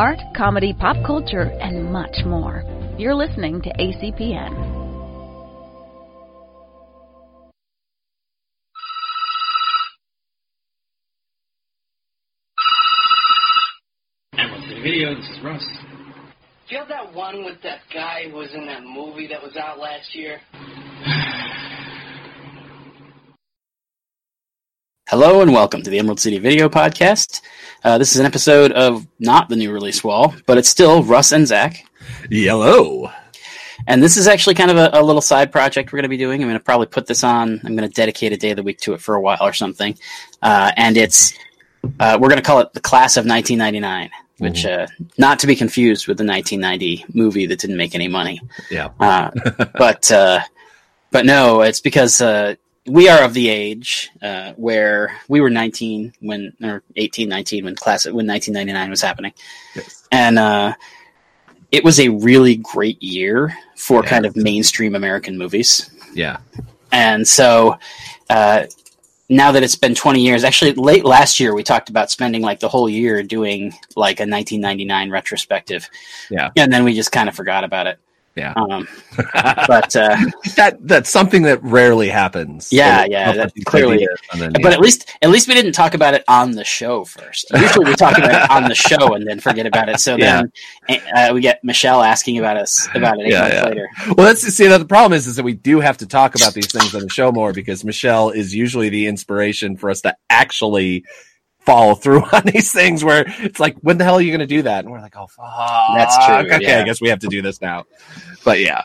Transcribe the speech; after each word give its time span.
art, 0.00 0.18
comedy, 0.34 0.72
pop 0.72 0.96
culture, 1.04 1.52
and 1.60 1.92
much 1.92 2.24
more. 2.24 2.64
You're 2.96 3.14
listening 3.14 3.60
to 3.60 3.68
ACPN. 3.68 4.48
Emerald 14.38 14.64
City 14.68 14.80
Video, 14.82 15.14
this 15.14 15.28
is 15.28 15.44
Russ. 15.44 15.66
Do 16.66 16.76
you 16.76 16.78
have 16.78 16.88
that 16.88 17.12
one 17.12 17.44
with 17.44 17.60
that 17.62 17.80
guy 17.92 18.30
who 18.30 18.36
was 18.36 18.54
in 18.54 18.64
that 18.68 18.82
movie 18.82 19.26
that 19.26 19.42
was 19.42 19.54
out 19.58 19.78
last 19.78 20.14
year? 20.14 20.38
Hello 25.10 25.40
and 25.40 25.52
welcome 25.52 25.82
to 25.82 25.90
the 25.90 25.98
Emerald 25.98 26.20
City 26.20 26.38
Video 26.38 26.68
Podcast. 26.68 27.40
Uh, 27.82 27.98
this 27.98 28.12
is 28.12 28.20
an 28.20 28.26
episode 28.26 28.70
of 28.70 29.08
not 29.18 29.48
the 29.48 29.56
new 29.56 29.72
release 29.72 30.04
wall, 30.04 30.32
but 30.46 30.56
it's 30.56 30.68
still 30.68 31.02
Russ 31.02 31.32
and 31.32 31.48
Zach. 31.48 31.84
Yellow. 32.30 33.10
And 33.88 34.00
this 34.00 34.16
is 34.16 34.28
actually 34.28 34.54
kind 34.54 34.70
of 34.70 34.76
a, 34.76 34.90
a 34.92 35.02
little 35.02 35.20
side 35.20 35.50
project 35.50 35.92
we're 35.92 35.96
going 35.96 36.04
to 36.04 36.10
be 36.10 36.16
doing. 36.16 36.40
I'm 36.40 36.46
going 36.46 36.56
to 36.56 36.64
probably 36.64 36.86
put 36.86 37.08
this 37.08 37.24
on. 37.24 37.60
I'm 37.64 37.74
going 37.74 37.88
to 37.88 37.92
dedicate 37.92 38.32
a 38.32 38.36
day 38.36 38.50
of 38.50 38.56
the 38.56 38.62
week 38.62 38.78
to 38.82 38.94
it 38.94 39.00
for 39.00 39.16
a 39.16 39.20
while 39.20 39.42
or 39.42 39.52
something. 39.52 39.98
Uh, 40.42 40.70
and 40.76 40.96
it's 40.96 41.32
uh, 41.98 42.16
we're 42.20 42.28
going 42.28 42.40
to 42.40 42.46
call 42.46 42.60
it 42.60 42.72
the 42.72 42.80
Class 42.80 43.16
of 43.16 43.26
1999, 43.26 44.10
which 44.38 44.64
uh, 44.64 44.86
not 45.18 45.40
to 45.40 45.48
be 45.48 45.56
confused 45.56 46.06
with 46.06 46.18
the 46.18 46.24
1990 46.24 47.06
movie 47.14 47.46
that 47.46 47.58
didn't 47.58 47.78
make 47.78 47.96
any 47.96 48.06
money. 48.06 48.40
Yeah. 48.70 48.90
Uh, 49.00 49.32
but 49.76 50.08
uh, 50.12 50.38
but 51.10 51.26
no, 51.26 51.62
it's 51.62 51.80
because 51.80 52.20
uh, 52.20 52.54
we 52.86 53.08
are 53.08 53.22
of 53.22 53.34
the 53.34 53.48
age 53.48 54.10
uh, 54.22 54.52
where 54.54 55.16
we 55.28 55.40
were 55.40 55.50
19 55.50 56.12
when 56.20 56.52
or 56.62 56.82
18, 56.96 57.28
19 57.28 57.64
when 57.64 57.74
class 57.76 58.06
when 58.06 58.26
1999 58.26 58.90
was 58.90 59.02
happening, 59.02 59.32
Yes. 59.74 60.06
and 60.10 60.38
uh, 60.38 60.72
it 61.70 61.84
was 61.84 62.00
a 62.00 62.08
really 62.08 62.56
great 62.56 63.02
year 63.02 63.56
for 63.76 64.02
Yeah. 64.02 64.08
kind 64.10 64.26
of 64.26 64.34
mainstream 64.36 64.94
American 64.94 65.36
movies. 65.38 65.90
Yeah. 66.14 66.38
And 66.90 67.26
so 67.28 67.78
uh, 68.28 68.64
now 69.28 69.52
that 69.52 69.62
it's 69.62 69.76
been 69.76 69.94
20 69.94 70.20
years, 70.20 70.42
actually 70.42 70.72
late 70.72 71.04
last 71.04 71.38
year, 71.38 71.54
we 71.54 71.62
talked 71.62 71.88
about 71.90 72.10
spending 72.10 72.42
like 72.42 72.58
the 72.60 72.68
whole 72.68 72.88
year 72.88 73.22
doing 73.22 73.72
like 73.94 74.18
a 74.18 74.26
1999 74.26 75.10
retrospective. 75.10 75.88
Yeah. 76.30 76.50
And 76.56 76.72
then 76.72 76.82
we 76.84 76.94
just 76.94 77.12
kind 77.12 77.28
of 77.28 77.36
forgot 77.36 77.62
about 77.62 77.86
it. 77.86 77.98
Yeah. 78.36 78.52
Um, 78.54 78.86
but 79.34 79.94
uh, 79.96 80.16
that 80.56 80.78
that's 80.80 81.10
something 81.10 81.42
that 81.42 81.62
rarely 81.62 82.08
happens. 82.08 82.72
Yeah, 82.72 83.00
Like, 83.02 83.10
yeah, 83.10 83.32
that 83.32 83.52
clearly- 83.64 83.98
like 83.98 84.08
this, 84.08 84.20
and 84.32 84.40
then, 84.40 84.52
but 84.52 84.62
yeah. 84.64 84.70
at 84.70 84.80
least 84.80 85.10
at 85.20 85.30
least 85.30 85.48
we 85.48 85.54
didn't 85.54 85.72
talk 85.72 85.94
about 85.94 86.14
it 86.14 86.22
on 86.28 86.52
the 86.52 86.64
show 86.64 87.04
first. 87.04 87.46
Usually 87.54 87.86
we 87.86 87.94
talk 87.96 88.16
about 88.16 88.30
it 88.44 88.50
on 88.50 88.64
the 88.68 88.74
show 88.74 89.14
and 89.14 89.26
then 89.26 89.40
forget 89.40 89.66
about 89.66 89.88
it. 89.88 89.98
So 90.00 90.16
then 90.16 90.50
uh, 90.88 91.30
we 91.34 91.40
get 91.40 91.62
Michelle 91.64 92.02
asking 92.02 92.38
about 92.38 92.56
us 92.56 92.88
about 92.94 93.18
it 93.18 93.26
eight 93.26 93.32
Yeah, 93.32 93.40
months 93.40 93.54
yeah. 93.56 93.64
later. 93.64 93.88
well, 94.16 94.26
that's 94.26 94.42
see 94.42 94.68
that 94.68 94.78
the 94.78 94.84
problem 94.86 95.12
is 95.12 95.26
is 95.26 95.36
that 95.36 95.42
we 95.44 95.54
do 95.54 95.80
have 95.80 95.98
to 95.98 96.06
talk 96.06 96.34
about 96.36 96.54
these 96.54 96.70
things 96.70 96.94
on 96.94 97.02
the 97.02 97.08
show 97.10 97.32
more 97.32 97.52
because 97.52 97.84
Michelle 97.84 98.30
is 98.30 98.54
usually 98.54 98.88
the 98.90 99.06
inspiration 99.06 99.76
for 99.76 99.90
us 99.90 100.00
to 100.02 100.16
actually 100.30 101.04
follow 101.60 101.94
through 101.94 102.22
on 102.32 102.42
these 102.46 102.72
things. 102.72 103.02
Where 103.04 103.24
it's 103.26 103.60
like, 103.60 103.76
when 103.80 103.98
the 103.98 104.04
hell 104.04 104.16
are 104.16 104.20
you 104.20 104.30
going 104.30 104.40
to 104.40 104.46
do 104.46 104.62
that? 104.62 104.84
And 104.84 104.92
we're 104.92 105.00
like, 105.00 105.16
oh, 105.16 105.26
fuck. 105.26 105.46
That's 105.96 106.26
true, 106.26 106.34
Okay, 106.56 106.58
yeah. 106.62 106.80
I 106.80 106.84
guess 106.84 107.00
we 107.00 107.08
have 107.08 107.20
to 107.20 107.28
do 107.28 107.42
this 107.42 107.60
now. 107.60 107.84
But 108.44 108.60
yeah, 108.60 108.82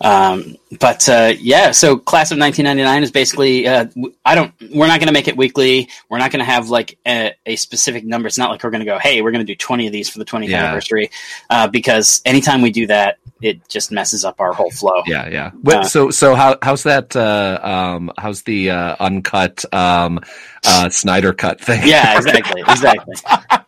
Um, 0.00 0.56
but 0.78 1.08
uh, 1.08 1.32
yeah, 1.40 1.72
so 1.72 1.96
class 1.96 2.30
of 2.30 2.38
1999 2.38 3.02
is 3.02 3.10
basically 3.10 3.66
uh, 3.66 3.86
I 4.24 4.34
don't 4.36 4.52
we're 4.72 4.86
not 4.86 5.00
going 5.00 5.08
to 5.08 5.12
make 5.12 5.26
it 5.28 5.36
weekly. 5.36 5.88
We're 6.08 6.18
not 6.18 6.30
going 6.30 6.38
to 6.40 6.44
have 6.50 6.68
like 6.68 6.98
a, 7.06 7.32
a 7.46 7.56
specific 7.56 8.04
number. 8.04 8.28
It's 8.28 8.38
not 8.38 8.50
like 8.50 8.62
we're 8.62 8.70
going 8.70 8.80
to 8.84 8.86
go, 8.86 8.98
hey, 8.98 9.22
we're 9.22 9.32
going 9.32 9.44
to 9.44 9.50
do 9.52 9.56
20 9.56 9.86
of 9.88 9.92
these 9.92 10.08
for 10.08 10.18
the 10.20 10.24
20th 10.24 10.48
Yeah. 10.48 10.64
anniversary, 10.64 11.10
uh, 11.50 11.66
because 11.68 12.22
anytime 12.24 12.62
we 12.62 12.70
do 12.70 12.86
that, 12.88 13.18
it 13.42 13.68
just 13.68 13.90
messes 13.92 14.24
up 14.24 14.40
our 14.40 14.52
whole 14.52 14.70
flow. 14.70 15.02
yeah, 15.06 15.28
yeah. 15.28 15.50
Wait, 15.62 15.76
Uh, 15.78 15.84
so 15.84 16.10
so 16.10 16.34
how 16.34 16.56
how's 16.62 16.84
that? 16.84 17.14
Uh, 17.14 17.58
um, 17.62 18.10
how's 18.16 18.42
the 18.42 18.70
uh, 18.70 18.96
uncut 19.00 19.64
um, 19.74 20.20
uh, 20.64 20.88
Snyder 20.88 21.32
cut 21.34 21.60
thing? 21.60 21.82
Yeah, 21.84 22.16
exactly, 22.16 22.62
exactly. 22.68 23.14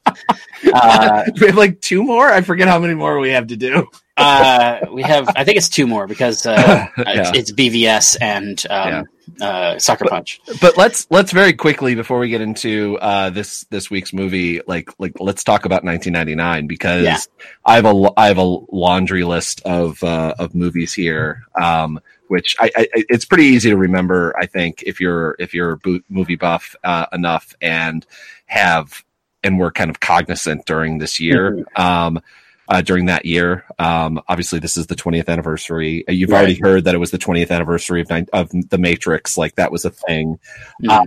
Uh, 0.73 1.25
we 1.41 1.47
have 1.49 1.57
like 1.57 1.79
two 1.83 2.03
more. 2.03 2.27
I 2.33 2.41
forget 2.41 2.69
how 2.69 2.79
many 2.79 2.95
more 2.95 3.19
we 3.19 3.31
have 3.31 3.49
to 3.49 3.57
do. 3.57 3.87
Uh, 4.17 4.79
we 4.93 5.03
have, 5.03 5.29
I 5.35 5.45
think 5.45 5.57
it's 5.57 5.69
two 5.69 5.87
more 5.87 6.07
because 6.07 6.47
uh, 6.47 6.55
Yeah. 6.97 7.05
it's, 7.07 7.51
it's 7.51 7.53
BVS 7.53 8.17
and 8.21 8.65
um, 8.71 9.07
uh, 9.41 9.79
Sucker 9.79 10.05
Punch. 10.09 10.41
But 10.61 10.77
let's 10.77 11.07
let's 11.11 11.33
very 11.33 11.53
quickly 11.53 11.95
before 11.95 12.19
we 12.19 12.29
get 12.29 12.41
into 12.41 12.99
uh, 13.01 13.31
this 13.31 13.65
this 13.71 13.91
week's 13.91 14.13
movie, 14.13 14.61
like 14.67 14.91
like 14.99 15.19
let's 15.19 15.43
talk 15.43 15.65
about 15.65 15.83
1999 15.85 16.67
because 16.67 17.05
Yeah. 17.05 17.19
I 17.65 17.77
have 17.77 17.87
a 17.87 18.11
I 18.17 18.29
have 18.29 18.39
a 18.39 18.43
laundry 18.71 19.25
list 19.25 19.63
of 19.65 20.03
uh, 20.05 20.35
of 20.39 20.55
movies 20.55 20.93
here. 20.93 21.45
Um, 21.61 22.01
which 22.29 22.57
I, 22.59 22.71
I, 22.75 22.89
it's 22.95 23.27
pretty 23.27 23.45
easy 23.45 23.69
to 23.71 23.77
remember. 23.77 24.35
I 24.39 24.47
think 24.47 24.83
if 24.87 24.99
you're 25.01 25.37
if 25.39 25.53
you're 25.53 25.79
a 25.85 26.01
movie 26.09 26.37
buff 26.37 26.75
uh, 26.83 27.07
enough 27.13 27.55
and 27.61 28.07
have 28.47 29.05
and 29.43 29.59
we're 29.59 29.71
kind 29.71 29.91
of 29.91 30.01
cognizant 30.01 30.65
during 30.67 30.99
this 30.99 31.21
year. 31.21 31.65
Um, 31.77 32.21
uh, 32.69 32.81
during 32.81 33.07
that 33.07 33.27
year, 33.27 33.65
um, 33.79 34.21
obviously 34.29 34.59
this 34.59 34.77
is 34.77 34.87
the 34.87 34.95
20th 34.95 35.29
anniversary. 35.29 36.05
Uh, 36.09 36.13
You've 36.13 36.31
Right. 36.31 36.39
already 36.39 36.55
heard 36.55 36.85
that 36.85 36.95
it 36.95 36.99
was 36.99 37.11
the 37.11 37.19
20th 37.19 37.51
anniversary 37.51 38.01
of 38.01 38.11
nine, 38.11 38.27
of 38.33 38.51
the 38.71 38.79
Matrix. 38.79 39.37
Like 39.37 39.57
that 39.57 39.71
was 39.73 39.85
a 39.85 39.91
thing. 39.91 40.39
Mm. 40.83 40.91
Uh, 40.91 41.05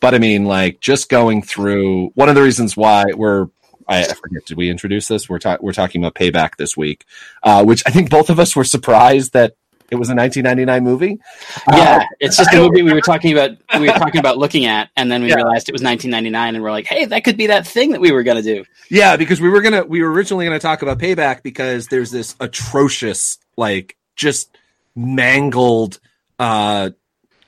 but 0.00 0.14
I 0.14 0.18
mean, 0.18 0.44
like 0.44 0.80
just 0.80 1.08
going 1.08 1.42
through 1.42 2.08
one 2.14 2.28
of 2.28 2.34
the 2.34 2.42
reasons 2.42 2.76
why 2.76 3.04
we're 3.14 3.48
I, 3.88 4.04
forget 4.04 4.44
did 4.46 4.56
we 4.56 4.70
introduce 4.70 5.08
this? 5.08 5.28
We're 5.28 5.38
talking 5.38 5.64
we're 5.64 5.72
talking 5.72 6.02
about 6.02 6.14
Payback 6.14 6.56
this 6.56 6.76
week, 6.76 7.04
uh, 7.42 7.64
which 7.64 7.82
I 7.86 7.90
think 7.90 8.10
both 8.10 8.30
of 8.30 8.38
us 8.38 8.54
were 8.56 8.64
surprised 8.64 9.32
that 9.32 9.56
it 9.92 9.96
was 9.96 10.08
a 10.08 10.14
1999 10.14 10.82
movie. 10.82 11.18
Yeah, 11.70 11.98
Uh, 11.98 12.04
it's 12.18 12.38
just 12.38 12.52
a 12.54 12.56
movie 12.56 12.80
we 12.82 12.94
were 12.94 13.02
talking 13.02 13.30
about. 13.32 13.50
We 13.78 13.88
were 13.88 13.92
talking 13.92 14.18
about 14.20 14.38
looking 14.38 14.64
at, 14.64 14.88
and 14.96 15.12
then 15.12 15.22
we 15.22 15.28
Yeah. 15.28 15.34
realized 15.36 15.68
it 15.68 15.72
was 15.72 15.82
1999, 15.82 16.54
and 16.54 16.64
we're 16.64 16.70
like, 16.70 16.86
"Hey, 16.86 17.04
that 17.04 17.24
could 17.24 17.36
be 17.36 17.48
that 17.48 17.66
thing 17.66 17.92
that 17.92 18.00
we 18.00 18.10
were 18.10 18.22
going 18.22 18.42
to 18.42 18.42
do." 18.42 18.64
Yeah, 18.88 19.16
because 19.16 19.38
we 19.40 19.50
were 19.50 19.60
gonna 19.60 19.84
we 19.84 20.02
were 20.02 20.10
originally 20.10 20.46
gonna 20.46 20.58
talk 20.58 20.80
about 20.80 20.98
Payback 20.98 21.42
because 21.42 21.88
there's 21.88 22.10
this 22.10 22.34
atrocious, 22.40 23.36
like 23.58 23.96
just 24.16 24.56
mangled 24.96 26.00
uh 26.38 26.90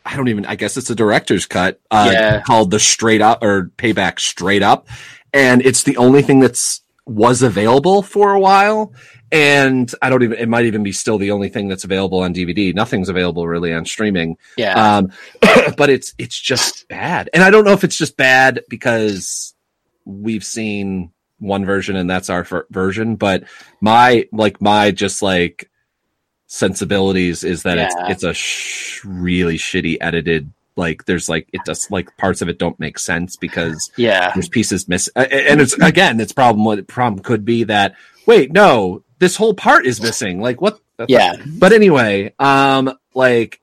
I 0.06 0.16
don't 0.16 0.28
even 0.28 0.44
I 0.46 0.56
guess 0.56 0.76
it's 0.76 0.90
a 0.90 0.94
director's 0.94 1.46
cut 1.46 1.80
uh 1.90 2.10
Yeah. 2.12 2.40
called 2.42 2.70
the 2.70 2.78
straight 2.78 3.22
up 3.22 3.42
or 3.42 3.70
Payback 3.78 4.20
straight 4.20 4.62
up. 4.62 4.86
And 5.32 5.64
it's 5.64 5.82
the 5.82 5.96
only 5.96 6.20
thing 6.22 6.40
that's 6.40 6.80
was 7.06 7.42
available 7.42 8.02
for 8.02 8.32
a 8.32 8.40
while. 8.40 8.92
And 9.32 9.92
I 10.00 10.10
don't 10.10 10.22
even 10.22 10.38
it 10.38 10.48
might 10.48 10.64
even 10.66 10.82
be 10.84 10.92
still 10.92 11.18
the 11.18 11.32
only 11.32 11.48
thing 11.48 11.68
that's 11.68 11.82
available 11.84 12.20
on 12.20 12.32
DVD. 12.32 12.72
Nothing's 12.74 13.08
available 13.08 13.48
really 13.48 13.72
on 13.72 13.84
streaming. 13.84 14.36
Yeah, 14.56 14.96
Um, 14.98 15.10
but 15.76 15.90
it's 15.90 16.14
it's 16.18 16.38
just 16.38 16.86
bad, 16.88 17.30
and 17.34 17.42
I 17.42 17.50
don't 17.50 17.64
know 17.64 17.72
if 17.72 17.82
it's 17.84 17.96
just 17.98 18.16
bad 18.16 18.60
because 18.68 19.54
we've 20.04 20.44
seen 20.44 21.10
one 21.38 21.64
version 21.66 21.96
and 21.96 22.08
that's 22.08 22.30
our 22.30 22.46
version. 22.70 23.16
But 23.16 23.44
my 23.80 24.28
like 24.30 24.60
my 24.62 24.92
just 24.92 25.20
like 25.20 25.68
sensibilities 26.46 27.42
is 27.42 27.64
that 27.64 27.76
Yeah. 27.78 27.86
it's 27.86 27.94
it's 28.10 28.22
a 28.24 28.34
sh- 28.34 29.00
really 29.04 29.58
shitty 29.58 29.96
edited. 30.00 30.50
Like 30.76 31.04
there's 31.04 31.28
like 31.28 31.48
it 31.52 31.60
does 31.64 31.90
like 31.90 32.16
parts 32.16 32.42
of 32.42 32.48
it 32.48 32.58
don't 32.58 32.78
make 32.80 32.98
sense 32.98 33.36
because 33.36 33.90
yeah, 33.96 34.32
there's 34.34 34.48
pieces 34.48 34.88
missing, 34.88 35.12
and 35.16 35.60
it's 35.60 35.74
again 35.74 36.20
its 36.20 36.32
problem. 36.32 36.64
What 36.64 36.86
problem 36.88 37.22
could 37.22 37.44
be 37.44 37.64
that 37.64 37.94
wait 38.26 38.52
no 38.52 39.04
this 39.18 39.36
whole 39.36 39.54
part 39.54 39.86
is 39.86 40.00
missing. 40.00 40.40
Like 40.40 40.60
what? 40.60 40.80
yeah. 41.08 41.34
but 41.46 41.72
anyway, 41.72 42.34
um, 42.38 42.96
like 43.14 43.60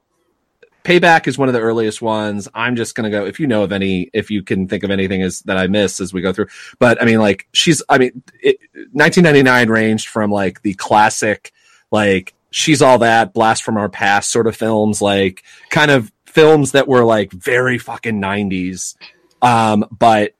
Payback 0.84 1.28
is 1.28 1.38
one 1.38 1.48
of 1.48 1.54
the 1.54 1.62
earliest 1.62 2.02
ones. 2.02 2.48
I'm 2.54 2.76
just 2.76 2.96
gonna 2.96 3.12
go 3.12 3.26
if 3.26 3.40
you 3.40 3.48
know 3.48 3.64
of 3.64 3.72
any, 3.72 4.10
if 4.14 4.32
you 4.32 4.44
can 4.44 4.68
think 4.68 4.84
of 4.84 4.92
anything 4.92 5.22
as 5.22 5.42
that 5.42 5.58
I 5.58 5.68
miss 5.68 6.02
as 6.02 6.14
we 6.14 6.22
go 6.22 6.34
through. 6.34 6.48
But 6.80 7.02
I 7.02 7.06
mean, 7.06 7.20
like 7.20 7.48
she's, 7.54 7.84
I 7.90 7.97
mean, 7.97 8.24
it, 8.41 8.58
1999 8.91 9.70
ranged 9.70 10.08
from 10.08 10.32
like 10.32 10.62
the 10.64 10.74
classic, 10.74 11.53
like 11.91 12.34
she's 12.50 12.82
all 12.82 12.97
that, 13.00 13.34
blast 13.34 13.64
from 13.64 13.78
our 13.78 13.90
past 13.90 14.32
sort 14.32 14.47
of 14.47 14.56
films, 14.56 15.02
like 15.02 15.44
kind 15.70 15.91
of 15.91 16.12
films 16.32 16.72
that 16.72 16.88
were 16.88 17.04
like 17.04 17.32
very 17.32 17.78
fucking 17.78 18.22
90s, 18.22 18.96
um, 19.42 19.86
but 19.98 20.34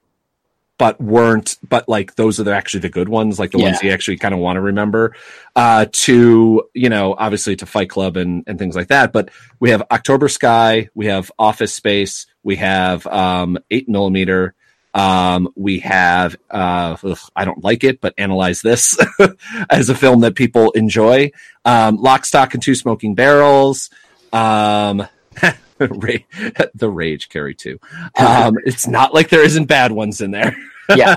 but 0.78 1.00
weren't 1.00 1.58
but 1.70 1.88
like 1.88 2.16
those 2.16 2.40
are 2.40 2.44
the, 2.44 2.56
actually 2.56 2.80
the 2.80 2.90
good 2.90 3.08
ones 3.08 3.38
like 3.38 3.52
the 3.52 3.60
ones 3.60 3.78
Yeah. 3.84 3.90
you 3.90 3.94
actually 3.94 4.18
kind 4.18 4.34
of 4.34 4.40
want 4.40 4.58
to 4.58 4.62
remember 4.62 5.16
uh 5.56 5.86
to 5.92 6.64
you 6.74 6.90
know 6.90 7.14
obviously 7.16 7.56
to 7.58 7.68
fight 7.68 7.88
club 7.88 8.18
and 8.18 8.44
and 8.48 8.58
things 8.58 8.76
like 8.76 8.88
that 8.88 9.14
but 9.14 9.30
we 9.60 9.70
have 9.70 9.84
october 9.92 10.28
sky 10.28 10.90
we 10.96 11.06
have 11.06 11.32
office 11.38 11.76
space 11.76 12.26
we 12.42 12.56
have 12.56 13.06
um 13.06 13.60
eight 13.70 13.88
millimeter 13.88 14.56
um 14.96 15.50
we 15.56 15.78
have 15.82 16.36
uh 16.50 16.98
ugh, 17.04 17.20
i 17.36 17.46
don't 17.46 17.64
like 17.64 17.84
it 17.84 18.02
but 18.02 18.16
analyze 18.18 18.64
this 18.64 18.98
as 19.70 19.90
a 19.90 19.94
film 19.96 20.22
that 20.22 20.34
people 20.34 20.72
enjoy 20.72 21.30
um 21.64 21.98
lock 21.98 22.26
stock 22.26 22.56
and 22.56 22.64
two 22.64 22.74
smoking 22.74 23.14
barrels 23.14 23.92
um 24.34 25.06
The 26.76 26.90
rage 26.90 27.30
Carrie 27.30 27.56
too 27.56 27.80
um 28.20 28.56
it's 28.66 28.88
not 28.88 29.14
like 29.14 29.30
there 29.30 29.44
isn't 29.44 29.66
bad 29.66 29.92
ones 29.92 30.22
in 30.22 30.32
there 30.32 30.56
Yeah. 30.96 31.16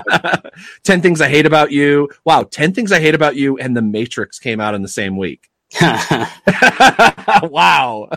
10 0.83 1.01
Things 1.01 1.19
I 1.19 1.27
Hate 1.27 1.45
About 1.45 1.71
You. 1.71 2.09
Wow, 2.23 2.43
10 2.43 2.73
Things 2.73 2.91
I 2.93 2.99
Hate 2.99 3.15
About 3.15 3.35
You 3.35 3.57
and 3.57 3.75
The 3.75 3.81
Matrix 3.81 4.39
came 4.39 4.61
out 4.61 4.73
in 4.73 4.81
the 4.81 4.87
same 4.87 5.17
week. 5.17 5.49
wow. 7.43 8.07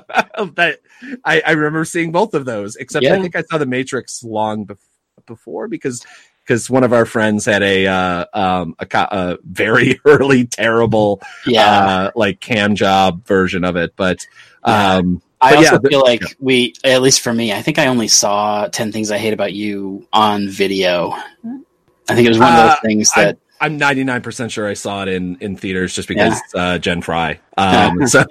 that, 0.55 0.79
I, 1.25 1.43
I 1.45 1.53
remember 1.53 1.85
seeing 1.85 2.13
both 2.13 2.35
of 2.35 2.45
those, 2.45 2.77
except 2.77 3.05
I 3.07 3.21
think 3.21 3.37
I 3.37 3.43
saw 3.43 3.59
The 3.59 3.67
Matrix 3.67 4.23
long 4.23 4.67
bef- 4.67 4.79
before 5.27 5.69
because 5.69 6.05
because 6.45 6.71
one 6.71 6.85
of 6.85 6.93
our 6.93 7.05
friends 7.05 7.45
had 7.45 7.63
a 7.63 7.87
uh, 7.87 8.25
um 8.33 8.75
a, 8.79 8.87
co- 8.87 9.09
a 9.11 9.39
very 9.45 10.01
early 10.07 10.47
terrible 10.47 11.21
yeah. 11.47 11.67
uh 11.67 12.11
like 12.15 12.41
cam 12.41 12.75
job 12.75 13.27
version 13.27 13.65
of 13.65 13.77
it 13.77 13.93
but 13.97 14.19
Yeah. 14.67 15.03
I 15.41 15.51
but 15.51 15.59
also 15.59 15.73
yeah, 15.73 15.79
the- 15.79 15.89
feel 15.89 16.01
like 16.03 16.23
we, 16.41 16.75
at 16.85 17.01
least 17.03 17.21
for 17.21 17.33
me, 17.33 17.53
I 17.53 17.63
think 17.63 17.79
I 17.79 17.87
only 17.87 18.09
saw 18.09 18.67
10 18.67 18.91
Things 18.93 19.11
I 19.11 19.19
Hate 19.19 19.33
About 19.33 19.53
You 19.53 20.07
on 20.13 20.49
video. 20.49 21.11
I 22.11 22.15
think 22.15 22.27
it 22.27 22.29
was 22.31 22.39
one 22.39 22.53
of 22.53 22.57
those 22.59 22.73
Uh, 22.73 22.77
things 22.83 23.13
that, 23.13 23.39
I'm 23.61 23.79
99% 23.79 24.51
sure 24.51 24.69
I 24.69 24.75
saw 24.75 25.03
it 25.03 25.09
in, 25.09 25.37
in 25.41 25.57
theaters 25.57 25.93
just 25.95 26.07
because 26.09 26.41
uh, 26.55 26.79
Jen 26.79 27.03
Fry. 27.03 27.39
Um, 27.59 28.07
so, 28.07 28.21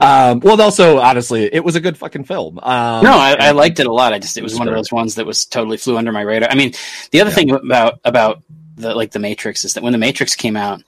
um, 0.00 0.40
well, 0.40 0.60
also, 0.60 0.98
honestly, 0.98 1.48
it 1.50 1.64
was 1.64 1.74
a 1.74 1.80
good 1.80 1.96
fucking 1.96 2.24
film. 2.24 2.58
Um, 2.58 3.02
no, 3.02 3.12
I, 3.12 3.34
I 3.40 3.50
liked 3.52 3.80
it 3.80 3.86
a 3.86 3.92
lot. 3.92 4.12
I 4.12 4.18
just, 4.18 4.36
it 4.36 4.42
was 4.42 4.58
one 4.58 4.68
of 4.68 4.74
those 4.74 4.92
ones 4.92 5.14
that 5.14 5.24
was 5.24 5.46
totally 5.46 5.78
flew 5.78 5.96
under 5.96 6.12
my 6.12 6.20
radar. 6.20 6.50
I 6.50 6.54
mean, 6.54 6.74
the 7.12 7.22
other 7.22 7.30
Yeah. 7.30 7.34
thing 7.34 7.50
about, 7.52 8.00
about 8.04 8.42
the, 8.76 8.94
like 8.94 9.12
the 9.12 9.18
Matrix 9.18 9.64
is 9.64 9.72
that 9.74 9.82
when 9.82 9.92
the 9.92 9.98
Matrix 9.98 10.34
came 10.34 10.54
out, 10.54 10.82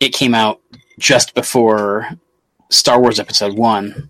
it 0.00 0.14
came 0.14 0.34
out 0.34 0.62
just 0.98 1.34
before 1.34 2.08
Star 2.70 2.98
Wars 2.98 3.20
Episode 3.20 3.58
One, 3.58 4.08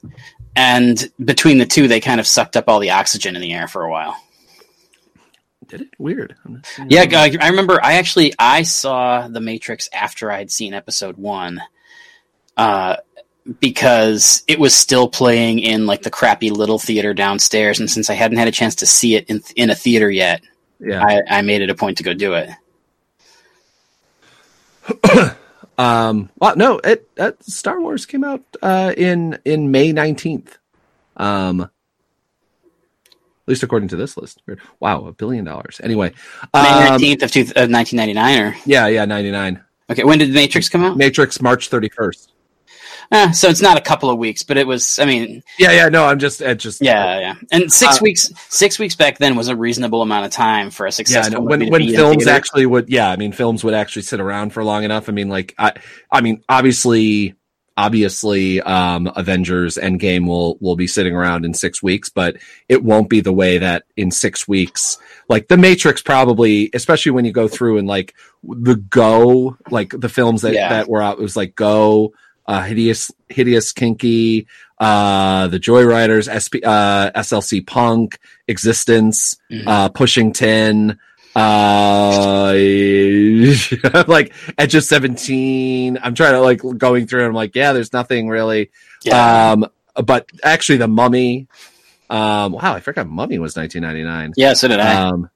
and 0.56 1.10
between 1.24 1.58
the 1.58 1.66
two, 1.66 1.86
they 1.86 2.00
kind 2.00 2.18
of 2.18 2.26
sucked 2.26 2.56
up 2.56 2.64
all 2.68 2.80
the 2.80 2.90
oxygen 2.90 3.36
in 3.36 3.42
the 3.42 3.52
air 3.52 3.68
for 3.68 3.82
a 3.84 3.90
while. 3.90 4.16
Did 5.68 5.82
it? 5.82 5.88
Weird. 5.98 6.34
I'm 6.44 6.54
not 6.54 6.66
seeing 6.66 6.90
Yeah. 6.90 7.04
I, 7.12 7.36
I 7.40 7.48
remember. 7.48 7.78
I 7.82 7.94
actually 7.94 8.32
I 8.38 8.62
saw 8.62 9.28
the 9.28 9.40
Matrix 9.40 9.88
after 9.92 10.30
I'd 10.30 10.50
seen 10.50 10.74
Episode 10.74 11.16
One, 11.16 11.60
uh, 12.56 12.96
because 13.60 14.42
it 14.48 14.58
was 14.58 14.74
still 14.74 15.08
playing 15.08 15.58
in 15.58 15.86
like 15.86 16.02
the 16.02 16.10
crappy 16.10 16.50
little 16.50 16.78
theater 16.78 17.14
downstairs, 17.14 17.80
and 17.80 17.90
since 17.90 18.08
I 18.10 18.14
hadn't 18.14 18.38
had 18.38 18.48
a 18.48 18.52
chance 18.52 18.76
to 18.76 18.86
see 18.86 19.16
it 19.16 19.28
in 19.28 19.42
in 19.56 19.70
a 19.70 19.74
theater 19.74 20.10
yet, 20.10 20.42
Yeah. 20.78 21.04
I, 21.04 21.38
I 21.38 21.42
made 21.42 21.62
it 21.62 21.70
a 21.70 21.74
point 21.74 21.98
to 21.98 22.04
go 22.04 22.14
do 22.14 22.34
it. 22.34 22.50
Um, 25.78 26.30
well, 26.38 26.56
no, 26.56 26.78
it, 26.78 27.08
uh, 27.18 27.32
Star 27.40 27.80
Wars 27.80 28.06
came 28.06 28.24
out 28.24 28.42
uh, 28.62 28.94
in 28.96 29.38
in 29.44 29.70
May 29.70 29.92
19th. 29.92 30.56
Um, 31.16 31.68
at 33.46 33.50
least 33.50 33.62
according 33.62 33.88
to 33.90 33.96
this 33.96 34.16
list. 34.16 34.42
Wow, 34.80 35.06
a 35.06 35.12
billion 35.12 35.44
dollars. 35.44 35.80
Anyway, 35.82 36.12
May 36.52 36.68
um, 36.68 36.84
nineteenth 36.84 37.22
of, 37.22 37.30
two, 37.30 37.46
of 37.54 37.70
nineteen 37.70 37.96
ninety 37.96 38.12
nine, 38.12 38.40
or 38.40 38.56
yeah, 38.66 38.88
yeah, 38.88 39.04
99. 39.04 39.62
okay, 39.90 40.02
when 40.02 40.18
did 40.18 40.30
the 40.30 40.34
Matrix 40.34 40.68
come 40.68 40.82
out? 40.82 40.96
Matrix 40.96 41.40
March 41.40 41.70
31st. 41.70 42.28
Eh, 43.12 43.30
so 43.32 43.48
it's 43.48 43.62
not 43.62 43.78
a 43.78 43.80
couple 43.80 44.10
of 44.10 44.18
weeks, 44.18 44.42
but 44.42 44.56
it 44.56 44.66
was. 44.66 44.98
I 44.98 45.04
mean, 45.04 45.42
Yeah, 45.58 45.72
yeah, 45.72 45.88
no, 45.88 46.04
I'm 46.06 46.18
just, 46.18 46.40
it 46.40 46.56
just, 46.58 46.82
yeah, 46.82 47.20
yeah. 47.20 47.34
And 47.52 47.72
six 47.72 47.96
Uh, 47.96 48.00
weeks, 48.02 48.32
six 48.48 48.78
weeks 48.78 48.96
back 48.96 49.18
then 49.18 49.36
was 49.36 49.48
a 49.48 49.54
reasonable 49.56 50.02
amount 50.02 50.26
of 50.26 50.32
time 50.32 50.70
for 50.70 50.86
a 50.86 50.88
yeah. 50.88 50.90
successful 50.90 51.42
No, 51.44 51.48
movie 51.48 51.70
when 51.70 51.82
when 51.84 51.94
films 51.94 52.26
actually 52.26 52.66
would, 52.66 52.88
yeah, 52.88 53.08
I 53.10 53.16
mean, 53.16 53.32
films 53.32 53.62
would 53.62 53.74
actually 53.74 54.02
sit 54.02 54.20
around 54.20 54.50
for 54.52 54.64
long 54.64 54.82
enough. 54.84 55.08
I 55.08 55.12
mean, 55.12 55.28
like, 55.28 55.54
I, 55.58 55.72
I 56.10 56.20
mean, 56.20 56.42
obviously, 56.48 57.34
obviously, 57.76 58.60
um, 58.62 59.10
Avengers 59.16 59.76
Endgame 59.76 60.26
will 60.26 60.56
will 60.60 60.76
be 60.76 60.86
sitting 60.86 61.14
around 61.14 61.44
in 61.44 61.54
six 61.54 61.82
weeks, 61.82 62.08
but 62.08 62.36
it 62.68 62.82
won't 62.82 63.08
be 63.08 63.20
the 63.20 63.32
way 63.32 63.58
that 63.58 63.84
in 63.96 64.10
six 64.10 64.48
weeks, 64.48 64.98
like 65.28 65.46
the 65.48 65.56
Matrix, 65.56 66.02
probably, 66.02 66.70
especially 66.74 67.12
when 67.12 67.24
you 67.24 67.32
go 67.32 67.46
through 67.48 67.78
and 67.78 67.86
like 67.86 68.14
the 68.42 68.76
Go, 68.76 69.56
like 69.70 69.90
the 69.90 70.08
films 70.08 70.42
that 70.42 70.54
Yeah. 70.54 70.70
that 70.70 70.88
were 70.88 71.02
out, 71.02 71.18
it 71.18 71.22
was 71.22 71.36
like 71.36 71.54
Go. 71.54 72.12
Uh, 72.48 72.62
hideous, 72.62 73.10
hideous, 73.28 73.72
kinky, 73.72 74.46
uh, 74.78 75.48
the 75.48 75.58
Joyriders, 75.58 76.28
SP, 76.30 76.62
uh, 76.64 77.10
SLC 77.14 77.60
Punk, 77.66 78.18
Existence, 78.46 79.36
Mhm. 79.50 79.64
uh, 79.66 79.88
Pushing 79.88 80.32
Tin, 80.32 80.96
uh, 81.34 82.52
like 84.06 84.32
Edge 84.58 84.74
of 84.74 84.84
17. 84.84 85.98
I'm 86.02 86.14
trying 86.14 86.32
to 86.32 86.40
like 86.40 86.60
going 86.78 87.06
through 87.06 87.20
and 87.20 87.28
I'm 87.28 87.34
like, 87.34 87.54
yeah, 87.54 87.72
there's 87.72 87.92
nothing 87.92 88.28
really. 88.28 88.70
yeah. 89.04 89.52
Um, 89.52 89.66
but 90.04 90.28
actually 90.44 90.78
the 90.78 90.88
Mummy, 90.88 91.48
um, 92.10 92.52
wow, 92.52 92.74
I 92.74 92.80
forgot 92.80 93.08
Mummy 93.08 93.38
was 93.38 93.56
1999. 93.56 94.34
yeah, 94.36 94.52
so 94.52 94.68
did 94.68 94.78
I. 94.80 95.08
Um, 95.08 95.30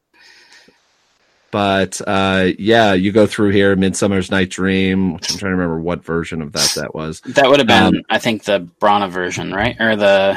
but 1.51 2.01
uh, 2.07 2.49
yeah, 2.59 2.93
you 2.93 3.13
go 3.13 3.27
through 3.27 3.51
here, 3.51 3.75
Midsummer's 3.77 4.31
Night 4.31 4.51
Dream. 4.51 5.15
Which 5.15 5.31
I'm 5.31 5.39
trying 5.39 5.51
to 5.51 5.57
remember 5.57 5.81
what 5.81 6.05
version 6.05 6.43
of 6.43 6.53
that 6.53 6.73
that 6.77 6.95
was. 6.95 7.21
That 7.23 7.49
would 7.49 7.59
have 7.61 7.67
been, 7.67 7.97
Um, 7.97 8.03
I 8.09 8.19
think, 8.19 8.45
the 8.45 8.69
Branagh 8.81 9.11
version, 9.11 9.53
right? 9.53 9.77
Or 9.81 9.97
the 9.97 10.37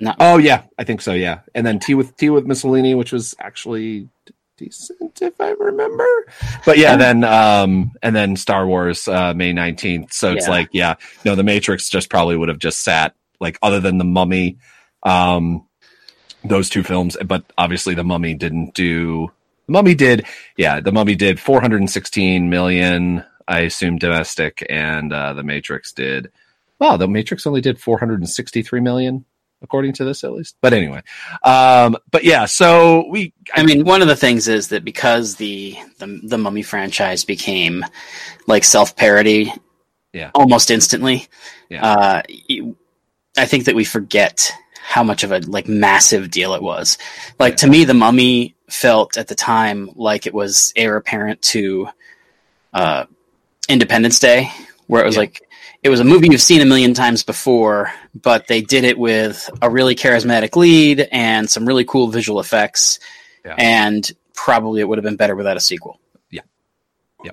not, 0.00 0.16
Oh 0.20 0.38
yeah, 0.38 0.62
I 0.78 0.84
think 0.84 1.00
so. 1.00 1.12
Yeah, 1.12 1.40
and 1.54 1.66
then 1.66 1.78
Tea 1.78 1.94
with 1.94 2.16
Tea 2.16 2.30
with 2.30 2.46
Mussolini, 2.46 2.94
which 2.94 3.12
was 3.12 3.34
actually 3.40 4.08
decent 4.56 5.20
if 5.20 5.40
I 5.40 5.50
remember. 5.50 6.06
But 6.64 6.78
yeah, 6.78 6.96
then 6.96 7.24
um, 7.24 7.92
and 8.02 8.14
then 8.14 8.36
Star 8.36 8.66
Wars 8.66 9.08
uh, 9.08 9.34
May 9.34 9.52
nineteenth. 9.52 10.12
So 10.12 10.32
it's 10.32 10.46
Yeah. 10.46 10.50
like 10.50 10.68
yeah, 10.72 10.94
no, 11.24 11.34
the 11.34 11.42
Matrix 11.42 11.88
just 11.88 12.10
probably 12.10 12.36
would 12.36 12.48
have 12.48 12.58
just 12.58 12.82
sat 12.82 13.14
like 13.40 13.58
other 13.62 13.80
than 13.80 13.98
the 13.98 14.04
Mummy, 14.04 14.58
um, 15.02 15.66
those 16.44 16.68
two 16.68 16.82
films. 16.84 17.16
But 17.24 17.44
obviously, 17.58 17.94
the 17.94 18.04
Mummy 18.04 18.34
didn't 18.34 18.74
do. 18.74 19.32
Mummy 19.72 19.94
did, 19.94 20.26
yeah, 20.56 20.80
the 20.80 20.92
Mummy 20.92 21.14
did 21.16 21.40
four 21.40 21.60
hundred 21.60 21.80
and 21.80 21.90
sixteen 21.90 22.48
million. 22.50 23.24
I 23.48 23.60
assume 23.60 23.98
domestic, 23.98 24.64
and 24.70 25.12
uh, 25.12 25.32
the 25.32 25.42
Matrix 25.42 25.92
did. 25.92 26.30
Wow, 26.78 26.96
the 26.96 27.08
Matrix 27.08 27.46
only 27.46 27.60
did 27.60 27.80
four 27.80 27.98
hundred 27.98 28.20
and 28.20 28.28
sixty-three 28.28 28.80
million 28.80 29.24
according 29.62 29.92
to 29.94 30.04
this 30.04 30.24
at 30.24 30.32
least. 30.32 30.56
But 30.60 30.72
anyway, 30.72 31.02
um, 31.44 31.96
but 32.10 32.24
yeah, 32.24 32.46
so 32.46 33.06
we, 33.08 33.32
I 33.54 33.62
mean, 33.62 33.84
one 33.84 34.02
of 34.02 34.08
the 34.08 34.16
things 34.16 34.48
is 34.48 34.68
that 34.68 34.84
because 34.84 35.36
the 35.36 35.76
the, 35.98 36.20
the 36.24 36.38
Mummy 36.38 36.62
franchise 36.62 37.24
became 37.24 37.84
like 38.46 38.64
self 38.64 38.96
parody, 38.96 39.52
Yeah. 40.12 40.30
almost 40.34 40.70
instantly. 40.70 41.26
Yeah. 41.68 41.86
Uh, 41.86 42.22
I 43.36 43.46
think 43.46 43.64
that 43.64 43.74
we 43.74 43.84
forget 43.84 44.52
how 44.84 45.04
much 45.04 45.22
of 45.22 45.30
a 45.32 45.38
like 45.40 45.68
massive 45.68 46.30
deal 46.30 46.54
it 46.54 46.62
was. 46.62 46.98
Like 47.38 47.52
Yeah. 47.52 47.56
to 47.56 47.66
me, 47.68 47.84
the 47.84 47.94
Mummy 47.94 48.54
felt 48.68 49.16
at 49.16 49.28
the 49.28 49.34
time 49.34 49.90
like 49.94 50.26
it 50.26 50.34
was 50.34 50.72
heir 50.76 50.96
apparent 50.96 51.40
to 51.42 51.88
uh, 52.74 53.04
Independence 53.68 54.18
Day, 54.18 54.50
where 54.88 55.02
it 55.02 55.06
was 55.06 55.14
Yeah. 55.14 55.20
like 55.20 55.42
it 55.82 55.88
was 55.88 56.00
a 56.00 56.04
movie 56.04 56.28
you've 56.30 56.40
seen 56.40 56.60
a 56.60 56.64
million 56.64 56.94
times 56.94 57.22
before, 57.22 57.92
but 58.14 58.46
they 58.46 58.60
did 58.60 58.84
it 58.84 58.98
with 58.98 59.48
a 59.60 59.68
really 59.70 59.94
charismatic 59.94 60.54
lead 60.56 61.08
and 61.12 61.50
some 61.50 61.66
really 61.66 61.84
cool 61.84 62.08
visual 62.08 62.38
effects, 62.40 62.98
Yeah. 63.44 63.54
and 63.58 64.10
probably 64.34 64.80
it 64.80 64.88
would 64.88 64.98
have 64.98 65.04
been 65.04 65.16
better 65.16 65.34
without 65.36 65.56
a 65.56 65.60
sequel. 65.60 66.00
Yeah, 66.30 66.42
yeah. 67.24 67.32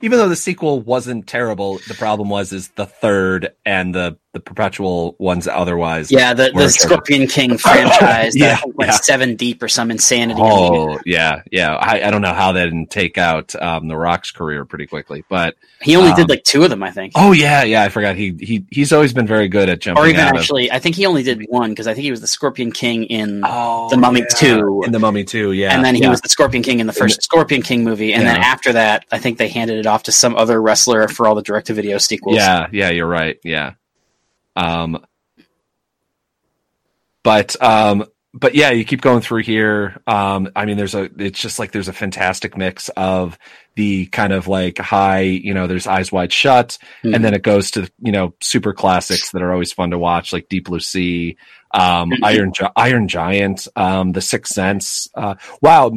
Even 0.00 0.18
though 0.18 0.28
the 0.28 0.36
sequel 0.36 0.80
wasn't 0.80 1.26
terrible, 1.26 1.78
the 1.88 1.94
problem 1.94 2.28
was 2.28 2.52
is 2.52 2.68
the 2.76 2.86
third 2.86 3.52
and 3.66 3.94
the 3.94 4.16
the 4.34 4.40
perpetual 4.40 5.16
ones 5.18 5.48
otherwise. 5.48 6.12
Yeah, 6.12 6.34
the, 6.34 6.50
the 6.54 6.68
Scorpion 6.68 7.26
King 7.26 7.56
franchise, 7.58 8.36
Yeah, 8.36 8.60
went 8.66 8.90
yeah. 8.90 8.96
seven 8.98 9.36
deep 9.36 9.62
or 9.62 9.68
some 9.68 9.90
insanity. 9.90 10.38
Oh 10.42 10.98
yeah, 11.06 11.42
yeah. 11.50 11.74
I, 11.74 12.02
I 12.06 12.10
don't 12.10 12.20
know 12.20 12.34
how 12.34 12.52
that 12.52 12.64
didn't 12.64 12.90
take 12.90 13.16
out 13.16 13.54
um, 13.60 13.88
the 13.88 13.96
Rock's 13.96 14.30
career 14.30 14.66
pretty 14.66 14.86
quickly, 14.86 15.24
but 15.30 15.56
He 15.80 15.96
only 15.96 16.10
Um, 16.10 16.16
did 16.16 16.28
like 16.28 16.44
two 16.44 16.62
of 16.62 16.68
them, 16.68 16.82
I 16.82 16.90
think. 16.90 17.14
oh 17.16 17.32
yeah, 17.32 17.62
yeah. 17.62 17.82
I 17.82 17.88
forgot 17.88 18.16
he 18.16 18.34
he 18.38 18.66
he's 18.70 18.92
always 18.92 19.14
been 19.14 19.26
very 19.26 19.48
good 19.48 19.70
at 19.70 19.80
jumping 19.80 20.04
or 20.04 20.06
even 20.08 20.20
out 20.20 20.34
of- 20.34 20.40
actually, 20.40 20.70
I 20.70 20.78
think 20.78 20.94
he 20.96 21.06
only 21.06 21.22
did 21.22 21.46
one 21.48 21.70
because 21.70 21.86
I 21.86 21.94
think 21.94 22.04
he 22.04 22.10
was 22.10 22.20
the 22.20 22.26
Scorpion 22.26 22.70
King 22.70 23.04
in, 23.04 23.40
Oh, 23.46 23.88
The 23.88 23.96
Mummy 23.96 24.20
yeah. 24.20 24.26
2. 24.26 24.82
in 24.84 24.92
the 24.92 24.98
Mummy 24.98 25.24
two, 25.24 25.52
yeah, 25.52 25.74
and 25.74 25.82
then 25.82 25.94
he 25.94 26.02
yeah. 26.02 26.10
was 26.10 26.20
the 26.20 26.28
Scorpion 26.28 26.62
King 26.62 26.80
in 26.80 26.86
the 26.86 26.92
first 26.92 27.22
Scorpion 27.22 27.62
King 27.62 27.82
movie, 27.82 28.12
and 28.12 28.26
then 28.26 28.36
after 28.36 28.74
that, 28.74 29.06
I 29.10 29.18
think 29.18 29.38
they 29.38 29.48
handed 29.48 29.78
it 29.78 29.86
off 29.86 30.02
to 30.04 30.12
some 30.12 30.36
other 30.36 30.60
wrestler 30.60 31.08
for 31.08 31.26
all 31.26 31.34
the 31.34 31.42
direct-to-video 31.42 31.96
sequels. 31.98 32.36
Yeah, 32.36 32.66
yeah, 32.72 32.90
you're 32.90 33.06
right. 33.08 33.38
Yeah. 33.42 33.72
Um 34.58 35.04
but 37.22 37.60
um 37.62 38.04
but 38.34 38.54
yeah, 38.54 38.70
you 38.70 38.84
keep 38.84 39.00
going 39.00 39.20
through 39.20 39.42
here. 39.42 40.00
Um 40.06 40.48
I 40.54 40.64
mean 40.64 40.76
there's 40.76 40.94
a 40.94 41.08
it's 41.18 41.40
just 41.40 41.58
like 41.58 41.72
there's 41.72 41.88
a 41.88 41.92
fantastic 41.92 42.56
mix 42.56 42.88
of 42.90 43.38
the 43.74 44.06
kind 44.06 44.32
of 44.32 44.48
like 44.48 44.78
high, 44.78 45.20
you 45.20 45.54
know, 45.54 45.66
there's 45.66 45.86
eyes 45.86 46.10
wide 46.12 46.32
shut 46.32 46.78
Mhm. 47.04 47.14
and 47.14 47.24
then 47.24 47.34
it 47.34 47.42
goes 47.42 47.70
to, 47.72 47.90
you 48.00 48.12
know, 48.12 48.34
super 48.40 48.72
classics 48.72 49.30
that 49.30 49.42
are 49.42 49.52
always 49.52 49.72
fun 49.72 49.90
to 49.90 49.98
watch 49.98 50.32
like 50.32 50.48
Deep 50.48 50.64
Blue 50.66 50.80
Sea, 50.80 51.36
um 51.72 52.10
Mhm. 52.10 52.18
Iron 52.24 52.52
Gi- 52.52 52.66
Iron 52.76 53.08
Giant, 53.08 53.68
um 53.76 54.12
The 54.12 54.20
Sixth 54.20 54.52
Sense. 54.54 55.08
Uh 55.14 55.34
wow, 55.62 55.92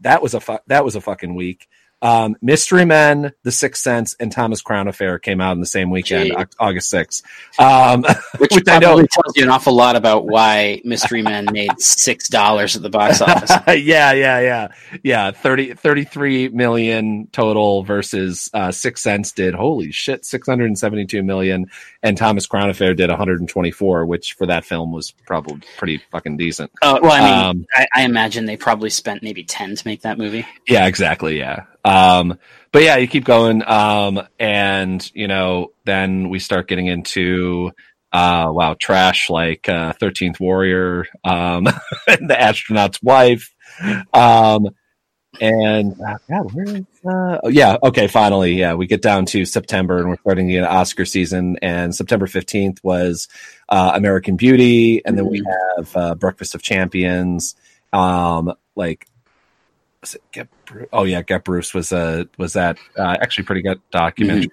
that 0.00 0.22
was 0.22 0.34
a 0.34 0.40
fu- 0.40 0.58
that 0.66 0.84
was 0.84 0.96
a 0.96 1.00
fucking 1.00 1.34
week. 1.34 1.68
Um, 2.02 2.36
Mystery 2.40 2.84
Men, 2.84 3.32
The 3.42 3.52
Sixth 3.52 3.82
Sense, 3.82 4.14
and 4.18 4.32
Thomas 4.32 4.62
Crown 4.62 4.88
Affair 4.88 5.18
came 5.18 5.40
out 5.40 5.52
in 5.52 5.60
the 5.60 5.66
same 5.66 5.90
weekend, 5.90 6.30
Gee. 6.30 6.36
August 6.58 6.92
6th. 6.92 7.22
Um, 7.58 8.02
Which, 8.38 8.52
Which 8.54 8.68
I 8.68 8.78
know- 8.78 8.86
probably 8.88 9.08
tells 9.08 9.36
you 9.36 9.42
an 9.44 9.50
awful 9.50 9.74
lot 9.74 9.96
about 9.96 10.26
why 10.26 10.80
Mystery 10.84 11.22
Men 11.22 11.46
made 11.52 11.78
six 11.78 12.28
dollars 12.28 12.76
at 12.76 12.82
the 12.82 12.90
box 12.90 13.20
office. 13.22 13.50
yeah, 13.82 14.12
yeah, 14.12 14.40
yeah. 14.40 14.68
Yeah, 15.02 15.30
30, 15.30 15.74
33 15.74 16.48
million 16.48 17.28
total 17.32 17.82
versus 17.82 18.48
uh, 18.54 18.70
Six 18.72 19.02
Sense 19.02 19.32
did, 19.32 19.54
holy 19.54 19.92
shit, 19.92 20.24
672 20.24 21.22
million. 21.22 21.70
And 22.02 22.16
Thomas 22.16 22.46
Crown 22.46 22.70
Affair 22.70 22.94
did 22.94 23.10
124, 23.10 24.06
which 24.06 24.32
for 24.34 24.46
that 24.46 24.64
film 24.64 24.90
was 24.92 25.10
probably 25.26 25.60
pretty 25.76 25.98
fucking 26.10 26.38
decent. 26.38 26.70
Uh, 26.80 26.98
well, 27.02 27.12
I 27.12 27.20
mean, 27.20 27.44
Um, 27.50 27.66
I, 27.74 27.86
I 27.94 28.02
imagine 28.04 28.46
they 28.46 28.56
probably 28.56 28.88
spent 28.90 29.22
maybe 29.22 29.44
ten 29.44 29.76
to 29.76 29.86
make 29.86 30.00
that 30.02 30.16
movie. 30.16 30.46
Yeah, 30.66 30.86
exactly. 30.86 31.38
Yeah. 31.38 31.64
Um, 31.84 32.38
but 32.72 32.82
yeah, 32.82 32.96
you 32.96 33.08
keep 33.08 33.24
going. 33.24 33.66
Um, 33.66 34.20
and 34.38 35.10
you 35.14 35.28
know, 35.28 35.72
then 35.84 36.28
we 36.28 36.38
start 36.38 36.68
getting 36.68 36.86
into, 36.86 37.72
uh, 38.12 38.48
wow, 38.50 38.76
trash 38.78 39.30
like, 39.30 39.68
uh, 39.68 39.92
13th 39.94 40.40
Warrior, 40.40 41.06
um, 41.24 41.66
and 42.06 42.30
the 42.30 42.40
astronaut's 42.40 43.02
wife. 43.02 43.54
Um, 44.12 44.68
and 45.40 45.94
uh, 46.00 46.18
God, 46.28 46.52
where 46.52 46.76
is, 46.76 46.84
uh, 47.06 47.38
oh, 47.44 47.48
yeah, 47.48 47.76
okay, 47.82 48.08
finally, 48.08 48.54
yeah, 48.54 48.74
we 48.74 48.86
get 48.86 49.00
down 49.00 49.26
to 49.26 49.44
September 49.44 49.98
and 49.98 50.10
we're 50.10 50.18
starting 50.18 50.48
to 50.48 50.52
get 50.52 50.64
Oscar 50.64 51.04
season. 51.04 51.56
And 51.62 51.94
September 51.94 52.26
15th 52.26 52.82
was, 52.82 53.28
uh, 53.68 53.92
American 53.94 54.36
Beauty. 54.36 55.04
And 55.04 55.16
then 55.16 55.28
we 55.28 55.42
have, 55.76 55.96
uh, 55.96 56.14
Breakfast 56.16 56.54
of 56.54 56.62
Champions. 56.62 57.54
Um, 57.92 58.52
like, 58.74 59.06
was 60.00 60.14
it 60.14 60.22
Get 60.32 60.48
Bruce? 60.64 60.88
Oh 60.92 61.04
yeah, 61.04 61.22
Get 61.22 61.44
Bruce 61.44 61.74
was 61.74 61.92
uh 61.92 62.24
was 62.38 62.54
that 62.54 62.78
uh, 62.96 63.16
actually 63.20 63.44
pretty 63.44 63.62
good 63.62 63.80
documentary 63.90 64.50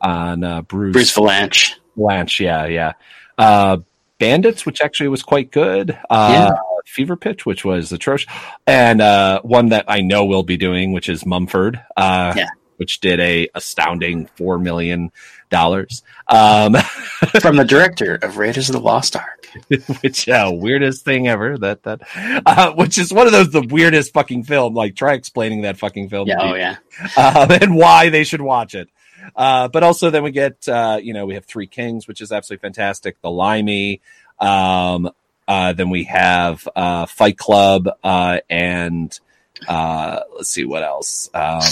on 0.00 0.44
uh, 0.44 0.62
Bruce 0.62 0.92
Bruce 0.92 1.14
Vilanch. 1.14 1.74
Blanche. 1.96 2.40
Yeah, 2.40 2.66
yeah. 2.66 2.92
Uh, 3.38 3.78
Bandits, 4.18 4.64
which 4.64 4.80
actually 4.80 5.08
was 5.08 5.22
quite 5.22 5.50
good. 5.50 5.98
Uh, 6.08 6.54
Fever 6.86 7.16
Pitch, 7.16 7.44
which 7.44 7.64
was 7.64 7.92
atrocious, 7.92 8.32
and 8.66 9.00
uh, 9.00 9.42
one 9.42 9.70
that 9.70 9.84
I 9.88 10.00
know 10.00 10.24
we'll 10.24 10.42
be 10.42 10.56
doing, 10.56 10.92
which 10.92 11.08
is 11.08 11.26
Mumford. 11.26 11.80
Uh, 11.96 12.32
Yeah. 12.36 12.46
Which 12.76 13.00
did 13.00 13.20
a 13.20 13.48
astounding 13.54 14.26
four 14.36 14.58
million 14.58 15.12
dollars. 15.50 16.02
Um, 16.28 16.74
from 17.40 17.56
the 17.56 17.64
director 17.64 18.16
of 18.16 18.36
Raiders 18.36 18.68
of 18.68 18.74
the 18.74 18.80
Lost 18.80 19.16
Ark. 19.16 19.46
which 20.02 20.28
uh, 20.28 20.50
weirdest 20.52 21.04
thing 21.04 21.28
ever. 21.28 21.56
That 21.58 21.82
that, 21.84 22.02
uh, 22.46 22.72
which 22.74 22.98
is 22.98 23.12
one 23.12 23.26
of 23.26 23.32
those 23.32 23.50
the 23.50 23.62
weirdest 23.62 24.12
fucking 24.12 24.44
film. 24.44 24.74
Like, 24.74 24.96
try 24.96 25.14
explaining 25.14 25.62
that 25.62 25.76
fucking 25.78 26.08
film. 26.08 26.26
to 26.26 26.32
Yeah, 26.32 26.42
oh 26.42 26.54
yeah. 26.54 26.76
um, 27.16 27.50
and 27.50 27.76
why 27.76 28.10
they 28.10 28.24
should 28.24 28.42
watch 28.42 28.74
it. 28.74 28.88
Uh, 29.34 29.68
but 29.68 29.82
also 29.82 30.10
then 30.10 30.22
we 30.22 30.30
get, 30.30 30.68
uh, 30.68 31.00
you 31.02 31.12
know, 31.12 31.26
we 31.26 31.34
have 31.34 31.44
Three 31.44 31.66
Kings, 31.66 32.06
which 32.06 32.20
is 32.20 32.30
absolutely 32.30 32.62
fantastic. 32.62 33.20
The 33.22 33.30
Limey. 33.30 34.00
Um, 34.38 35.10
uh, 35.48 35.72
then 35.72 35.90
we 35.90 36.04
have 36.04 36.66
uh, 36.74 37.06
Fight 37.06 37.38
Club, 37.38 37.88
uh, 38.02 38.38
and 38.50 39.18
uh, 39.68 40.20
let's 40.34 40.50
see 40.50 40.64
what 40.64 40.82
else. 40.82 41.30
Um, 41.32 41.62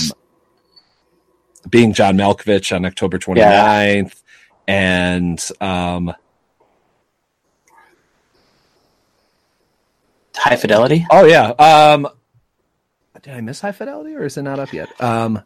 being 1.69 1.93
John 1.93 2.17
Malkovich 2.17 2.75
on 2.75 2.85
October 2.85 3.19
29th. 3.19 4.23
And 4.67 5.41
um, 5.61 6.15
High 10.37 10.57
Fidelity. 10.57 11.07
Oh 11.11 11.25
yeah. 11.27 11.49
Um, 11.51 12.09
did 13.23 13.35
I 13.35 13.41
miss 13.41 13.61
High 13.61 13.73
Fidelity, 13.73 14.15
or 14.15 14.25
is 14.25 14.37
it 14.37 14.43
not 14.43 14.59
up 14.59 14.73
yet? 14.73 14.89
Um, 15.01 15.43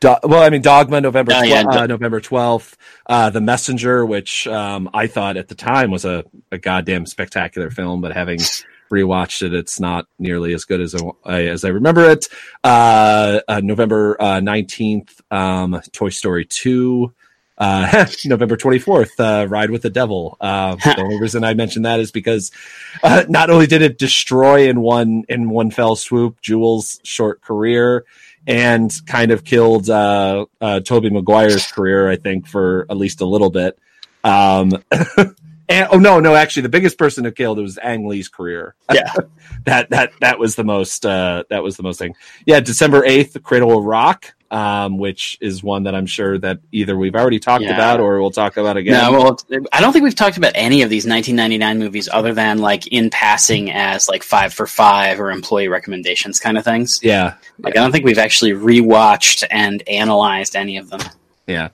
Do- 0.00 0.16
well, 0.22 0.42
I 0.42 0.50
mean, 0.50 0.62
Dogma, 0.62 1.00
November 1.00 1.32
Oh, 1.34 1.40
twe- 1.40 1.48
yeah, 1.48 1.64
uh, 1.66 1.86
November 1.86 2.20
twelfth. 2.20 2.76
Uh, 3.06 3.30
the 3.30 3.40
Messenger, 3.40 4.04
which 4.06 4.46
um, 4.46 4.90
I 4.94 5.06
thought 5.06 5.36
at 5.36 5.48
the 5.48 5.54
time 5.54 5.90
was 5.90 6.04
a, 6.04 6.24
a 6.52 6.58
goddamn 6.58 7.06
spectacular 7.06 7.70
film, 7.70 8.00
but 8.00 8.12
having 8.12 8.38
rewatched 9.00 9.42
it, 9.42 9.54
it's 9.54 9.80
not 9.80 10.06
nearly 10.18 10.54
as 10.54 10.64
good 10.64 10.80
as 10.80 10.94
I, 11.24 11.42
as 11.44 11.64
I 11.64 11.68
remember 11.68 12.08
it. 12.10 12.26
Uh, 12.62 13.40
uh, 13.48 13.60
November 13.62 14.16
nineteenth, 14.40 15.20
um, 15.30 15.80
Toy 15.92 16.10
Story 16.10 16.44
two. 16.44 17.12
Uh, 17.56 18.06
November 18.24 18.56
24th, 18.56 19.10
uh, 19.18 19.46
Ride 19.48 19.70
with 19.70 19.82
the 19.82 19.90
Devil. 19.90 20.36
Uh, 20.40 20.74
the 20.76 21.00
only 21.00 21.20
reason 21.20 21.44
I 21.44 21.54
mentioned 21.54 21.84
that 21.84 22.00
is 22.00 22.10
because, 22.10 22.50
uh, 23.02 23.24
not 23.28 23.50
only 23.50 23.66
did 23.66 23.82
it 23.82 23.98
destroy 23.98 24.68
in 24.68 24.80
one, 24.80 25.24
in 25.28 25.48
one 25.50 25.70
fell 25.70 25.96
swoop 25.96 26.40
Jewel's 26.40 27.00
short 27.04 27.42
career 27.42 28.04
and 28.46 28.92
kind 29.06 29.30
of 29.30 29.44
killed, 29.44 29.88
uh, 29.88 30.46
uh, 30.60 30.80
Tobey 30.80 31.10
Maguire's 31.10 31.70
career, 31.70 32.10
I 32.10 32.16
think, 32.16 32.46
for 32.48 32.86
at 32.90 32.96
least 32.96 33.20
a 33.20 33.26
little 33.26 33.50
bit. 33.50 33.78
Um, 34.24 34.72
and, 35.68 35.88
oh 35.90 35.98
no, 35.98 36.20
no, 36.20 36.34
actually 36.34 36.62
the 36.62 36.68
biggest 36.68 36.98
person 36.98 37.24
who 37.24 37.30
killed 37.32 37.58
it 37.58 37.62
was 37.62 37.78
Ang 37.78 38.06
Lee's 38.08 38.28
career. 38.28 38.74
Yeah. 38.92 39.12
that, 39.64 39.90
that, 39.90 40.12
that 40.20 40.38
was 40.38 40.54
the 40.56 40.64
most, 40.64 41.04
uh, 41.06 41.44
that 41.50 41.62
was 41.62 41.76
the 41.76 41.82
most 41.82 41.98
thing. 41.98 42.14
Yeah. 42.46 42.60
December 42.60 43.02
8th, 43.02 43.32
The 43.32 43.40
Cradle 43.40 43.76
of 43.78 43.84
Rock. 43.84 44.34
Um, 44.50 44.98
which 44.98 45.36
is 45.40 45.64
one 45.64 45.82
that 45.84 45.96
I'm 45.96 46.06
sure 46.06 46.38
that 46.38 46.60
either 46.70 46.96
we've 46.96 47.16
already 47.16 47.40
talked 47.40 47.64
Yeah. 47.64 47.74
about 47.74 47.98
or 47.98 48.20
we'll 48.20 48.30
talk 48.30 48.56
about 48.56 48.76
again. 48.76 48.92
No, 48.92 49.10
well, 49.10 49.40
I 49.72 49.80
don't 49.80 49.92
think 49.92 50.04
we've 50.04 50.14
talked 50.14 50.36
about 50.36 50.52
any 50.54 50.82
of 50.82 50.90
these 50.90 51.04
1999 51.06 51.80
movies 51.80 52.08
other 52.12 52.32
than 52.34 52.58
like 52.58 52.86
in 52.86 53.10
passing 53.10 53.72
as 53.72 54.06
like 54.08 54.22
five 54.22 54.54
for 54.54 54.68
five 54.68 55.18
or 55.18 55.32
employee 55.32 55.66
recommendations 55.66 56.38
kind 56.38 56.56
of 56.56 56.62
things. 56.62 57.00
yeah, 57.02 57.34
Like 57.58 57.76
I 57.76 57.80
don't 57.80 57.90
think 57.90 58.04
we've 58.04 58.18
actually 58.18 58.52
rewatched 58.52 59.42
and 59.50 59.82
analyzed 59.88 60.54
any 60.54 60.76
of 60.76 60.88
them. 60.88 61.00
Yeah. 61.46 61.68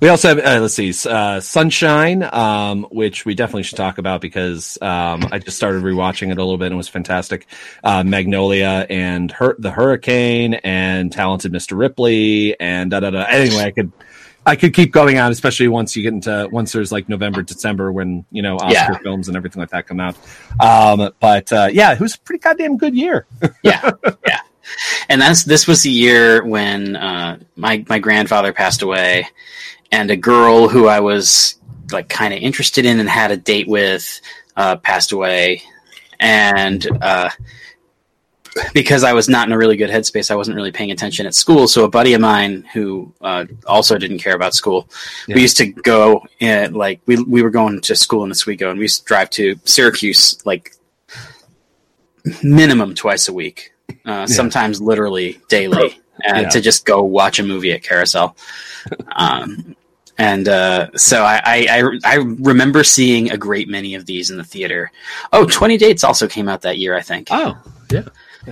We 0.00 0.08
also 0.10 0.28
have, 0.28 0.38
uh, 0.38 0.60
let's 0.60 0.74
see, 0.74 0.92
uh, 1.08 1.40
Sunshine, 1.40 2.22
um, 2.30 2.84
which 2.90 3.24
we 3.24 3.34
definitely 3.34 3.62
should 3.62 3.78
talk 3.78 3.96
about 3.96 4.20
because, 4.20 4.76
um, 4.82 5.26
I 5.32 5.38
just 5.38 5.56
started 5.56 5.82
rewatching 5.82 6.30
it 6.30 6.36
a 6.36 6.42
little 6.42 6.58
bit 6.58 6.66
and 6.66 6.74
it 6.74 6.76
was 6.76 6.88
fantastic. 6.88 7.46
Uh, 7.82 8.04
Magnolia 8.04 8.86
and 8.90 9.32
Hur- 9.32 9.56
the 9.58 9.70
Hurricane 9.70 10.54
and 10.62 11.10
Talented 11.10 11.52
Mr. 11.52 11.76
Ripley 11.78 12.58
and 12.60 12.90
da 12.90 13.00
da 13.00 13.08
da. 13.10 13.22
Anyway, 13.22 13.62
I 13.64 13.70
could, 13.70 13.92
I 14.44 14.56
could 14.56 14.74
keep 14.74 14.92
going 14.92 15.18
on, 15.18 15.32
especially 15.32 15.68
once 15.68 15.96
you 15.96 16.02
get 16.02 16.12
into, 16.12 16.46
once 16.52 16.72
there's 16.72 16.92
like 16.92 17.08
November, 17.08 17.40
December 17.42 17.90
when, 17.90 18.26
you 18.30 18.42
know, 18.42 18.56
Oscar 18.56 18.72
Yeah. 18.92 18.98
films 18.98 19.28
and 19.28 19.38
everything 19.38 19.60
like 19.60 19.70
that 19.70 19.86
come 19.86 20.00
out. 20.00 20.16
Um, 20.60 21.12
but, 21.18 21.50
uh, 21.50 21.70
yeah, 21.72 21.94
it 21.94 22.00
was 22.00 22.14
a 22.16 22.18
pretty 22.20 22.40
goddamn 22.40 22.76
good 22.76 22.94
year. 22.94 23.24
Yeah, 23.62 23.90
yeah. 24.26 24.40
And 25.08 25.20
that's 25.20 25.44
this 25.44 25.66
was 25.66 25.82
the 25.82 25.90
year 25.90 26.44
when 26.44 26.96
uh, 26.96 27.38
my 27.56 27.84
my 27.88 27.98
grandfather 27.98 28.52
passed 28.52 28.82
away, 28.82 29.26
and 29.92 30.10
a 30.10 30.16
girl 30.16 30.68
who 30.68 30.86
I 30.86 31.00
was 31.00 31.56
like 31.92 32.08
kind 32.08 32.32
of 32.32 32.40
interested 32.40 32.84
in 32.84 32.98
and 33.00 33.08
had 33.08 33.30
a 33.30 33.36
date 33.36 33.68
with 33.68 34.20
uh, 34.56 34.76
passed 34.76 35.12
away, 35.12 35.62
and 36.20 36.86
uh, 37.02 37.28
because 38.72 39.02
I 39.04 39.12
was 39.12 39.28
not 39.28 39.48
in 39.48 39.52
a 39.52 39.58
really 39.58 39.76
good 39.76 39.90
headspace, 39.90 40.30
I 40.30 40.36
wasn't 40.36 40.54
really 40.56 40.70
paying 40.72 40.92
attention 40.92 41.26
at 41.26 41.34
school. 41.34 41.66
So 41.66 41.84
a 41.84 41.88
buddy 41.90 42.14
of 42.14 42.20
mine 42.20 42.64
who 42.72 43.12
uh, 43.20 43.46
also 43.66 43.98
didn't 43.98 44.18
care 44.20 44.34
about 44.36 44.54
school, 44.54 44.88
Yeah. 45.26 45.34
we 45.34 45.42
used 45.42 45.56
to 45.58 45.66
go 45.66 46.22
and 46.40 46.74
like 46.74 47.00
we 47.06 47.22
we 47.22 47.42
were 47.42 47.50
going 47.50 47.80
to 47.80 47.94
school 47.96 48.24
in 48.24 48.30
Oswego, 48.30 48.70
and 48.70 48.78
we 48.78 48.84
used 48.84 49.00
to 49.00 49.04
drive 49.04 49.28
to 49.30 49.56
Syracuse 49.64 50.38
like 50.46 50.72
minimum 52.42 52.94
twice 52.94 53.28
a 53.28 53.32
week, 53.32 53.72
uh, 54.04 54.26
sometimes 54.26 54.80
literally 54.80 55.40
daily, 55.48 56.00
uh, 56.28 56.40
Yeah. 56.40 56.48
to 56.50 56.60
just 56.60 56.84
go 56.84 57.02
watch 57.02 57.38
a 57.38 57.42
movie 57.42 57.72
at 57.72 57.82
Carousel. 57.82 58.36
Um, 59.16 59.74
and 60.18 60.48
uh, 60.48 60.90
so 60.96 61.22
I, 61.24 61.40
I, 61.44 61.66
I, 61.70 61.98
I 62.04 62.14
remember 62.16 62.84
seeing 62.84 63.30
a 63.30 63.36
great 63.36 63.68
many 63.68 63.94
of 63.94 64.06
these 64.06 64.30
in 64.30 64.36
the 64.36 64.44
theater. 64.44 64.90
Oh, 65.32 65.44
20 65.46 65.76
Dates 65.76 66.04
also 66.04 66.28
came 66.28 66.48
out 66.48 66.62
that 66.62 66.78
year, 66.78 66.94
I 66.94 67.00
think. 67.00 67.28
Oh, 67.30 67.56
yeah. 67.90 68.04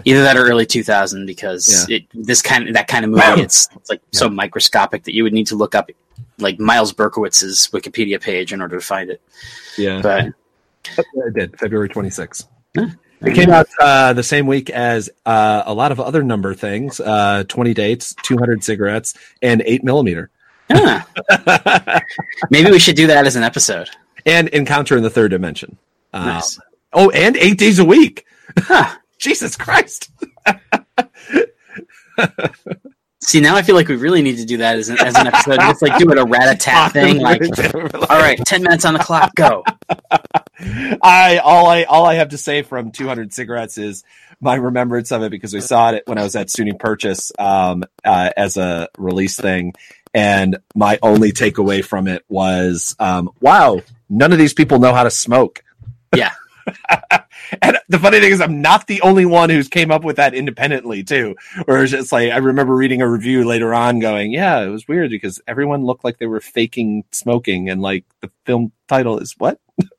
Either 0.05 0.23
that 0.23 0.37
or 0.39 0.45
early 0.47 0.65
2000 0.67 1.27
because 1.27 1.87
Yeah. 1.89 1.97
it 1.99 2.05
this 2.15 2.41
kind 2.41 2.67
of 2.67 2.73
that 2.75 2.89
kind 2.89 3.05
of 3.05 3.11
movie 3.11 3.43
it's, 3.43 3.69
it's 3.77 3.91
like 3.91 4.01
so 4.11 4.27
microscopic 4.31 5.05
that 5.05 5.15
you 5.15 5.23
would 5.23 5.35
need 5.35 5.47
to 5.49 5.55
look 5.55 5.75
up 5.75 5.91
like 6.39 6.59
Myles 6.59 6.95
Berkowitz's 6.95 7.69
Wikipedia 7.75 8.19
page 8.19 8.55
in 8.55 8.63
order 8.63 8.79
to 8.79 8.85
find 8.85 9.11
it. 9.11 9.21
Yeah. 9.77 10.01
But 10.01 10.29
It 10.97 11.35
did, 11.35 11.59
February 11.61 11.91
26th. 11.91 12.47
It 13.25 13.35
came 13.35 13.51
out 13.51 13.69
uh, 13.79 14.13
the 14.13 14.23
same 14.23 14.47
week 14.47 14.71
as 14.71 15.11
uh, 15.25 15.63
a 15.67 15.75
lot 15.75 15.93
of 15.93 16.01
other 16.01 16.23
number 16.23 16.55
things 16.55 16.99
uh, 17.01 17.45
20 17.49 17.75
dates, 17.75 18.15
200 18.23 18.65
cigarettes, 18.65 19.15
and 19.41 19.63
8 19.65 19.85
millimeter. 19.85 20.31
Huh. 20.71 21.03
maybe 22.51 22.71
we 22.71 22.79
should 22.79 22.97
do 22.97 23.07
that 23.09 23.27
as 23.27 23.37
an 23.37 23.43
episode. 23.43 23.89
and 24.25 24.49
Encounter 24.49 24.97
in 24.97 25.03
the 25.03 25.11
Third 25.11 25.31
Dimension. 25.31 25.77
Um, 26.13 26.27
Nice. 26.27 26.59
Oh, 26.93 27.11
and 27.11 27.37
eight 27.37 27.59
days 27.59 27.79
a 27.79 27.85
week. 27.85 28.27
Huh. 28.59 28.97
Jesus 29.19 29.57
Christ. 29.57 30.11
See, 33.25 33.41
now 33.41 33.55
I 33.55 33.63
feel 33.63 33.77
like 33.77 33.87
we 33.87 33.95
really 33.95 34.21
need 34.21 34.39
to 34.39 34.45
do 34.45 34.57
that 34.59 34.77
as 34.77 34.89
an, 34.89 34.99
as 34.99 35.15
an 35.17 35.29
episode. 35.29 35.61
Just 35.61 35.81
like 35.81 35.97
do 35.97 36.11
it 36.11 36.19
a 36.19 36.25
rat 36.25 36.53
a 36.53 36.59
tat 36.59 36.93
thing. 36.93 37.21
Like, 37.21 37.41
all 38.11 38.19
right, 38.19 38.37
ten 38.45 38.63
minutes 38.63 38.85
on 38.85 38.95
the 38.95 39.01
clock, 39.01 39.33
go. 39.37 39.65
I 41.03 41.41
all 41.43 41.69
I 41.69 41.85
all 41.85 42.05
I 42.05 42.15
have 42.15 42.31
to 42.31 42.39
say 42.39 42.63
from 42.63 42.91
200 42.91 43.33
cigarettes 43.33 43.79
is 43.79 44.03
my 44.41 44.57
remembrance 44.57 45.13
of 45.13 45.23
it 45.23 45.31
because 45.31 45.55
we 45.55 45.61
saw 45.61 45.93
it 45.93 46.03
when 46.07 46.19
I 46.19 46.25
was 46.25 46.35
at 46.35 46.49
SUNY 46.49 46.79
Purchase 46.79 47.31
um, 47.39 47.85
uh, 48.05 48.31
as 48.37 48.57
a 48.57 48.89
release 48.99 49.37
thing, 49.37 49.75
and 50.13 50.59
my 50.75 50.99
only 51.01 51.31
takeaway 51.33 51.85
from 51.85 52.09
it 52.09 52.25
was, 52.29 52.97
um, 52.99 53.31
wow, 53.41 53.81
none 54.11 54.33
of 54.33 54.39
these 54.39 54.53
people 54.53 54.81
know 54.81 54.93
how 54.93 55.05
to 55.05 55.11
smoke. 55.11 55.63
Yeah. 56.15 56.33
and 57.63 57.79
the 57.89 57.99
funny 57.99 58.21
thing 58.21 58.33
is, 58.33 58.41
I'm 58.41 58.61
not 58.63 58.87
the 58.87 59.01
only 59.03 59.27
one 59.27 59.51
who's 59.51 59.69
came 59.69 59.91
up 59.91 60.05
with 60.05 60.17
that 60.17 60.35
independently 60.35 61.03
too. 61.03 61.37
Where 61.65 61.83
it's 61.83 61.93
just 61.93 62.13
like 62.13 62.31
I 62.31 62.39
remember 62.39 62.75
reading 62.75 63.03
a 63.03 63.09
review 63.09 63.45
later 63.45 63.75
on, 63.75 63.99
going, 63.99 64.33
"Yeah, 64.33 64.61
it 64.61 64.69
was 64.69 64.89
weird 64.89 65.11
because 65.11 65.41
everyone 65.47 65.85
looked 65.85 66.05
like 66.05 66.19
they 66.19 66.27
were 66.27 66.41
faking 66.41 67.05
smoking, 67.13 67.69
and 67.69 67.81
like 67.83 68.05
the 68.21 68.31
film 68.45 68.73
title 68.89 69.19
is 69.19 69.35
what." 69.39 69.59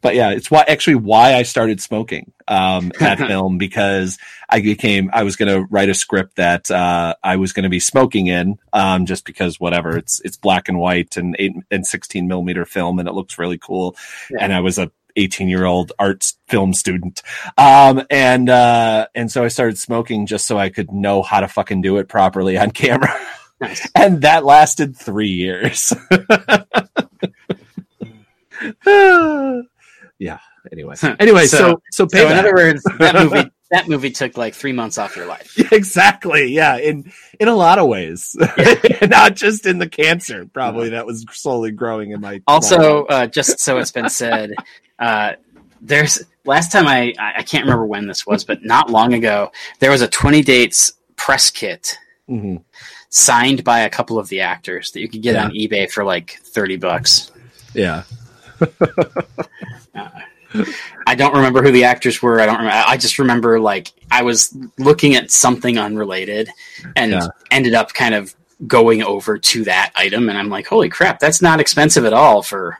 but 0.00 0.14
yeah, 0.14 0.30
it's 0.30 0.50
why 0.50 0.64
actually 0.66 0.94
why 0.96 1.34
I 1.34 1.42
started 1.42 1.80
smoking 1.80 2.32
um, 2.48 2.92
that 3.00 3.18
film 3.26 3.58
because 3.58 4.18
I 4.48 4.60
became 4.60 5.10
I 5.12 5.22
was 5.22 5.36
going 5.36 5.52
to 5.52 5.66
write 5.70 5.88
a 5.88 5.94
script 5.94 6.36
that 6.36 6.70
uh, 6.70 7.14
I 7.22 7.36
was 7.36 7.52
going 7.52 7.64
to 7.64 7.68
be 7.68 7.80
smoking 7.80 8.26
in 8.26 8.58
um, 8.72 9.06
just 9.06 9.24
because 9.24 9.60
whatever 9.60 9.96
it's 9.96 10.20
it's 10.20 10.36
black 10.36 10.68
and 10.68 10.78
white 10.78 11.16
and 11.16 11.36
eight 11.38 11.52
and 11.70 11.86
sixteen 11.86 12.28
millimeter 12.28 12.64
film 12.64 12.98
and 12.98 13.08
it 13.08 13.12
looks 13.12 13.38
really 13.38 13.58
cool 13.58 13.96
Yeah. 14.30 14.38
and 14.40 14.52
I 14.52 14.60
was 14.60 14.78
a 14.78 14.90
18 15.16 15.48
year 15.48 15.64
old 15.64 15.92
arts 15.98 16.38
film 16.48 16.72
student 16.74 17.22
um, 17.58 18.02
and 18.10 18.48
uh, 18.48 19.06
and 19.14 19.30
so 19.30 19.44
I 19.44 19.48
started 19.48 19.78
smoking 19.78 20.26
just 20.26 20.46
so 20.46 20.58
I 20.58 20.68
could 20.70 20.90
know 20.92 21.22
how 21.22 21.40
to 21.40 21.48
fucking 21.48 21.82
do 21.82 21.96
it 21.98 22.08
properly 22.08 22.56
on 22.58 22.70
camera 22.70 23.14
Nice. 23.60 23.88
and 23.94 24.22
that 24.22 24.44
lasted 24.44 24.96
three 24.96 25.28
years. 25.30 25.92
yeah. 30.18 30.38
Anyway. 30.72 30.94
Anyway, 31.20 31.46
so 31.46 31.58
So- 31.58 31.82
so, 31.92 32.06
So 32.10 32.26
in 32.26 32.36
other 32.38 32.54
words, 32.54 32.82
that 32.98 33.14
movie 33.14 33.50
that 33.74 33.88
movie 33.88 34.10
took 34.10 34.36
like 34.36 34.54
three 34.54 34.72
months 34.72 34.98
off 34.98 35.16
your 35.16 35.26
life. 35.26 35.52
exactly. 35.72 36.52
Yeah. 36.52 36.76
In 36.78 37.12
in 37.40 37.48
a 37.48 37.54
lot 37.54 37.78
of 37.78 37.88
ways, 37.88 38.36
not 39.02 39.34
just 39.36 39.66
in 39.66 39.78
the 39.78 39.88
cancer. 39.88 40.46
Probably 40.46 40.90
that 40.90 41.06
was 41.06 41.24
slowly 41.32 41.70
growing 41.72 42.10
in 42.12 42.20
my. 42.20 42.40
Also, 42.46 43.04
uh, 43.06 43.26
just 43.26 43.60
so 43.60 43.78
it's 43.78 43.90
been 43.90 44.08
said, 44.08 44.52
uh, 44.98 45.32
there's 45.80 46.22
last 46.44 46.72
time 46.72 46.86
I 46.86 47.14
I 47.18 47.42
can't 47.42 47.64
remember 47.64 47.86
when 47.86 48.06
this 48.06 48.26
was, 48.26 48.44
but 48.44 48.64
not 48.64 48.90
long 48.90 49.12
ago 49.14 49.50
there 49.80 49.90
was 49.90 50.02
a 50.02 50.08
20 50.08 50.42
dates 50.42 50.92
press 51.16 51.50
kit 51.50 51.98
Mhm. 52.30 52.62
signed 53.10 53.64
by 53.64 53.80
a 53.80 53.90
couple 53.90 54.18
of 54.18 54.28
the 54.28 54.40
actors 54.40 54.92
that 54.92 55.00
you 55.00 55.08
could 55.08 55.20
get 55.22 55.34
Yeah. 55.34 55.44
on 55.44 55.50
eBay 55.52 55.90
for 55.90 56.04
like 56.04 56.38
30 56.42 56.76
bucks. 56.76 57.30
Yeah. 57.74 58.04
I 61.06 61.14
don't 61.14 61.34
remember 61.34 61.62
who 61.62 61.70
the 61.72 61.84
actors 61.84 62.22
were. 62.22 62.40
I 62.40 62.46
don't 62.46 62.58
remember. 62.58 62.84
I 62.86 62.96
just 62.96 63.18
remember 63.18 63.60
like 63.60 63.92
I 64.10 64.22
was 64.22 64.56
looking 64.78 65.14
at 65.16 65.30
something 65.30 65.78
unrelated 65.78 66.48
and 66.96 67.12
Yeah. 67.12 67.26
ended 67.50 67.74
up 67.74 67.92
kind 67.92 68.14
of 68.14 68.34
going 68.66 69.02
over 69.02 69.36
to 69.36 69.64
that 69.64 69.92
item 69.96 70.28
and 70.28 70.38
I'm 70.38 70.48
like, 70.48 70.66
"Holy 70.66 70.88
crap, 70.88 71.18
that's 71.18 71.42
not 71.42 71.60
expensive 71.60 72.04
at 72.04 72.12
all 72.12 72.42
for 72.42 72.78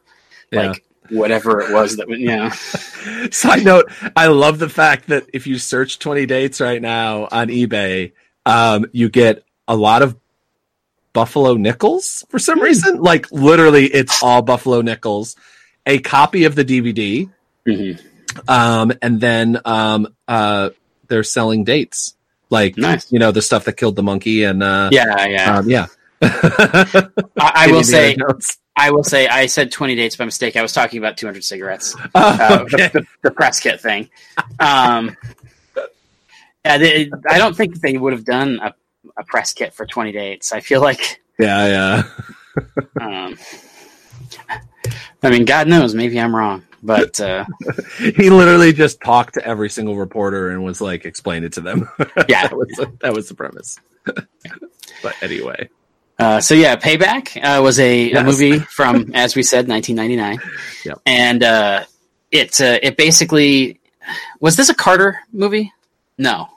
Yeah. 0.50 0.68
like 0.70 0.84
whatever 1.10 1.60
it 1.60 1.72
was 1.72 1.96
that 1.96 2.08
you 2.08 2.28
know." 2.28 2.48
Side 3.30 3.64
note: 3.64 3.90
I 4.16 4.28
love 4.28 4.58
the 4.58 4.68
fact 4.68 5.08
that 5.08 5.24
if 5.32 5.46
you 5.46 5.58
search 5.58 5.98
20 5.98 6.26
dates 6.26 6.60
right 6.60 6.80
now 6.80 7.28
on 7.32 7.48
eBay, 7.48 8.12
um, 8.46 8.86
you 8.92 9.08
get 9.08 9.44
a 9.68 9.76
lot 9.76 10.02
of 10.02 10.16
Buffalo 11.12 11.54
nickels 11.54 12.24
for 12.28 12.38
some 12.38 12.60
reason. 12.60 13.00
Like 13.00 13.30
literally, 13.30 13.86
it's 13.86 14.22
all 14.22 14.42
Buffalo 14.42 14.80
nickels. 14.80 15.36
A 15.86 15.98
copy 15.98 16.44
of 16.44 16.54
the 16.54 16.64
DVD, 16.64 17.28
Mhm. 17.66 18.00
um, 18.48 18.92
and 19.02 19.20
then 19.20 19.60
um, 19.64 20.08
uh, 20.28 20.70
they're 21.08 21.22
selling 21.22 21.64
dates, 21.64 22.14
like 22.50 22.76
Nice. 22.76 23.10
you 23.12 23.18
know 23.18 23.30
the 23.32 23.42
stuff 23.42 23.64
that 23.64 23.76
killed 23.76 23.96
the 23.96 24.02
monkey, 24.02 24.44
and 24.44 24.62
uh, 24.62 24.88
Yeah, 24.92 25.26
yeah. 25.26 25.56
um, 25.58 25.68
yeah. 25.70 25.86
I, 26.22 27.10
I 27.38 27.66
will 27.70 27.82
say, 27.82 28.16
I 28.76 28.90
will 28.90 29.04
say, 29.04 29.28
I 29.28 29.46
said 29.46 29.70
20 29.70 29.94
dates 29.94 30.16
by 30.16 30.24
mistake. 30.24 30.56
I 30.56 30.62
was 30.62 30.72
talking 30.72 30.98
about 30.98 31.16
200 31.16 31.44
cigarettes. 31.44 31.94
Oh, 32.14 32.36
Uh, 32.40 32.58
okay. 32.62 32.88
the, 32.92 33.00
the, 33.00 33.06
the 33.22 33.30
press 33.30 33.60
kit 33.60 33.80
thing. 33.80 34.08
Um, 34.58 35.16
yeah, 36.64 36.78
they, 36.78 37.10
I 37.28 37.38
don't 37.38 37.54
think 37.56 37.80
they 37.80 37.96
would 37.98 38.12
have 38.14 38.24
done 38.24 38.58
a, 38.62 38.74
a 39.18 39.24
press 39.24 39.52
kit 39.52 39.74
for 39.74 39.84
20 39.86 40.12
dates. 40.12 40.52
I 40.52 40.60
feel 40.60 40.80
like, 40.80 41.20
yeah, 41.38 42.02
yeah. 42.56 42.62
um, 43.00 43.38
I 45.22 45.30
mean, 45.30 45.44
God 45.44 45.68
knows, 45.68 45.94
maybe 45.94 46.18
I'm 46.18 46.34
wrong, 46.34 46.62
but 46.84 47.18
uh, 47.28 47.44
he 47.98 48.30
literally 48.30 48.72
just 48.72 49.00
talked 49.00 49.34
to 49.34 49.44
every 49.46 49.70
single 49.70 49.96
reporter 49.96 50.50
and 50.50 50.62
was 50.62 50.80
like, 50.80 51.04
explain 51.04 51.42
it 51.42 51.54
to 51.54 51.60
them. 51.60 51.88
yeah. 52.28 52.46
that, 52.46 52.56
was 52.56 52.86
that 53.00 53.12
was 53.14 53.28
the 53.28 53.34
premise. 53.34 53.78
but 55.02 55.14
anyway, 55.22 55.68
Uh, 56.18 56.40
so 56.40 56.54
yeah, 56.54 56.76
Payback 56.76 57.36
uh, 57.42 57.60
was 57.62 57.80
a, 57.80 58.12
a 58.12 58.22
movie 58.22 58.58
from, 58.60 59.10
as 59.14 59.34
we 59.34 59.42
said, 59.42 59.66
1999, 59.68 60.38
Yep. 60.84 61.00
and 61.06 61.42
uh, 61.42 61.84
it 62.30 62.60
uh, 62.60 62.78
it 62.82 62.96
basically 62.96 63.80
was 64.38 64.56
this 64.56 64.68
a 64.68 64.74
Carter 64.74 65.18
movie? 65.32 65.72
No, 66.18 66.48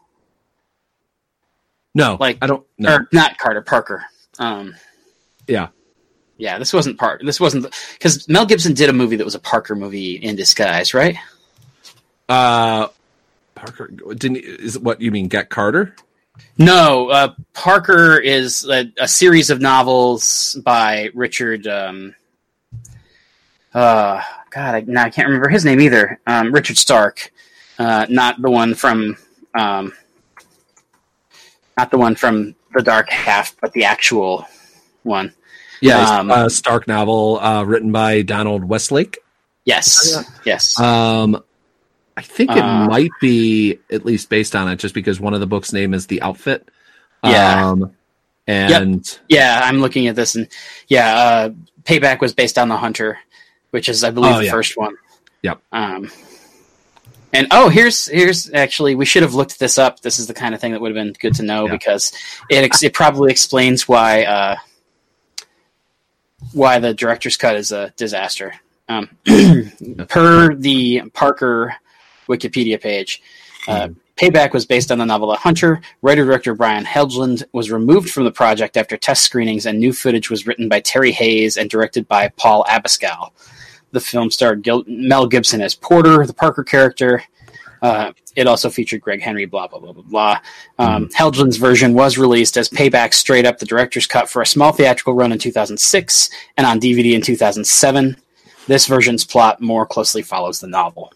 no, 1.96 2.18
Like- 2.20 2.38
I 2.42 2.48
don't 2.48 2.66
know. 2.78 2.96
or 2.96 3.08
not 3.12 3.38
Carter 3.40 3.62
Parker. 3.62 4.06
Um, 4.40 4.76
Yeah. 5.48 5.70
Yeah, 6.38 6.60
this 6.60 6.73
wasn't 6.73 6.97
part. 6.97 7.21
This 7.26 7.39
wasn't 7.39 7.73
because 7.93 8.28
Mel 8.30 8.45
Gibson 8.45 8.73
did 8.73 8.89
a 8.89 8.93
movie 8.93 9.15
that 9.15 9.26
was 9.26 9.36
a 9.36 9.39
Parker 9.39 9.76
movie 9.76 10.15
in 10.15 10.36
disguise, 10.36 10.93
right? 10.93 11.15
Uh, 12.30 12.88
Parker 13.56 13.88
didn't 13.88 14.38
is 14.38 14.76
it 14.76 14.84
what 14.84 15.02
you 15.02 15.12
mean? 15.12 15.28
Get 15.28 15.50
Carter? 15.50 15.95
No, 16.58 17.10
uh, 17.10 17.34
Parker 17.54 18.17
is 18.17 18.67
a, 18.69 18.91
a 19.00 19.08
series 19.08 19.50
of 19.50 19.62
novels 19.62 20.56
by 20.63 21.10
Richard. 21.13 21.65
Um, 21.67 22.15
uh, 23.73 24.21
God, 24.50 24.76
I, 24.76 24.82
no, 24.82 25.02
I 25.02 25.10
can't 25.10 25.28
remember 25.28 25.50
his 25.50 25.65
name 25.65 25.80
either. 25.80 26.19
Um, 26.26 26.52
Richard 26.52 26.78
Stark, 26.78 27.32
uh, 27.80 28.06
not 28.10 28.41
the 28.41 28.50
one 28.50 28.73
from, 28.73 29.17
um, 29.54 29.93
not 31.78 31.91
the 31.91 31.97
one 31.97 32.15
from 32.15 32.56
the 32.73 32.82
Dark 32.82 33.10
Half, 33.10 33.56
but 33.62 33.73
the 33.73 33.86
actual 33.86 34.45
one. 35.04 35.34
Yeah, 35.82 36.20
Um, 36.20 36.32
uh, 36.32 36.50
Stark 36.50 36.88
novel 36.88 37.40
uh, 37.40 37.63
written 37.63 37.92
by 37.92 38.22
Donald 38.24 38.63
Westlake. 38.63 39.18
Yes, 39.66 40.24
yes. 40.46 40.80
Um, 40.80 41.44
I 42.16 42.22
think 42.22 42.52
it 42.52 42.58
Uh, 42.63 42.88
might 42.88 43.12
be 43.22 43.80
at 43.92 44.06
least 44.06 44.30
based 44.30 44.56
on 44.56 44.68
it, 44.70 44.78
just 44.78 44.94
because 44.96 45.20
one 45.20 45.34
of 45.34 45.40
the 45.40 45.46
books' 45.48 45.74
name 45.74 45.94
is 45.94 46.08
The 46.08 46.22
Outfit. 46.22 46.68
Yeah. 47.24 47.70
Um, 47.70 47.92
and 48.48 49.20
Yeah, 49.28 49.60
I'm 49.63 49.82
looking 49.82 50.08
at 50.08 50.16
this, 50.16 50.36
and 50.36 50.48
yeah, 50.88 51.16
uh, 51.18 51.50
Payback 51.84 52.22
was 52.22 52.34
based 52.34 52.58
on 52.58 52.70
The 52.70 52.78
Hunter, 52.78 53.20
which 53.72 53.90
is, 53.90 54.04
I 54.04 54.10
believe, 54.12 54.36
Oh, 54.36 54.40
the 54.40 54.46
yeah. 54.46 54.52
first 54.52 54.78
one. 54.78 54.96
Yep. 55.44 55.60
Um, 55.72 56.10
and 57.34 57.48
oh, 57.52 57.68
here's 57.70 58.08
here's 58.08 58.50
actually 58.54 58.96
we 58.96 59.06
should 59.06 59.22
have 59.22 59.34
looked 59.36 59.60
this 59.60 59.78
up. 59.78 60.00
This 60.00 60.18
is 60.18 60.28
the 60.28 60.34
kind 60.34 60.56
of 60.56 60.62
thing 60.62 60.72
that 60.72 60.80
would 60.82 60.96
have 60.96 61.06
been 61.06 61.13
good 61.20 61.36
to 61.36 61.44
know 61.44 61.66
Yeah. 61.66 61.72
because 61.74 62.12
it 62.50 62.63
ex- 62.63 62.82
it 62.84 62.94
probably 62.94 63.32
explains 63.32 63.88
why 63.88 64.24
uh, 64.24 64.56
why 66.54 66.80
the 66.80 66.93
director's 66.93 67.38
cut 67.38 67.56
is 67.56 67.71
a 67.71 67.93
disaster. 67.97 68.54
Um, 68.89 69.10
per 70.08 70.56
the 70.56 71.04
Parker 71.13 71.76
Wikipedia 72.28 72.82
page, 72.82 73.21
uh, 73.67 73.89
Payback 74.17 74.52
was 74.52 74.65
based 74.65 74.91
on 74.91 74.97
the 74.97 75.06
novel 75.06 75.30
The 75.30 75.38
Hunter. 75.38 75.80
Writer 76.02 76.26
director 76.26 76.56
Brian 76.56 76.86
Helgeland 76.86 77.43
was 77.52 77.69
removed 77.69 78.10
from 78.10 78.23
the 78.23 78.32
project 78.32 78.76
after 78.76 78.97
test 78.97 79.23
screenings, 79.23 79.65
and 79.65 79.80
new 79.80 79.93
footage 79.93 80.30
was 80.30 80.47
written 80.47 80.67
by 80.67 80.80
Terry 80.80 81.12
Hayes 81.12 81.56
and 81.56 81.69
directed 81.69 82.08
by 82.08 82.30
Paul 82.30 82.65
Abascal. 82.67 83.32
The 83.91 84.00
film 84.00 84.32
starred 84.32 84.63
Gil- 84.63 84.84
Mel 84.88 85.28
Gibson 85.28 85.62
as 85.62 85.76
Porter, 85.76 86.26
the 86.26 86.34
Parker 86.34 86.63
character. 86.63 87.23
Uh, 87.82 88.12
it 88.38 88.45
also 88.45 88.69
featured 88.69 89.02
Greg 89.02 89.19
Henry, 89.19 89.45
blah, 89.45 89.67
blah, 89.67 89.80
blah, 89.80 89.91
blah, 89.93 90.04
blah. 90.04 90.39
Um, 90.78 91.10
Helgeland's 91.10 91.58
version 91.58 91.95
was 91.95 92.19
released 92.19 92.56
as 92.56 92.69
Payback 92.69 93.15
straight 93.15 93.47
up 93.47 93.58
the 93.58 93.65
director's 93.65 94.06
cut 94.06 94.30
for 94.30 94.43
a 94.43 94.45
small 94.45 94.71
theatrical 94.71 95.15
run 95.15 95.32
in 95.32 95.39
2006 95.39 96.30
and 96.56 96.67
on 96.67 96.80
DVD 96.80 97.13
in 97.13 97.21
2007. 97.21 98.15
This 98.67 98.86
version's 98.86 99.26
plot 99.26 99.60
more 99.60 99.88
closely 99.88 100.21
follows 100.21 100.60
the 100.60 100.67
novel. 100.67 101.12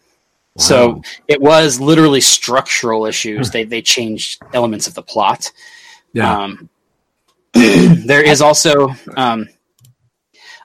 So 0.57 1.01
it 1.27 1.39
was 1.39 1.79
literally 1.79 2.21
structural 2.21 3.05
issues. 3.05 3.51
they 3.51 3.63
they 3.63 3.81
changed 3.81 4.41
elements 4.53 4.87
of 4.87 4.95
the 4.95 5.01
plot. 5.03 5.51
yeah, 6.13 6.43
Um, 6.43 6.69
there 7.53 8.21
is 8.21 8.41
also 8.41 8.93
um, 9.15 9.47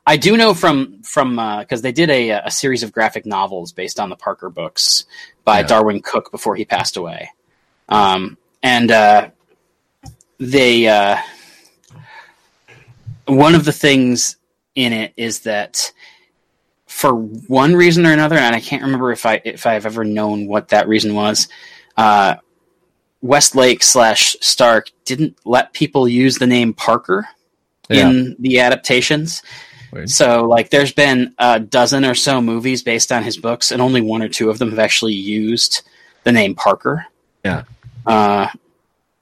I 0.07 0.17
do 0.17 0.37
know 0.37 0.55
from 0.55 1.03
from 1.03 1.37
because 1.61 1.83
they 1.83 1.93
did 1.93 2.11
a 2.11 2.31
a 2.31 2.51
series 2.51 2.83
of 2.83 2.93
graphic 2.93 3.27
novels 3.27 3.73
based 3.73 3.99
on 3.99 4.09
the 4.09 4.17
Parker 4.17 4.49
books 4.51 5.05
by 5.45 5.61
Yeah. 5.61 5.67
Darwyn 5.67 6.03
Cooke 6.03 6.31
before 6.31 6.55
he 6.57 6.65
passed 6.65 6.97
away, 6.97 7.31
um, 7.89 8.37
and 8.63 8.91
uh, 8.91 9.31
they 10.39 10.87
uh, 10.87 11.19
one 13.27 13.55
of 13.55 13.65
the 13.65 13.73
things 13.73 14.37
in 14.75 14.93
it 14.93 15.13
is 15.17 15.41
that 15.41 15.93
for 16.87 17.13
one 17.15 17.75
reason 17.75 18.07
or 18.07 18.13
another, 18.13 18.37
and 18.37 18.55
I 18.55 18.61
can't 18.61 18.83
remember 18.83 19.11
if 19.13 19.27
I 19.27 19.41
if 19.45 19.67
I've 19.67 19.87
ever 19.87 20.05
known 20.05 20.47
what 20.47 20.69
that 20.69 20.89
reason 20.89 21.15
was. 21.15 21.49
Uh, 21.97 22.37
Westlake 23.23 23.83
slash 23.83 24.37
Stark 24.41 24.91
didn't 25.05 25.37
let 25.45 25.73
people 25.73 26.07
use 26.07 26.37
the 26.39 26.47
name 26.47 26.75
Parker 26.75 27.27
Yeah. 27.89 28.09
in 28.11 28.37
the 28.39 28.61
adaptations. 28.61 29.43
Weird. 29.97 30.11
So, 30.11 30.45
like, 30.45 30.71
there's 30.71 30.93
been 30.93 31.35
a 31.39 31.59
dozen 31.59 32.05
or 32.05 32.15
so 32.15 32.41
movies 32.41 32.83
based 32.83 33.11
on 33.11 33.23
his 33.23 33.37
books, 33.37 33.71
and 33.71 33.81
only 33.81 34.01
one 34.01 34.23
or 34.23 34.29
two 34.29 34.51
of 34.51 34.59
them 34.59 34.71
have 34.71 34.79
actually 34.79 35.15
used 35.15 35.83
the 36.25 36.33
name 36.33 36.55
Parker. 36.55 37.07
Yeah. 37.45 37.65
Uh, 38.05 38.49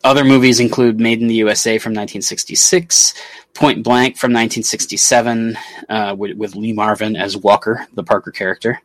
other 0.03 0.25
movies 0.25 0.61
include 0.61 1.01
Made 1.01 1.21
in 1.21 1.29
the 1.29 1.35
USA 1.37 1.79
from 1.79 1.93
1966, 1.93 3.15
Point 3.55 3.85
Blank 3.85 4.17
from 4.17 4.33
1967, 4.33 5.57
uh, 5.89 6.15
with, 6.19 6.37
with 6.37 6.57
Lee 6.57 6.73
Marvin 6.73 7.17
as 7.17 7.37
Walker, 7.37 7.87
the 7.95 8.03
Parker 8.03 8.31
character. 8.31 8.81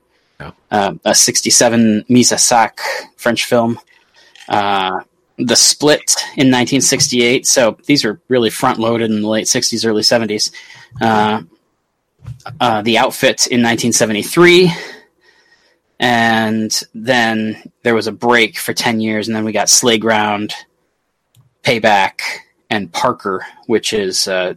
Uh, 0.72 0.94
a 1.04 1.14
67 1.14 2.06
Mise 2.08 2.32
à 2.32 2.40
Sac 2.40 2.80
French 3.18 3.46
film. 3.46 3.78
Uh, 4.48 5.02
the 5.40 5.56
Split 5.56 6.16
in 6.36 6.48
1968. 6.48 7.48
So 7.48 7.78
these 7.86 8.06
are 8.06 8.22
really 8.28 8.50
front 8.50 8.78
loaded 8.78 9.10
in 9.10 9.22
the 9.22 9.28
late 9.28 9.48
60s, 9.48 9.86
early 9.86 10.02
70s. 10.02 10.52
Uh, 12.46 12.52
uh, 12.60 12.82
the 12.82 12.98
Outfit 12.98 13.48
in 13.48 13.62
1973. 13.62 14.72
And 16.00 16.82
then 16.94 17.62
there 17.84 17.96
was 17.96 18.08
a 18.08 18.12
break 18.12 18.58
for 18.58 18.74
10 18.74 19.02
years, 19.02 19.28
and 19.28 19.36
then 19.36 19.44
we 19.44 19.52
got 19.52 19.70
Slayground, 19.70 20.54
Payback, 21.64 22.22
and 22.70 22.92
Parker, 22.92 23.46
which 23.68 23.92
is 23.94 24.28
a 24.28 24.56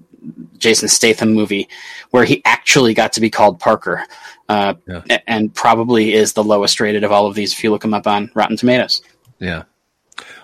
Jason 0.58 0.88
Statham 0.88 1.34
movie 1.34 1.68
where 2.10 2.24
he 2.24 2.42
actually 2.44 2.94
got 2.94 3.14
to 3.14 3.20
be 3.20 3.30
called 3.30 3.58
Parker. 3.58 4.04
Uh, 4.48 4.74
Yeah. 4.86 5.18
And 5.26 5.52
probably 5.52 6.12
is 6.12 6.34
the 6.34 6.44
lowest 6.44 6.78
rated 6.80 7.02
of 7.02 7.10
all 7.10 7.26
of 7.26 7.34
these 7.34 7.52
if 7.52 7.64
you 7.64 7.70
look 7.70 7.84
him 7.84 7.94
up 7.94 8.06
on 8.06 8.30
Rotten 8.34 8.56
Tomatoes. 8.56 9.02
Yeah. 9.40 9.64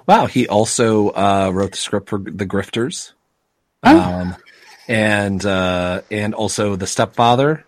Wow. 0.06 0.26
He 0.26 0.48
also 0.48 1.10
uh, 1.10 1.50
wrote 1.54 1.72
the 1.72 1.76
script 1.76 2.08
for 2.08 2.18
The 2.18 2.46
Grifters, 2.46 3.12
Oh. 3.84 4.00
um, 4.00 4.36
and 4.88 5.44
uh, 5.44 6.02
and 6.10 6.34
also 6.34 6.76
The 6.76 6.86
Stepfather. 6.86 7.64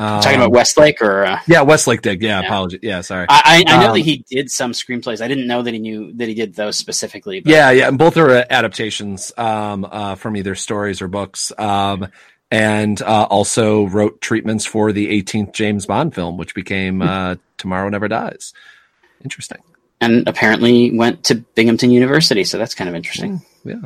Um, 0.00 0.20
Talking 0.20 0.36
about 0.38 0.52
Westlake, 0.52 1.02
or 1.02 1.24
uh, 1.24 1.40
yeah, 1.48 1.62
Westlake 1.62 2.02
did. 2.02 2.22
Yeah, 2.22 2.40
Yeah. 2.40 2.46
apology. 2.46 2.78
Yeah, 2.82 3.00
sorry. 3.00 3.26
I, 3.28 3.64
I 3.66 3.72
I 3.72 3.80
know 3.80 3.88
Um, 3.88 3.96
that 3.96 4.04
he 4.04 4.24
did 4.30 4.48
some 4.50 4.70
screenplays. 4.70 5.20
I 5.20 5.26
didn't 5.26 5.48
know 5.48 5.62
that 5.62 5.72
he 5.74 5.80
knew 5.80 6.12
that 6.14 6.28
he 6.28 6.34
did 6.34 6.54
those 6.54 6.76
specifically. 6.76 7.40
But 7.40 7.50
Yeah, 7.50 7.70
yeah, 7.72 7.88
and 7.88 7.98
both 7.98 8.16
are 8.16 8.30
uh, 8.30 8.44
adaptations 8.48 9.32
um, 9.36 9.84
uh, 9.90 10.14
from 10.14 10.36
either 10.36 10.54
stories 10.54 11.02
or 11.02 11.08
books. 11.08 11.50
Um, 11.58 12.08
and 12.50 13.02
uh, 13.02 13.24
also 13.28 13.86
wrote 13.88 14.20
treatments 14.20 14.64
for 14.64 14.92
the 14.92 15.08
18th 15.22 15.52
James 15.52 15.84
Bond 15.86 16.14
film, 16.14 16.36
which 16.38 16.54
became 16.54 17.02
uh, 17.02 17.34
Tomorrow 17.58 17.88
Never 17.90 18.06
Dies. 18.08 18.54
Interesting. 19.24 19.58
and 20.00 20.28
apparently 20.28 20.96
went 20.96 21.24
to 21.24 21.34
Binghamton 21.56 21.90
University, 21.90 22.44
so 22.44 22.56
that's 22.56 22.74
kind 22.76 22.88
of 22.88 22.94
interesting. 22.94 23.42
Yeah. 23.64 23.80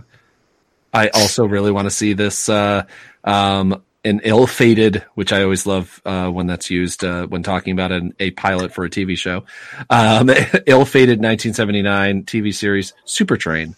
I 0.92 1.08
also 1.08 1.46
really 1.46 1.72
want 1.72 1.86
to 1.86 1.90
see 1.90 2.12
this 2.12 2.48
uh, 2.48 2.84
um, 3.24 3.82
an 4.04 4.20
ill-fated, 4.24 5.04
which 5.14 5.32
I 5.32 5.42
always 5.42 5.66
love 5.66 6.00
uh, 6.04 6.28
when 6.28 6.46
that's 6.46 6.70
used 6.70 7.04
uh, 7.04 7.26
when 7.26 7.42
talking 7.42 7.72
about 7.72 7.92
an, 7.92 8.14
a 8.18 8.30
pilot 8.32 8.74
for 8.74 8.84
a 8.84 8.90
TV 8.90 9.16
show. 9.16 9.44
Um, 9.90 10.28
ill-fated 10.66 11.18
1979 11.20 12.24
TV 12.24 12.54
series 12.54 12.94
Super 13.04 13.36
Train. 13.36 13.76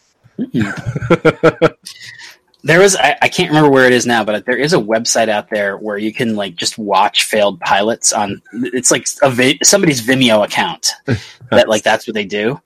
There 2.64 2.80
was 2.80 2.96
I, 2.96 3.14
I 3.20 3.28
can't 3.28 3.50
remember 3.50 3.70
where 3.70 3.86
it 3.86 3.92
is 3.92 4.06
now, 4.06 4.24
but 4.24 4.46
there 4.46 4.56
is 4.56 4.72
a 4.72 4.78
website 4.78 5.28
out 5.28 5.50
there 5.50 5.76
where 5.76 5.98
you 5.98 6.14
can 6.14 6.34
like 6.34 6.56
just 6.56 6.78
watch 6.78 7.24
failed 7.24 7.60
pilots 7.60 8.10
on. 8.10 8.40
It's 8.54 8.90
like 8.90 9.06
a 9.22 9.58
somebody's 9.62 10.00
Vimeo 10.00 10.42
account 10.42 10.92
that 11.50 11.68
like 11.68 11.82
that's 11.82 12.06
what 12.06 12.14
they 12.14 12.24
do. 12.24 12.58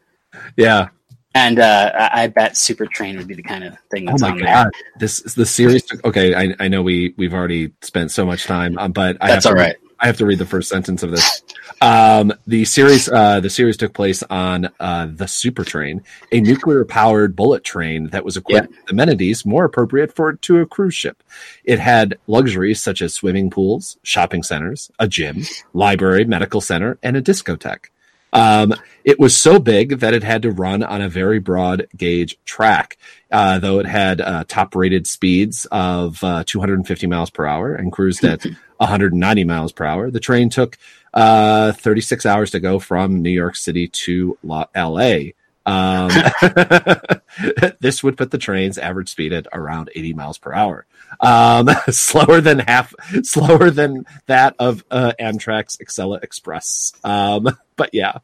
Yeah. 0.56 0.90
And 1.34 1.58
uh, 1.58 1.92
I, 1.94 2.22
I 2.22 2.26
bet 2.28 2.56
Super 2.56 2.86
Train 2.86 3.16
would 3.18 3.28
be 3.28 3.34
the 3.34 3.42
kind 3.42 3.62
of 3.64 3.76
thing 3.90 4.08
Oh 4.08 4.12
that's 4.12 4.22
my 4.22 4.30
on 4.30 4.38
there. 4.38 4.46
god! 4.46 4.70
This 4.98 5.20
the 5.34 5.46
series. 5.46 5.84
Took, 5.84 6.04
okay, 6.04 6.34
I, 6.34 6.54
I 6.58 6.68
know 6.68 6.82
we 6.82 7.14
we've 7.16 7.34
already 7.34 7.72
spent 7.82 8.10
so 8.10 8.24
much 8.24 8.44
time, 8.44 8.78
um, 8.78 8.92
but 8.92 9.18
I 9.20 9.28
That's 9.28 9.44
have 9.44 9.52
all 9.52 9.56
to, 9.56 9.62
right. 9.62 9.76
I 10.00 10.06
have 10.06 10.16
to 10.18 10.26
read 10.26 10.38
the 10.38 10.46
first 10.46 10.68
sentence 10.68 11.02
of 11.02 11.10
this. 11.10 11.42
Um, 11.80 12.32
the 12.46 12.64
series 12.64 13.08
uh, 13.08 13.40
the 13.40 13.50
series 13.50 13.76
took 13.76 13.92
place 13.92 14.22
on 14.30 14.70
uh, 14.80 15.08
the 15.10 15.28
Super 15.28 15.64
Train, 15.64 16.02
a 16.32 16.40
nuclear 16.40 16.84
powered 16.84 17.36
bullet 17.36 17.62
train 17.62 18.08
that 18.08 18.24
was 18.24 18.36
equipped 18.36 18.70
with 18.70 18.90
amenities 18.90 19.44
more 19.44 19.64
appropriate 19.64 20.14
for 20.14 20.32
to 20.32 20.58
a 20.58 20.66
cruise 20.66 20.94
ship. 20.94 21.22
It 21.62 21.78
had 21.78 22.18
luxuries 22.26 22.82
such 22.82 23.02
as 23.02 23.14
swimming 23.14 23.50
pools, 23.50 23.98
shopping 24.02 24.42
centers, 24.42 24.90
a 24.98 25.06
gym, 25.06 25.42
library, 25.74 26.24
medical 26.24 26.60
center, 26.60 26.98
and 27.02 27.16
a 27.16 27.22
discotheque. 27.22 27.90
Um, 28.32 28.74
it 29.08 29.18
was 29.18 29.34
so 29.34 29.58
big 29.58 30.00
that 30.00 30.12
it 30.12 30.22
had 30.22 30.42
to 30.42 30.50
run 30.50 30.82
on 30.82 31.00
a 31.00 31.08
very 31.08 31.38
broad 31.38 31.86
gauge 31.96 32.36
track, 32.44 32.98
uh, 33.32 33.58
though 33.58 33.78
it 33.78 33.86
had 33.86 34.20
uh, 34.20 34.44
top 34.46 34.74
rated 34.76 35.06
speeds 35.06 35.66
of 35.72 36.22
uh, 36.22 36.44
250 36.44 37.06
miles 37.06 37.30
per 37.30 37.46
hour 37.46 37.74
and 37.74 37.90
cruised 37.90 38.22
at 38.22 38.44
190 38.76 39.44
miles 39.44 39.72
per 39.72 39.86
hour. 39.86 40.10
The 40.10 40.20
train 40.20 40.50
took 40.50 40.76
uh, 41.14 41.72
36 41.72 42.26
hours 42.26 42.50
to 42.50 42.60
go 42.60 42.78
from 42.78 43.22
New 43.22 43.30
York 43.30 43.56
City 43.56 43.88
to 43.88 44.36
La- 44.42 44.66
LA. 44.76 45.30
Um, 45.64 46.10
this 47.80 48.04
would 48.04 48.18
put 48.18 48.30
the 48.30 48.36
train's 48.38 48.76
average 48.76 49.08
speed 49.08 49.32
at 49.32 49.46
around 49.54 49.88
80 49.94 50.12
miles 50.12 50.36
per 50.36 50.52
hour, 50.52 50.84
um, 51.20 51.66
slower 51.88 52.42
than 52.42 52.58
half, 52.58 52.92
slower 53.22 53.70
than 53.70 54.04
that 54.26 54.54
of 54.58 54.84
uh, 54.90 55.12
Amtrak's 55.18 55.78
Acela 55.78 56.22
Express. 56.22 56.92
Um, 57.04 57.56
but 57.76 57.88
yeah, 57.94 58.18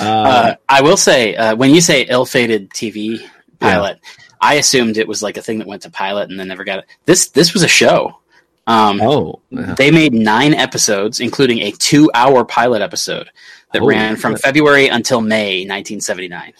uh, 0.00 0.04
Uh, 0.04 0.54
I 0.68 0.82
will 0.82 0.96
say 0.96 1.34
uh, 1.36 1.56
when 1.56 1.74
you 1.74 1.80
say 1.80 2.02
ill-fated 2.02 2.70
TV 2.70 3.20
pilot, 3.60 4.00
I 4.40 4.54
assumed 4.54 4.98
it 4.98 5.08
was 5.08 5.22
like 5.22 5.36
a 5.36 5.42
thing 5.42 5.58
that 5.58 5.66
went 5.66 5.82
to 5.82 5.90
pilot 5.90 6.30
and 6.30 6.38
then 6.38 6.48
never 6.48 6.64
got 6.64 6.80
it. 6.80 6.86
This 7.06 7.28
this 7.28 7.54
was 7.54 7.62
a 7.62 7.68
show. 7.68 8.18
Um, 8.66 9.00
oh, 9.02 9.40
They 9.50 9.90
made 9.90 10.14
nine 10.14 10.54
episodes, 10.54 11.20
including 11.20 11.58
a 11.60 11.70
two-hour 11.72 12.44
pilot 12.46 12.80
episode 12.80 13.28
that 13.72 13.82
ran 13.82 14.16
from. 14.16 14.36
February 14.36 14.88
until 14.88 15.20
May 15.20 15.66
1979. 15.66 16.52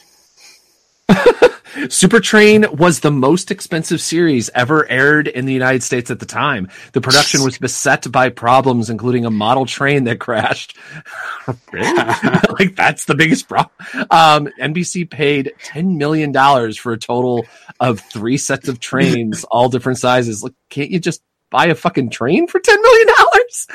Super 1.88 2.20
Train 2.20 2.66
was 2.76 3.00
the 3.00 3.10
most 3.10 3.50
expensive 3.50 4.00
series 4.00 4.50
ever 4.54 4.88
aired 4.88 5.28
in 5.28 5.46
the 5.46 5.52
United 5.52 5.82
States 5.82 6.10
at 6.10 6.20
the 6.20 6.26
time. 6.26 6.68
The 6.92 7.00
production 7.00 7.42
was 7.42 7.58
beset 7.58 8.10
by 8.10 8.28
problems, 8.28 8.90
including 8.90 9.24
a 9.24 9.30
model 9.30 9.66
train 9.66 10.04
that 10.04 10.20
crashed. 10.20 10.76
like 11.46 12.76
that's 12.76 13.04
the 13.04 13.14
biggest 13.16 13.48
problem. 13.48 13.70
Um, 14.10 14.48
NBC 14.60 15.10
paid 15.10 15.52
ten 15.62 15.98
million 15.98 16.32
dollars 16.32 16.76
for 16.76 16.92
a 16.92 16.98
total 16.98 17.46
of 17.80 18.00
three 18.00 18.36
sets 18.36 18.68
of 18.68 18.80
trains, 18.80 19.44
all 19.44 19.68
different 19.68 19.98
sizes. 19.98 20.42
Like, 20.42 20.54
can't 20.70 20.90
you 20.90 21.00
just 21.00 21.22
buy 21.54 21.66
a 21.66 21.74
fucking 21.76 22.10
train 22.10 22.48
for 22.48 22.58
ten 22.58 22.82
million 22.82 23.06
dollars? 23.16 23.66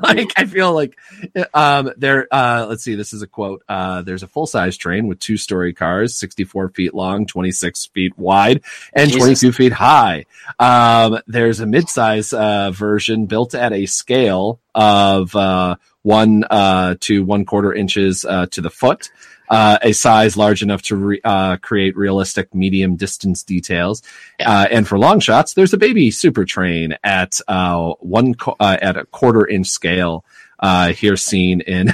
like, 0.02 0.32
I 0.36 0.46
feel 0.46 0.72
like 0.72 0.96
um, 1.52 1.92
there. 1.98 2.26
Uh, 2.30 2.64
let's 2.70 2.82
see. 2.82 2.94
This 2.94 3.12
is 3.12 3.20
a 3.20 3.26
quote. 3.26 3.62
Uh, 3.68 4.00
there's 4.00 4.22
a 4.22 4.26
full 4.26 4.46
size 4.46 4.78
train 4.78 5.08
with 5.08 5.18
two 5.18 5.36
story 5.36 5.74
cars, 5.74 6.16
64 6.16 6.70
feet 6.70 6.94
long, 6.94 7.26
26 7.26 7.86
feet 7.86 8.16
wide, 8.16 8.62
and 8.94 9.10
Jesus. 9.10 9.40
22 9.40 9.52
feet 9.52 9.72
high. 9.72 10.24
Um, 10.58 11.20
there's 11.26 11.60
a 11.60 11.66
mid 11.66 11.90
size 11.90 12.32
uh, 12.32 12.70
version 12.70 13.26
built 13.26 13.54
at 13.54 13.74
a 13.74 13.84
scale 13.84 14.58
of 14.74 15.34
uh, 15.36 15.76
one 16.02 16.44
uh, 16.50 16.96
to 17.00 17.24
one 17.24 17.44
quarter 17.44 17.72
inches 17.72 18.24
uh, 18.24 18.46
to 18.46 18.60
the 18.60 18.70
foot. 18.70 19.10
Uh, 19.48 19.78
a 19.82 19.92
size 19.92 20.34
large 20.36 20.62
enough 20.62 20.80
to 20.80 20.96
re- 20.96 21.20
uh, 21.24 21.56
create 21.58 21.94
realistic 21.94 22.54
medium 22.54 22.96
distance 22.96 23.42
details, 23.42 24.02
uh, 24.40 24.66
and 24.70 24.88
for 24.88 24.98
long 24.98 25.20
shots, 25.20 25.52
there's 25.52 25.74
a 25.74 25.76
baby 25.76 26.10
super 26.10 26.46
train 26.46 26.96
at 27.04 27.38
uh, 27.48 27.92
one 28.00 28.34
uh, 28.60 28.78
at 28.80 28.96
a 28.96 29.04
quarter 29.06 29.46
inch 29.46 29.66
scale. 29.66 30.24
Uh, 30.58 30.92
here 30.92 31.16
seen 31.16 31.60
in. 31.60 31.92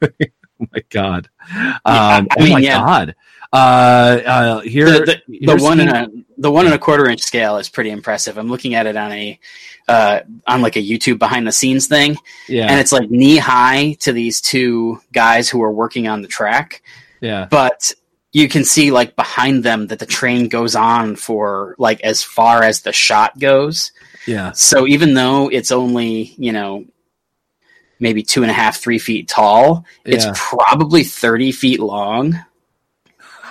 oh 0.60 0.66
my 0.72 0.82
god! 0.90 1.28
Um, 1.50 1.80
I 1.84 2.26
oh 2.38 2.46
my 2.46 2.58
yeah. 2.58 2.78
god! 2.78 3.14
Uh, 3.52 3.56
uh, 4.26 4.60
here, 4.60 4.86
The, 4.86 5.22
the, 5.28 5.46
the 5.46 5.62
one 5.62 5.80
and 5.80 5.90
a 5.90 6.08
the 6.36 6.50
one 6.50 6.66
and 6.66 6.74
a 6.74 6.78
quarter 6.78 7.08
inch 7.08 7.22
scale 7.22 7.58
is 7.58 7.68
pretty 7.68 7.90
impressive. 7.90 8.36
I'm 8.38 8.48
looking 8.48 8.74
at 8.74 8.86
it 8.86 8.96
on 8.96 9.12
a 9.12 9.38
uh, 9.88 10.20
on 10.46 10.62
like 10.62 10.76
a 10.76 10.82
YouTube 10.82 11.18
behind 11.18 11.46
the 11.46 11.52
scenes 11.52 11.86
thing, 11.86 12.16
yeah, 12.48 12.66
and 12.70 12.80
it's 12.80 12.92
like 12.92 13.10
knee 13.10 13.36
high 13.38 13.92
to 14.00 14.12
these 14.12 14.40
two 14.40 15.00
guys 15.12 15.48
who 15.48 15.62
are 15.62 15.72
working 15.72 16.08
on 16.08 16.22
the 16.22 16.28
track. 16.28 16.82
yeah, 17.20 17.46
but 17.50 17.92
you 18.32 18.48
can 18.48 18.64
see 18.64 18.90
like 18.90 19.16
behind 19.16 19.62
them 19.64 19.86
that 19.86 19.98
the 19.98 20.04
train 20.04 20.48
goes 20.48 20.76
on 20.76 21.16
for 21.16 21.74
like 21.78 22.02
as 22.02 22.22
far 22.22 22.62
as 22.62 22.82
the 22.82 22.92
shot 22.92 23.38
goes. 23.38 23.92
yeah. 24.26 24.52
So 24.52 24.86
even 24.86 25.14
though 25.14 25.48
it's 25.48 25.70
only, 25.70 26.34
you 26.36 26.52
know, 26.52 26.84
maybe 27.98 28.22
two 28.22 28.42
and 28.42 28.50
a 28.50 28.54
half, 28.54 28.78
three 28.78 28.98
feet 28.98 29.28
tall, 29.28 29.84
it's 30.04 30.26
probably 30.34 31.04
30 31.04 31.52
feet 31.52 31.80
long. 31.80 32.38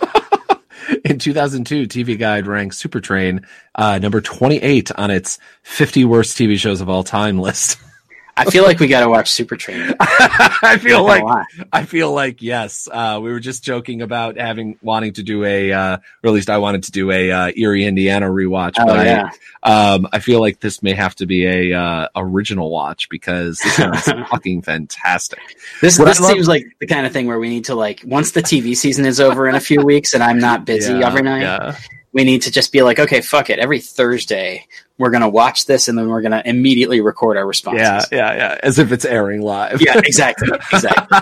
In 1.04 1.20
2002, 1.20 1.88
TV 1.88 2.18
Guide 2.18 2.46
ranked 2.46 2.76
Supertrain 2.76 3.46
uh, 3.74 3.98
number 3.98 4.22
28 4.22 4.92
on 4.96 5.10
its 5.10 5.40
50 5.64 6.06
worst 6.06 6.38
TV 6.38 6.58
shows 6.58 6.82
of 6.82 6.90
all 6.90 7.04
time 7.04 7.40
list. 7.40 7.78
I 8.38 8.46
feel 8.46 8.64
like 8.64 8.80
we 8.80 8.88
got 8.88 9.00
to 9.00 9.10
watch 9.10 9.32
Super 9.32 9.56
Train. 9.56 9.94
I 10.00 10.78
feel 10.82 11.04
like. 11.06 11.24
I 11.72 11.86
feel 11.86 12.12
like 12.12 12.42
yes. 12.42 12.88
Uh, 12.92 13.20
we 13.24 13.32
were 13.32 13.40
just 13.40 13.64
joking 13.64 14.02
about 14.02 14.38
having 14.38 14.78
wanting 14.82 15.14
to 15.14 15.24
do 15.24 15.46
a, 15.46 15.72
uh, 15.72 15.98
or 16.24 16.28
at 16.28 16.34
least 16.34 16.50
I 16.50 16.58
wanted 16.58 16.84
to 16.84 16.92
do 16.92 17.12
a 17.12 17.32
uh, 17.32 17.52
Erie, 17.56 17.86
Indiana 17.86 18.26
rewatch. 18.28 18.74
Oh 18.78 18.86
but 18.88 19.06
yeah, 19.06 19.30
I, 19.64 19.94
um, 19.94 20.08
I 20.12 20.20
feel 20.20 20.42
like 20.42 20.60
this 20.60 20.84
may 20.84 20.94
have 20.94 21.16
to 21.16 21.26
be 21.26 21.46
a 21.72 21.80
uh, 21.80 22.08
original 22.16 22.70
watch 22.70 23.08
because 23.10 23.58
this 23.60 23.76
sounds 23.76 24.02
fucking 24.30 24.64
fantastic. 24.64 25.40
this 25.82 25.98
this 25.98 26.20
love- 26.20 26.32
seems 26.32 26.48
like 26.48 26.66
the 26.80 26.88
kind 26.88 27.06
of 27.06 27.14
thing 27.14 27.28
where 27.28 27.40
we 27.40 27.48
need 27.50 27.66
to 27.66 27.76
like 27.76 28.02
once 28.06 28.32
the 28.32 28.42
TV 28.42 28.76
season 28.76 29.06
is 29.06 29.22
over 29.22 29.48
in 29.48 29.56
a 29.56 29.62
few 29.62 29.82
weeks 29.82 30.14
and 30.14 30.22
I'm 30.22 30.40
not 30.40 30.66
busy 30.66 30.92
Yeah, 30.94 31.08
every 31.08 31.22
night. 31.22 31.42
yeah. 31.44 31.78
we 32.12 32.24
need 32.26 32.42
to 32.42 32.52
just 32.52 32.72
be 32.74 32.82
like, 32.82 33.00
okay, 33.00 33.22
fuck 33.22 33.50
it. 33.50 33.60
Every 33.60 33.80
Thursday, 33.80 34.66
we're 34.98 35.10
gonna 35.10 35.30
watch 35.30 35.66
this, 35.66 35.88
and 35.88 35.98
then 35.98 36.08
we're 36.10 36.22
gonna 36.22 36.42
immediately 36.46 37.02
record 37.02 37.38
our 37.38 37.46
responses. 37.46 37.82
Yeah, 37.82 38.02
yeah, 38.12 38.36
yeah. 38.36 38.60
As 38.64 38.80
if 38.80 38.92
it's 38.92 39.06
airing 39.06 39.42
live. 39.42 39.82
yeah, 39.82 39.98
exactly, 39.98 40.50
exactly. 40.72 41.18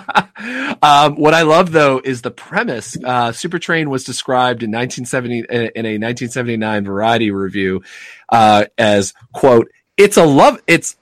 um, 0.82 1.16
what 1.16 1.34
I 1.34 1.42
love 1.42 1.72
though 1.72 2.00
is 2.04 2.22
the 2.22 2.32
premise. 2.32 2.96
Uh, 2.98 3.32
Supertrain 3.32 3.88
was 3.88 4.04
described 4.04 4.64
in 4.64 4.72
1970 4.72 5.40
in 5.40 5.86
a 5.86 5.98
1979 5.98 6.86
Variety 6.86 7.32
review 7.32 7.82
uh, 8.30 8.66
as 8.78 9.14
quote, 9.34 9.70
"It's 9.98 10.18
a 10.18 10.26
love, 10.26 10.62
it's 10.68 10.96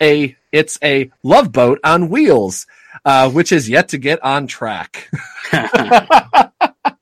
a 0.00 0.36
it's 0.52 0.78
a 0.82 1.10
love 1.22 1.50
boat 1.50 1.80
on 1.82 2.08
wheels, 2.08 2.66
uh, 3.04 3.30
which 3.30 3.50
is 3.52 3.68
yet 3.68 3.88
to 3.90 3.98
get 3.98 4.22
on 4.22 4.46
track." 4.46 5.10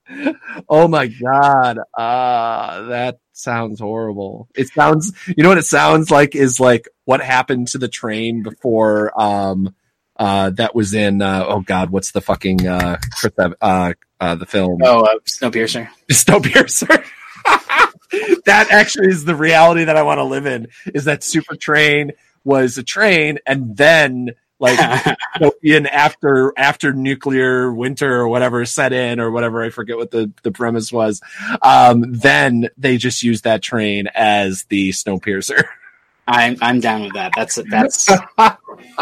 oh 0.69 0.87
my 0.87 1.07
god, 1.07 1.79
uh, 1.97 2.81
that 2.87 3.19
sounds 3.33 3.79
horrible. 3.79 4.47
It 4.55 4.69
sounds, 4.69 5.13
you 5.27 5.43
know 5.43 5.49
what 5.49 5.57
it 5.57 5.65
sounds 5.65 6.11
like 6.11 6.35
is 6.35 6.59
like 6.59 6.87
what 7.05 7.21
happened 7.21 7.69
to 7.69 7.77
the 7.77 7.87
train 7.87 8.43
before. 8.43 9.11
Um, 9.19 9.75
uh, 10.17 10.51
that 10.51 10.75
was 10.75 10.93
in 10.93 11.21
uh, 11.21 11.45
oh 11.47 11.61
god, 11.61 11.89
what's 11.89 12.11
the 12.11 12.21
fucking 12.21 12.67
uh, 12.67 12.97
Chris 13.17 13.33
uh, 13.39 13.93
uh, 14.19 14.35
the 14.35 14.45
film 14.45 14.79
oh, 14.83 15.01
uh, 15.01 15.19
Snowpiercer. 15.25 15.89
Snowpiercer. 16.11 17.03
that 18.45 18.67
actually 18.69 19.07
is 19.07 19.25
the 19.25 19.35
reality 19.35 19.85
that 19.85 19.97
I 19.97 20.03
want 20.03 20.19
to 20.19 20.23
live 20.23 20.45
in. 20.45 20.67
Is 20.93 21.05
that 21.05 21.23
Super 21.23 21.55
Train 21.55 22.11
was 22.43 22.77
a 22.77 22.83
train, 22.83 23.39
and 23.47 23.75
then 23.75 24.31
like 24.61 25.17
in 25.63 25.87
after 25.87 26.53
after 26.55 26.93
nuclear 26.93 27.73
winter 27.73 28.13
or 28.21 28.27
whatever 28.29 28.63
set 28.65 28.93
in 28.93 29.19
or 29.19 29.31
whatever 29.31 29.63
I 29.63 29.69
forget 29.69 29.97
what 29.97 30.11
the 30.11 30.31
the 30.43 30.51
premise 30.51 30.91
was. 30.93 31.19
Um, 31.61 32.05
then 32.13 32.69
they 32.77 32.97
just 32.97 33.23
used 33.23 33.43
that 33.43 33.61
train 33.61 34.07
as 34.15 34.63
the 34.65 34.91
Snowpiercer. 34.91 35.63
I'm 36.27 36.55
I'm 36.61 36.79
down 36.79 37.01
with 37.01 37.13
that. 37.13 37.33
That's 37.35 37.59
that's 37.69 38.09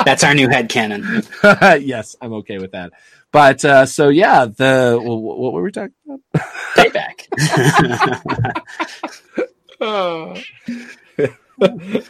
that's 0.05 0.23
our 0.23 0.33
new 0.33 0.47
head 0.47 0.69
canon. 0.69 1.23
yes, 1.43 2.15
I'm 2.21 2.33
okay 2.33 2.57
with 2.57 2.71
that. 2.71 2.93
But 3.31 3.63
uh, 3.63 3.85
so 3.85 4.09
yeah, 4.09 4.45
the 4.45 4.97
wh- 4.99 5.05
what 5.05 5.53
were 5.53 5.61
we 5.61 5.71
talking 5.71 5.93
about? 6.07 6.21
Payback. 6.75 7.27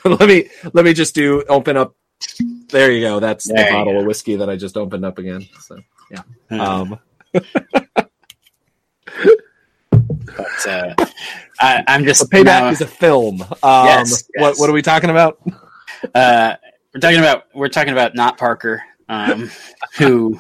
let 0.06 0.28
me 0.30 0.50
let 0.72 0.86
me 0.86 0.94
just 0.94 1.16
do 1.16 1.44
open 1.50 1.76
up. 1.76 1.96
There 2.70 2.92
you 2.92 3.02
go. 3.02 3.20
That's 3.20 3.48
There 3.48 3.66
the 3.66 3.72
bottle 3.72 3.94
go. 3.94 4.00
of 4.00 4.06
whiskey 4.06 4.36
that 4.38 4.50
I 4.50 4.56
just 4.56 4.78
opened 4.78 5.06
up 5.06 5.18
again. 5.18 5.48
So 5.62 5.80
yeah. 6.12 6.22
Um, 6.50 7.00
but 7.34 8.12
uh, 10.68 10.94
I, 11.60 11.84
I'm 11.88 12.06
just 12.06 12.22
so 12.22 12.26
Payback 12.28 12.44
now- 12.46 12.70
is 12.70 12.82
a 12.82 12.88
film. 12.88 13.42
Um, 13.42 13.48
Yes, 13.86 14.24
What 14.36 14.50
yes. 14.50 14.60
what 14.60 14.70
are 14.70 14.74
we 14.74 14.82
talking 14.82 15.10
about? 15.10 15.40
uh, 16.16 16.56
we're 16.94 17.00
talking 17.02 17.20
about 17.20 17.46
we're 17.54 17.70
talking 17.70 17.94
about 17.94 18.16
not 18.16 18.38
Parker, 18.38 18.82
um, 19.10 19.50
who 19.98 20.40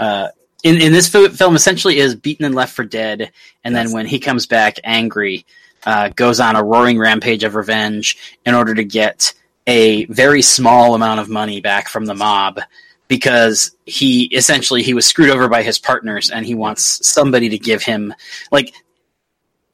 uh, 0.00 0.28
in 0.62 0.80
in 0.80 0.92
this 0.92 1.08
film 1.08 1.54
essentially 1.56 1.98
is 1.98 2.14
beaten 2.14 2.44
and 2.44 2.54
left 2.54 2.74
for 2.74 2.84
dead, 2.84 3.32
and 3.64 3.74
then 3.74 3.92
when 3.92 4.06
he 4.06 4.18
comes 4.18 4.46
back 4.46 4.78
angry, 4.84 5.46
uh, 5.84 6.08
goes 6.10 6.40
on 6.40 6.56
a 6.56 6.62
roaring 6.64 6.98
rampage 6.98 7.44
of 7.44 7.54
revenge 7.54 8.38
in 8.44 8.54
order 8.54 8.74
to 8.74 8.84
get 8.84 9.32
a 9.66 10.04
very 10.06 10.42
small 10.42 10.94
amount 10.94 11.20
of 11.20 11.28
money 11.28 11.60
back 11.60 11.88
from 11.88 12.06
the 12.06 12.14
mob 12.14 12.60
because 13.08 13.76
he 13.84 14.24
essentially 14.34 14.82
he 14.82 14.94
was 14.94 15.06
screwed 15.06 15.30
over 15.30 15.48
by 15.48 15.62
his 15.62 15.78
partners 15.78 16.30
and 16.30 16.44
he 16.46 16.54
wants 16.54 17.06
somebody 17.06 17.48
to 17.48 17.58
give 17.58 17.82
him 17.82 18.12
like 18.50 18.72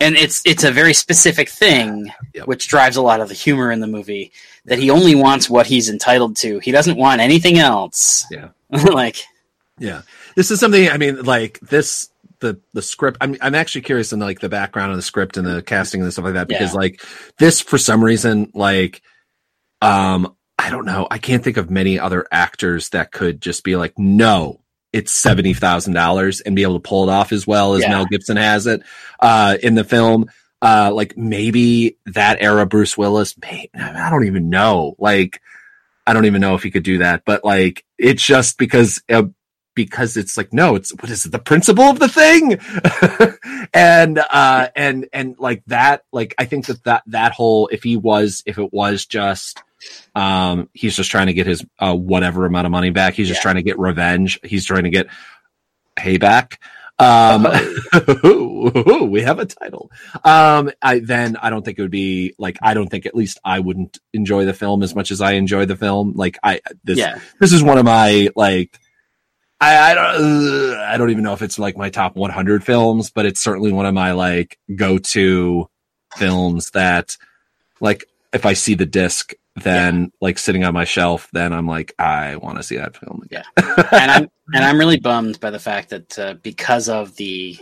and 0.01 0.17
it's 0.17 0.43
it's 0.45 0.65
a 0.65 0.71
very 0.71 0.95
specific 0.95 1.49
thing 1.49 2.13
Yep. 2.35 2.47
which 2.47 2.69
drives 2.69 2.97
a 2.97 3.03
lot 3.03 3.21
of 3.21 3.29
the 3.29 3.35
humor 3.35 3.71
in 3.71 3.81
the 3.81 3.87
movie 3.87 4.33
that 4.65 4.79
he 4.79 4.91
only 4.91 5.15
wants 5.15 5.49
what 5.51 5.67
he's 5.67 5.89
entitled 5.89 6.37
to 6.37 6.59
he 6.61 6.73
doesn't 6.73 6.97
want 6.97 7.21
anything 7.21 7.59
else 7.59 8.25
Yeah. 8.31 8.49
like 8.71 9.25
Yeah, 9.79 10.03
this 10.37 10.51
is 10.51 10.61
something. 10.61 10.89
I 10.89 10.97
mean, 10.97 11.23
like 11.25 11.59
this. 11.61 12.09
The, 12.41 12.59
the 12.73 12.83
script 12.83 13.19
I'm 13.21 13.37
I'm 13.41 13.55
actually 13.55 13.83
curious 13.83 14.13
in 14.13 14.19
like 14.19 14.41
the 14.41 14.49
background 14.49 14.91
of 14.91 14.97
the 14.97 15.03
script 15.03 15.37
and 15.37 15.47
the 15.47 15.59
mm-hmm. 15.59 15.65
casting 15.65 16.03
and 16.03 16.13
stuff 16.13 16.25
like 16.25 16.35
that 16.35 16.49
because 16.49 16.73
Yeah. 16.73 16.79
like 16.81 17.01
this 17.39 17.61
for 17.61 17.79
some 17.79 18.03
reason 18.03 18.51
like 18.53 19.01
um 19.83 20.35
I 20.59 20.71
don't 20.71 20.85
know. 20.87 21.09
I 21.11 21.19
can't 21.19 21.43
think 21.43 21.57
of 21.57 21.71
many 21.71 21.99
other 21.99 22.27
actors 22.31 22.91
that 22.91 23.11
could 23.11 23.41
just 23.41 23.65
be 23.65 23.75
like 23.77 23.99
no 23.99 24.61
it's 24.93 25.13
seventy 25.13 25.55
thousand 25.55 25.95
dollars 25.95 26.41
and 26.41 26.55
be 26.55 26.63
able 26.63 26.79
to 26.81 26.89
pull 26.89 27.09
it 27.09 27.13
off 27.13 27.33
as 27.33 27.47
well 27.47 27.75
as 27.75 27.83
Yeah. 27.83 27.91
Mel 27.91 28.07
Gibson 28.07 28.37
has 28.37 28.67
it 28.67 28.83
uh 29.21 29.57
in 29.63 29.75
the 29.75 29.85
film. 29.85 30.31
Uh 30.61 30.91
like 30.95 31.17
maybe 31.17 31.97
that 32.07 32.39
era 32.41 32.65
Bruce 32.67 32.97
Willis 32.97 33.37
may 33.39 33.69
I 33.75 34.09
don't 34.11 34.27
even 34.27 34.51
know. 34.51 34.95
Like 34.99 35.41
I 36.07 36.13
don't 36.13 36.27
even 36.27 36.41
know 36.41 36.55
if 36.55 36.63
he 36.63 36.71
could 36.71 36.85
do 36.85 36.99
that 36.99 37.25
but 37.25 37.45
like 37.45 37.85
it's 37.99 38.23
just 38.25 38.59
because 38.59 39.03
uh, 39.09 39.25
because 39.75 40.17
it's 40.17 40.37
like 40.37 40.53
no 40.53 40.77
it's 40.77 40.91
what 40.93 41.11
is 41.11 41.25
it 41.25 41.33
the 41.33 41.39
principle 41.39 41.85
of 41.85 41.99
the 41.99 42.09
thing? 42.09 42.59
And 43.75 44.19
uh 44.19 44.69
and 44.77 45.09
and 45.15 45.35
like 45.39 45.63
that 45.69 46.05
like 46.13 46.35
i 46.37 46.45
think 46.45 46.67
that 46.67 46.85
that 46.85 47.03
that 47.07 47.33
whole 47.33 47.69
if 47.69 47.83
he 47.83 47.97
was 47.97 48.43
if 48.45 48.59
it 48.59 48.71
was 48.71 49.07
just 49.07 49.63
um 50.15 50.69
he's 50.75 50.97
just 50.97 51.11
trying 51.11 51.27
to 51.29 51.33
get 51.33 51.47
his 51.47 51.65
uh 51.79 51.95
whatever 51.95 52.47
amount 52.47 52.67
of 52.67 52.71
money 52.71 52.91
back. 52.91 53.15
He's 53.15 53.29
just 53.29 53.39
Yeah. 53.39 53.43
trying 53.43 53.57
to 53.57 53.63
get 53.63 53.79
revenge. 53.79 54.39
He's 54.45 54.65
trying 54.65 54.85
to 54.85 54.91
get 54.91 55.09
payback 55.97 56.57
um 56.99 57.43
we 59.11 59.23
have 59.23 59.39
a 59.39 59.47
title. 59.47 59.91
Um 60.25 60.71
i 60.83 61.01
then 61.01 61.37
i 61.37 61.51
don't 61.51 61.65
think 61.65 61.79
it 61.79 61.83
would 61.83 61.91
be 61.91 62.35
like 62.39 62.59
i 62.63 62.75
don't 62.75 62.89
think 62.89 63.07
at 63.07 63.15
least 63.15 63.41
i 63.45 63.59
wouldn't 63.61 63.99
enjoy 64.13 64.45
the 64.45 64.53
film 64.55 64.83
as 64.83 64.95
much 64.95 65.11
as 65.11 65.21
i 65.21 65.33
enjoy 65.33 65.65
the 65.65 65.77
film. 65.77 66.13
Like 66.15 66.39
i 66.43 66.61
this 66.85 66.99
yeah. 66.99 67.19
this 67.41 67.53
is 67.53 67.63
one 67.63 67.79
of 67.79 67.85
my 67.85 68.29
like 68.37 68.79
I, 69.61 69.93
I 69.93 69.95
don't 69.95 70.75
I 70.77 70.97
don't 70.97 71.11
even 71.11 71.23
know 71.25 71.35
if 71.35 71.43
it's 71.43 71.59
like 71.59 71.77
my 71.77 71.89
top 71.89 72.17
100 72.17 72.65
films, 72.65 73.11
but 73.11 73.27
it's 73.27 73.41
certainly 73.41 73.73
one 73.73 73.87
of 73.87 73.95
my 73.95 74.13
like 74.13 74.59
go 74.75 74.99
to 74.99 75.69
films 76.17 76.71
that 76.71 77.17
like 77.81 78.05
if 78.33 78.45
I 78.45 78.55
see 78.55 78.75
the 78.75 78.87
disc 78.87 79.33
then 79.57 80.11
like 80.21 80.39
sitting 80.39 80.65
on 80.65 80.73
my 80.75 80.85
shelf, 80.85 81.29
then 81.33 81.53
I'm 81.53 81.67
like 81.67 81.95
I 81.99 82.37
want 82.37 82.57
to 82.59 82.63
see 82.63 82.77
that 82.77 82.97
film 82.97 83.23
again. 83.25 83.45
and 83.57 84.11
I'm 84.11 84.31
and 84.55 84.65
I'm 84.65 84.79
really 84.79 84.99
bummed 84.99 85.41
by 85.41 85.51
the 85.51 85.59
fact 85.59 85.91
that 85.91 86.19
uh, 86.19 86.35
because 86.43 86.89
of 86.89 87.15
the 87.17 87.59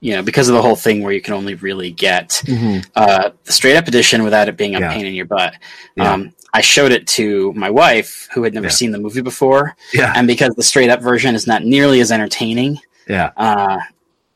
you 0.00 0.12
know 0.14 0.22
because 0.22 0.48
of 0.48 0.54
the 0.54 0.62
whole 0.62 0.76
thing 0.76 1.02
where 1.02 1.12
you 1.12 1.20
can 1.20 1.34
only 1.34 1.54
really 1.54 1.90
get 1.90 2.42
Mhm. 2.46 2.86
uh, 2.96 3.30
the 3.44 3.52
straight 3.52 3.76
up 3.76 3.88
edition 3.88 4.22
without 4.22 4.48
it 4.48 4.56
being 4.56 4.74
a 4.76 4.80
Yeah. 4.80 4.92
pain 4.92 5.06
in 5.06 5.14
your 5.14 5.26
butt. 5.26 5.54
Yeah. 5.96 6.12
Um, 6.12 6.32
I 6.54 6.60
showed 6.60 6.92
it 6.92 7.06
to 7.08 7.52
my 7.54 7.70
wife 7.70 8.28
who 8.34 8.42
had 8.44 8.52
never 8.54 8.66
Yeah. 8.66 8.72
seen 8.72 8.90
the 8.92 8.98
movie 8.98 9.22
before, 9.22 9.74
Yeah, 9.94 10.12
and 10.14 10.26
because 10.26 10.54
the 10.54 10.62
straight 10.62 10.90
up 10.90 11.00
version 11.00 11.34
is 11.34 11.46
not 11.46 11.64
nearly 11.64 12.00
as 12.00 12.12
entertaining, 12.12 12.78
yeah, 13.08 13.30
uh, 13.36 13.78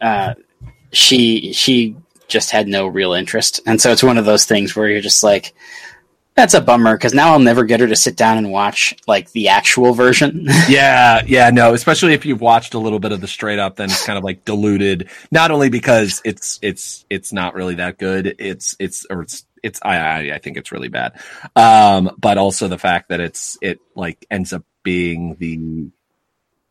uh, 0.00 0.34
she 0.92 1.52
she 1.52 1.94
just 2.28 2.50
had 2.50 2.66
no 2.68 2.86
real 2.86 3.12
interest, 3.12 3.60
and 3.66 3.80
so 3.80 3.92
it's 3.92 4.02
one 4.02 4.18
of 4.18 4.24
those 4.24 4.44
things 4.44 4.74
where 4.74 4.88
you're 4.88 5.00
just 5.00 5.22
like. 5.22 5.54
That's 6.36 6.52
a 6.52 6.60
bummer 6.60 6.96
because 6.96 7.14
now 7.14 7.32
I'll 7.32 7.38
never 7.38 7.64
get 7.64 7.80
her 7.80 7.86
to 7.86 7.96
sit 7.96 8.14
down 8.14 8.36
and 8.36 8.52
watch 8.52 8.94
like 9.06 9.32
the 9.32 9.48
actual 9.48 9.94
version. 9.94 10.46
yeah, 10.68 11.22
yeah. 11.26 11.48
No, 11.48 11.72
especially 11.72 12.12
if 12.12 12.26
you've 12.26 12.42
watched 12.42 12.74
a 12.74 12.78
little 12.78 12.98
bit 12.98 13.12
of 13.12 13.22
the 13.22 13.26
straight 13.26 13.58
up, 13.58 13.76
then 13.76 13.86
it's 13.86 14.04
kind 14.04 14.18
of 14.18 14.24
like 14.24 14.44
diluted. 14.44 15.08
Not 15.30 15.50
only 15.50 15.70
because 15.70 16.20
it's 16.26 16.58
it's 16.60 17.06
it's 17.08 17.32
not 17.32 17.54
really 17.54 17.76
that 17.76 17.96
good. 17.96 18.36
It's 18.38 18.76
it's 18.78 19.06
or 19.08 19.22
it's 19.22 19.46
it's 19.62 19.80
I 19.82 19.96
I, 19.96 20.34
I 20.34 20.38
think 20.38 20.58
it's 20.58 20.72
really 20.72 20.88
bad. 20.88 21.18
Um, 21.56 22.14
but 22.18 22.36
also 22.36 22.68
the 22.68 22.78
fact 22.78 23.08
that 23.08 23.20
it's 23.20 23.56
it 23.62 23.80
like 23.94 24.26
ends 24.30 24.52
up 24.52 24.64
being 24.82 25.36
the 25.38 25.90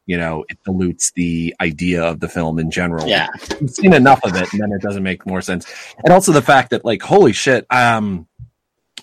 you 0.05 0.17
know 0.17 0.45
it 0.47 0.59
dilutes 0.63 1.11
the 1.13 1.55
idea 1.59 2.03
of 2.03 2.19
the 2.19 2.29
film 2.29 2.59
in 2.59 2.69
general. 2.69 3.07
yeah, 3.07 3.29
You've 3.59 3.71
seen 3.71 3.93
enough 3.93 4.23
of 4.23 4.35
it, 4.35 4.51
and 4.53 4.61
then 4.61 4.71
it 4.71 4.81
doesn't 4.81 5.01
make 5.03 5.25
more 5.25 5.41
sense. 5.41 5.65
And 6.03 6.13
also 6.13 6.31
the 6.31 6.41
fact 6.43 6.69
that 6.69 6.85
like 6.85 7.01
holy 7.01 7.33
shit, 7.33 7.65
um, 7.71 8.27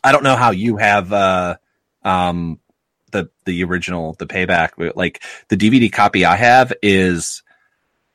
I 0.04 0.12
don't 0.12 0.22
know 0.24 0.36
how 0.36 0.50
you 0.50 0.76
have 0.76 1.12
uh 1.12 1.56
um 2.02 2.58
the 3.12 3.30
the 3.44 3.62
original 3.64 4.14
the 4.14 4.26
payback 4.26 4.70
but, 4.76 4.96
like 4.96 5.22
the 5.48 5.56
dvd 5.56 5.92
copy 5.92 6.24
i 6.24 6.34
have 6.34 6.72
is 6.82 7.42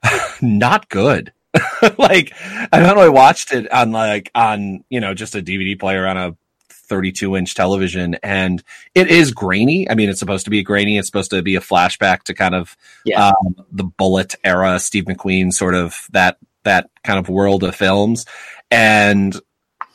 not 0.41 0.89
good 0.89 1.31
like 1.97 2.33
i 2.71 2.89
only 2.91 3.09
watched 3.09 3.53
it 3.53 3.71
on 3.71 3.91
like 3.91 4.29
on 4.35 4.83
you 4.89 4.99
know 4.99 5.13
just 5.13 5.35
a 5.35 5.41
dvd 5.41 5.79
player 5.79 6.05
on 6.07 6.17
a 6.17 6.35
32 6.69 7.35
inch 7.35 7.53
television, 7.53 8.15
and 8.23 8.63
it 8.95 9.09
is 9.09 9.31
grainy. 9.33 9.89
I 9.89 9.95
mean, 9.95 10.07
it's 10.07 10.19
supposed 10.19 10.45
to 10.45 10.49
be 10.49 10.63
grainy. 10.63 10.97
It's 10.97 11.07
supposed 11.07 11.31
to 11.31 11.41
be 11.41 11.57
a 11.57 11.59
flashback 11.59 12.23
to 12.23 12.33
kind 12.33 12.55
of 12.55 12.77
Yeah. 13.03 13.27
um, 13.27 13.55
the 13.71 13.83
Bullitt 13.83 14.35
era, 14.43 14.79
Steve 14.79 15.03
McQueen, 15.03 15.51
sort 15.51 15.75
of 15.75 16.07
that 16.11 16.37
that 16.63 16.89
kind 17.03 17.19
of 17.19 17.27
world 17.27 17.63
of 17.63 17.75
films, 17.75 18.25
and 18.71 19.37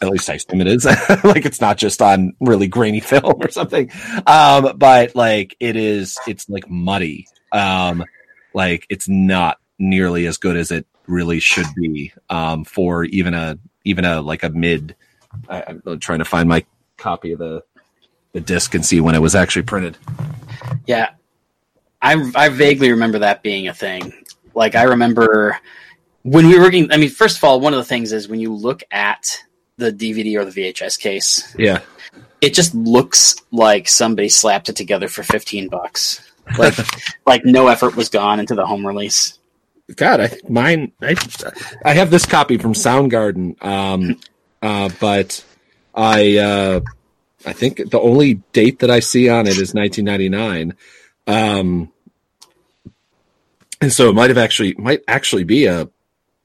at 0.03 0.11
least 0.11 0.29
I 0.29 0.35
assume 0.35 0.61
it 0.61 0.67
is. 0.67 0.85
like 1.25 1.47
it's 1.47 1.61
not 1.61 1.79
just 1.79 2.03
on 2.03 2.35
really 2.41 2.67
grainy 2.67 3.01
film 3.01 3.37
or 3.41 3.51
something. 3.51 3.91
Um, 4.27 4.77
but 4.77 5.15
like 5.15 5.57
it 5.61 5.77
is, 5.77 6.19
it's 6.27 6.49
like 6.49 6.69
muddy. 6.69 7.29
Um, 7.53 8.05
like 8.55 8.87
it's 8.91 9.09
not 9.09 9.59
nearly 9.79 10.27
as 10.27 10.39
good 10.39 10.57
as 10.57 10.71
it 10.71 10.87
really 11.07 11.41
should 11.41 11.67
be. 11.77 12.13
Um, 12.29 12.65
for 12.65 13.05
even 13.05 13.35
a 13.35 13.59
even 13.85 14.05
a 14.05 14.21
like 14.21 14.43
a 14.43 14.51
mid. 14.51 14.97
I, 15.49 15.65
I'm 15.67 15.99
trying 15.99 16.19
to 16.19 16.25
find 16.25 16.49
my 16.49 16.65
copy 16.97 17.33
of 17.33 17.39
the 17.39 17.63
the 18.33 18.41
disc 18.41 18.75
and 18.75 18.85
see 18.85 19.01
when 19.01 19.15
it 19.15 19.21
was 19.21 19.35
actually 19.35 19.63
printed. 19.63 19.97
Yeah, 20.87 21.11
I 22.01 22.31
I 22.35 22.49
vaguely 22.49 22.91
remember 22.91 23.21
that 23.21 23.43
being 23.43 23.69
a 23.69 23.75
thing. 23.75 24.13
Like 24.55 24.75
I 24.75 24.83
remember 24.83 25.59
when 26.23 26.47
we 26.47 26.57
were 26.59 26.65
working. 26.65 26.91
I 26.93 26.97
mean, 26.97 27.11
first 27.11 27.39
of 27.39 27.45
all, 27.45 27.61
one 27.61 27.73
of 27.73 27.79
the 27.79 27.85
things 27.85 28.13
is 28.13 28.29
when 28.29 28.41
you 28.41 28.55
look 28.55 28.83
at 28.91 29.43
the 29.79 29.93
DVD 29.93 30.37
or 30.39 30.45
the 30.45 30.51
VHS 30.51 30.99
case, 30.99 31.55
Yeah. 31.59 31.81
it 32.41 32.55
just 32.55 32.75
looks 32.75 33.37
like 33.51 33.89
somebody 33.89 34.29
slapped 34.29 34.69
it 34.69 34.77
together 34.77 35.09
for 35.09 35.23
fifteen 35.23 35.69
bucks. 35.69 36.21
Like 36.59 36.75
like 37.27 37.45
no 37.45 37.69
effort 37.69 37.97
was 37.97 38.09
gone 38.09 38.41
into 38.41 38.55
the 38.55 38.67
home 38.67 38.87
release. 38.87 39.39
God, 39.97 40.21
I 40.21 40.29
think 40.29 40.49
mine. 40.49 40.93
I 41.03 41.17
I 41.85 41.95
have 41.95 42.11
this 42.11 42.27
copy 42.27 42.57
from 42.59 42.73
Soundgarden, 42.73 43.63
um, 43.65 44.19
uh, 44.63 44.89
but 45.01 45.45
I 45.95 46.39
uh, 46.39 46.81
I 47.45 47.53
think 47.53 47.91
the 47.91 48.01
only 48.01 48.35
date 48.53 48.79
that 48.81 48.91
I 48.91 49.01
see 49.01 49.29
on 49.29 49.47
it 49.47 49.59
is 49.59 49.75
1999, 49.75 50.75
um, 51.27 51.91
and 53.81 53.93
so 53.93 54.09
it 54.09 54.15
might 54.15 54.31
have 54.31 54.39
actually 54.39 54.75
might 54.79 55.03
actually 55.09 55.45
be 55.45 55.67
a 55.67 55.89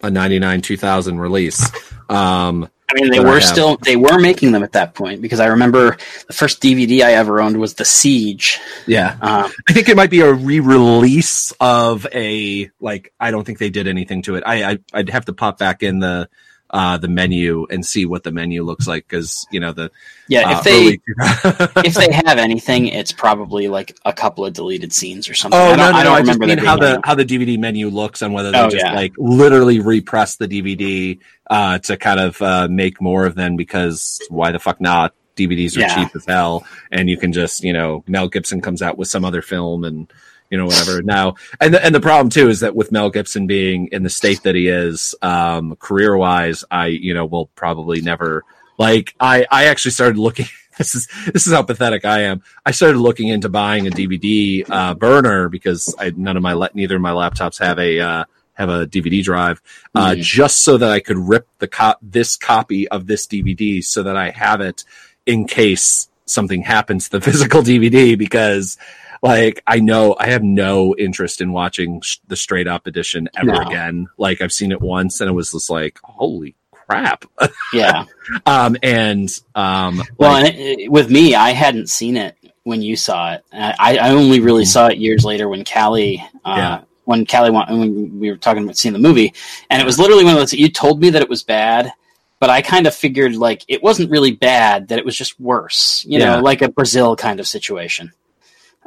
a 0.01 0.09
99 0.11 0.61
2000 0.61 1.19
release. 1.19 1.71
Um, 2.09 2.69
mean, 3.01 3.11
they 3.11 3.19
were 3.19 3.39
still 3.41 3.77
they 3.77 3.95
were 3.95 4.19
making 4.19 4.51
them 4.51 4.63
at 4.63 4.73
that 4.73 4.93
point 4.93 5.21
because 5.21 5.39
I 5.39 5.47
remember 5.47 5.97
the 6.27 6.33
first 6.33 6.61
DVD 6.61 7.01
I 7.03 7.13
ever 7.13 7.41
owned 7.41 7.57
was 7.57 7.75
The 7.75 7.85
Siege. 7.85 8.59
yeah, 8.85 9.17
Um, 9.21 9.51
I 9.69 9.73
think 9.73 9.89
it 9.89 9.95
might 9.95 10.09
be 10.09 10.21
a 10.21 10.33
re-release 10.33 11.51
of 11.59 12.05
a 12.13 12.69
like. 12.79 13.13
I 13.19 13.31
don't 13.31 13.43
think 13.43 13.59
they 13.59 13.69
did 13.69 13.87
anything 13.87 14.21
to 14.23 14.35
it. 14.35 14.43
I, 14.45 14.71
I 14.71 14.79
I'd 14.93 15.09
have 15.09 15.25
to 15.25 15.33
pop 15.33 15.57
back 15.57 15.83
in 15.83 15.99
the 15.99 16.29
uh 16.71 16.97
the 16.97 17.07
menu 17.07 17.65
and 17.69 17.85
see 17.85 18.05
what 18.05 18.23
the 18.23 18.31
menu 18.31 18.61
looks 18.63 18.87
like 18.87 19.07
because 19.07 19.47
you 19.51 19.59
know 19.59 19.71
the 19.71 19.89
yeah, 20.27 20.49
uh, 20.49 20.57
if 20.57 20.63
they 20.65 20.87
early- 20.87 21.01
if 21.87 21.93
they 21.93 22.11
have 22.11 22.37
anything, 22.37 22.87
it's 22.87 23.13
probably 23.13 23.69
like 23.69 23.97
a 24.03 24.11
couple 24.11 24.45
of 24.45 24.53
deleted 24.53 24.91
scenes 24.91 25.29
or 25.29 25.33
something. 25.33 25.57
oh 25.57 25.63
I 25.71 25.75
don't, 25.75 25.77
no 25.77 25.91
no 25.91 25.91
I 25.91 25.91
no 25.91 26.03
don't 26.03 26.13
I 26.15 26.19
remember 26.19 26.45
mean 26.47 26.57
how 26.57 26.75
the 26.77 26.99
how 27.05 27.15
the 27.15 27.23
DVD 27.25 27.57
menu 27.57 27.87
looks 27.89 28.21
and 28.21 28.33
whether 28.33 28.51
they 28.51 28.59
Oh, 28.59 28.69
just 28.69 28.83
yeah. 28.85 28.93
like 28.93 29.13
literally 29.17 29.79
repress 29.79 30.35
the 30.35 30.47
DVD 30.47 31.19
uh 31.49 31.79
to 31.79 31.95
kind 31.95 32.19
of 32.19 32.41
uh 32.41 32.67
make 32.69 32.99
more 33.01 33.25
of 33.25 33.35
them 33.35 33.55
because 33.55 34.19
why 34.29 34.51
the 34.51 34.59
fuck 34.59 34.81
not 34.81 35.13
DVDs 35.37 35.77
are 35.77 35.81
Yeah. 35.81 35.95
cheap 36.03 36.15
as 36.15 36.25
hell 36.25 36.65
and 36.91 37.09
you 37.09 37.15
can 37.15 37.31
just 37.31 37.63
you 37.63 37.71
know 37.71 38.03
Mel 38.07 38.27
Gibson 38.27 38.59
comes 38.59 38.81
out 38.81 38.97
with 38.97 39.07
some 39.07 39.23
other 39.23 39.41
film 39.41 39.83
and 39.85 40.11
you 40.49 40.57
know 40.57 40.65
whatever 40.65 41.01
now 41.01 41.35
and 41.59 41.73
the, 41.73 41.83
and 41.85 41.93
the 41.93 41.99
problem 41.99 42.29
too 42.29 42.47
is 42.49 42.61
that 42.61 42.75
with 42.75 42.91
Mel 42.91 43.09
Gibson 43.09 43.47
being 43.47 43.87
in 43.91 44.03
the 44.03 44.09
state 44.09 44.43
that 44.43 44.55
he 44.55 44.67
is 44.67 45.13
um 45.21 45.75
career 45.75 46.15
wise 46.17 46.63
I 46.71 46.87
you 46.87 47.13
know 47.13 47.25
will 47.25 47.47
probably 47.55 48.01
never 48.01 48.43
like 48.77 49.13
I 49.19 49.45
I 49.51 49.65
actually 49.65 49.91
started 49.91 50.17
looking 50.17 50.45
this 50.77 50.95
is 50.95 51.07
this 51.33 51.47
is 51.47 51.53
how 51.53 51.63
pathetic 51.63 52.05
I 52.05 52.21
am 52.23 52.43
I 52.65 52.71
started 52.71 52.99
looking 52.99 53.27
into 53.29 53.49
buying 53.49 53.87
a 53.87 53.89
DVD 53.91 54.63
uh 54.69 54.93
burner 54.93 55.49
because 55.49 55.93
I 55.99 56.11
none 56.15 56.37
of 56.37 56.43
my 56.43 56.69
neither 56.73 56.95
of 56.95 57.01
my 57.01 57.11
laptops 57.11 57.59
have 57.59 57.79
a 57.79 57.99
uh 57.99 58.23
have 58.53 58.69
a 58.69 58.87
DVD 58.87 59.23
drive 59.23 59.61
uh 59.95 60.11
Mhm. 60.11 60.21
just 60.21 60.63
so 60.63 60.77
that 60.77 60.89
I 60.89 60.99
could 60.99 61.17
rip 61.17 61.47
the 61.59 61.67
cop 61.67 61.99
this 62.01 62.37
copy 62.37 62.87
of 62.87 63.05
this 63.07 63.27
DVD 63.27 63.83
so 63.83 64.03
that 64.03 64.15
I 64.15 64.29
have 64.31 64.61
it 64.61 64.83
in 65.25 65.45
case 65.45 66.07
something 66.25 66.61
happens 66.61 67.09
to 67.09 67.19
the 67.19 67.21
physical 67.31 67.61
DVD 67.61 68.17
because 68.17 68.77
like 69.21 69.61
I 69.67 69.79
know 69.79 70.15
I 70.19 70.27
have 70.27 70.43
no 70.43 70.95
interest 70.97 71.41
in 71.41 71.51
watching 71.51 72.01
sh- 72.01 72.17
the 72.27 72.35
straight 72.35 72.67
up 72.67 72.87
edition 72.87 73.29
ever 73.37 73.53
No. 73.53 73.59
again. 73.61 74.07
Like 74.17 74.41
I've 74.41 74.53
seen 74.53 74.71
it 74.71 74.81
once 74.81 75.21
and 75.21 75.29
it 75.29 75.33
was 75.33 75.51
just 75.51 75.69
like 75.69 75.99
holy 76.03 76.55
crap. 76.71 77.25
Yeah. 77.73 78.05
um 78.45 78.77
and 78.83 79.29
um 79.55 80.01
Well, 80.17 80.31
like- 80.33 80.53
and 80.53 80.61
it, 80.61 80.79
it- 80.81 80.91
with 80.91 81.09
me, 81.09 81.35
I 81.35 81.51
hadn't 81.51 81.89
seen 81.89 82.17
it 82.17 82.35
when 82.63 82.81
you 82.81 82.95
saw 82.97 83.33
it. 83.33 83.43
I, 83.53 83.97
I 83.97 84.09
only 84.09 84.39
really 84.41 84.65
saw 84.65 84.87
it 84.87 84.97
years 84.97 85.23
later 85.23 85.47
when 85.49 85.63
Callie, 85.65 86.23
uh, 86.45 86.49
Mm-hmm. 86.49 86.59
Yeah. 86.59 86.81
when 87.05 87.25
Callie, 87.25 87.51
when 87.51 88.19
we 88.19 88.29
were 88.29 88.35
talking 88.37 88.63
about 88.63 88.75
seeing 88.77 88.91
the 88.93 88.99
movie, 88.99 89.33
and 89.69 89.81
it 89.81 89.85
was 89.85 89.97
literally 89.97 90.25
one 90.25 90.33
of 90.33 90.39
those. 90.39 90.51
You 90.53 90.69
told 90.69 90.99
me 90.99 91.09
that 91.11 91.21
it 91.21 91.29
was 91.29 91.43
bad, 91.43 91.93
but 92.41 92.49
I 92.49 92.61
kind 92.61 92.85
of 92.85 92.93
figured 92.93 93.35
like 93.37 93.63
it 93.69 93.81
wasn't 93.81 94.11
really 94.11 94.31
bad; 94.33 94.89
that 94.89 94.99
it 94.99 95.05
was 95.05 95.15
just 95.17 95.39
worse. 95.39 96.03
You 96.05 96.19
Yeah. 96.19 96.35
know, 96.35 96.41
like 96.41 96.61
a 96.61 96.67
Brazil 96.67 97.15
kind 97.15 97.39
of 97.39 97.47
situation. 97.47 98.11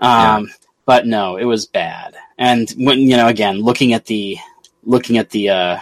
Um, 0.01 0.51
but 0.87 1.07
no, 1.07 1.37
it 1.37 1.45
was 1.45 1.67
bad. 1.67 2.15
And 2.39 2.69
when 2.79 2.99
you 3.01 3.17
know, 3.17 3.29
again, 3.29 3.61
looking 3.61 3.93
at 3.93 4.07
the 4.07 4.39
looking 4.85 5.19
at 5.19 5.31
the 5.31 5.51
uh, 5.51 5.79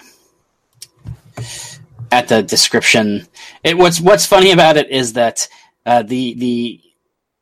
at 2.10 2.28
the 2.28 2.42
description, 2.42 3.26
it 3.62 3.76
what's 3.76 4.00
what's 4.00 4.26
funny 4.26 4.50
about 4.52 4.76
it 4.76 4.90
is 4.90 5.12
that 5.14 5.46
uh, 5.86 6.02
the 6.02 6.34
the 6.34 6.80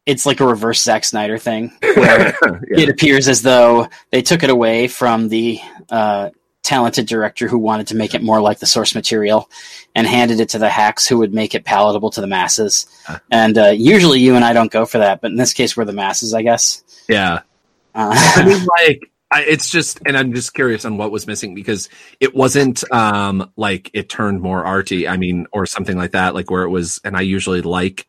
it's 0.04 0.26
like 0.26 0.40
a 0.40 0.46
reverse 0.46 0.82
Zack 0.82 1.04
Snyder 1.04 1.38
thing 1.38 1.72
where 1.80 2.34
Yeah. 2.44 2.58
it 2.82 2.88
appears 2.88 3.26
as 3.26 3.42
though 3.42 3.88
they 4.10 4.22
took 4.22 4.42
it 4.42 4.50
away 4.50 4.86
from 4.86 5.28
the 5.28 5.58
uh, 5.90 6.30
talented 6.66 7.06
director 7.06 7.46
who 7.46 7.58
wanted 7.58 7.86
to 7.86 7.96
make 7.96 8.12
it 8.12 8.22
more 8.22 8.40
like 8.40 8.58
the 8.58 8.66
source 8.66 8.94
material 8.94 9.48
and 9.94 10.04
handed 10.06 10.40
it 10.40 10.48
to 10.50 10.58
the 10.58 10.68
hacks 10.68 11.06
who 11.06 11.18
would 11.18 11.32
make 11.32 11.54
it 11.54 11.64
palatable 11.64 12.10
to 12.10 12.20
the 12.20 12.26
masses. 12.26 12.86
Huh. 13.06 13.20
And 13.30 13.56
uh, 13.56 13.68
usually 13.68 14.18
you 14.18 14.34
and 14.34 14.44
I 14.44 14.52
don't 14.52 14.70
go 14.70 14.84
for 14.84 14.98
that, 14.98 15.20
but 15.20 15.30
in 15.30 15.36
this 15.36 15.52
case 15.52 15.76
we're 15.76 15.84
the 15.84 15.92
masses, 15.92 16.34
I 16.34 16.42
guess. 16.42 16.82
yeah. 17.08 17.40
Uh, 17.94 18.12
I 18.14 18.44
mean, 18.44 18.66
like, 18.78 19.10
I, 19.30 19.42
it's 19.42 19.70
just, 19.70 20.00
and 20.06 20.16
I'm 20.16 20.34
just 20.34 20.54
curious 20.54 20.84
on 20.84 20.96
what 20.98 21.12
was 21.12 21.26
missing 21.26 21.54
because 21.54 21.88
it 22.20 22.34
wasn't 22.34 22.84
um 22.92 23.50
like 23.56 23.90
it 23.94 24.08
turned 24.08 24.40
more 24.40 24.64
arty. 24.64 25.08
I 25.08 25.16
mean, 25.16 25.46
or 25.52 25.66
something 25.66 25.96
like 25.96 26.12
that, 26.12 26.34
like 26.34 26.50
where 26.50 26.64
it 26.64 26.70
was. 26.70 27.00
And 27.04 27.16
I 27.16 27.22
usually 27.22 27.62
like, 27.62 28.06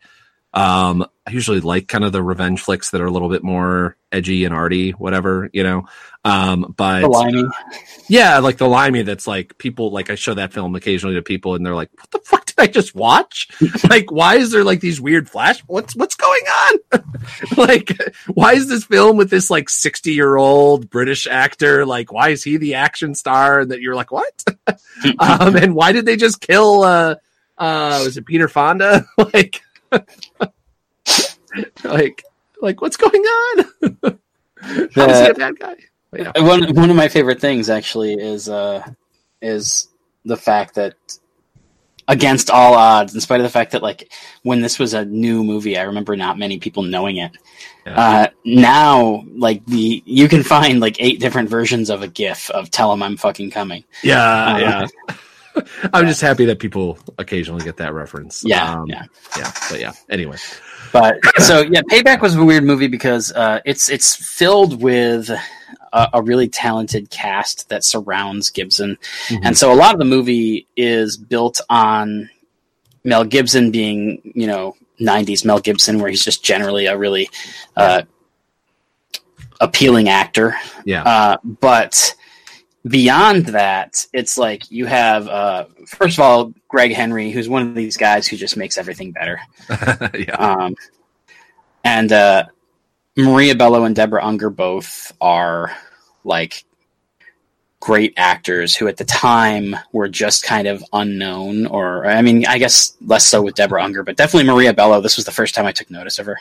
um, 0.53 1.05
I 1.25 1.31
usually 1.31 1.59
like 1.59 1.87
kind 1.87 2.03
of 2.03 2.11
the 2.11 2.23
revenge 2.23 2.61
flicks 2.61 2.91
that 2.91 3.01
are 3.01 3.05
a 3.05 3.11
little 3.11 3.29
bit 3.29 3.43
more 3.43 3.97
edgy 4.11 4.45
and 4.45 4.53
arty, 4.53 4.91
whatever, 4.91 5.49
you 5.53 5.63
know. 5.63 5.85
Um, 6.27 6.73
but 6.75 7.09
Limey. 7.09 7.45
yeah, 8.09 8.39
like 8.39 8.57
the 8.57 8.67
limey 8.67 9.03
that's 9.03 9.27
like 9.27 9.57
people 9.57 9.91
like 9.91 10.09
I 10.09 10.15
show 10.15 10.33
that 10.33 10.51
film 10.51 10.75
occasionally 10.75 11.15
to 11.15 11.21
people 11.21 11.55
and 11.55 11.65
they're 11.65 11.73
like, 11.73 11.89
What 11.97 12.11
the 12.11 12.19
fuck 12.19 12.45
did 12.45 12.55
I 12.57 12.67
just 12.67 12.93
watch? 12.93 13.47
like, 13.89 14.11
why 14.11 14.35
is 14.35 14.51
there 14.51 14.65
like 14.65 14.81
these 14.81 14.99
weird 14.99 15.29
flash 15.29 15.61
what's 15.67 15.95
what's 15.95 16.15
going 16.15 16.43
on? 16.43 17.03
like, 17.57 17.97
why 18.27 18.55
is 18.55 18.67
this 18.67 18.83
film 18.83 19.15
with 19.15 19.29
this 19.29 19.49
like 19.49 19.69
60 19.69 20.11
year 20.11 20.35
old 20.35 20.89
British 20.89 21.27
actor? 21.27 21.85
Like, 21.85 22.11
why 22.11 22.29
is 22.29 22.43
he 22.43 22.57
the 22.57 22.73
action 22.73 23.15
star? 23.15 23.61
And 23.61 23.71
that 23.71 23.79
you're 23.79 23.95
like, 23.95 24.11
what? 24.11 24.43
um, 25.19 25.55
and 25.55 25.73
why 25.75 25.93
did 25.93 26.05
they 26.05 26.17
just 26.17 26.41
kill 26.41 26.83
uh 26.83 27.15
uh 27.57 28.01
was 28.03 28.17
it 28.17 28.25
Peter 28.25 28.49
Fonda? 28.49 29.05
like 29.17 29.61
like 31.85 32.23
like 32.61 32.81
what's 32.81 32.97
going 32.97 33.23
on? 33.23 34.19
How 34.93 35.09
is 35.09 35.19
he 35.21 35.27
a 35.27 35.33
bad 35.33 35.57
guy? 35.57 35.75
Yeah. 36.17 36.31
One 36.41 36.73
one 36.75 36.89
of 36.89 36.95
my 36.95 37.07
favorite 37.07 37.39
things 37.39 37.69
actually 37.69 38.13
is 38.13 38.49
uh 38.49 38.83
is 39.41 39.87
the 40.25 40.37
fact 40.37 40.75
that 40.75 40.95
against 42.09 42.49
all 42.49 42.73
odds, 42.73 43.13
in 43.13 43.19
spite 43.21 43.39
of 43.39 43.43
the 43.43 43.49
fact 43.49 43.71
that 43.73 43.81
like 43.83 44.11
when 44.43 44.61
this 44.61 44.79
was 44.79 44.93
a 44.93 45.05
new 45.05 45.43
movie, 45.43 45.77
I 45.77 45.83
remember 45.83 46.15
not 46.15 46.37
many 46.39 46.57
people 46.59 46.83
knowing 46.83 47.17
it. 47.17 47.31
Yeah. 47.85 47.99
Uh, 47.99 48.27
now, 48.45 49.25
like 49.35 49.65
the 49.65 50.01
you 50.05 50.27
can 50.27 50.43
find 50.43 50.79
like 50.79 50.97
eight 50.99 51.19
different 51.19 51.49
versions 51.49 51.89
of 51.89 52.01
a 52.01 52.07
GIF 52.07 52.49
of 52.51 52.71
"Tell 52.71 52.91
him 52.93 53.03
I'm 53.03 53.17
fucking 53.17 53.51
coming." 53.51 53.83
Yeah, 54.03 54.53
Uh, 54.55 54.57
yeah. 54.57 55.15
I'm 55.93 56.05
just 56.05 56.21
happy 56.21 56.45
that 56.45 56.59
people 56.59 56.99
occasionally 57.17 57.63
get 57.63 57.77
that 57.77 57.91
reference. 57.93 58.43
Yeah, 58.45 58.73
Um, 58.75 58.85
yeah. 58.87 59.05
yeah. 59.35 59.51
But 59.71 59.79
yeah. 59.79 59.93
Anyway, 60.07 60.37
But 60.93 61.17
so 61.39 61.61
yeah, 61.61 61.81
Payback 61.81 62.21
was 62.21 62.35
a 62.35 62.43
weird 62.45 62.63
movie 62.63 62.87
because 62.87 63.31
uh, 63.31 63.59
it's 63.65 63.89
it's 63.89 64.15
filled 64.15 64.81
with 64.81 65.31
a, 65.97 66.09
a 66.19 66.21
really 66.21 66.47
talented 66.47 67.09
cast 67.09 67.69
that 67.69 67.83
surrounds 67.83 68.49
Gibson, 68.49 68.97
Mhm. 69.29 69.39
and 69.43 69.57
so 69.57 69.71
a 69.71 69.75
lot 69.75 69.93
of 69.93 69.99
the 69.99 70.05
movie 70.05 70.67
is 70.75 71.17
built 71.17 71.59
on 71.69 72.29
Mel 73.03 73.23
Gibson 73.23 73.71
being 73.71 74.21
you 74.35 74.47
know 74.47 74.75
'90s 74.99 75.45
Mel 75.45 75.59
Gibson, 75.59 75.99
where 75.99 76.09
he's 76.09 76.23
just 76.23 76.43
generally 76.43 76.85
a 76.87 76.97
really 76.97 77.29
uh, 77.75 78.01
appealing 79.59 80.09
actor. 80.09 80.55
yeah, 80.85 81.03
Uh, 81.03 81.37
but 81.43 82.15
beyond 82.87 83.47
that, 83.47 84.05
it's 84.13 84.37
like 84.37 84.69
you 84.71 84.85
have 84.85 85.27
uh, 85.27 85.65
first 85.87 86.17
of 86.17 86.21
all 86.23 86.53
Gregg 86.67 86.93
Henry, 86.93 87.31
who's 87.31 87.49
one 87.49 87.61
of 87.67 87.75
these 87.75 87.97
guys 87.97 88.27
who 88.27 88.37
just 88.37 88.57
makes 88.57 88.77
everything 88.77 89.11
better. 89.11 89.39
yeah. 90.17 90.35
Um, 90.37 90.75
and 91.83 92.11
uh, 92.11 92.43
Maria 93.15 93.55
Bello 93.55 93.83
and 93.85 93.95
Deborah 93.95 94.25
Unger 94.25 94.49
both 94.49 95.11
are 95.21 95.75
like 96.27 96.63
great 97.79 98.11
actors 98.17 98.75
who 98.75 98.87
at 98.87 98.97
the 98.97 99.05
time 99.05 99.75
were 99.93 100.09
just 100.09 100.43
kind 100.43 100.67
of 100.67 100.83
unknown 100.93 101.67
or 101.67 102.07
I 102.07 102.23
mean 102.23 102.43
I 102.47 102.57
guess 102.57 102.97
less 103.05 103.23
so 103.23 103.43
with 103.43 103.53
Deborah 103.53 103.83
Unger 103.83 104.01
but 104.03 104.17
definitely 104.17 104.47
Maria 104.51 104.73
Bello 104.73 104.99
this 104.99 105.15
was 105.15 105.25
the 105.25 105.31
first 105.31 105.53
time 105.53 105.67
I 105.67 105.71
took 105.71 105.91
notice 105.91 106.17
of 106.17 106.25
her 106.25 106.39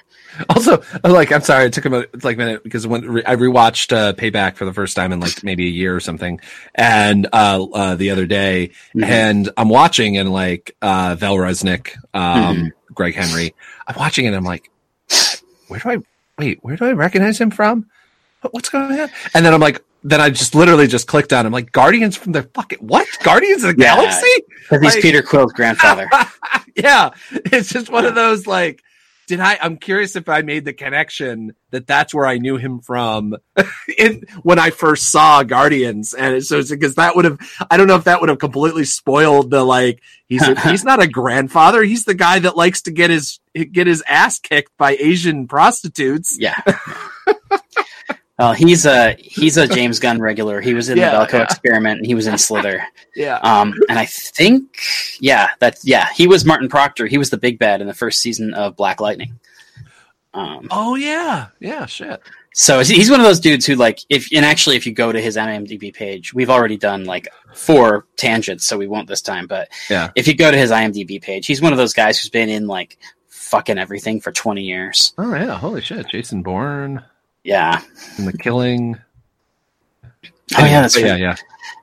Also, 0.49 0.83
like, 1.05 1.31
I'm 1.33 1.43
sorry, 1.43 1.67
it 1.67 1.75
took 1.75 1.85
a 1.85 2.07
like 2.23 2.39
minute 2.39 2.63
because 2.65 2.87
when 2.87 3.03
re- 3.07 3.25
I 3.27 3.37
rewatched 3.37 3.95
uh, 3.95 4.13
Payback 4.15 4.57
for 4.57 4.65
the 4.65 4.73
first 4.73 4.97
time 4.97 5.13
in 5.13 5.21
like 5.21 5.43
maybe 5.45 5.67
a 5.67 5.71
year 5.71 5.95
or 5.97 6.01
something, 6.01 6.41
and 6.75 7.27
uh, 7.33 7.65
uh, 7.73 7.95
the 7.95 8.11
other 8.11 8.27
day, 8.27 8.71
Mhm. 8.95 9.05
and 9.05 9.51
I'm 9.57 9.69
watching 9.71 10.17
and 10.19 10.31
like 10.33 10.75
uh, 10.83 11.17
Val 11.19 11.37
Resnick, 11.37 11.93
um, 12.13 12.57
Mhm. 12.57 12.73
Gregg 12.93 13.15
Henry, 13.15 13.55
I'm 13.87 13.97
watching 13.99 14.27
and 14.27 14.35
I'm 14.37 14.45
like, 14.45 14.71
where 15.69 15.81
do 15.81 15.91
I 15.91 15.97
wait? 16.39 16.59
Where 16.63 16.77
do 16.77 16.85
I 16.87 16.93
recognize 16.93 17.41
him 17.41 17.51
from? 17.51 17.87
What- 18.47 18.55
What's 18.55 18.69
going 18.69 19.01
on? 19.01 19.11
And 19.35 19.45
then 19.45 19.53
I'm 19.55 19.61
like, 19.61 19.83
then 20.05 20.21
I 20.21 20.31
just 20.31 20.55
literally 20.55 20.87
just 20.87 21.07
clicked 21.09 21.33
on. 21.33 21.47
I'm 21.47 21.53
like, 21.53 21.73
Guardians 21.73 22.17
from 22.17 22.33
the 22.33 22.45
fucking 22.55 22.79
what? 22.81 23.07
Guardians 23.25 23.65
of 23.65 23.77
the 23.77 23.83
Yeah. 23.83 23.97
Galaxy? 23.97 24.27
because 24.61 24.81
he's 24.83 24.95
Like- 24.95 25.03
Peter 25.03 25.23
Quill's 25.23 25.53
grandfather 25.53 26.09
yeah, 26.77 27.11
it's 27.31 27.69
just 27.71 27.91
one 27.91 28.05
of 28.05 28.15
those 28.15 28.47
like. 28.47 28.83
Did 29.29 29.41
I? 29.41 29.59
I'm 29.61 29.77
curious 29.79 30.15
if 30.15 30.29
I 30.29 30.43
made 30.43 30.65
the 30.65 30.73
connection 30.73 31.57
that 31.73 31.89
that's 31.89 32.15
where 32.15 32.27
I 32.27 32.39
knew 32.39 32.59
him 32.59 32.79
from 32.79 33.35
in, 33.99 34.23
when 34.45 34.61
I 34.61 34.71
first 34.71 35.11
saw 35.11 35.43
Guardians, 35.43 36.15
and 36.15 36.37
it's 36.37 36.49
so 36.49 36.63
because 36.63 36.95
that 36.95 37.17
would 37.17 37.25
have. 37.25 37.37
I 37.69 37.77
don't 37.77 37.89
know 37.89 37.97
if 37.97 38.05
that 38.05 38.21
would 38.21 38.29
have 38.29 38.39
completely 38.39 38.85
spoiled 38.85 39.51
the 39.51 39.65
like. 39.65 40.01
He's 40.29 40.47
a, 40.47 40.55
he's 40.71 40.85
not 40.85 41.03
a 41.03 41.09
grandfather. 41.09 41.83
He's 41.83 42.05
the 42.05 42.15
guy 42.15 42.39
that 42.39 42.57
likes 42.57 42.83
to 42.83 42.93
get 42.93 43.11
his 43.11 43.41
get 43.73 43.89
his 43.89 44.01
ass 44.07 44.39
kicked 44.39 44.77
by 44.79 44.95
Asian 44.95 45.49
prostitutes. 45.49 46.37
yeah 46.39 46.61
well 48.39 48.53
he's 48.53 48.85
a 48.87 49.15
he's 49.19 49.57
a 49.57 49.67
James 49.67 49.99
Gunn 49.99 50.21
regular 50.21 50.61
he 50.61 50.75
was 50.75 50.89
in 50.89 50.99
Yeah, 50.99 51.11
the 51.11 51.27
Belko 51.27 51.33
yeah. 51.35 51.43
experiment 51.45 51.99
and 51.99 52.07
he 52.07 52.15
was 52.15 52.27
in 52.27 52.37
Slither 52.39 52.83
Yeah, 53.17 53.37
Um, 53.39 53.73
and 53.89 53.99
I 53.99 54.05
think, 54.07 54.79
yeah, 55.21 55.49
that 55.61 55.79
yeah, 55.83 56.09
he 56.15 56.27
was 56.27 56.45
Martin 56.45 56.69
Proctor. 56.69 57.07
He 57.07 57.17
was 57.17 57.31
the 57.31 57.39
big 57.39 57.59
bad 57.59 57.81
in 57.81 57.87
the 57.87 57.95
first 57.95 58.21
season 58.21 58.53
of 58.53 58.77
Black 58.77 59.01
Lightning. 59.01 59.39
Um, 60.35 60.69
Oh 60.71 60.97
yeah, 60.97 61.47
yeah. 61.61 61.87
Shit. 61.87 62.21
so 62.53 62.81
he's 62.81 63.11
one 63.11 63.21
of 63.21 63.25
those 63.27 63.41
dudes 63.41 63.65
who 63.65 63.75
like 63.75 64.01
if 64.11 64.29
and 64.35 64.45
actually 64.45 64.77
if 64.77 64.87
you 64.87 64.93
go 64.93 65.11
to 65.13 65.21
his 65.21 65.37
IMDb 65.39 65.95
page, 65.95 66.35
we've 66.35 66.51
already 66.51 66.77
done 66.77 67.05
like 67.05 67.27
four 67.55 68.05
tangents, 68.17 68.67
so 68.67 68.77
we 68.77 68.87
won't 68.87 69.09
this 69.09 69.23
time. 69.23 69.47
But 69.47 69.69
Yeah. 69.89 70.11
if 70.15 70.29
you 70.29 70.35
go 70.35 70.51
to 70.51 70.57
his 70.59 70.71
IMDb 70.71 71.23
page, 71.23 71.47
he's 71.47 71.63
one 71.63 71.73
of 71.73 71.79
those 71.79 71.95
guys 71.95 72.19
who's 72.21 72.29
been 72.29 72.51
in 72.51 72.67
like 72.67 72.99
fucking 73.29 73.79
everything 73.79 74.21
for 74.21 74.31
twenty 74.31 74.65
years. 74.65 75.15
Oh 75.17 75.35
yeah. 75.35 75.57
Holy 75.57 75.81
shit. 75.81 76.07
Jason 76.09 76.43
Bourne 76.43 77.03
Yeah. 77.47 77.81
and 78.19 78.27
the 78.29 78.37
Killing. 78.37 78.97
Oh 80.13 80.65
yeah, 80.65 80.81
that's 80.83 80.97
right. 80.97 81.07
yeah, 81.07 81.17
yeah. 81.17 81.37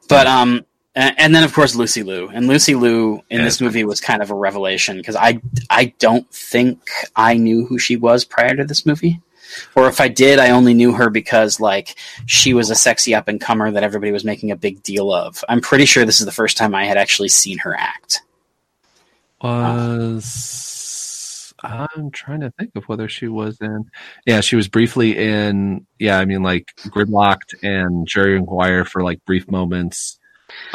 But 0.10 0.28
um, 0.28 0.66
and 0.96 1.34
then 1.34 1.44
of 1.44 1.54
course 1.54 1.76
Lucy 1.76 2.04
Liu, 2.04 2.30
and 2.30 2.48
Lucy 2.48 2.76
Liu 2.76 3.24
in 3.30 3.40
Yeah. 3.40 3.46
this 3.46 3.60
movie 3.62 3.84
was 3.84 4.00
kind 4.02 4.22
of 4.22 4.30
a 4.30 4.36
revelation 4.36 4.98
because 4.98 5.16
I 5.16 5.40
I 5.70 5.94
don't 6.00 6.30
think 6.32 6.80
I 7.16 7.36
knew 7.36 7.66
who 7.66 7.80
she 7.80 7.96
was 7.96 8.26
prior 8.26 8.56
to 8.56 8.64
this 8.64 8.86
movie, 8.86 9.22
or 9.76 9.88
if 9.88 10.00
I 10.02 10.08
did, 10.08 10.38
I 10.40 10.52
only 10.52 10.74
knew 10.74 10.92
her 10.94 11.10
because 11.10 11.60
like 11.60 11.96
she 12.26 12.54
was 12.54 12.70
a 12.70 12.76
sexy 12.76 13.16
up 13.16 13.28
and 13.28 13.40
comer 13.42 13.72
that 13.72 13.84
everybody 13.84 14.12
was 14.12 14.24
making 14.26 14.52
a 14.52 14.56
big 14.56 14.84
deal 14.84 15.12
of. 15.14 15.44
I'm 15.50 15.62
pretty 15.62 15.86
sure 15.86 16.06
this 16.06 16.20
is 16.20 16.26
the 16.26 16.32
first 16.32 16.58
time 16.58 16.76
I 16.76 16.86
had 16.86 16.98
actually 16.98 17.30
seen 17.30 17.58
her 17.60 17.74
act. 17.76 18.22
was 19.42 20.26
I'm 21.64 22.12
trying 22.12 22.42
to 22.42 22.52
think 22.60 22.72
of 22.76 22.84
whether 22.86 23.08
she 23.10 23.28
was 23.28 23.58
in 23.62 23.86
yeah 24.26 24.42
she 24.42 24.56
was 24.56 24.68
briefly 24.68 25.18
in 25.18 25.86
yeah 26.00 26.20
I 26.20 26.26
mean 26.26 26.44
like 26.44 26.74
Gridlocked 26.88 27.54
and 27.64 28.08
Jerry 28.08 28.40
Maguire 28.40 28.86
for 28.86 29.04
like 29.04 29.24
brief 29.26 29.50
moments 29.50 30.20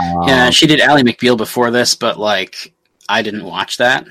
um, 0.01 0.23
yeah, 0.27 0.51
she 0.51 0.67
did 0.67 0.81
Ally 0.81 1.03
McBeal 1.03 1.37
before 1.37 1.71
this, 1.71 1.95
but 1.95 2.19
like 2.19 2.73
I 3.09 3.23
didn't 3.23 3.45
watch 3.45 3.77
that. 3.77 4.07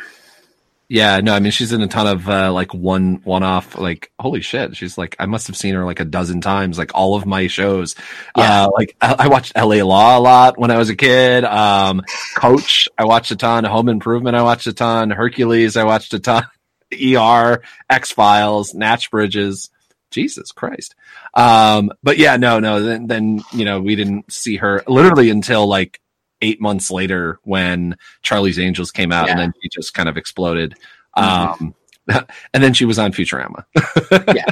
yeah 0.87 1.19
no 1.19 1.33
I 1.33 1.39
mean 1.41 1.51
she's 1.51 1.73
in 1.73 1.81
a 1.81 1.87
ton 1.87 2.07
of 2.07 2.29
uh, 2.29 2.53
like 2.53 2.73
one 2.73 3.19
one 3.25 3.43
off 3.43 3.77
like 3.77 4.09
holy 4.17 4.39
shit 4.39 4.77
she's 4.77 4.97
like 4.97 5.17
I 5.19 5.25
must 5.25 5.47
have 5.47 5.57
seen 5.57 5.75
her 5.75 5.83
like 5.83 5.99
a 5.99 6.05
dozen 6.05 6.39
times 6.39 6.77
like 6.77 6.91
all 6.95 7.15
of 7.15 7.25
my 7.25 7.47
shows 7.47 7.95
Yeah. 8.37 8.63
uh, 8.63 8.69
like 8.71 8.95
I, 9.01 9.15
I 9.19 9.27
watched 9.27 9.57
LA 9.57 9.83
Law 9.83 10.17
a 10.17 10.21
lot 10.21 10.57
when 10.57 10.71
I 10.71 10.77
was 10.77 10.89
a 10.89 10.95
kid 10.95 11.43
um 11.43 12.01
Coach 12.35 12.87
I 12.97 13.03
watched 13.03 13.31
a 13.31 13.35
ton 13.35 13.65
Home 13.65 13.89
Improvement 13.89 14.37
I 14.37 14.43
watched 14.43 14.67
a 14.67 14.73
ton 14.73 15.09
Hercules 15.09 15.75
I 15.75 15.83
watched 15.83 16.13
a 16.13 16.19
ton 16.19 16.45
ER, 16.93 17.61
X 17.89 18.11
Files, 18.11 18.73
Nash 18.73 19.09
Bridges. 19.09 19.69
Jesus 20.09 20.53
Christ. 20.53 20.95
Um, 21.33 21.91
but 22.01 22.17
yeah, 22.17 22.37
no, 22.37 22.59
no. 22.59 22.81
Then, 22.81 23.07
then 23.07 23.41
you 23.51 23.65
know, 23.65 23.81
we 23.81 23.95
didn't 23.97 24.31
see 24.31 24.55
her 24.55 24.81
literally 24.87 25.29
until 25.29 25.67
like 25.67 25.99
eight 26.41 26.61
months 26.61 26.89
later 26.89 27.39
when 27.43 27.97
Charlie's 28.21 28.57
Angels 28.57 28.91
came 28.91 29.11
out, 29.11 29.29
and 29.29 29.37
then 29.37 29.53
she 29.61 29.67
just 29.69 29.93
kind 29.93 30.07
of 30.07 30.15
exploded. 30.15 30.75
Mhm. 31.17 31.61
Um, 31.61 31.75
and 32.53 32.63
then 32.63 32.73
she 32.73 32.85
was 32.85 32.97
on 32.99 33.11
Futurama. 33.11 33.65
Yeah. 34.33 34.45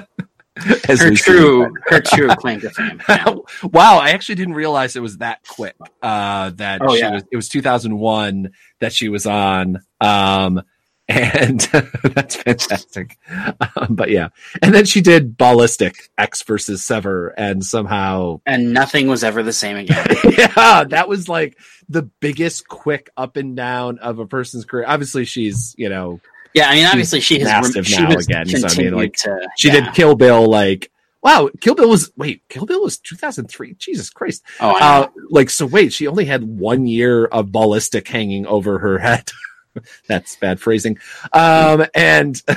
As 0.90 1.02
Her 1.02 1.12
true, 1.12 1.74
her 1.86 2.00
true 2.02 2.28
claim 2.36 2.60
to 2.62 2.70
fame. 2.70 3.02
Wow, 3.64 3.98
I 3.98 4.12
actually 4.12 4.36
didn't 4.36 4.54
realize 4.56 4.96
it 4.96 5.02
was 5.02 5.18
that 5.18 5.40
quick. 5.48 5.76
Uh, 6.02 6.52
that 6.52 6.82
Oh, 6.82 6.94
she 6.96 7.00
yeah. 7.00 7.14
was, 7.14 7.24
it 7.32 7.36
was 7.36 7.50
2001 7.50 8.52
that 8.80 8.94
she 8.94 9.10
was 9.10 9.26
on. 9.26 9.80
Um, 10.00 10.62
and 11.08 11.60
that's 12.04 12.36
fantastic. 12.36 13.18
Um, 13.30 13.96
but 13.96 14.10
yeah, 14.10 14.30
and 14.62 14.74
then 14.74 14.86
she 14.86 15.02
did 15.02 15.38
Ballistic 15.38 16.10
Ecks 16.18 16.42
versus 16.44 16.84
Sever, 16.84 17.30
and 17.38 17.64
somehow, 17.64 18.42
And 18.46 18.74
nothing 18.74 19.08
was 19.08 19.24
ever 19.24 19.44
the 19.44 19.54
same 19.54 19.78
again. 19.78 20.08
yeah, 20.38 20.84
that 20.86 21.08
was 21.08 21.30
like 21.30 21.58
the 21.90 22.04
biggest 22.04 22.68
quick 22.68 23.10
up 23.16 23.38
and 23.38 23.56
down 23.56 24.00
of 24.00 24.20
a 24.20 24.26
person's 24.26 24.66
career. 24.66 24.86
Obviously, 24.88 25.26
she's 25.26 25.76
you 25.78 25.90
know 25.90 26.20
Yeah, 26.54 26.70
I 26.70 26.76
mean, 26.76 26.86
obviously 26.86 27.20
she 27.20 27.40
has 27.40 27.48
massive 27.48 27.88
she 27.88 28.02
now 28.02 28.12
again, 28.12 28.48
so 28.48 28.68
I 28.68 28.76
mean, 28.76 28.94
like, 28.94 29.14
to, 29.18 29.48
she 29.58 29.68
yeah. 29.68 29.82
did 29.82 29.94
Kill 29.94 30.16
Bill. 30.16 30.50
Like, 30.50 30.92
wow, 31.22 31.50
Kill 31.62 31.76
Bill 31.76 31.90
was 31.90 32.12
wait, 32.18 32.42
Kill 32.50 32.66
Bill 32.66 32.82
was 32.82 32.98
2003. 32.98 33.76
Jesus 33.76 34.10
Christ. 34.10 34.44
Oh, 34.60 34.76
Uh, 34.80 35.08
like 35.30 35.52
so 35.52 35.68
wait 35.68 35.94
she 35.94 36.08
only 36.08 36.26
had 36.26 36.44
one 36.44 36.88
year 36.88 37.26
of 37.26 37.52
ballistic 37.52 38.08
hanging 38.08 38.48
over 38.48 38.80
her 38.80 38.98
head 38.98 39.30
that's 40.08 40.36
bad 40.38 40.60
phrasing 40.60 40.98
um 41.34 41.86
and 41.96 42.42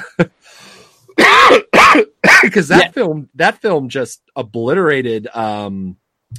because 2.43 2.69
that 2.69 2.87
Yeah. 2.87 2.91
film 2.93 3.29
that 3.35 3.61
film 3.61 3.89
just 3.89 4.21
obliterated 4.37 5.29
um 5.35 5.97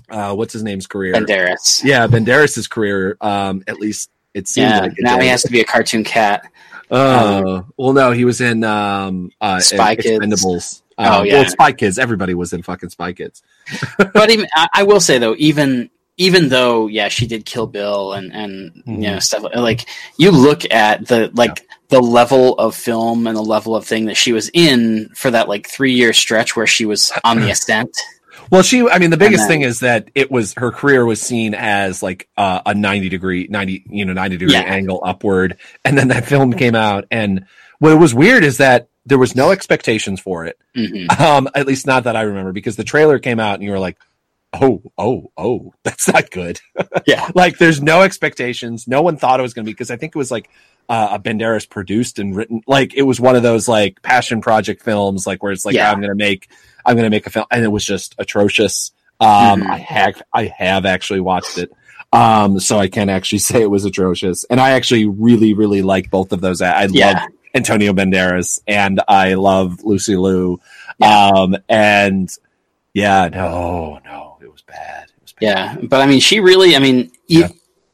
uh 0.10 0.34
what's 0.36 0.54
his 0.54 0.64
name's 0.64 0.88
career 0.88 1.14
Banderas. 1.16 1.84
yeah 1.84 2.08
banderas's 2.08 2.68
career 2.68 3.18
um 3.22 3.64
at 3.68 3.80
least 3.80 4.10
it 4.34 4.48
seems 4.48 4.72
Yeah, 4.72 4.80
like 4.82 4.92
it 4.92 5.02
now 5.04 5.16
did. 5.16 5.24
he 5.24 5.30
has 5.30 5.42
to 5.44 5.52
be 5.52 5.60
a 5.62 5.66
cartoon 5.66 6.04
cat. 6.04 6.44
uh, 6.92 7.62
well 7.78 7.94
no 7.94 8.12
he 8.12 8.26
was 8.26 8.42
in 8.42 8.64
um 8.64 9.32
uh 9.42 9.60
Spy 9.60 9.96
Kids. 9.96 10.20
expendables 10.20 10.82
Oh, 11.02 11.22
Um, 11.22 11.28
yeah. 11.28 11.36
well, 11.36 11.46
Spy 11.46 11.72
Kids. 11.72 11.98
Everybody 11.98 12.34
was 12.34 12.52
in 12.52 12.62
fucking 12.62 12.90
Spy 12.90 13.14
Kids. 13.14 13.42
But 13.98 14.32
even 14.32 14.48
I, 14.54 14.68
I 14.74 14.84
will 14.84 15.00
say 15.00 15.18
though, 15.18 15.34
even 15.38 15.90
even 16.20 16.50
though 16.50 16.86
yeah, 16.86 17.08
she 17.08 17.26
did 17.26 17.46
Kill 17.46 17.66
Bill 17.66 18.14
and 18.14 18.32
and 18.32 18.72
Mhm. 18.86 18.96
you 19.04 19.10
know 19.12 19.20
stuff 19.20 19.44
like 19.56 19.86
you 20.18 20.30
look 20.30 20.72
at 20.72 21.08
the 21.08 21.32
like 21.34 21.66
the 21.88 22.00
level 22.00 22.54
of 22.60 22.76
film 22.76 23.26
and 23.26 23.36
the 23.36 23.42
level 23.42 23.76
of 23.76 23.84
thing 23.86 24.06
that 24.06 24.18
she 24.18 24.32
was 24.34 24.52
in 24.54 25.10
for 25.16 25.32
that 25.32 25.50
like 25.50 25.68
three 25.68 25.94
year 25.94 26.14
stretch 26.14 26.56
where 26.56 26.68
she 26.68 26.86
was 26.86 27.12
on 27.24 27.40
the 27.40 27.50
ascent. 27.56 27.90
Well, 28.52 28.64
she, 28.64 28.88
I 28.88 28.98
mean, 28.98 29.12
the 29.12 29.18
biggest 29.18 29.42
then- 29.44 29.48
thing 29.48 29.62
is 29.62 29.80
that 29.82 30.10
it 30.16 30.32
was 30.32 30.54
her 30.58 30.72
career 30.72 31.06
was 31.06 31.22
seen 31.22 31.54
as 31.54 32.02
like 32.02 32.28
uh, 32.36 32.62
a 32.66 32.74
90 32.74 33.10
degree, 33.10 33.48
90, 33.48 33.84
you 33.90 34.06
know, 34.06 34.14
90 34.14 34.38
degree 34.38 34.54
Yeah. 34.54 34.62
angle 34.62 35.02
upward. 35.06 35.58
And 35.86 35.96
then 35.98 36.08
that 36.08 36.26
film 36.26 36.54
came 36.54 36.74
out. 36.74 37.06
And 37.12 37.46
what 37.78 38.00
was 38.00 38.14
weird 38.16 38.44
is 38.44 38.58
that 38.58 38.88
there 39.06 39.20
was 39.20 39.36
no 39.36 39.52
expectations 39.52 40.20
for 40.20 40.46
it. 40.48 40.58
hmm 40.76 41.06
Um, 41.22 41.48
at 41.54 41.68
least 41.68 41.86
not 41.86 42.06
that 42.06 42.16
I 42.16 42.22
remember 42.22 42.52
because 42.52 42.76
the 42.76 42.84
trailer 42.84 43.20
came 43.20 43.40
out 43.40 43.56
and 43.56 43.64
you 43.64 43.70
were 43.72 43.80
like, 43.80 43.98
oh, 44.54 44.82
oh, 44.98 45.32
oh, 45.38 45.74
that's 45.84 46.08
not 46.08 46.32
good. 46.32 46.60
Yeah. 47.06 47.30
like 47.36 47.58
there's 47.58 47.82
no 47.82 48.02
expectations. 48.02 48.88
No 48.88 49.02
one 49.02 49.18
thought 49.18 49.40
it 49.40 49.44
was 49.44 49.54
going 49.54 49.66
to 49.66 49.70
be 49.70 49.74
because 49.74 49.92
I 49.92 49.98
think 49.98 50.16
it 50.16 50.18
was 50.20 50.32
like 50.32 50.50
uh, 50.90 51.10
a 51.14 51.20
Banderas 51.20 51.70
produced 51.70 52.20
and 52.20 52.36
written. 52.36 52.62
Like 52.68 52.94
it 52.96 53.04
was 53.04 53.20
one 53.20 53.36
of 53.36 53.44
those 53.44 53.68
like 53.68 54.02
passion 54.02 54.42
project 54.42 54.82
films, 54.84 55.28
like 55.28 55.44
where 55.44 55.52
it's 55.52 55.66
like 55.66 55.76
Yeah. 55.76 55.92
I'm 55.92 56.00
going 56.00 56.10
to 56.10 56.16
make, 56.16 56.50
I'm 56.86 56.96
going 56.96 57.04
to 57.06 57.10
make 57.10 57.28
a 57.28 57.30
film, 57.30 57.46
and 57.52 57.64
it 57.64 57.68
was 57.70 57.86
just 57.86 58.16
atrocious. 58.18 58.92
Um, 59.20 59.62
Mhm. 59.62 59.70
I 59.70 59.78
have, 59.80 60.22
I 60.34 60.46
have 60.58 60.86
actually 60.86 61.20
watched 61.20 61.58
it. 61.58 61.72
Um, 62.12 62.60
so 62.60 62.80
I 62.80 62.88
can 62.88 63.10
actually 63.10 63.40
say 63.50 63.62
it 63.62 63.70
was 63.70 63.86
atrocious, 63.86 64.46
and 64.46 64.60
I 64.60 64.72
actually 64.72 65.06
really, 65.06 65.54
really 65.54 65.82
like 65.84 66.10
both 66.10 66.32
of 66.32 66.42
those. 66.42 66.62
I 66.62 66.86
Yeah. 66.86 67.08
love 67.12 67.18
Antonio 67.54 67.94
Banderas 67.94 68.62
and 68.68 69.02
I 69.08 69.34
love 69.36 69.84
Lucy 69.84 70.16
Liu. 70.16 70.60
Yeah. 71.00 71.28
Um, 71.30 71.58
and 71.68 72.30
yeah, 72.94 73.28
no, 73.30 74.00
no, 74.06 74.29
it 74.74 75.12
was 75.22 75.34
bad. 75.34 75.42
Yeah, 75.42 75.76
but 75.84 76.02
I 76.02 76.06
mean, 76.06 76.20
she 76.20 76.40
really. 76.40 76.76
I 76.76 76.80
mean, 76.80 77.12
e- 77.28 77.40
Yeah. 77.42 77.48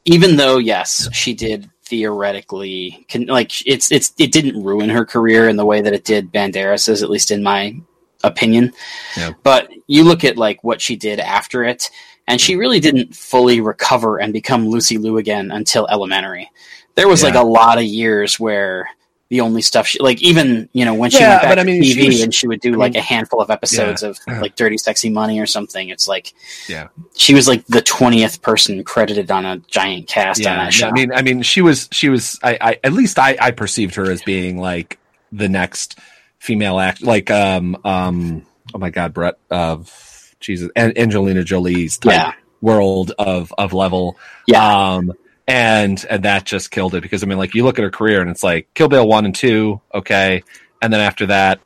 even 0.04 0.36
though 0.36 0.58
yes, 0.58 1.08
she 1.12 1.34
did 1.34 1.70
theoretically 1.84 3.04
can 3.08 3.26
like 3.26 3.52
it's 3.66 3.92
it's 3.92 4.12
it 4.18 4.32
didn't 4.32 4.62
ruin 4.62 4.88
her 4.88 5.04
career 5.04 5.48
in 5.48 5.56
the 5.56 5.64
way 5.64 5.80
that 5.80 5.92
it 5.92 6.04
did 6.04 6.32
Banderas's, 6.32 7.02
at 7.02 7.10
least 7.10 7.30
in 7.30 7.42
my 7.42 7.76
opinion. 8.24 8.72
Yeah. 9.16 9.32
But 9.42 9.70
you 9.86 10.04
look 10.04 10.24
at 10.24 10.36
like 10.36 10.62
what 10.64 10.80
she 10.80 10.96
did 10.96 11.20
after 11.20 11.62
it, 11.64 11.90
and 12.26 12.40
she 12.40 12.56
really 12.56 12.80
didn't 12.80 13.14
fully 13.14 13.60
recover 13.60 14.18
and 14.18 14.32
become 14.32 14.68
Lucy 14.68 14.98
Liu 14.98 15.18
again 15.18 15.50
until 15.52 15.86
Elementary. 15.88 16.50
There 16.96 17.08
was 17.08 17.22
like 17.22 17.34
a 17.34 17.42
lot 17.42 17.76
of 17.78 17.84
years 17.84 18.40
where 18.40 18.88
the 19.28 19.40
only 19.40 19.60
stuff 19.62 19.86
she 19.88 19.98
like 20.00 20.22
even 20.22 20.68
you 20.72 20.84
know 20.84 20.94
when 20.94 21.10
she 21.10 21.18
Yeah, 21.18 21.30
went 21.30 21.42
back 21.42 21.50
but 21.50 21.58
I 21.58 21.62
to 21.62 21.66
mean, 21.66 21.82
TV 21.82 21.94
she 21.94 22.06
was- 22.06 22.22
and 22.22 22.34
she 22.34 22.46
would 22.46 22.60
do 22.60 22.74
I 22.74 22.76
like 22.76 22.94
a 22.94 23.00
handful 23.00 23.40
of 23.40 23.50
episodes 23.50 24.02
of 24.04 24.18
like 24.28 24.54
Dirty 24.56 24.78
Sexy 24.78 25.10
Money 25.10 25.40
or 25.40 25.46
something. 25.46 25.88
It's 25.88 26.06
like 26.06 26.32
Yeah. 26.68 26.88
she 27.16 27.34
was 27.34 27.48
like 27.48 27.66
the 27.66 27.82
twentieth 27.82 28.40
person 28.42 28.84
credited 28.84 29.30
on 29.30 29.44
a 29.44 29.58
giant 29.58 30.06
cast 30.06 30.40
on 30.46 30.52
Yeah, 30.52 30.64
that 30.64 30.72
show. 30.72 30.88
I 30.88 30.92
mean, 30.92 31.12
I 31.12 31.22
mean, 31.22 31.42
she 31.42 31.60
was, 31.60 31.88
she 31.90 32.08
was. 32.08 32.38
I, 32.42 32.56
I 32.60 32.80
at 32.84 32.92
least 32.92 33.18
I, 33.18 33.36
I 33.40 33.50
perceived 33.50 33.96
her 33.96 34.10
as 34.10 34.22
being 34.22 34.58
like 34.58 34.98
the 35.32 35.48
next 35.48 35.98
female 36.38 36.78
act, 36.78 37.02
like 37.02 37.30
um, 37.30 37.76
um, 37.84 38.46
oh 38.74 38.78
my 38.78 38.90
god, 38.90 39.12
Brett 39.12 39.38
of 39.50 40.32
Jesus, 40.38 40.70
An- 40.76 40.96
Angelina 40.96 41.42
Jolie's 41.42 41.98
type 41.98 42.12
Yeah. 42.12 42.32
world 42.60 43.10
of 43.18 43.52
of 43.58 43.72
level. 43.72 44.16
yeah, 44.46 44.94
Um, 44.94 45.12
and 45.46 46.04
and 46.10 46.24
that 46.24 46.44
just 46.44 46.70
killed 46.70 46.94
it 46.94 47.02
because 47.02 47.22
I 47.22 47.26
mean, 47.26 47.38
like 47.38 47.54
you 47.54 47.64
look 47.64 47.78
at 47.78 47.82
her 47.82 47.90
career 47.90 48.20
and 48.20 48.30
it's 48.30 48.42
like 48.42 48.72
Kill 48.74 48.88
Bill 48.88 49.06
one 49.06 49.24
and 49.24 49.34
two, 49.34 49.80
okay, 49.94 50.42
and 50.82 50.92
then 50.92 51.00
after 51.00 51.26
that, 51.26 51.60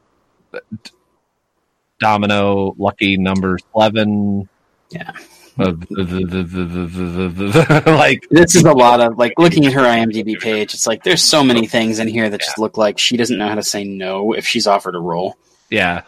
Domino, 1.99 2.75
Lucky 2.79 3.17
Number 3.17 3.59
Slevin, 3.73 4.49
yeah. 4.91 5.13
like 7.87 8.27
this 8.31 8.55
is 8.55 8.65
a 8.65 8.73
lot 8.73 9.01
of 9.01 9.19
like 9.19 9.35
looking 9.39 9.67
at 9.67 9.73
her 9.73 9.83
IMDb 9.83 10.39
page. 10.39 10.73
It's 10.73 10.87
like 10.87 11.03
there's 11.03 11.23
so 11.23 11.45
many 11.45 11.67
things 11.67 11.99
in 11.99 12.09
here 12.09 12.31
that 12.31 12.41
yeah. 12.41 12.47
just 12.47 12.59
look 12.59 12.79
like 12.79 12.99
she 12.99 13.17
doesn't 13.17 13.37
know 13.37 13.49
how 13.49 13.57
to 13.57 13.63
say 13.63 13.85
no 13.85 14.33
if 14.33 14.47
she's 14.47 14.67
offered 14.67 14.95
a 14.95 15.01
role. 15.01 15.37
Yeah, 15.69 16.03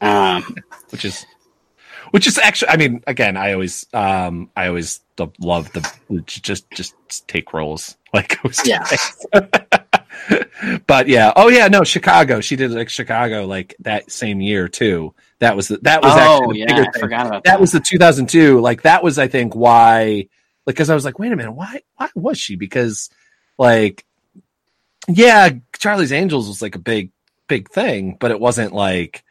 um, 0.00 0.56
which 0.90 1.04
is 1.04 1.26
which 2.10 2.26
is 2.26 2.38
actually. 2.38 2.70
I 2.70 2.76
mean, 2.76 3.02
again, 3.06 3.36
I 3.36 3.52
always 3.52 3.86
um, 3.92 4.50
I 4.56 4.68
always 4.68 5.00
the- 5.20 5.46
love 5.46 5.70
the 5.72 6.22
just 6.26 6.70
just 6.70 6.94
take 7.28 7.52
roles 7.52 7.96
like 8.14 8.38
Yeah. 8.64 8.84
but 10.86 11.08
yeah 11.08 11.32
oh 11.36 11.48
yeah 11.48 11.68
no 11.68 11.84
chicago 11.84 12.40
she 12.40 12.56
did 12.56 12.70
like 12.72 12.88
chicago 12.88 13.46
like 13.46 13.74
that 13.80 14.10
same 14.10 14.40
year 14.40 14.68
too 14.68 15.14
that 15.38 15.56
was 15.56 15.68
the, 15.68 15.78
that 15.78 16.02
was 16.02 16.12
oh 16.14 16.18
actually 16.42 16.52
the 16.54 16.58
yeah, 16.58 16.66
bigger 16.66 16.82
I 16.88 16.92
thing. 16.92 17.00
forgot 17.00 17.26
about 17.26 17.44
that. 17.44 17.50
that 17.52 17.60
was 17.60 17.72
the 17.72 17.80
2002 17.80 18.60
like 18.60 18.82
that 18.82 19.02
was 19.02 19.18
i 19.18 19.28
think 19.28 19.54
why 19.54 20.26
like 20.66 20.76
because 20.76 20.90
i 20.90 20.94
was 20.94 21.04
like 21.04 21.18
wait 21.18 21.32
a 21.32 21.36
minute 21.36 21.52
why 21.52 21.80
why 21.96 22.08
was 22.14 22.38
she 22.38 22.56
because 22.56 23.08
like 23.58 24.04
yeah 25.08 25.50
charlie's 25.78 26.12
angels 26.12 26.48
was 26.48 26.60
like 26.60 26.74
a 26.74 26.80
big 26.80 27.10
big 27.48 27.68
thing 27.70 28.16
but 28.20 28.30
it 28.30 28.38
wasn't 28.40 28.72
like 28.74 29.24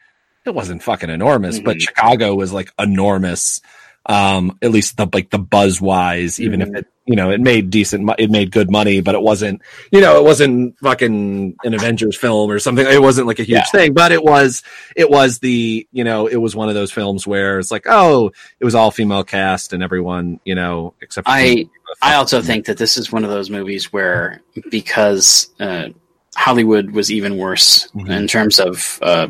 it 0.45 0.55
wasn't 0.55 0.81
fucking 0.81 1.09
enormous 1.11 1.59
but 1.59 1.77
Mhm. 1.77 1.81
chicago 1.81 2.33
was 2.35 2.51
like 2.51 2.71
enormous 2.79 3.61
um 4.09 4.57
at 4.61 4.71
least 4.71 4.97
the 4.97 5.07
like 5.13 5.29
the 5.29 5.37
buzz 5.39 5.79
wise 5.79 6.39
even 6.39 6.59
Mhm. 6.59 6.67
if 6.69 6.75
it 6.79 6.87
you 7.05 7.15
know 7.15 7.29
it 7.31 7.39
made 7.39 7.69
decent 7.69 8.09
it 8.17 8.29
made 8.31 8.51
good 8.51 8.69
money 8.71 9.01
but 9.01 9.13
it 9.15 9.21
wasn't 9.21 9.61
you 9.91 10.01
know 10.01 10.17
it 10.17 10.23
wasn't 10.23 10.77
fucking 10.79 11.55
an 11.63 11.73
avengers 11.75 12.17
film 12.17 12.49
or 12.51 12.57
something 12.59 12.85
it 12.85 13.01
wasn't 13.01 13.25
like 13.27 13.39
a 13.39 13.43
huge 13.43 13.57
Yeah. 13.59 13.65
thing 13.65 13.93
but 13.93 14.11
it 14.11 14.23
was 14.23 14.63
it 14.95 15.09
was 15.09 15.39
the 15.39 15.87
you 15.91 16.03
know 16.03 16.25
it 16.27 16.37
was 16.37 16.55
one 16.55 16.69
of 16.69 16.75
those 16.75 16.91
films 16.91 17.25
where 17.27 17.59
it's 17.59 17.71
like 17.71 17.85
oh 17.87 18.31
it 18.59 18.65
was 18.65 18.73
all 18.75 18.91
female 18.91 19.23
cast 19.23 19.73
and 19.73 19.81
everyone 19.83 20.39
you 20.43 20.55
know 20.55 20.93
except 21.01 21.27
for 21.27 21.31
I 21.33 21.67
I 22.01 22.15
also 22.15 22.41
think 22.41 22.65
that 22.65 22.77
this 22.77 22.97
is 22.97 23.11
one 23.11 23.23
of 23.23 23.29
those 23.29 23.49
movies 23.49 23.91
where 23.93 24.41
because 24.69 25.49
uh, 25.59 25.89
Hollywood 26.35 26.91
was 26.91 27.11
even 27.11 27.37
worse 27.37 27.89
Mhm. 27.95 28.09
in 28.09 28.27
terms 28.27 28.59
of 28.59 28.99
uh, 29.01 29.27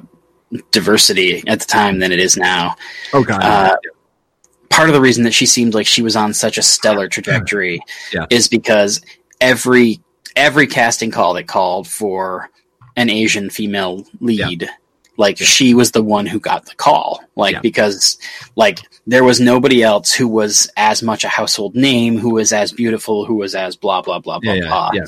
diversity 0.72 1.44
at 1.48 1.60
the 1.60 1.66
time 1.66 2.00
than 2.00 2.12
it 2.12 2.20
is 2.20 2.38
now. 2.38 2.76
oh 3.14 3.24
god 3.24 3.42
Uh, 3.44 3.76
part 4.70 4.90
of 4.90 4.94
the 4.94 5.02
reason 5.02 5.24
that 5.24 5.34
she 5.34 5.46
seemed 5.46 5.74
like 5.74 5.88
she 5.88 6.02
was 6.02 6.16
on 6.16 6.34
such 6.34 6.58
a 6.58 6.62
stellar 6.62 7.08
trajectory 7.08 7.82
Yeah. 8.14 8.26
is 8.30 8.48
because 8.48 9.02
every 9.42 10.00
every 10.36 10.68
casting 10.68 11.12
call 11.12 11.34
that 11.34 11.48
called 11.48 11.88
for 11.88 12.50
an 12.96 13.10
Asian 13.10 13.50
female 13.50 14.06
lead, 14.22 14.70
like 15.18 15.40
Yeah. 15.40 15.46
she 15.48 15.74
was 15.74 15.92
the 15.92 16.04
one 16.04 16.26
who 16.26 16.40
got 16.40 16.66
the 16.66 16.76
call. 16.76 17.22
Like 17.36 17.54
Yeah. 17.56 17.60
because 17.62 18.18
like 18.56 18.80
there 19.08 19.24
was 19.24 19.40
nobody 19.42 19.82
else 19.84 20.14
who 20.14 20.28
was 20.28 20.70
as 20.78 21.02
much 21.02 21.24
a 21.24 21.30
household 21.30 21.76
name, 21.76 22.18
who 22.18 22.32
was 22.36 22.54
as 22.54 22.72
beautiful, 22.72 23.26
who 23.26 23.36
was 23.36 23.56
as 23.56 23.76
blah 23.76 24.02
blah 24.02 24.20
blah 24.20 24.40
blah 24.40 24.54
yeah, 24.54 24.62
yeah, 24.64 24.68
blah. 24.68 24.92
yeah. 24.94 25.06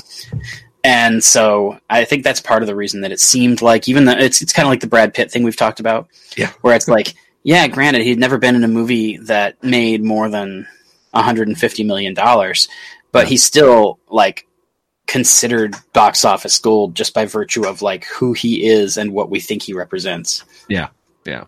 And 0.84 1.22
so 1.22 1.78
I 1.88 2.04
think 2.04 2.24
that's 2.24 2.40
part 2.40 2.62
of 2.62 2.66
the 2.66 2.74
reason 2.74 3.02
that 3.02 3.12
it 3.12 3.20
seemed 3.20 3.62
like 3.62 3.88
even 3.88 4.04
though 4.04 4.12
it's 4.18 4.42
it's 4.42 4.52
kind 4.52 4.66
of 4.66 4.70
like 4.70 4.80
the 4.80 4.88
Brad 4.88 5.14
Pitt 5.14 5.30
thing 5.30 5.44
we've 5.44 5.56
talked 5.56 5.78
about. 5.80 6.08
Yeah. 6.36 6.50
Where 6.62 6.74
it's 6.74 6.88
like, 6.88 7.14
yeah, 7.42 7.66
granted 7.68 8.02
he'd 8.02 8.18
never 8.18 8.38
been 8.38 8.54
in 8.56 8.64
a 8.64 8.68
movie 8.68 9.16
that 9.18 9.62
made 9.62 10.02
more 10.02 10.28
than 10.28 10.66
150 11.12 11.84
million 11.84 12.14
dollars, 12.14 12.68
but 13.10 13.24
Yeah. 13.24 13.30
he's 13.30 13.44
still 13.44 13.98
like 14.08 14.46
considered 15.06 15.74
box 15.92 16.24
office 16.24 16.58
gold 16.58 16.94
just 16.94 17.12
by 17.12 17.26
virtue 17.26 17.66
of 17.66 17.82
like 17.82 18.04
who 18.06 18.32
he 18.32 18.66
is 18.66 18.96
and 18.96 19.12
what 19.12 19.28
we 19.30 19.40
think 19.40 19.62
he 19.62 19.74
represents. 19.74 20.44
Yeah, 20.68 20.88
yeah. 21.26 21.44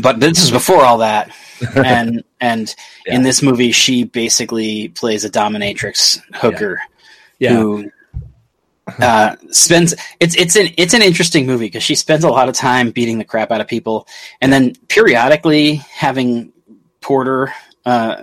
But 0.00 0.20
this 0.20 0.42
is 0.42 0.50
before 0.50 0.82
all 0.84 0.98
that. 0.98 1.30
and 1.76 2.22
and 2.40 2.74
Yeah. 3.06 3.16
in 3.16 3.22
this 3.22 3.42
movie 3.42 3.72
she 3.72 4.04
basically 4.04 4.88
plays 4.88 5.24
a 5.26 5.30
dominatrix 5.30 6.20
hooker 6.34 6.80
yeah 7.38 7.52
who 7.52 7.90
uh, 8.98 9.36
spends 9.50 9.94
it's 10.20 10.36
it's 10.36 10.56
an 10.56 10.68
it's 10.76 10.94
an 10.94 11.02
interesting 11.02 11.46
movie 11.46 11.66
because 11.66 11.82
she 11.82 11.94
spends 11.94 12.24
a 12.24 12.28
lot 12.28 12.48
of 12.48 12.54
time 12.54 12.90
beating 12.90 13.18
the 13.18 13.24
crap 13.24 13.50
out 13.50 13.60
of 13.60 13.68
people, 13.68 14.06
and 14.40 14.52
then 14.52 14.74
periodically 14.88 15.76
having 15.76 16.52
Porter 17.00 17.52
uh, 17.84 18.22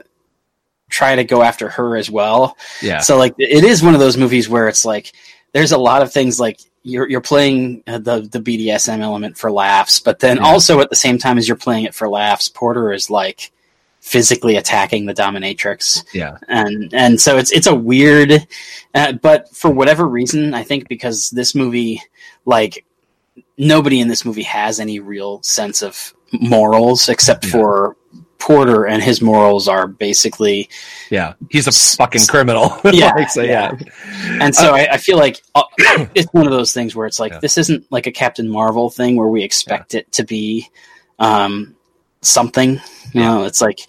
try 0.90 1.16
to 1.16 1.24
go 1.24 1.42
after 1.42 1.70
her 1.70 1.96
as 1.98 2.10
well. 2.10 2.58
yeah 2.82 3.00
So 3.00 3.18
like 3.18 3.34
it 3.38 3.64
is 3.64 3.84
one 3.84 3.94
of 3.94 4.00
those 4.00 4.18
movies 4.18 4.48
where 4.50 4.68
it's 4.68 4.86
like 4.86 5.12
there's 5.54 5.72
a 5.72 5.78
lot 5.78 6.02
of 6.02 6.12
things 6.12 6.40
like 6.40 6.60
you're 6.84 7.10
you're 7.10 7.22
playing 7.22 7.84
uh, 7.88 7.98
the 7.98 8.22
the 8.22 8.40
BDSM 8.40 9.00
element 9.00 9.38
for 9.38 9.52
laughs, 9.52 10.00
but 10.00 10.20
then 10.20 10.38
Yeah. 10.38 10.44
also 10.44 10.80
at 10.80 10.90
the 10.90 10.96
same 10.96 11.18
time 11.18 11.38
as 11.38 11.48
you're 11.48 11.58
playing 11.58 11.86
it 11.86 11.94
for 11.96 12.08
laughs, 12.08 12.48
Porter 12.48 12.94
is 12.94 13.10
like 13.10 13.52
physically 14.08 14.56
attacking 14.56 15.06
the 15.06 15.14
dominatrix. 15.14 16.06
Yeah. 16.14 16.38
And 16.48 16.94
and 16.94 17.20
so 17.20 17.38
it's 17.38 17.52
it's 17.52 17.68
a 17.68 17.76
weird 17.76 18.48
uh, 18.96 19.12
but 19.14 19.54
for 19.54 19.70
whatever 19.70 20.08
reason 20.08 20.54
i 20.54 20.64
think 20.64 20.88
because 20.88 21.30
this 21.32 21.54
movie 21.54 22.02
like 22.46 22.86
nobody 23.58 24.00
in 24.00 24.08
this 24.08 24.24
movie 24.24 24.44
has 24.44 24.80
any 24.80 25.00
real 25.02 25.42
sense 25.44 25.82
of 25.84 26.14
morals 26.32 27.10
except 27.10 27.46
Yeah. 27.46 27.52
for 27.52 27.98
porter 28.40 28.86
and 28.86 29.04
his 29.04 29.22
morals 29.22 29.68
are 29.68 29.88
basically 29.88 30.70
yeah. 31.10 31.34
He's 31.50 31.68
a 31.68 31.72
fucking 31.98 32.22
criminal. 32.30 32.80
Yeah, 32.94 33.12
Like, 33.14 33.30
so, 33.30 33.42
yeah. 33.42 33.72
and 34.42 34.54
so 34.56 34.74
I, 34.74 34.94
I 34.94 34.98
feel 34.98 35.18
like 35.18 35.42
uh, 35.56 35.64
it's 36.16 36.32
one 36.34 36.46
of 36.46 36.52
those 36.54 36.72
things 36.72 36.96
where 36.96 37.08
it's 37.08 37.20
like 37.20 37.34
Yeah. 37.34 37.40
this 37.40 37.58
isn't 37.58 37.86
like 37.92 38.08
a 38.08 38.12
captain 38.12 38.48
marvel 38.48 38.90
thing 38.90 39.18
where 39.18 39.28
we 39.28 39.44
expect 39.44 39.96
it 39.96 40.10
to 40.14 40.24
be 40.24 40.70
um 41.20 41.76
something 42.22 42.80
you 43.14 43.22
know 43.22 43.44
it's 43.44 43.62
like 43.62 43.80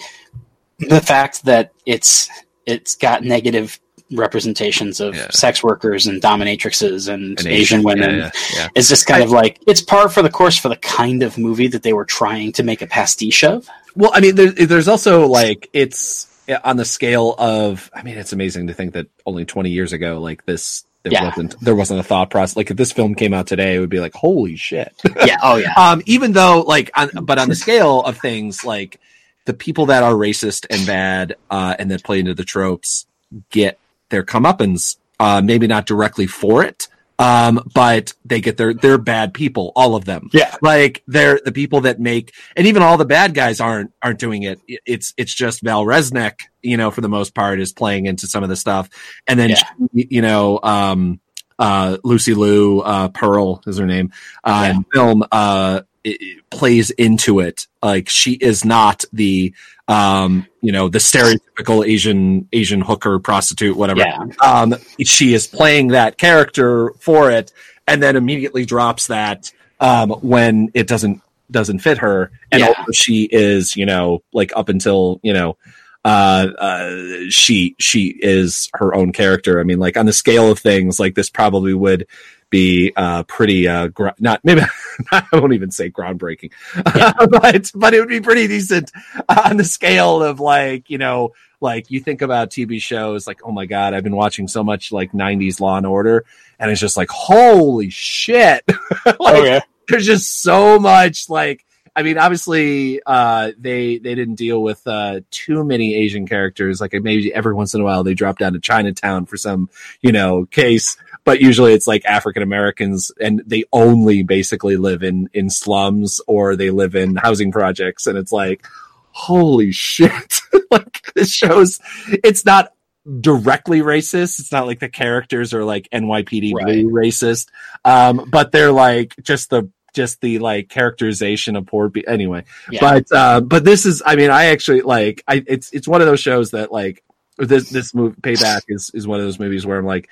the 0.80 1.00
fact 1.00 1.44
that 1.44 1.72
it's 1.86 2.28
it's 2.66 2.94
got 2.96 3.24
negative 3.24 3.78
representations 4.12 5.00
of 5.00 5.14
Yeah. 5.14 5.28
sex 5.30 5.62
workers 5.62 6.06
and 6.06 6.22
dominatrixes 6.22 7.12
and, 7.12 7.38
An 7.40 7.46
asian, 7.46 7.82
women 7.82 8.16
yeah, 8.18 8.30
yeah, 8.54 8.68
it's 8.74 8.88
just 8.88 9.06
kind 9.06 9.22
of 9.22 9.30
like 9.30 9.60
it's 9.66 9.82
par 9.82 10.08
for 10.08 10.22
the 10.22 10.30
course 10.30 10.56
for 10.56 10.68
the 10.68 10.76
kind 10.76 11.22
of 11.22 11.36
movie 11.36 11.68
that 11.68 11.82
they 11.82 11.92
were 11.92 12.04
trying 12.06 12.52
to 12.52 12.62
make 12.62 12.80
a 12.80 12.86
pastiche 12.86 13.44
of 13.44 13.68
Well, 13.96 14.10
I 14.14 14.20
mean, 14.20 14.34
there, 14.36 14.50
there's 14.52 14.88
also 14.88 15.26
like 15.26 15.68
it's 15.72 16.26
on 16.64 16.76
the 16.76 16.84
scale 16.84 17.34
of. 17.36 17.90
I 17.92 18.02
mean, 18.02 18.16
it's 18.16 18.32
amazing 18.32 18.68
to 18.68 18.74
think 18.74 18.94
that 18.94 19.08
only 19.26 19.44
20 19.44 19.70
years 19.70 19.92
ago, 19.92 20.20
like 20.20 20.46
this, 20.46 20.84
there 21.02 21.12
Yeah. 21.12 21.24
wasn't 21.26 21.60
there 21.60 21.74
wasn't 21.76 22.00
a 22.00 22.02
thought 22.02 22.30
process. 22.30 22.56
Like 22.56 22.70
if 22.70 22.76
this 22.76 22.92
film 22.92 23.14
came 23.14 23.32
out 23.34 23.46
today, 23.46 23.76
it 23.76 23.80
would 23.80 23.88
be 23.90 24.00
like, 24.00 24.14
holy 24.14 24.56
shit. 24.56 24.92
yeah 25.24 25.38
oh 25.42 25.56
yeah 25.56 25.72
um, 25.74 26.02
even 26.06 26.32
though 26.32 26.62
like, 26.66 26.90
on, 26.96 27.10
but 27.22 27.38
on 27.38 27.48
the 27.48 27.54
scale 27.54 28.02
of 28.02 28.18
things, 28.18 28.64
like 28.64 29.00
the 29.44 29.54
people 29.54 29.86
that 29.86 30.02
are 30.02 30.12
racist 30.12 30.66
and 30.70 30.86
bad 30.86 31.36
uh, 31.50 31.74
and 31.78 31.90
that 31.90 32.04
play 32.04 32.18
into 32.20 32.34
the 32.34 32.44
tropes 32.44 33.06
get 33.50 33.78
their 34.10 34.22
comeuppance. 34.22 34.96
Uh, 35.20 35.40
maybe 35.42 35.66
not 35.66 35.84
directly 35.86 36.26
for 36.28 36.62
it. 36.62 36.86
Um, 37.20 37.68
but 37.74 38.14
they 38.24 38.40
get 38.40 38.56
their, 38.56 38.72
they're 38.74 38.96
bad 38.96 39.34
people, 39.34 39.72
all 39.74 39.96
of 39.96 40.04
them 40.04 40.30
yeah 40.32 40.54
like 40.62 41.02
they're 41.06 41.40
the 41.44 41.50
people 41.52 41.80
that 41.82 41.98
make 41.98 42.32
and 42.56 42.66
even 42.66 42.82
all 42.82 42.96
the 42.96 43.04
bad 43.04 43.34
guys 43.34 43.60
aren't 43.60 43.92
aren't 44.02 44.18
doing 44.20 44.42
it 44.44 44.60
it's 44.66 45.14
it's 45.16 45.34
just 45.34 45.60
val 45.62 45.84
resnick 45.84 46.34
you 46.62 46.76
know 46.76 46.90
for 46.90 47.00
the 47.00 47.08
most 47.08 47.34
part 47.34 47.60
is 47.60 47.72
playing 47.72 48.06
into 48.06 48.26
some 48.26 48.42
of 48.42 48.48
the 48.48 48.56
stuff 48.56 48.88
and 49.26 49.38
then 49.38 49.50
Yeah. 49.50 49.62
she, 49.94 50.06
you 50.10 50.22
know 50.22 50.60
um 50.62 51.20
uh 51.58 51.98
lucy 52.04 52.34
liu 52.34 52.80
uh 52.80 53.08
pearl 53.08 53.62
is 53.66 53.78
her 53.78 53.86
name 53.86 54.12
uh 54.44 54.72
Yeah. 54.74 54.80
film 54.92 55.24
uh 55.32 55.80
it, 56.04 56.20
it 56.20 56.50
plays 56.50 56.90
into 56.90 57.40
it. 57.40 57.66
Like 57.82 58.08
she 58.08 58.32
is 58.32 58.64
not 58.64 59.04
the 59.12 59.54
um, 59.88 60.46
you 60.60 60.70
know, 60.70 60.88
the 60.88 60.98
stereotypical 60.98 61.86
Asian 61.86 62.46
Asian 62.52 62.82
hooker 62.82 63.18
prostitute, 63.18 63.76
whatever. 63.76 64.00
Yeah. 64.00 64.26
Um, 64.44 64.74
she 65.02 65.32
is 65.32 65.46
playing 65.46 65.88
that 65.88 66.18
character 66.18 66.92
for 67.00 67.30
it, 67.30 67.52
and 67.86 68.02
then 68.02 68.14
immediately 68.16 68.66
drops 68.66 69.06
that 69.06 69.50
um, 69.80 70.10
when 70.10 70.70
it 70.74 70.86
doesn't 70.86 71.22
doesn't 71.50 71.78
fit 71.78 71.98
her, 71.98 72.30
and 72.52 72.60
Yeah. 72.60 72.66
also 72.68 72.92
she 72.92 73.24
is, 73.24 73.76
you 73.76 73.86
know, 73.86 74.22
like 74.32 74.52
up 74.54 74.68
until 74.68 75.20
you 75.22 75.32
know. 75.32 75.56
Uh, 76.04 76.48
uh, 76.58 77.24
she 77.28 77.74
she 77.78 78.16
is 78.22 78.70
her 78.74 78.94
own 78.94 79.12
character. 79.12 79.60
I 79.60 79.64
mean, 79.64 79.78
like 79.78 79.96
on 79.96 80.06
the 80.06 80.12
scale 80.12 80.50
of 80.50 80.58
things, 80.58 80.98
like 80.98 81.14
this 81.14 81.28
probably 81.28 81.74
would 81.74 82.06
be 82.50 82.92
uh 82.96 83.22
pretty 83.24 83.68
uh 83.68 83.88
gr- 83.88 84.08
not 84.18 84.40
maybe 84.44 84.62
I 85.12 85.24
won't 85.32 85.52
even 85.52 85.70
say 85.70 85.90
groundbreaking 85.90 86.52
but 87.30 87.70
but 87.74 87.94
it 87.94 88.00
would 88.00 88.08
be 88.08 88.20
pretty 88.20 88.46
decent 88.46 88.90
on 89.28 89.56
the 89.56 89.64
scale 89.64 90.22
of 90.22 90.40
like 90.40 90.88
you 90.88 90.98
know 90.98 91.32
like 91.60 91.90
you 91.90 92.00
think 92.00 92.22
about 92.22 92.50
TV 92.50 92.80
shows 92.80 93.26
like 93.26 93.40
oh 93.44 93.52
my 93.52 93.66
god 93.66 93.94
I've 93.94 94.04
been 94.04 94.16
watching 94.16 94.48
so 94.48 94.64
much 94.64 94.92
like 94.92 95.12
90s 95.12 95.60
Law 95.60 95.76
and 95.76 95.86
Order 95.86 96.24
and 96.58 96.70
it's 96.70 96.80
just 96.80 96.96
like 96.96 97.10
holy 97.10 97.90
shit. 97.90 98.64
Like 99.20 99.64
there's 99.88 100.06
just 100.06 100.42
so 100.42 100.78
much 100.78 101.30
like 101.30 101.64
I 101.96 102.02
mean 102.02 102.18
obviously 102.18 103.00
uh 103.06 103.52
they 103.58 103.98
they 103.98 104.14
didn't 104.14 104.34
deal 104.34 104.62
with 104.62 104.86
uh 104.86 105.20
too 105.30 105.64
many 105.64 105.94
Asian 105.94 106.26
characters. 106.26 106.80
Like 106.80 106.92
maybe 106.92 107.32
every 107.32 107.54
once 107.54 107.74
in 107.74 107.80
a 107.80 107.84
while 107.84 108.04
they 108.04 108.14
drop 108.14 108.38
down 108.38 108.52
to 108.52 108.60
Chinatown 108.60 109.26
for 109.26 109.36
some 109.36 109.70
you 110.02 110.12
know 110.12 110.46
case 110.46 110.96
but 111.28 111.42
usually 111.42 111.74
it's 111.74 111.86
like 111.86 112.04
African 112.06 112.42
Americans 112.42 113.12
and 113.20 113.42
they 113.46 113.64
only 113.70 114.22
basically 114.22 114.76
live 114.78 115.02
in 115.02 115.28
in 115.34 115.50
slums 115.50 116.22
or 116.26 116.56
they 116.56 116.70
live 116.70 116.94
in 116.94 117.16
housing 117.16 117.52
projects 117.52 118.06
and 118.06 118.16
it's 118.16 118.32
like 118.32 118.64
holy 119.10 119.70
shit 119.72 120.40
like 120.70 121.02
this 121.14 121.30
shows 121.32 121.80
it's 122.24 122.46
not 122.46 122.72
directly 123.20 123.80
racist 123.80 124.40
it's 124.40 124.52
not 124.52 124.66
like 124.66 124.80
the 124.80 124.88
characters 124.88 125.52
are 125.52 125.64
like 125.64 125.86
NYPD 125.92 126.52
Right. 126.54 126.64
blue 126.64 126.90
racist 126.90 127.48
um 127.84 128.26
but 128.30 128.52
they're 128.52 128.72
like 128.72 129.14
just 129.22 129.50
the 129.50 129.68
just 129.94 130.20
the 130.22 130.38
like 130.38 130.68
characterization 130.70 131.56
of 131.56 131.66
poor 131.66 131.90
people 131.90 132.10
anyway 132.12 132.44
Yeah. 132.70 132.80
but 132.80 133.12
uh 133.12 133.40
but 133.42 133.64
this 133.64 133.84
is 133.84 134.02
i 134.06 134.16
mean 134.16 134.30
i 134.30 134.46
actually 134.46 134.80
like 134.82 135.22
i 135.28 135.42
it's 135.46 135.72
it's 135.72 135.88
one 135.88 136.00
of 136.00 136.06
those 136.06 136.20
shows 136.20 136.52
that 136.52 136.72
like 136.72 137.02
this 137.38 137.70
this 137.70 137.94
movie 137.94 138.20
payback 138.20 138.62
is 138.68 138.90
is 138.94 139.06
one 139.06 139.20
of 139.20 139.24
those 139.26 139.38
movies 139.38 139.64
where 139.66 139.78
i'm 139.78 139.86
like 139.86 140.08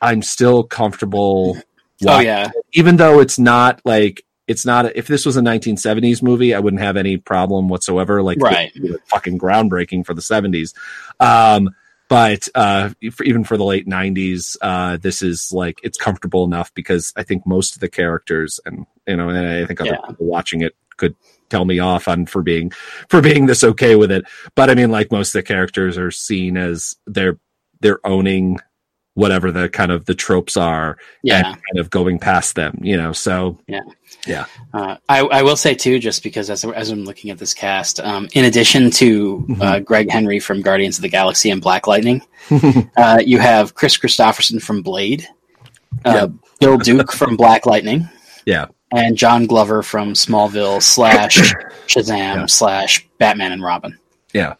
i'm 0.00 0.22
still 0.22 0.62
comfortable 0.64 1.56
oh 2.06 2.20
yeah. 2.20 2.50
even 2.72 2.96
though 2.96 3.20
it's 3.20 3.38
not 3.38 3.80
like 3.84 4.24
it's 4.46 4.64
not 4.66 4.96
if 4.96 5.06
this 5.06 5.24
was 5.26 5.36
a 5.36 5.40
1970s 5.40 6.22
movie 6.22 6.54
i 6.54 6.58
wouldn't 6.58 6.82
have 6.82 6.96
any 6.96 7.16
problem 7.16 7.68
whatsoever 7.68 8.22
like 8.22 8.38
Right. 8.40 8.72
it 8.74 8.82
would 8.82 8.92
be 8.92 8.98
fucking 9.06 9.38
groundbreaking 9.38 10.04
for 10.06 10.14
the 10.14 10.22
70s 10.22 10.74
um 11.20 11.70
but 12.08 12.48
uh 12.54 12.90
for, 13.12 13.22
even 13.24 13.44
for 13.44 13.56
the 13.56 13.64
late 13.64 13.86
90s 13.86 14.56
uh 14.62 14.96
this 14.96 15.22
is 15.22 15.52
like 15.52 15.78
it's 15.82 15.98
comfortable 15.98 16.44
enough 16.44 16.72
because 16.74 17.12
i 17.16 17.22
think 17.22 17.46
most 17.46 17.74
of 17.74 17.80
the 17.80 17.88
characters 17.88 18.58
and 18.64 18.86
you 19.06 19.16
know 19.16 19.28
and 19.28 19.38
i 19.46 19.64
think 19.66 19.80
other 19.80 19.90
Yeah. 19.90 20.06
people 20.08 20.26
watching 20.26 20.62
it 20.62 20.74
could 20.96 21.14
tell 21.50 21.64
me 21.64 21.78
off 21.78 22.08
on 22.08 22.26
for 22.26 22.42
being 22.42 22.70
for 23.08 23.20
being 23.20 23.46
this 23.46 23.62
okay 23.64 23.94
with 23.96 24.10
it 24.10 24.24
but 24.54 24.70
i 24.70 24.74
mean 24.74 24.90
like 24.90 25.10
most 25.12 25.28
of 25.28 25.38
the 25.38 25.42
characters 25.42 25.96
are 25.98 26.10
seen 26.10 26.56
as 26.56 26.96
they're 27.06 27.38
they're 27.80 28.04
owning 28.06 28.58
whatever 29.20 29.52
the 29.52 29.68
kind 29.68 29.92
of 29.92 30.06
the 30.06 30.14
tropes 30.14 30.56
are 30.56 30.96
Yeah. 31.22 31.36
and 31.36 31.44
kind 31.46 31.78
of 31.78 31.90
going 31.90 32.18
past 32.18 32.54
them, 32.54 32.78
you 32.82 32.96
know. 32.96 33.12
So 33.12 33.58
yeah, 33.68 33.80
yeah. 34.26 34.46
Uh, 34.72 34.96
I, 35.08 35.20
I 35.20 35.42
will 35.42 35.56
say 35.56 35.74
too, 35.74 35.98
just 35.98 36.22
because 36.22 36.48
as, 36.50 36.64
as 36.64 36.90
I'm 36.90 37.04
looking 37.04 37.30
at 37.30 37.38
this 37.38 37.52
cast, 37.54 38.00
um, 38.00 38.28
in 38.32 38.44
addition 38.46 38.90
to 38.92 39.46
uh, 39.60 39.78
Gregg 39.80 40.10
Henry 40.10 40.40
from 40.40 40.62
Guardians 40.62 40.96
of 40.98 41.02
the 41.02 41.08
Galaxy 41.08 41.50
and 41.50 41.60
Black 41.60 41.86
Lightning, 41.86 42.22
uh, 42.96 43.20
you 43.24 43.38
have 43.38 43.74
Kris 43.74 43.98
Kristofferson 43.98 44.60
from 44.62 44.82
Blade, 44.82 45.26
uh, 46.04 46.28
Bill 46.58 46.78
Duke 46.78 47.12
from 47.12 47.36
Black 47.36 47.66
Lightning, 47.66 48.08
yeah, 48.46 48.66
and 48.92 49.16
John 49.16 49.46
Glover 49.46 49.82
from 49.82 50.14
Smallville 50.14 50.82
slash 50.82 51.36
Shazam 51.86 52.16
Yeah. 52.36 52.46
slash 52.46 53.06
Batman 53.18 53.52
and 53.52 53.62
Robin. 53.62 53.98
yeah, 54.32 54.54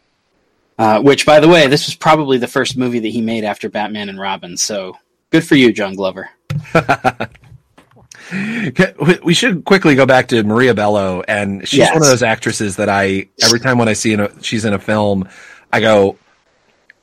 Uh, 0.81 0.99
which, 1.03 1.26
by 1.26 1.39
the 1.41 1.47
way, 1.49 1.66
this 1.66 1.85
was 1.87 1.95
probably 1.95 2.39
the 2.39 2.49
first 2.49 2.74
movie 2.74 3.01
that 3.01 3.09
he 3.09 3.20
made 3.20 3.45
after 3.45 3.68
Batman 3.68 4.09
and 4.09 4.18
Robin. 4.18 4.57
So 4.57 4.97
good 5.28 5.45
for 5.47 5.55
you, 5.55 5.72
John 5.74 5.95
Glover. 5.95 6.31
We- 9.24 9.35
should 9.35 9.64
quickly 9.64 9.95
go 9.97 10.07
back 10.07 10.28
to 10.28 10.43
Maria 10.45 10.72
Bello, 10.74 11.22
and 11.26 11.66
she's 11.66 11.78
Yes. 11.81 11.93
one 11.93 12.03
of 12.03 12.09
those 12.09 12.22
actresses 12.22 12.76
that 12.76 12.89
I 12.89 13.28
every 13.43 13.59
time 13.61 13.76
when 13.78 13.89
I 13.89 13.93
see 13.93 14.12
in 14.12 14.20
a, 14.20 14.43
she's 14.43 14.64
in 14.64 14.72
a 14.72 14.78
film, 14.78 15.28
I 15.72 15.81
go, 15.81 16.16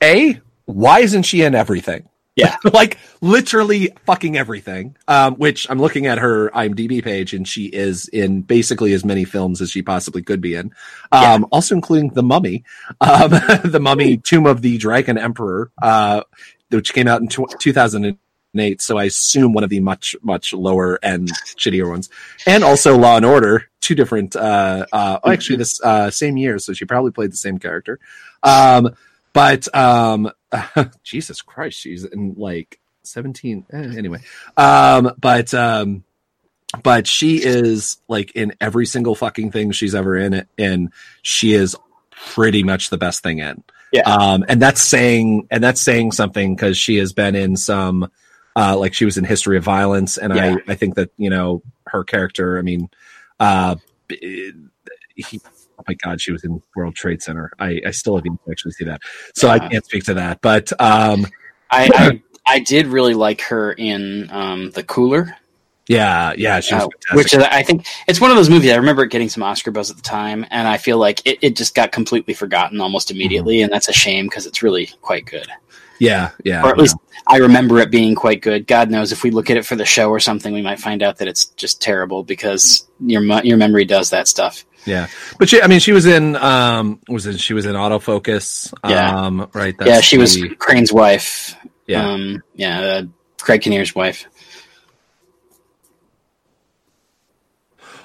a 0.02 0.40
why 0.66 1.00
isn't 1.02 1.24
she 1.24 1.42
in 1.42 1.54
everything? 1.54 2.08
Yeah. 2.38 2.56
like 2.74 3.00
literally 3.20 3.90
fucking 4.06 4.38
everything. 4.38 4.96
Um, 5.08 5.36
which 5.36 5.70
I'm 5.70 5.80
looking 5.80 6.06
at 6.06 6.20
her 6.20 6.50
IMDb 6.52 7.04
page, 7.04 7.34
and 7.34 7.46
she 7.46 7.66
is 7.66 8.08
in 8.08 8.44
basically 8.44 8.94
as 8.94 9.04
many 9.04 9.26
films 9.26 9.60
as 9.60 9.72
she 9.72 9.82
possibly 9.82 10.22
could 10.22 10.40
be 10.40 10.56
in. 10.56 10.72
Um, 11.12 11.48
also 11.52 11.76
including 11.76 12.12
The 12.12 12.24
Mummy, 12.24 12.64
um, 13.02 13.32
The 13.66 13.80
Mummy, 13.82 14.18
Tomb 14.18 14.46
of 14.46 14.62
the 14.62 14.78
Dragon 14.78 15.18
Emperor, 15.18 15.72
uh, 15.82 16.22
which 16.70 16.94
came 16.94 17.08
out 17.08 17.22
in 17.22 17.28
tw- 17.28 17.60
2008. 17.60 18.82
So 18.82 18.98
I 18.98 19.06
assume 19.06 19.54
one 19.54 19.64
of 19.64 19.70
the 19.70 19.80
much 19.80 20.16
much 20.22 20.54
lower 20.54 21.04
end 21.04 21.30
shittier 21.58 21.90
ones, 21.90 22.10
and 22.46 22.64
also 22.64 22.98
Law 22.98 23.18
and 23.18 23.26
Order, 23.26 23.66
two 23.82 23.96
different. 23.96 24.36
Uh, 24.36 24.86
uh, 24.94 25.20
oh, 25.24 25.32
actually, 25.32 25.58
this 25.58 25.82
uh, 25.82 26.12
same 26.12 26.38
year, 26.38 26.60
so 26.60 26.74
she 26.74 26.86
probably 26.86 27.12
played 27.12 27.32
the 27.32 27.38
same 27.38 27.58
character. 27.58 28.00
Um, 28.44 28.96
but 29.38 29.76
um, 29.76 30.32
Jesus 31.04 31.44
Christ, 31.44 31.78
she's 31.78 32.04
in 32.04 32.34
like 32.38 32.80
17 33.04 33.68
eh, 33.72 33.78
anyway. 33.96 34.20
Um, 34.58 35.14
but 35.20 35.54
um, 35.54 36.04
but 36.82 37.06
she 37.06 37.44
is 37.44 37.98
like 38.08 38.32
in 38.32 38.56
every 38.60 38.88
single 38.88 39.14
fucking 39.14 39.52
thing 39.52 39.72
she's 39.74 39.94
ever 39.94 40.18
in 40.18 40.34
it, 40.34 40.48
and 40.58 40.92
she 41.22 41.54
is 41.54 41.76
pretty 42.10 42.64
much 42.64 42.90
the 42.90 42.98
best 42.98 43.22
thing 43.22 43.38
in. 43.38 43.64
Yeah. 43.94 44.02
Um, 44.02 44.44
and 44.48 44.60
that's 44.60 44.82
saying 44.82 45.48
and 45.52 45.64
that's 45.64 45.82
saying 45.82 46.14
something 46.14 46.56
because 46.56 46.76
she 46.76 46.96
has 46.98 47.14
been 47.14 47.36
in 47.36 47.58
some 47.58 48.10
uh 48.56 48.76
like 48.76 48.96
she 48.96 49.06
was 49.06 49.20
in 49.20 49.24
History 49.24 49.58
of 49.58 49.64
Violence, 49.64 50.18
and 50.18 50.36
Yeah. 50.36 50.56
I 50.68 50.72
I 50.72 50.76
think 50.76 50.96
that 50.96 51.12
you 51.18 51.30
know 51.30 51.62
her 51.86 52.04
character. 52.04 52.58
I 52.58 52.64
mean, 52.64 52.90
uh, 53.40 53.76
he. 54.10 55.40
Oh 55.80 55.84
my 55.88 55.94
God, 55.96 56.20
she 56.20 56.32
was 56.32 56.44
in 56.44 56.62
World 56.76 56.96
Trade 56.96 57.22
Center. 57.22 57.52
I, 57.60 57.82
I 57.86 57.92
still 57.92 58.16
haven't 58.16 58.40
actually 58.50 58.72
see 58.72 58.86
that, 58.86 59.02
so 59.36 59.50
I 59.50 59.60
can't 59.60 59.86
speak 59.86 60.06
to 60.06 60.16
that. 60.16 60.42
But 60.42 60.72
um, 60.82 61.28
I, 61.70 61.90
I 61.94 62.22
I 62.56 62.60
did 62.60 62.88
really 62.88 63.14
like 63.14 63.42
her 63.42 63.74
in 63.74 64.30
um, 64.32 64.72
the 64.72 64.84
Cooler, 64.84 65.38
yeah, 65.88 66.34
yeah, 66.38 66.60
she 66.60 66.76
was 66.76 66.84
uh, 66.84 67.16
which 67.16 67.34
is, 67.34 67.42
I 67.44 67.64
think 67.64 67.86
it's 68.08 68.20
one 68.20 68.30
of 68.30 68.36
those 68.36 68.50
movies. 68.50 68.72
I 68.72 68.76
remember 68.76 69.04
it 69.04 69.12
getting 69.12 69.30
some 69.30 69.42
Oscar 69.42 69.72
buzz 69.72 69.90
at 69.90 69.96
the 69.96 70.02
time, 70.02 70.46
and 70.52 70.68
I 70.68 70.78
feel 70.78 70.98
like 70.98 71.26
it, 71.26 71.40
it 71.42 71.56
just 71.56 71.76
got 71.76 71.94
completely 71.94 72.34
forgotten 72.34 72.82
almost 72.82 73.10
immediately, 73.10 73.62
and 73.62 73.72
that's 73.72 73.88
a 73.88 73.94
shame 73.94 74.26
because 74.26 74.46
it's 74.46 74.62
really 74.62 74.88
quite 75.02 75.26
good. 75.26 75.48
yeah, 76.00 76.32
yeah, 76.44 76.62
or 76.64 76.70
at 76.70 76.78
least 76.78 76.98
I 77.28 77.38
remember 77.38 77.80
it 77.80 77.90
being 77.90 78.16
quite 78.16 78.42
good. 78.42 78.68
God 78.68 78.92
knows 78.92 79.14
if 79.14 79.24
we 79.24 79.32
look 79.32 79.50
at 79.50 79.56
it 79.56 79.66
for 79.66 79.78
the 79.78 79.86
show 79.86 80.10
or 80.10 80.20
something, 80.20 80.54
we 80.54 80.62
might 80.62 80.80
find 80.80 81.02
out 81.02 81.18
that 81.20 81.28
it's 81.30 81.46
just 81.46 81.82
terrible 81.82 82.22
because 82.22 82.86
your 83.00 83.24
your 83.44 83.58
memory 83.58 83.86
does 83.86 84.10
that 84.10 84.28
stuff. 84.28 84.66
Yeah, 84.88 85.08
but 85.38 85.50
she, 85.50 85.62
I 85.62 85.68
mean, 85.68 85.80
she 85.80 85.92
was 85.92 86.06
in, 86.06 86.36
um, 86.38 87.00
was 87.10 87.26
it, 87.28 87.40
she 87.40 87.54
was 87.54 87.66
in 87.66 87.76
autofocus, 87.76 88.74
Yeah. 88.88 89.26
um, 89.26 89.50
right? 89.54 89.76
yeah, 89.86 90.00
she 90.02 90.18
was 90.18 90.42
Crane's 90.58 90.92
wife. 90.94 91.56
yeah, 91.86 92.10
um, 92.10 92.42
yeah, 92.56 92.80
uh, 92.80 93.04
Craig 93.42 93.62
Kinnear's 93.62 93.94
wife. 93.94 94.26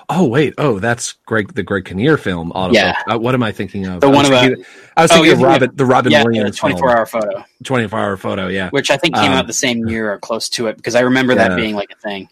oh 0.09 0.27
wait, 0.27 0.53
oh, 0.59 0.79
that's 0.79 1.13
Greg, 1.27 1.55
the 1.55 1.63
Greg 1.63 1.85
Kinnear 1.87 2.17
film, 2.19 2.53
autofocus. 2.53 2.75
Yeah. 2.75 3.03
Uh, 3.11 3.19
what 3.19 3.35
am 3.35 3.43
I 3.43 3.53
thinking 3.53 3.87
of? 3.87 4.01
The 4.01 4.09
I 4.09 4.11
was 4.11 4.17
one 4.17 4.27
about- 4.27 4.59
I 4.97 5.03
was 5.03 5.11
Oh, 5.11 5.15
thinking 5.15 5.25
you're 5.25 5.33
of 5.35 5.39
thinking 5.39 5.43
Robin, 5.47 5.71
the 5.77 5.87
Robin 5.87 6.13
yeah, 6.13 6.25
Williams 6.25 6.57
twenty 6.59 6.77
four 6.79 6.95
hour 6.95 7.07
photo, 7.07 7.45
24 7.65 7.99
hour 7.99 8.17
photo, 8.19 8.49
yeah. 8.49 8.69
which 8.71 8.91
I 8.91 8.97
think 8.99 9.15
came 9.15 9.31
Um, 9.33 9.39
out 9.39 9.47
the 9.47 9.53
same 9.55 9.87
year 9.89 10.13
or 10.13 10.19
close 10.19 10.49
to 10.51 10.67
it 10.67 10.77
because 10.77 10.95
I 10.95 11.01
remember 11.01 11.35
that 11.37 11.57
being 11.57 11.75
like 11.75 11.91
a 11.93 11.97
thing. 11.97 12.29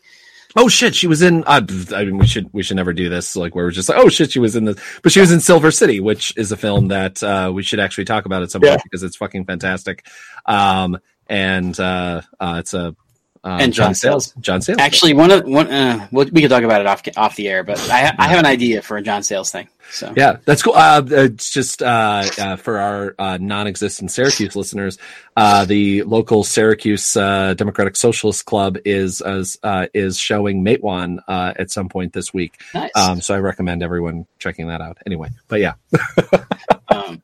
Oh 0.56 0.68
shit, 0.68 0.94
she 0.94 1.06
was 1.06 1.22
in. 1.22 1.44
Uh, 1.46 1.60
I 1.94 2.04
mean, 2.04 2.18
we 2.18 2.26
should 2.26 2.48
we 2.52 2.62
should 2.62 2.76
never 2.76 2.92
do 2.92 3.08
this. 3.08 3.36
Like 3.36 3.54
where 3.54 3.64
we're 3.66 3.70
just 3.70 3.88
like, 3.88 3.98
oh 3.98 4.08
shit, 4.08 4.32
she 4.32 4.40
was 4.40 4.56
in 4.56 4.64
this, 4.64 4.76
but 5.02 5.12
she 5.12 5.20
was 5.20 5.30
in 5.30 5.40
Silver 5.40 5.70
City, 5.70 6.00
which 6.00 6.32
is 6.36 6.50
a 6.50 6.56
film 6.56 6.88
that 6.88 7.22
uh, 7.22 7.52
we 7.54 7.62
should 7.62 7.78
actually 7.80 8.04
talk 8.04 8.26
about 8.26 8.42
at 8.42 8.50
some 8.50 8.62
Yeah. 8.62 8.70
point 8.70 8.82
because 8.84 9.02
it's 9.02 9.16
fucking 9.16 9.44
fantastic. 9.44 10.06
Um, 10.46 10.98
and 11.28 11.78
uh, 11.78 12.22
uh, 12.40 12.56
it's 12.58 12.74
a 12.74 12.96
um, 13.42 13.60
And 13.60 13.72
John 13.72 13.94
Sayles, 13.94 14.34
John 14.40 14.60
Sayles. 14.60 14.78
Actually, 14.80 15.14
one 15.14 15.30
of 15.30 15.44
one 15.44 15.68
uh, 15.70 16.08
we 16.10 16.24
we 16.26 16.40
could 16.42 16.50
talk 16.50 16.62
about 16.64 16.80
it 16.80 16.86
off 16.86 17.02
off 17.16 17.36
the 17.36 17.48
air, 17.48 17.62
but 17.62 17.78
I 17.90 18.12
I 18.18 18.26
have 18.28 18.38
an 18.40 18.46
idea 18.46 18.82
for 18.82 18.96
a 18.96 19.02
John 19.02 19.22
Sayles 19.22 19.50
thing. 19.50 19.68
So 19.90 20.12
Yeah, 20.16 20.36
that's 20.44 20.62
cool. 20.62 20.74
Uh, 20.74 21.02
it's 21.06 21.50
just 21.50 21.82
uh, 21.82 22.22
uh, 22.38 22.56
for 22.56 22.78
our 22.78 23.14
uh, 23.18 23.38
non-existent 23.40 24.10
Syracuse 24.10 24.54
listeners. 24.54 24.98
Uh, 25.36 25.64
the 25.64 26.02
local 26.04 26.44
Syracuse 26.44 27.16
uh, 27.16 27.54
Democratic 27.54 27.96
Socialist 27.96 28.44
Club 28.44 28.78
is 28.84 29.20
as 29.20 29.58
uh, 29.62 29.86
is 29.92 30.16
showing 30.18 30.64
Matewan 30.64 31.18
uh, 31.26 31.54
at 31.58 31.70
some 31.70 31.88
point 31.88 32.12
this 32.12 32.32
week. 32.32 32.60
nice. 32.72 32.90
Um, 32.94 33.20
so 33.20 33.34
I 33.34 33.38
recommend 33.38 33.82
everyone 33.82 34.26
checking 34.38 34.68
that 34.68 34.80
out. 34.80 34.98
Anyway, 35.06 35.30
but 35.48 35.60
yeah, 35.60 35.74
Um, 36.88 37.22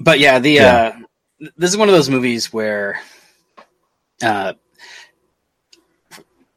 but 0.00 0.18
yeah, 0.18 0.38
the 0.38 0.50
Yeah. 0.52 0.92
uh, 1.40 1.48
this 1.56 1.70
is 1.70 1.76
one 1.76 1.88
of 1.88 1.94
those 1.94 2.08
movies 2.10 2.52
where 2.52 2.98
uh, 4.22 4.54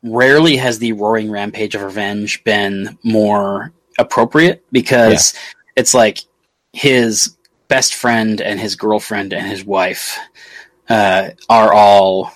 rarely 0.03 0.57
has 0.57 0.79
the 0.79 0.93
roaring 0.93 1.29
rampage 1.31 1.75
of 1.75 1.81
revenge 1.81 2.43
been 2.43 2.97
more 3.03 3.73
appropriate 3.97 4.63
because 4.71 5.33
it's 5.75 5.93
like 5.93 6.19
his 6.73 7.35
best 7.67 7.95
friend 7.95 8.41
and 8.41 8.59
his 8.59 8.75
girlfriend 8.75 9.33
and 9.33 9.45
his 9.45 9.65
wife 9.65 10.17
uh, 10.89 11.29
are 11.49 11.73
all 11.73 12.33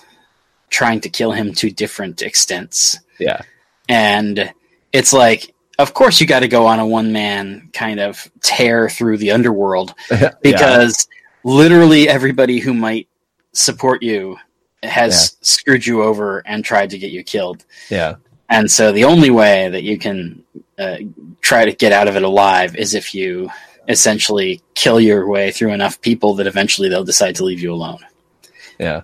trying 0.70 1.00
to 1.00 1.08
kill 1.08 1.32
him 1.32 1.52
to 1.54 1.70
different 1.70 2.22
extents. 2.22 2.98
Yeah, 3.18 3.42
and 3.88 4.52
it's 4.92 5.12
like 5.12 5.54
of 5.78 5.94
course 5.94 6.20
you 6.20 6.26
got 6.26 6.40
to 6.40 6.48
go 6.48 6.66
on 6.66 6.78
a 6.78 6.86
one 6.86 7.12
man 7.12 7.70
kind 7.72 8.00
of 8.00 8.30
tear 8.40 8.88
through 8.88 9.18
the 9.18 9.30
underworld 9.30 9.94
because 10.42 11.08
literally 11.44 12.08
everybody 12.08 12.58
who 12.58 12.74
might 12.74 13.08
support 13.52 14.02
you 14.02 14.36
has 14.82 15.36
screwed 15.40 15.86
you 15.86 16.02
over 16.02 16.42
and 16.46 16.64
tried 16.64 16.90
to 16.90 16.98
get 16.98 17.10
you 17.10 17.22
killed. 17.22 17.64
Yeah, 17.88 18.16
and 18.52 18.70
so 18.70 18.92
the 18.92 19.04
only 19.04 19.30
way 19.30 19.68
that 19.68 19.82
you 19.82 19.98
can 19.98 20.44
uh, 20.78 20.98
try 21.40 21.64
to 21.64 21.72
get 21.72 21.90
out 21.90 22.06
of 22.06 22.14
it 22.16 22.22
alive 22.22 22.76
is 22.76 22.94
if 22.94 23.14
you 23.14 23.50
essentially 23.88 24.60
kill 24.74 25.00
your 25.00 25.26
way 25.26 25.50
through 25.50 25.72
enough 25.72 26.00
people 26.00 26.34
that 26.34 26.46
eventually 26.46 26.88
they'll 26.88 27.02
decide 27.02 27.34
to 27.34 27.44
leave 27.44 27.58
you 27.60 27.72
alone 27.72 27.98
yeah. 28.78 29.02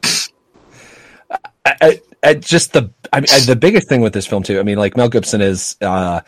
I, 1.64 1.74
I, 1.80 2.00
I 2.22 2.34
just 2.34 2.72
the 2.72 2.90
I 3.12 3.20
mean, 3.20 3.26
the 3.46 3.56
biggest 3.56 3.88
thing 3.88 4.00
with 4.00 4.12
this 4.12 4.26
film 4.26 4.42
too. 4.42 4.58
I 4.58 4.62
mean, 4.62 4.78
like 4.78 4.96
Mel 4.96 5.08
Gibson 5.08 5.40
is, 5.40 5.76
uh, 5.80 6.20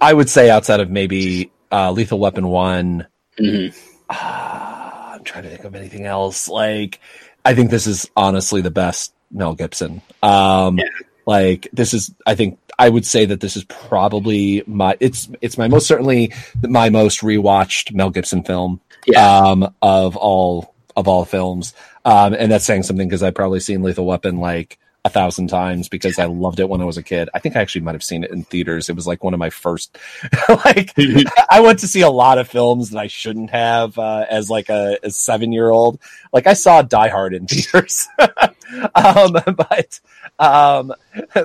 I 0.00 0.12
would 0.12 0.28
say, 0.28 0.50
outside 0.50 0.80
of 0.80 0.90
maybe 0.90 1.50
uh, 1.72 1.90
Lethal 1.92 2.18
Weapon 2.18 2.48
one. 2.48 3.06
Mhm. 3.38 3.74
Ah, 4.10 5.14
I'm 5.14 5.24
trying 5.24 5.44
to 5.44 5.50
think 5.50 5.64
of 5.64 5.74
anything 5.74 6.06
else. 6.06 6.48
Like, 6.48 7.00
I 7.44 7.54
think 7.54 7.70
this 7.70 7.86
is 7.86 8.10
honestly 8.16 8.60
the 8.60 8.70
best 8.70 9.12
Mel 9.30 9.54
Gibson. 9.54 10.02
Um, 10.22 10.78
Yeah. 10.78 10.84
Like 11.28 11.68
this 11.74 11.92
is, 11.92 12.10
I 12.26 12.34
think 12.34 12.58
I 12.78 12.88
would 12.88 13.04
say 13.04 13.26
that 13.26 13.40
this 13.40 13.54
is 13.56 13.64
probably 13.64 14.62
my, 14.66 14.96
it's, 14.98 15.28
it's 15.42 15.58
my 15.58 15.68
most 15.68 15.86
certainly 15.86 16.32
my 16.62 16.88
most 16.88 17.20
rewatched 17.20 17.92
Mel 17.94 18.08
Gibson 18.10 18.42
film, 18.42 18.80
Yeah. 19.06 19.38
um, 19.38 19.74
of 19.82 20.16
all, 20.16 20.74
of 20.96 21.06
all 21.06 21.24
films. 21.26 21.74
Um, 22.04 22.32
and 22.32 22.50
that's 22.50 22.64
saying 22.64 22.84
something 22.84 23.06
because 23.06 23.22
I've 23.22 23.34
probably 23.34 23.60
seen 23.60 23.82
Lethal 23.82 24.06
Weapon 24.06 24.38
like 24.38 24.78
a 25.04 25.10
thousand 25.10 25.48
times 25.48 25.88
because 25.88 26.18
I 26.18 26.26
loved 26.26 26.58
it 26.60 26.68
when 26.68 26.80
I 26.80 26.84
was 26.84 26.98
a 26.98 27.02
kid. 27.02 27.28
I 27.32 27.38
think 27.38 27.56
I 27.56 27.60
actually 27.60 27.82
might 27.82 27.94
have 27.94 28.02
seen 28.02 28.24
it 28.24 28.30
in 28.30 28.42
theaters. 28.44 28.88
It 28.88 28.96
was 28.96 29.06
like 29.06 29.22
one 29.22 29.32
of 29.32 29.38
my 29.38 29.50
first, 29.50 29.96
like, 30.48 30.92
I 31.50 31.60
went 31.60 31.78
to 31.80 31.88
see 31.88 32.00
a 32.00 32.10
lot 32.10 32.38
of 32.38 32.48
films 32.48 32.90
that 32.90 32.98
I 32.98 33.06
shouldn't 33.06 33.50
have 33.50 33.96
uh, 33.98 34.26
as 34.28 34.50
like 34.50 34.68
a, 34.68 34.98
a 35.02 35.10
seven 35.10 35.52
year 35.52 35.70
old. 35.70 36.00
Like 36.32 36.46
I 36.46 36.54
saw 36.54 36.82
Die 36.82 37.08
Hard 37.08 37.32
in 37.34 37.46
theaters. 37.48 38.08
um, 38.18 39.36
but 39.56 40.00
um, 40.38 40.92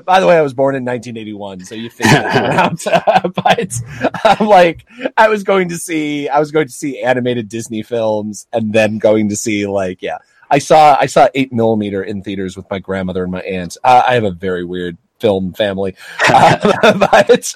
by 0.05 0.19
the 0.19 0.27
way, 0.27 0.37
I 0.37 0.41
was 0.41 0.53
born 0.53 0.75
in 0.75 0.83
1981, 0.83 1.61
so 1.61 1.75
you 1.75 1.89
figure 1.89 2.11
that 2.11 2.85
out. 2.85 3.33
but 3.35 4.39
um, 4.39 4.47
like 4.47 4.85
I 5.15 5.29
was 5.29 5.43
going 5.43 5.69
to 5.69 5.77
see, 5.77 6.27
I 6.27 6.39
was 6.39 6.51
going 6.51 6.67
to 6.67 6.73
see 6.73 7.01
animated 7.01 7.49
Disney 7.49 7.83
films, 7.83 8.47
and 8.51 8.73
then 8.73 8.97
going 8.97 9.29
to 9.29 9.35
see 9.35 9.67
like 9.67 10.01
yeah. 10.01 10.17
I 10.53 10.59
saw 10.59 10.95
I 10.99 11.07
saw 11.07 11.29
eight 11.33 11.51
millimeter 11.51 12.03
in 12.03 12.21
theaters 12.21 12.55
with 12.55 12.69
my 12.69 12.77
grandmother 12.77 13.23
and 13.23 13.31
my 13.31 13.41
aunt. 13.41 13.75
Uh, 13.83 14.03
I 14.05 14.13
have 14.13 14.23
a 14.23 14.29
very 14.29 14.63
weird 14.63 14.99
film 15.19 15.51
family, 15.53 15.95
uh, 16.29 16.57
but 17.11 17.53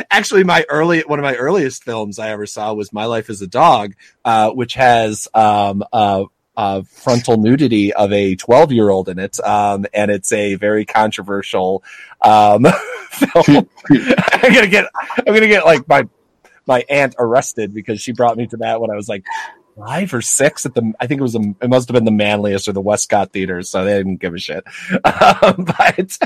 actually, 0.10 0.44
my 0.44 0.64
early 0.70 1.00
one 1.00 1.18
of 1.18 1.24
my 1.24 1.34
earliest 1.34 1.84
films 1.84 2.18
I 2.18 2.30
ever 2.30 2.46
saw 2.46 2.72
was 2.72 2.90
My 2.90 3.04
Life 3.04 3.28
as 3.28 3.42
a 3.42 3.46
Dog, 3.46 3.92
uh, 4.24 4.50
which 4.50 4.74
has 4.74 5.28
um, 5.34 5.84
uh, 5.92 6.24
uh, 6.56 6.82
frontal 6.88 7.36
nudity 7.36 7.92
of 7.92 8.14
a 8.14 8.34
12 8.34 8.72
year 8.72 8.88
old 8.88 9.10
in 9.10 9.18
it. 9.18 9.38
Um, 9.44 9.84
and 9.92 10.10
it's 10.10 10.32
a 10.32 10.54
very 10.54 10.86
controversial, 10.86 11.84
um, 12.22 12.66
film. 13.10 13.68
I'm 13.90 14.52
going 14.52 14.64
to 14.64 14.68
get, 14.68 14.86
I'm 15.18 15.24
going 15.26 15.42
to 15.42 15.48
get 15.48 15.66
like 15.66 15.86
my, 15.86 16.08
my 16.66 16.84
aunt 16.88 17.14
arrested 17.18 17.74
because 17.74 18.00
she 18.00 18.12
brought 18.12 18.38
me 18.38 18.46
to 18.46 18.56
that 18.56 18.80
when 18.80 18.90
I 18.90 18.96
was 18.96 19.08
like 19.08 19.24
five 19.78 20.12
or 20.14 20.20
six 20.22 20.66
at 20.66 20.74
the, 20.74 20.92
I 21.00 21.06
think 21.06 21.20
it 21.20 21.22
was, 21.22 21.34
a, 21.34 21.40
it 21.62 21.68
must 21.68 21.88
have 21.88 21.94
been 21.94 22.04
the 22.04 22.10
Manlius 22.10 22.66
or 22.68 22.72
the 22.72 22.80
Westcott 22.80 23.32
theaters. 23.32 23.68
So 23.70 23.84
they 23.84 23.96
didn't 23.96 24.16
give 24.16 24.34
a 24.34 24.38
shit. 24.38 24.64
Um, 25.04 25.64
but, 25.64 26.18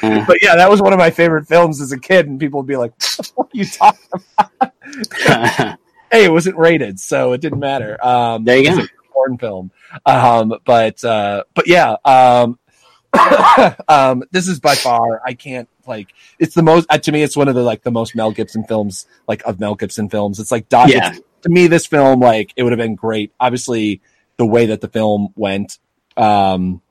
Mm. 0.00 0.26
but 0.26 0.42
yeah, 0.42 0.54
that 0.56 0.68
was 0.70 0.82
one 0.82 0.92
of 0.92 0.98
my 0.98 1.10
favorite 1.10 1.46
films 1.48 1.80
as 1.80 1.92
a 1.92 1.98
kid. 1.98 2.26
And 2.26 2.38
people 2.38 2.60
would 2.60 2.66
be 2.66 2.76
like, 2.76 2.92
what 3.34 3.46
are 3.46 3.50
you 3.56 3.64
talking 3.64 4.00
about? 4.38 4.72
hey, 6.12 6.24
it 6.24 6.32
wasn't 6.32 6.56
rated, 6.56 7.00
so 7.00 7.32
it 7.32 7.40
didn't 7.40 7.58
matter. 7.60 7.96
Um, 8.04 8.44
There 8.44 8.58
you 8.58 8.70
it 8.70 8.76
was 8.76 8.78
go. 8.78 8.84
a 8.84 9.12
porn 9.12 9.38
film. 9.38 9.70
Um, 10.04 10.54
but 10.64 11.02
uh, 11.04 11.44
but 11.54 11.66
yeah, 11.66 11.96
um, 12.04 12.58
um, 13.88 14.22
this 14.30 14.48
is 14.48 14.60
by 14.60 14.74
far 14.74 15.20
I 15.24 15.32
can't 15.34 15.68
like 15.86 16.08
it's 16.38 16.54
the 16.54 16.62
most 16.62 16.86
uh, 16.90 16.98
to 16.98 17.10
me. 17.12 17.22
It's 17.22 17.36
one 17.36 17.48
of 17.48 17.54
the 17.54 17.62
like 17.62 17.82
the 17.82 17.90
most 17.90 18.14
Mel 18.14 18.30
Gibson 18.30 18.64
films 18.64 19.06
like 19.26 19.42
of 19.46 19.58
Mel 19.58 19.74
Gibson 19.74 20.08
films. 20.10 20.38
It's 20.38 20.52
like 20.52 20.68
doc- 20.68 20.90
Yeah. 20.90 21.08
it's- 21.12 21.20
to 21.42 21.48
me 21.48 21.66
this 21.66 21.86
film 21.86 22.20
like 22.20 22.52
it 22.56 22.62
would 22.62 22.72
have 22.72 22.78
been 22.78 22.94
great. 22.94 23.32
Obviously, 23.40 24.00
the 24.36 24.46
way 24.46 24.66
that 24.66 24.80
the 24.80 24.88
film 24.88 25.28
went. 25.36 25.78
Um, 26.16 26.82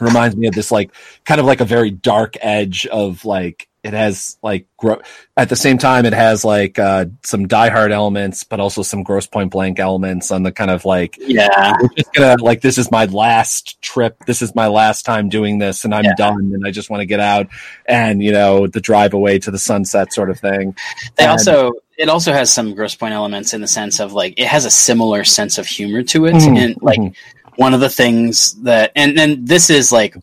reminds 0.00 0.36
me 0.36 0.48
of 0.48 0.54
this 0.54 0.72
like 0.72 0.90
kind 1.24 1.40
of 1.40 1.46
like 1.46 1.60
a 1.60 1.64
very 1.64 1.90
dark 1.90 2.34
edge 2.40 2.84
of 2.86 3.24
like 3.24 3.68
it 3.84 3.92
has 3.92 4.36
like 4.42 4.66
gro- 4.76 5.00
at 5.36 5.48
the 5.48 5.54
same 5.56 5.78
time 5.78 6.04
it 6.04 6.12
has 6.12 6.44
like 6.44 6.78
uh 6.80 7.04
some 7.22 7.46
die 7.46 7.68
hard 7.68 7.92
elements 7.92 8.42
but 8.42 8.58
also 8.58 8.82
some 8.82 9.04
grosse 9.04 9.26
pointe 9.28 9.52
blank 9.52 9.78
elements 9.78 10.32
on 10.32 10.42
the 10.42 10.50
kind 10.50 10.70
of 10.70 10.84
like 10.84 11.16
yeah 11.20 11.74
we're 11.80 11.88
just 11.96 12.12
gonna 12.12 12.34
like 12.42 12.60
this 12.60 12.76
is 12.76 12.90
my 12.90 13.04
last 13.06 13.80
trip 13.82 14.16
this 14.26 14.42
is 14.42 14.52
my 14.54 14.66
last 14.66 15.04
time 15.04 15.28
doing 15.28 15.58
this 15.58 15.84
and 15.84 15.94
i'm 15.94 16.04
Yeah. 16.04 16.14
done 16.16 16.50
and 16.52 16.66
i 16.66 16.72
just 16.72 16.90
want 16.90 17.00
to 17.02 17.06
get 17.06 17.20
out 17.20 17.46
and 17.86 18.20
you 18.22 18.32
know 18.32 18.66
the 18.66 18.80
drive 18.80 19.14
away 19.14 19.38
to 19.38 19.50
the 19.52 19.58
sunset 19.60 20.12
sort 20.12 20.28
of 20.28 20.40
thing 20.40 20.74
They 21.16 21.22
And- 21.24 21.30
also 21.32 21.72
it 21.96 22.08
also 22.08 22.32
has 22.32 22.52
some 22.52 22.74
grosse 22.74 22.94
pointe 22.94 23.14
elements 23.14 23.54
in 23.54 23.60
the 23.60 23.66
sense 23.68 24.00
of 24.00 24.12
like 24.12 24.34
it 24.38 24.46
has 24.46 24.64
a 24.64 24.70
similar 24.70 25.24
sense 25.24 25.58
of 25.58 25.66
humor 25.66 26.02
to 26.02 26.26
it, 26.26 26.34
Mhm, 26.34 26.58
and 26.58 26.82
like 26.82 26.98
mhm. 26.98 27.14
one 27.56 27.74
of 27.74 27.80
the 27.80 27.90
things 27.90 28.52
that 28.62 28.92
and 28.96 29.18
and 29.18 29.46
this 29.46 29.70
is 29.70 29.92
like 29.92 30.14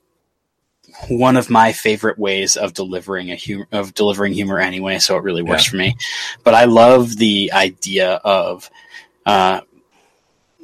one 1.08 1.36
of 1.36 1.50
my 1.50 1.72
favorite 1.72 2.20
ways 2.20 2.56
of 2.56 2.74
delivering 2.74 3.32
a 3.32 3.36
humor 3.36 3.68
of 3.72 3.94
delivering 3.96 4.34
humor 4.34 4.60
anyway, 4.60 5.00
so 5.00 5.18
it 5.18 5.24
really 5.24 5.42
works 5.42 5.66
Yeah. 5.66 5.70
for 5.72 5.78
me. 5.78 5.96
But 6.44 6.54
I 6.54 6.66
love 6.66 7.16
the 7.18 7.52
idea 7.54 8.14
of 8.24 8.70
uh, 9.26 9.62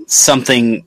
something 0.08 0.86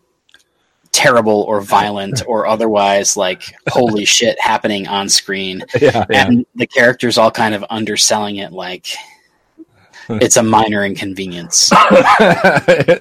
terrible 0.93 1.43
or 1.43 1.61
violent 1.61 2.23
or 2.27 2.47
otherwise 2.47 3.17
like 3.17 3.43
holy 3.69 4.05
shit 4.05 4.39
happening 4.41 4.89
on 4.89 5.09
screen 5.09 5.63
yeah, 5.81 6.05
yeah. 6.11 6.27
and 6.27 6.45
the 6.57 6.67
characters 6.67 7.17
all 7.17 7.31
kind 7.31 7.55
of 7.55 7.65
underselling 7.71 8.37
it 8.37 8.53
like 8.53 8.89
it's 10.09 10.37
a 10.37 10.43
minor 10.43 10.85
inconvenience. 10.85 11.69
the 11.71 13.01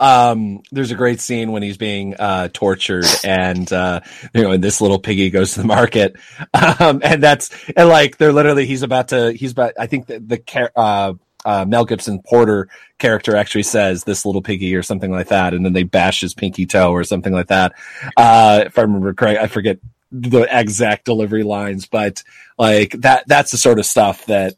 um 0.00 0.62
there's 0.72 0.90
a 0.90 0.94
great 0.94 1.20
scene 1.20 1.52
when 1.52 1.62
he's 1.62 1.76
being 1.76 2.14
uh 2.18 2.48
tortured 2.52 3.06
and 3.24 3.72
uh 3.72 4.00
you 4.34 4.42
know 4.42 4.52
and 4.52 4.62
this 4.62 4.80
little 4.80 4.98
piggy 4.98 5.30
goes 5.30 5.52
to 5.52 5.60
the 5.60 5.66
market 5.66 6.16
um 6.80 7.00
and 7.02 7.22
that's 7.22 7.50
and 7.76 7.88
like 7.88 8.16
they're 8.16 8.32
literally 8.32 8.66
he's 8.66 8.82
about 8.82 9.08
to 9.08 9.32
he's 9.32 9.52
about 9.52 9.72
i 9.78 9.86
think 9.86 10.06
the, 10.06 10.18
the 10.20 10.70
uh 10.76 11.12
uh, 11.44 11.64
Mel 11.64 11.84
Gibson 11.84 12.20
Porter 12.20 12.68
character 12.98 13.36
actually 13.36 13.62
says 13.62 14.04
this 14.04 14.26
little 14.26 14.42
piggy 14.42 14.74
or 14.74 14.82
something 14.82 15.10
like 15.10 15.28
that, 15.28 15.54
and 15.54 15.64
then 15.64 15.72
they 15.72 15.84
bash 15.84 16.20
his 16.20 16.34
pinky 16.34 16.66
toe 16.66 16.90
or 16.90 17.04
something 17.04 17.32
like 17.32 17.46
that. 17.46 17.74
Uh, 18.16 18.64
if 18.66 18.78
I 18.78 18.82
remember 18.82 19.14
correct, 19.14 19.40
I 19.40 19.46
forget 19.46 19.78
the 20.10 20.46
exact 20.50 21.04
delivery 21.04 21.44
lines, 21.44 21.86
but 21.86 22.22
like 22.58 22.92
that, 23.00 23.26
that's 23.28 23.50
the 23.50 23.56
sort 23.56 23.78
of 23.78 23.86
stuff 23.86 24.26
that 24.26 24.56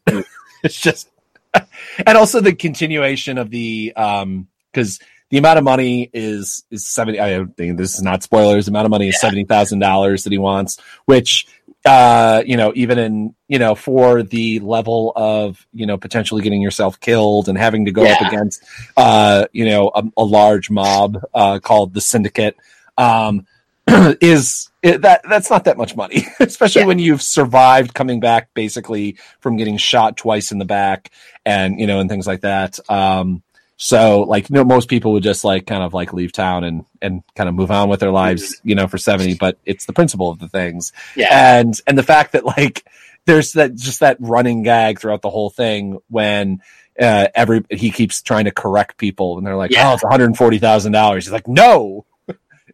it's 0.63 0.79
just 0.79 1.09
and 2.05 2.17
also 2.17 2.39
the 2.39 2.53
continuation 2.53 3.37
of 3.37 3.49
the 3.49 3.93
um 3.95 4.47
because 4.71 4.99
the 5.29 5.37
amount 5.37 5.57
of 5.57 5.63
money 5.63 6.09
is 6.13 6.63
is 6.71 6.87
70 6.87 7.19
i 7.19 7.45
think 7.57 7.77
this 7.77 7.95
is 7.95 8.01
not 8.01 8.23
spoilers 8.23 8.65
the 8.65 8.71
amount 8.71 8.85
of 8.85 8.91
money 8.91 9.09
is 9.09 9.19
$70000 9.21 10.23
that 10.23 10.31
he 10.31 10.37
wants 10.37 10.79
which 11.05 11.47
uh 11.83 12.43
you 12.45 12.57
know 12.57 12.71
even 12.75 12.99
in 12.99 13.35
you 13.47 13.57
know 13.57 13.73
for 13.73 14.21
the 14.21 14.59
level 14.59 15.13
of 15.15 15.65
you 15.73 15.85
know 15.85 15.97
potentially 15.97 16.43
getting 16.43 16.61
yourself 16.61 16.99
killed 16.99 17.49
and 17.49 17.57
having 17.57 17.85
to 17.85 17.91
go 17.91 18.05
up 18.05 18.21
against 18.21 18.63
uh 18.97 19.47
you 19.51 19.65
know 19.65 19.91
a, 19.95 20.03
a 20.17 20.23
large 20.23 20.69
mob 20.69 21.17
uh 21.33 21.59
called 21.59 21.93
the 21.93 22.01
syndicate 22.01 22.55
um 22.97 23.47
is 24.21 24.69
it, 24.83 25.01
that 25.01 25.21
that's 25.29 25.49
not 25.49 25.65
that 25.65 25.77
much 25.77 25.95
money, 25.95 26.25
especially 26.39 26.81
Yeah. 26.81 26.87
when 26.87 26.99
you've 26.99 27.21
survived 27.21 27.93
coming 27.93 28.19
back 28.19 28.53
basically 28.53 29.17
from 29.39 29.57
getting 29.57 29.77
shot 29.77 30.17
twice 30.17 30.51
in 30.51 30.57
the 30.59 30.65
back 30.65 31.11
and 31.45 31.79
you 31.79 31.87
know 31.87 31.99
and 31.99 32.09
things 32.09 32.27
like 32.27 32.41
that. 32.41 32.79
Um, 32.89 33.43
so 33.77 34.21
like 34.21 34.49
you 34.49 34.53
know 34.55 34.63
most 34.63 34.89
people 34.89 35.13
would 35.13 35.23
just 35.23 35.43
like 35.43 35.65
kind 35.65 35.81
of 35.83 35.93
like 35.93 36.13
leave 36.13 36.31
town 36.31 36.63
and 36.63 36.85
and 37.01 37.23
kind 37.35 37.49
of 37.49 37.55
move 37.55 37.71
on 37.71 37.89
with 37.89 37.99
their 37.99 38.11
lives, 38.11 38.59
you 38.63 38.75
know, 38.75 38.87
for 38.87 38.97
seventy. 38.97 39.33
But 39.35 39.57
it's 39.65 39.85
the 39.85 39.93
principle 39.93 40.29
of 40.29 40.39
the 40.39 40.47
things, 40.47 40.93
Yeah. 41.15 41.59
and 41.59 41.79
and 41.87 41.97
the 41.97 42.03
fact 42.03 42.33
that 42.33 42.45
like 42.45 42.85
there's 43.25 43.53
that 43.53 43.75
just 43.75 43.99
that 43.99 44.17
running 44.19 44.63
gag 44.63 44.99
throughout 44.99 45.21
the 45.21 45.29
whole 45.29 45.49
thing 45.49 45.99
when. 46.09 46.61
Uh, 46.99 47.29
every 47.33 47.63
he 47.71 47.89
keeps 47.89 48.21
trying 48.21 48.43
to 48.45 48.51
correct 48.51 48.97
people, 48.97 49.37
and 49.37 49.47
they're 49.47 49.55
like, 49.55 49.71
Yeah. 49.71 49.89
"Oh, 49.89 49.93
it's 49.93 50.03
one 50.03 50.11
hundred 50.11 50.35
forty 50.35 50.59
thousand 50.59 50.91
dollars." 50.91 51.23
He's 51.25 51.31
like, 51.31 51.47
"No, 51.47 52.05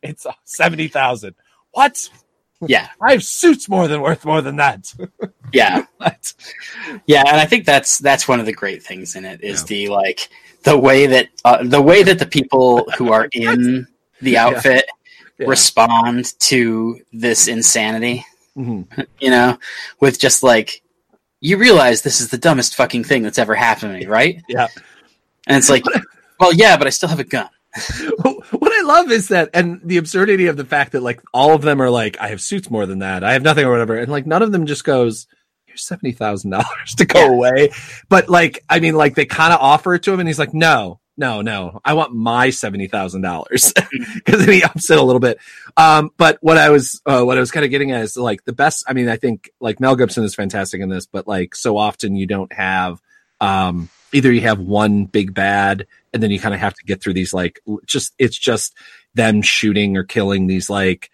it's 0.03 0.25
seventy 0.45 0.87
thousand. 0.87 1.35
What? 1.71 2.09
Yeah. 2.65 2.87
I 3.01 3.11
have 3.11 3.23
suits 3.23 3.69
more 3.69 3.87
than 3.87 4.01
worth 4.01 4.25
more 4.25 4.41
than 4.41 4.55
that. 4.57 4.93
Yeah. 5.53 5.85
Yeah, 7.05 7.23
and 7.27 7.37
I 7.37 7.45
think 7.45 7.65
that's 7.65 7.99
that's 7.99 8.27
one 8.27 8.39
of 8.39 8.45
the 8.45 8.53
great 8.53 8.83
things 8.83 9.15
in 9.15 9.25
it 9.25 9.41
is 9.43 9.61
Yeah. 9.61 9.65
the 9.67 9.87
like 9.89 10.29
the 10.63 10.77
way 10.77 11.05
that 11.07 11.29
uh, 11.45 11.63
the 11.63 11.81
way 11.81 12.03
that 12.03 12.19
the 12.19 12.25
people 12.25 12.85
who 12.97 13.11
are 13.11 13.27
in 13.33 13.87
the 14.21 14.37
outfit 14.37 14.85
Yeah. 15.37 15.47
respond 15.47 16.33
to 16.39 16.99
this 17.13 17.47
insanity, 17.47 18.25
Mhm. 18.57 18.87
you 19.19 19.29
know, 19.29 19.57
with 19.99 20.19
just 20.19 20.43
like 20.43 20.81
you 21.39 21.57
realize 21.57 22.01
this 22.01 22.19
is 22.19 22.29
the 22.29 22.37
dumbest 22.37 22.75
fucking 22.75 23.03
thing 23.03 23.21
that's 23.23 23.37
ever 23.37 23.53
happened 23.55 23.93
to 23.93 23.99
me, 23.99 24.05
right? 24.07 24.41
Yeah. 24.49 24.67
And 25.45 25.55
it's 25.57 25.69
like, 25.69 25.83
well, 26.39 26.51
yeah, 26.53 26.75
but 26.77 26.87
I 26.87 26.89
still 26.89 27.09
have 27.09 27.19
a 27.19 27.23
gun. 27.23 27.49
Love 28.87 29.11
is 29.11 29.27
that, 29.27 29.49
and 29.53 29.81
the 29.83 29.97
absurdity 29.97 30.47
of 30.47 30.55
the 30.55 30.65
fact 30.65 30.93
that 30.93 31.03
like 31.03 31.21
all 31.33 31.53
of 31.53 31.61
them 31.61 31.81
are 31.81 31.89
like, 31.89 32.17
I 32.21 32.29
have 32.29 32.41
suits 32.41 32.71
more 32.71 32.85
than 32.85 32.99
that. 32.99 33.23
I 33.23 33.33
have 33.33 33.41
nothing 33.41 33.65
or 33.65 33.71
whatever, 33.71 33.97
and 33.97 34.09
like 34.09 34.25
none 34.25 34.41
of 34.41 34.51
them 34.51 34.65
just 34.65 34.85
goes. 34.85 35.27
Here's 35.65 35.83
seventy 35.83 36.13
thousand 36.13 36.51
dollars 36.51 36.95
to 36.97 37.05
go 37.05 37.27
away, 37.27 37.71
but 38.07 38.29
like 38.29 38.63
I 38.69 38.79
mean, 38.79 38.95
like 38.95 39.15
they 39.15 39.25
kind 39.25 39.53
of 39.53 39.59
offer 39.59 39.93
it 39.93 40.03
to 40.03 40.13
him, 40.13 40.21
and 40.21 40.29
he's 40.29 40.39
like, 40.39 40.53
no, 40.53 41.01
no, 41.17 41.41
no, 41.41 41.81
I 41.83 41.95
want 41.95 42.13
my 42.13 42.49
seventy 42.49 42.87
thousand 42.87 43.23
dollars 43.23 43.73
because 44.15 44.45
then 44.45 44.53
he 44.53 44.63
ups 44.63 44.89
it 44.89 44.97
a 44.97 45.03
little 45.03 45.19
bit. 45.19 45.39
Um, 45.75 46.11
but 46.15 46.37
what 46.41 46.57
I 46.57 46.69
was 46.69 47.01
uh, 47.05 47.23
what 47.23 47.37
I 47.37 47.41
was 47.41 47.51
kind 47.51 47.65
of 47.65 47.71
getting 47.71 47.91
at 47.91 48.01
is 48.03 48.15
like 48.15 48.45
the 48.45 48.53
best. 48.53 48.85
I 48.87 48.93
mean, 48.93 49.09
I 49.09 49.17
think 49.17 49.49
like 49.59 49.81
Mel 49.81 49.97
Gibson 49.97 50.23
is 50.23 50.35
fantastic 50.35 50.79
in 50.79 50.89
this, 50.89 51.07
but 51.07 51.27
like 51.27 51.55
so 51.55 51.75
often 51.75 52.15
you 52.15 52.25
don't 52.25 52.53
have 52.53 53.01
um 53.41 53.89
either 54.13 54.31
you 54.31 54.41
have 54.41 54.59
one 54.59 55.05
big 55.05 55.33
bad 55.33 55.87
and 56.17 56.23
then 56.23 56.31
you 56.31 56.39
kind 56.39 56.55
of 56.55 56.59
have 56.59 56.73
to 56.73 56.83
get 56.83 56.99
through 56.99 57.13
these 57.13 57.31
like 57.31 57.59
just 57.85 58.11
it's 58.17 58.35
just 58.39 58.75
them 59.13 59.39
shooting 59.43 59.95
or 59.95 60.03
killing 60.03 60.47
these 60.47 60.67
like 60.67 61.11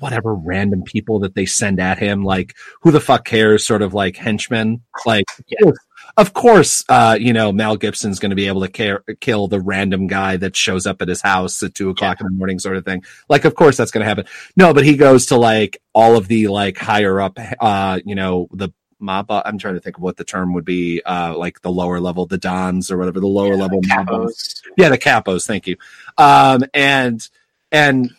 whatever 0.00 0.34
random 0.34 0.82
people 0.82 1.20
that 1.20 1.36
they 1.36 1.46
send 1.46 1.78
at 1.78 1.96
him 1.96 2.24
like 2.24 2.56
who 2.80 2.90
the 2.90 2.98
fuck 2.98 3.24
cares 3.24 3.64
sort 3.64 3.82
of 3.82 3.94
like 3.94 4.16
henchmen? 4.16 4.82
Like 5.06 5.26
Yeah. 5.46 5.70
of 6.16 6.32
course 6.34 6.84
uh 6.88 7.16
you 7.20 7.32
know 7.32 7.52
mel 7.52 7.76
gibson's 7.76 8.18
going 8.18 8.30
to 8.30 8.36
be 8.36 8.48
able 8.48 8.62
to 8.62 8.68
care, 8.68 9.04
kill 9.20 9.46
the 9.46 9.60
random 9.60 10.08
guy 10.08 10.36
that 10.38 10.56
shows 10.56 10.88
up 10.88 11.00
at 11.02 11.06
his 11.06 11.22
house 11.22 11.62
at 11.62 11.72
two 11.76 11.88
o'clock 11.88 12.20
in 12.20 12.26
the 12.26 12.32
morning 12.32 12.58
sort 12.58 12.76
of 12.76 12.84
thing. 12.84 13.04
Like 13.28 13.44
of 13.44 13.54
course 13.54 13.76
that's 13.76 13.92
going 13.92 14.02
to 14.02 14.08
happen. 14.08 14.24
No 14.56 14.74
but 14.74 14.84
he 14.84 14.96
goes 14.96 15.26
to 15.26 15.36
like 15.36 15.80
all 15.94 16.16
of 16.16 16.26
the 16.26 16.48
like 16.48 16.78
higher 16.78 17.20
up 17.20 17.38
uh 17.60 18.00
you 18.04 18.16
know 18.16 18.48
the 18.50 18.70
uh, 19.08 19.42
i'm 19.44 19.58
trying 19.58 19.74
to 19.74 19.80
think 19.80 19.96
of 19.96 20.02
what 20.02 20.16
the 20.16 20.24
term 20.24 20.52
would 20.54 20.64
be 20.64 21.02
uh 21.04 21.36
like 21.36 21.60
the 21.62 21.70
lower 21.70 22.00
level 22.00 22.26
the 22.26 22.38
dons 22.38 22.90
or 22.90 22.96
whatever 22.98 23.20
the 23.20 23.26
lower 23.26 23.56
level 23.56 23.80
mob 23.86 24.06
bosses. 24.06 24.62
Capos. 24.64 24.70
yeah 24.76 24.88
the 24.88 24.98
capos 24.98 25.46
thank 25.46 25.66
you 25.66 25.76
um 26.18 26.62
and 26.74 27.28
and 27.70 28.10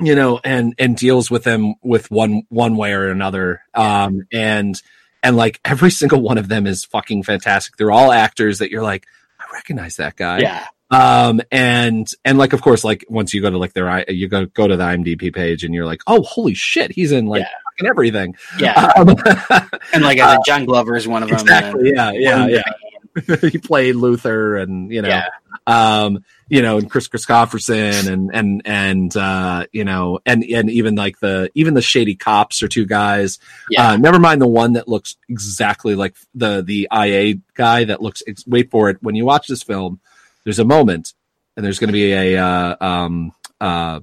you 0.00 0.14
know 0.14 0.40
and 0.44 0.74
and 0.78 0.96
deals 0.96 1.30
with 1.30 1.44
them 1.44 1.74
with 1.82 2.10
one 2.10 2.42
one 2.48 2.76
way 2.76 2.92
or 2.92 3.08
another 3.10 3.60
um 3.74 4.26
and 4.32 4.80
and 5.22 5.36
like 5.36 5.60
every 5.64 5.90
single 6.00 6.20
one 6.20 6.38
of 6.38 6.48
them 6.48 6.66
is 6.66 6.84
fucking 6.84 7.22
fantastic 7.22 7.76
they're 7.76 7.92
all 7.92 8.10
actors 8.12 8.58
that 8.58 8.70
you're 8.70 8.82
like 8.82 9.06
i 9.40 9.44
recognize 9.52 9.96
that 9.96 10.16
guy 10.16 10.38
Yeah. 10.40 10.66
um 10.90 11.40
and 11.52 12.10
and 12.24 12.38
like 12.38 12.52
of 12.52 12.60
course 12.62 12.82
like 12.84 13.04
once 13.08 13.32
you 13.34 13.40
go 13.40 13.50
to 13.50 13.58
like 13.58 13.72
their 13.72 14.10
you 14.10 14.28
go 14.28 14.46
go 14.46 14.66
to 14.66 14.76
the 14.76 14.84
imdb 14.84 15.32
page 15.34 15.62
and 15.64 15.74
you're 15.74 15.86
like 15.86 16.02
oh 16.06 16.22
holy 16.22 16.54
shit 16.54 16.90
he's 16.92 17.12
in 17.12 17.26
like 17.26 17.42
Yeah. 17.42 17.48
Fucking 17.78 17.88
everything 17.88 18.36
Yeah. 18.58 18.92
um, 18.96 19.08
And 19.92 20.02
like 20.02 20.18
said, 20.18 20.38
John 20.46 20.64
Glover 20.64 20.96
is 20.96 21.06
one 21.08 21.22
of 21.22 21.28
them. 21.28 21.38
exactly 21.40 21.90
and 21.90 21.96
yeah 21.96 22.46
yeah 22.46 22.46
yeah 22.46 23.36
he 23.48 23.58
played 23.58 23.94
luther 23.94 24.56
and 24.56 24.90
you 24.92 25.00
know 25.00 25.08
Yeah. 25.08 25.26
um 25.68 26.24
you 26.48 26.62
know 26.62 26.78
and 26.78 26.90
kris 26.90 27.06
kristofferson 27.08 28.12
and 28.12 28.30
and 28.34 28.62
and 28.64 29.16
uh 29.16 29.66
you 29.72 29.84
know 29.84 30.18
and 30.26 30.42
and 30.42 30.68
even 30.68 30.96
like 30.96 31.20
the 31.20 31.48
even 31.54 31.74
the 31.74 31.82
shady 31.82 32.16
cops 32.16 32.62
are 32.64 32.68
two 32.68 32.86
guys 32.86 33.38
Yeah. 33.70 33.90
uh 33.90 33.96
never 33.96 34.18
mind 34.18 34.42
the 34.42 34.48
one 34.48 34.72
that 34.72 34.88
looks 34.88 35.16
exactly 35.28 35.94
like 35.94 36.16
the 36.34 36.62
the 36.62 36.88
ia 36.92 37.36
guy 37.54 37.84
that 37.84 38.02
looks 38.02 38.22
wait 38.48 38.70
for 38.72 38.90
it 38.90 38.96
when 39.00 39.14
you 39.14 39.24
watch 39.24 39.46
this 39.46 39.62
film 39.62 40.00
there's 40.42 40.58
a 40.58 40.64
moment 40.64 41.14
and 41.56 41.64
there's 41.64 41.78
going 41.78 41.88
to 41.88 41.92
be 41.92 42.12
a 42.12 42.36
uh 42.36 42.76
um 42.84 43.32
uh 43.60 44.00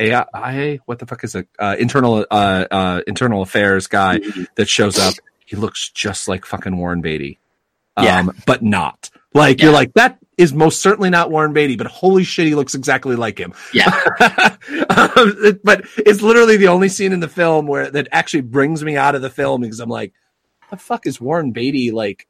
AI, 0.00 0.80
what 0.86 0.98
the 0.98 1.06
fuck 1.06 1.24
is 1.24 1.34
it? 1.34 1.48
Uh, 1.58 1.76
internal, 1.78 2.24
uh, 2.30 2.64
uh, 2.70 3.00
internal 3.06 3.42
affairs 3.42 3.86
guy 3.86 4.18
Mhm. 4.18 4.46
that 4.56 4.68
shows 4.68 4.98
up. 4.98 5.14
He 5.44 5.56
looks 5.56 5.90
just 5.90 6.28
like 6.28 6.44
fucking 6.44 6.76
Warren 6.76 7.00
Beatty. 7.00 7.38
Um, 7.96 8.04
Yeah. 8.04 8.22
but 8.46 8.62
not. 8.62 9.10
Like, 9.34 9.60
you're 9.60 9.72
like, 9.72 9.92
that 9.94 10.18
is 10.36 10.52
most 10.54 10.80
certainly 10.80 11.10
not 11.10 11.30
Warren 11.30 11.52
Beatty, 11.52 11.76
but 11.76 11.86
holy 11.88 12.22
shit, 12.24 12.46
he 12.46 12.54
looks 12.54 12.74
exactly 12.74 13.16
like 13.16 13.38
him. 13.38 13.52
Yeah. 13.72 13.86
um, 14.90 15.34
it- 15.44 15.64
but 15.64 15.84
it's 15.96 16.22
literally 16.22 16.56
the 16.56 16.68
only 16.68 16.88
scene 16.88 17.12
in 17.12 17.20
the 17.20 17.28
film 17.28 17.66
where 17.66 17.90
that 17.90 18.08
actually 18.12 18.42
brings 18.42 18.84
me 18.84 18.96
out 18.96 19.14
of 19.14 19.22
the 19.22 19.30
film 19.30 19.62
because 19.62 19.80
I'm 19.80 19.88
like, 19.88 20.12
the 20.70 20.76
fuck 20.76 21.06
is 21.06 21.20
Warren 21.20 21.50
Beatty 21.52 21.90
like 21.90 22.26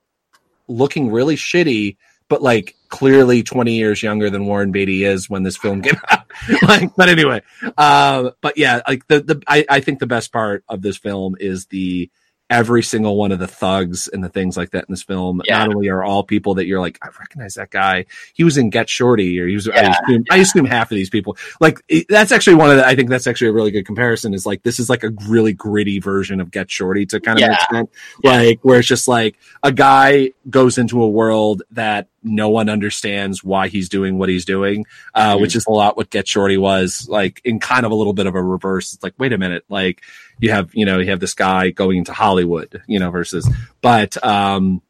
looking 0.69 1.11
really 1.11 1.37
shitty, 1.37 1.97
but 2.29 2.43
like 2.43 2.75
clearly 2.89 3.43
20 3.43 3.72
years 3.72 4.03
younger 4.03 4.30
than 4.30 4.47
Warren 4.47 4.72
Beatty 4.72 5.05
is 5.05 5.28
when 5.28 5.43
this 5.43 5.57
film 5.57 5.82
came 5.82 6.01
out. 6.11 6.24
like, 6.62 6.95
but 6.97 7.09
anyway, 7.09 7.43
um, 7.76 8.32
but 8.41 8.57
yeah, 8.57 8.80
like 8.86 9.07
the, 9.09 9.20
the, 9.20 9.43
I, 9.47 9.64
I 9.68 9.80
think 9.80 9.99
the 9.99 10.07
best 10.07 10.32
part 10.32 10.64
of 10.68 10.82
this 10.82 10.97
film 10.97 11.36
is 11.39 11.66
the, 11.66 12.11
every 12.51 12.82
single 12.82 13.16
one 13.16 13.30
of 13.30 13.38
the 13.38 13.46
thugs 13.46 14.09
and 14.09 14.24
the 14.24 14.28
things 14.28 14.57
like 14.57 14.70
that 14.70 14.84
in 14.88 14.92
this 14.92 15.03
film 15.03 15.42
Yeah. 15.44 15.59
not 15.59 15.74
only 15.74 15.88
are 15.88 16.03
all 16.03 16.22
people 16.22 16.55
that 16.55 16.66
you're 16.66 16.80
like, 16.80 16.99
I 17.03 17.09
recognize 17.18 17.55
that 17.55 17.70
guy. 17.70 18.07
He 18.32 18.42
was 18.44 18.57
in 18.57 18.70
Get 18.70 18.88
Shorty, 18.88 19.38
or 19.38 19.46
he 19.46 19.55
was. 19.55 19.68
I 19.68 19.74
Yeah. 19.82 19.94
assume, 20.07 20.24
I 20.30 20.36
assume 20.38 20.64
half 20.64 20.90
of 20.90 20.96
these 20.96 21.11
people. 21.11 21.36
Like 21.61 21.80
that's 22.09 22.32
actually 22.32 22.55
one 22.57 22.70
of 22.70 22.76
the. 22.78 22.86
I 22.86 22.96
think 22.96 23.11
that's 23.11 23.26
actually 23.26 23.49
a 23.49 23.53
really 23.53 23.70
good 23.70 23.84
comparison. 23.84 24.32
Is 24.32 24.46
like 24.46 24.62
this 24.62 24.78
is 24.80 24.88
like 24.88 25.05
a 25.05 25.11
really 25.28 25.53
gritty 25.53 26.01
version 26.01 26.40
of 26.40 26.51
Get 26.51 26.70
Shorty 26.70 27.05
to 27.07 27.20
kind 27.20 27.38
of 27.38 27.42
Yeah. 27.42 27.53
extent. 27.55 27.90
Like 28.24 28.61
where 28.62 28.78
it's 28.78 28.88
just 28.88 29.09
like 29.09 29.36
a 29.62 29.70
guy 29.72 30.32
goes 30.49 30.78
into 30.78 31.03
a 31.03 31.09
world 31.09 31.62
that 31.72 32.09
no 32.24 32.49
one 32.49 32.68
understands 32.68 33.44
why 33.44 33.68
he's 33.68 33.88
doing 33.88 34.18
what 34.18 34.28
he's 34.28 34.44
doing, 34.44 34.84
uh, 35.14 35.36
Mhm. 35.36 35.40
which 35.42 35.55
is 35.55 35.64
a 35.66 35.70
lot 35.70 35.96
what 35.96 36.11
Get 36.11 36.26
Shorty 36.26 36.57
was 36.57 37.07
like 37.09 37.40
in 37.44 37.61
kind 37.61 37.86
of 37.86 37.92
a 37.92 37.94
little 37.94 38.12
bit 38.12 38.26
of 38.26 38.34
a 38.34 38.42
reverse. 38.42 38.92
It's 38.94 39.03
like, 39.03 39.14
wait 39.18 39.32
a 39.32 39.38
minute, 39.38 39.64
like 39.68 40.03
you 40.41 40.51
have, 40.51 40.74
you 40.74 40.84
know, 40.84 40.99
you 40.99 41.11
have 41.11 41.20
this 41.20 41.34
guy 41.34 41.70
going 41.70 41.99
into 41.99 42.12
Hollywood, 42.12 42.82
you 42.86 42.99
know, 42.99 43.11
versus, 43.11 43.49
but, 43.80 44.22
um, 44.24 44.82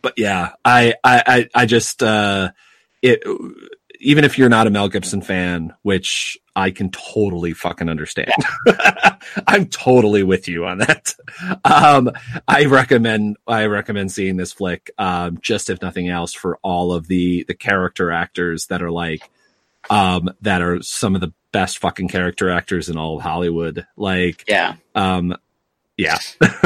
but 0.00 0.14
yeah, 0.16 0.52
I, 0.64 0.94
I, 1.04 1.48
I, 1.54 1.66
just, 1.66 2.02
uh, 2.02 2.50
it, 3.02 3.22
even 4.00 4.24
if 4.24 4.36
you're 4.36 4.48
not 4.48 4.66
a 4.66 4.70
Mel 4.70 4.88
Gibson 4.88 5.22
fan, 5.22 5.74
which 5.82 6.36
I 6.56 6.70
can 6.70 6.90
totally 6.90 7.52
fucking 7.52 7.88
understand. 7.88 8.32
I'm 9.46 9.66
totally 9.66 10.22
with 10.22 10.48
you 10.48 10.66
on 10.66 10.78
that. 10.78 11.14
Um, 11.64 12.10
I 12.48 12.64
recommend, 12.66 13.36
I 13.46 13.66
recommend 13.66 14.10
seeing 14.10 14.36
this 14.36 14.52
flick, 14.52 14.90
um, 14.98 15.38
just 15.40 15.70
if 15.70 15.80
nothing 15.80 16.08
else 16.08 16.34
for 16.34 16.58
all 16.62 16.92
of 16.92 17.06
the, 17.06 17.44
the 17.44 17.54
character 17.54 18.10
actors 18.10 18.66
that 18.66 18.82
are 18.82 18.90
like, 18.90 19.22
um, 19.88 20.30
that 20.42 20.62
are 20.62 20.82
some 20.82 21.14
of 21.14 21.20
the 21.20 21.32
best 21.52 21.78
fucking 21.78 22.08
character 22.08 22.50
actors 22.50 22.88
in 22.88 22.96
all 22.96 23.16
of 23.18 23.22
Hollywood. 23.22 23.86
Like, 23.96 24.44
Yeah. 24.48 24.74
um, 24.94 25.36
yeah, 25.96 26.18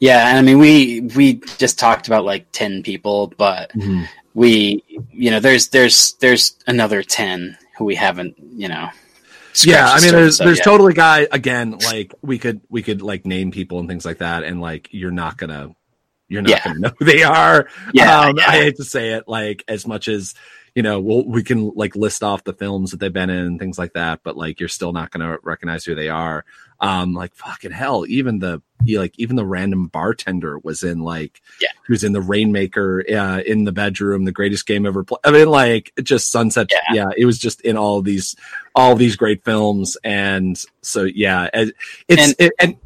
Yeah. 0.00 0.28
And 0.30 0.38
I 0.38 0.42
mean, 0.42 0.58
we, 0.58 1.02
we 1.14 1.34
just 1.58 1.78
talked 1.78 2.06
about 2.06 2.24
like 2.24 2.50
10 2.52 2.82
people, 2.82 3.32
but 3.36 3.70
we, 4.34 4.82
you 5.12 5.30
know, 5.30 5.40
there's, 5.40 5.68
there's, 5.68 6.14
there's 6.14 6.56
another 6.66 7.02
10 7.02 7.58
who 7.76 7.84
we 7.84 7.94
haven't, 7.94 8.36
you 8.54 8.68
know, 8.68 8.88
yeah. 9.64 9.90
I 9.90 10.00
mean, 10.00 10.12
there's 10.12 10.38
there's 10.38 10.58
yet. 10.58 10.64
totally 10.64 10.94
guy 10.94 11.26
again. 11.32 11.72
Like 11.72 12.14
we 12.22 12.38
could 12.38 12.60
we 12.70 12.82
could 12.84 13.02
like 13.02 13.26
name 13.26 13.50
people 13.50 13.80
and 13.80 13.88
things 13.88 14.04
like 14.04 14.18
that, 14.18 14.44
and 14.44 14.60
like 14.60 14.88
you're 14.92 15.10
not 15.10 15.36
gonna 15.38 15.74
you're 16.28 16.40
not 16.40 16.50
Yeah. 16.50 16.64
gonna 16.64 16.78
know 16.78 16.92
who 16.98 17.04
they 17.04 17.24
are. 17.24 17.68
Yeah, 17.92 18.20
um, 18.20 18.36
yeah. 18.38 18.44
I 18.48 18.52
hate 18.58 18.76
to 18.76 18.84
say 18.84 19.14
it, 19.14 19.24
like 19.26 19.64
as 19.66 19.88
much 19.88 20.06
as 20.06 20.34
you 20.74 20.82
know, 20.82 21.00
we'll, 21.00 21.24
we 21.26 21.42
can 21.42 21.70
like 21.74 21.96
list 21.96 22.22
off 22.22 22.44
the 22.44 22.52
films 22.52 22.90
that 22.92 23.00
they've 23.00 23.12
been 23.12 23.30
in 23.30 23.44
and 23.46 23.58
things 23.58 23.78
like 23.78 23.92
that, 23.94 24.20
but 24.22 24.36
like 24.36 24.60
you're 24.60 24.68
still 24.68 24.92
not 24.92 25.10
going 25.10 25.26
to 25.26 25.38
recognize 25.42 25.84
who 25.84 25.94
they 25.94 26.08
are. 26.08 26.44
Um, 26.80 27.12
like 27.12 27.34
fucking 27.34 27.72
hell, 27.72 28.06
even 28.08 28.38
the 28.38 28.62
like 28.88 29.12
even 29.18 29.36
the 29.36 29.44
random 29.44 29.88
bartender 29.88 30.58
was 30.60 30.82
in 30.82 31.00
like 31.00 31.42
Yeah. 31.60 31.68
he 31.86 31.92
was 31.92 32.04
in 32.04 32.12
the 32.12 32.22
Rainmaker, 32.22 33.04
uh, 33.12 33.40
in 33.40 33.64
the 33.64 33.72
bedroom, 33.72 34.24
the 34.24 34.32
greatest 34.32 34.66
game 34.66 34.86
ever 34.86 35.04
played. 35.04 35.18
I 35.24 35.30
mean, 35.30 35.48
like 35.48 35.92
just 36.02 36.30
Sunset. 36.30 36.70
Yeah. 36.70 36.94
Yeah. 36.94 37.10
it 37.16 37.26
was 37.26 37.38
just 37.38 37.60
in 37.60 37.76
all 37.76 38.00
these 38.00 38.34
all 38.74 38.94
these 38.94 39.16
great 39.16 39.44
films, 39.44 39.98
and 40.04 40.56
so 40.80 41.02
yeah, 41.04 41.50
it's 41.52 41.72
And- 42.08 42.34
it, 42.38 42.52
and 42.58 42.76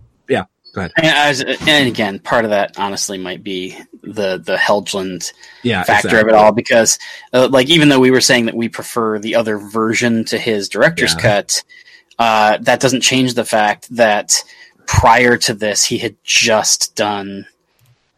go 0.75 0.81
ahead. 0.83 0.93
And, 0.97 1.07
as, 1.07 1.41
and 1.41 1.89
again, 1.89 2.19
part 2.19 2.45
of 2.45 2.51
that 2.51 2.79
honestly 2.79 3.17
might 3.17 3.43
be 3.43 3.79
the 4.03 4.39
the 4.39 4.57
Helgeland 4.57 5.33
Yeah, 5.63 5.83
factor 5.85 6.09
exactly. 6.09 6.21
of 6.21 6.29
it 6.29 6.35
all 6.35 6.53
because 6.53 6.99
uh, 7.33 7.49
like 7.51 7.69
even 7.71 7.89
though 7.89 8.01
we 8.01 8.11
were 8.11 8.21
saying 8.21 8.47
that 8.47 8.55
we 8.55 8.69
prefer 8.69 9.19
the 9.19 9.35
other 9.37 9.57
version 9.59 10.25
to 10.27 10.39
his 10.39 10.69
director's 10.69 11.15
Yeah. 11.15 11.21
cut 11.21 11.63
uh, 12.19 12.59
that 12.59 12.81
doesn't 12.81 13.01
change 13.01 13.35
the 13.35 13.45
fact 13.45 13.89
that 13.97 14.45
prior 14.87 15.37
to 15.39 15.55
this 15.55 15.85
he 15.85 15.99
had 15.99 16.17
just 16.23 16.95
done 16.95 17.47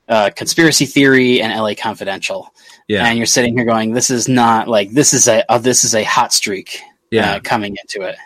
uh, 0.09 0.31
conspiracy 0.35 0.87
theory 0.87 1.41
and 1.41 1.53
la 1.63 1.75
confidential 1.75 2.53
Yeah, 2.89 3.07
and 3.07 3.17
you're 3.17 3.27
sitting 3.27 3.57
here 3.57 3.65
going 3.65 3.93
this 3.93 4.11
is 4.11 4.29
not 4.29 4.67
like 4.69 4.91
this 4.91 5.15
is 5.15 5.29
a 5.29 5.45
uh, 5.51 5.59
this 5.59 5.85
is 5.85 5.95
a 5.95 6.03
hot 6.05 6.33
streak 6.33 6.81
yeah. 7.11 7.35
uh, 7.35 7.41
coming 7.41 7.77
into 7.81 8.07
it 8.07 8.17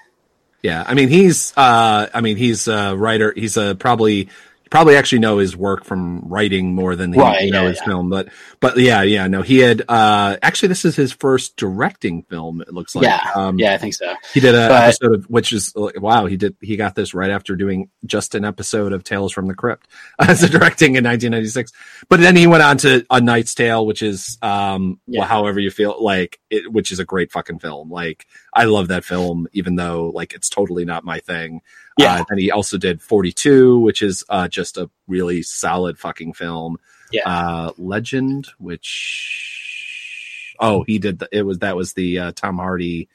Yeah, 0.63 0.85
I 0.87 0.95
mean 0.95 1.09
he's 1.09 1.57
uh 1.57 2.09
I 2.13 2.21
mean 2.21 2.37
he's 2.37 2.69
a 2.69 2.95
writer. 2.97 3.33
He's 3.35 3.57
a 3.57 3.75
probably 3.75 4.29
probably 4.71 4.97
actually 4.97 5.19
know 5.19 5.39
his 5.39 5.57
work 5.57 5.85
from 5.85 6.21
writing 6.29 6.75
more 6.75 6.97
than 6.97 7.13
he 7.13 7.19
Right, 7.19 7.43
you 7.43 7.51
know 7.51 7.63
yeah, 7.65 7.69
his 7.71 7.79
yeah. 7.79 7.85
film. 7.87 8.09
But 8.11 8.29
but 8.61 8.79
yeah, 8.79 9.03
yeah, 9.03 9.27
no, 9.27 9.43
he 9.43 9.59
had 9.59 9.83
uh 9.89 10.37
actually 10.43 10.69
this 10.69 10.85
is 10.85 10.97
his 10.97 11.13
first 11.13 11.57
directing 11.57 12.23
film. 12.23 12.61
It 12.63 12.73
looks 12.73 12.95
like 12.95 13.05
yeah 13.05 13.21
um, 13.35 13.59
yeah 13.59 13.75
i 13.75 13.79
think 13.79 13.95
so 13.95 14.15
He 14.33 14.41
did 14.41 14.55
an 14.55 14.71
episode 14.71 15.15
of 15.15 15.25
which 15.25 15.53
is 15.53 15.73
wow. 15.77 16.27
He 16.27 16.37
did 16.37 16.57
he 16.61 16.77
got 16.77 16.95
this 16.95 17.15
right 17.15 17.31
after 17.31 17.57
doing 17.57 17.91
just 18.07 18.35
an 18.35 18.45
episode 18.45 18.93
of 18.93 19.05
Tales 19.05 19.33
from 19.33 19.49
the 19.49 19.55
Crypt 19.55 19.89
as 20.19 20.43
a 20.43 20.49
directing 20.49 20.97
in 20.97 21.05
1996. 21.05 21.73
But 22.09 22.21
then 22.21 22.37
he 22.37 22.47
went 22.47 22.63
on 22.63 22.79
to 22.79 23.05
A 23.11 23.21
Knight's 23.21 23.55
Tale, 23.55 23.85
which 23.85 24.03
is 24.03 24.39
um 24.41 25.01
Yeah. 25.07 25.21
well, 25.21 25.29
however 25.29 25.59
you 25.61 25.71
feel 25.71 26.03
like 26.03 26.39
it, 26.49 26.71
which 26.71 26.93
is 26.93 26.99
a 27.01 27.05
great 27.05 27.33
fucking 27.33 27.59
film. 27.59 27.91
Like 27.91 28.27
I 28.55 28.65
love 28.65 28.89
that 28.89 29.05
film, 29.05 29.49
even 29.53 29.75
though 29.77 30.11
like 30.15 30.33
it's 30.33 30.49
totally 30.49 30.85
not 30.85 31.05
my 31.05 31.19
thing. 31.21 31.61
Yeah. 32.01 32.21
Uh, 32.21 32.25
and 32.31 32.41
he 32.41 32.51
also 32.51 32.79
did 32.79 33.03
42, 33.03 33.79
which 33.81 34.03
is 34.03 34.25
uh, 34.29 34.49
just 34.49 34.77
a 34.77 34.91
really 35.09 35.43
solid 35.43 35.99
fucking 35.99 36.33
film. 36.35 36.79
Yeah. 37.13 37.29
Uh, 37.29 37.73
Legend, 37.77 38.49
which 38.59 40.55
oh 40.61 40.85
he 40.85 40.99
did 40.99 41.19
the, 41.19 41.29
it 41.33 41.43
was 41.43 41.59
that 41.61 41.75
was 41.77 41.95
the 41.95 42.19
uh, 42.19 42.33
Tom 42.33 42.59
Hardy. 42.59 43.09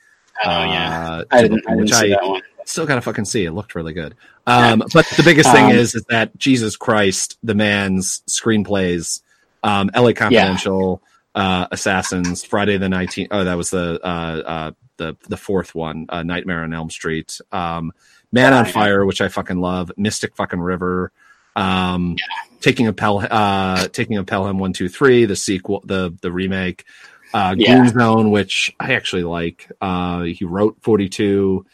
oh 0.43 0.49
yeah 0.49 1.07
uh, 1.07 1.23
i 1.31 1.43
didn't, 1.43 1.63
I 1.67 1.75
didn't 1.75 1.81
which 1.81 1.91
that 1.91 2.19
one 2.21 2.41
still 2.65 2.85
gotta 2.85 3.01
fucking 3.01 3.25
see. 3.25 3.45
It 3.45 3.51
looked 3.51 3.75
really 3.75 3.93
good. 3.93 4.15
Um, 4.47 4.83
but 4.93 5.05
the 5.17 5.23
biggest 5.23 5.51
thing 5.51 5.65
Um, 5.65 5.71
is, 5.71 5.95
is 5.95 6.03
that 6.09 6.37
Jesus 6.37 6.75
Christ, 6.75 7.37
the 7.43 7.55
man's 7.55 8.21
screenplays, 8.29 9.21
um, 9.63 9.89
L.A. 9.93 10.13
Confidential, 10.13 11.01
uh, 11.33 11.67
Assassins, 11.71 12.43
Friday 12.43 12.77
the 12.77 12.89
Nineteenth. 12.89 13.29
Oh, 13.31 13.43
that 13.43 13.55
was 13.55 13.69
the 13.69 13.99
uh, 14.03 14.07
uh, 14.45 14.71
the 14.97 15.15
the 15.27 15.37
fourth 15.37 15.73
one, 15.73 16.05
uh, 16.09 16.23
Nightmare 16.23 16.63
on 16.63 16.73
Elm 16.73 16.89
Street, 16.89 17.39
um, 17.51 17.91
Man 18.35 18.53
on 18.53 18.65
Fire, 18.65 19.05
which 19.05 19.21
I 19.21 19.29
fucking 19.29 19.59
love, 19.59 19.91
Mystic 19.97 20.35
fucking 20.35 20.59
River, 20.59 21.11
um, 21.55 22.17
taking 22.61 22.85
a 22.87 22.93
Pel, 22.93 23.25
uh, 23.31 23.87
taking 23.87 24.17
a 24.17 24.23
Pelham 24.23 24.59
one 24.59 24.73
two 24.73 24.89
three, 24.89 25.25
the 25.25 25.35
sequel, 25.35 25.81
the 25.85 26.13
the 26.21 26.31
remake. 26.31 26.83
Uh, 27.33 27.55
Yeah. 27.57 27.79
Green 27.79 27.93
Zone, 27.93 28.31
which 28.31 28.73
I 28.79 28.93
actually 28.93 29.23
like. 29.23 29.69
Uh, 29.81 30.21
he 30.23 30.45
wrote 30.45 30.77
42 30.81 31.65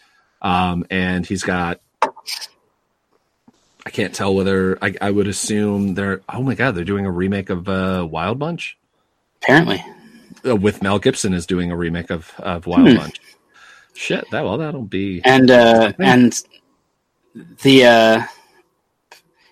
um, 0.42 0.86
and 0.90 1.24
he's 1.26 1.44
got 1.44 1.82
I 3.86 3.90
can't 3.92 4.14
tell 4.14 4.34
whether 4.34 4.78
I, 4.82 4.96
I 5.02 5.12
would 5.12 5.28
assume 5.28 5.94
they're 5.96 6.22
oh 6.30 6.42
my 6.42 6.56
god 6.56 6.74
they're 6.76 6.84
doing 6.84 7.06
a 7.06 7.12
remake 7.12 7.50
of 7.50 7.68
uh, 7.70 8.08
Wild 8.10 8.40
Bunch 8.40 8.78
apparently 9.42 9.84
uh, 10.48 10.56
with 10.56 10.82
Mel 10.82 10.98
Gibson 11.00 11.34
is 11.34 11.46
doing 11.46 11.72
a 11.72 11.76
remake 11.78 12.10
of 12.10 12.32
of 12.40 12.66
Wild 12.66 12.90
Hmm. 12.90 12.96
Bunch. 12.98 13.22
Shit, 14.02 14.26
that 14.32 14.44
well 14.44 14.58
that'll 14.58 14.82
be 14.82 15.22
and 15.24 15.52
uh 15.52 15.94
and 16.00 16.34
the 17.62 17.86
uh 17.86 18.24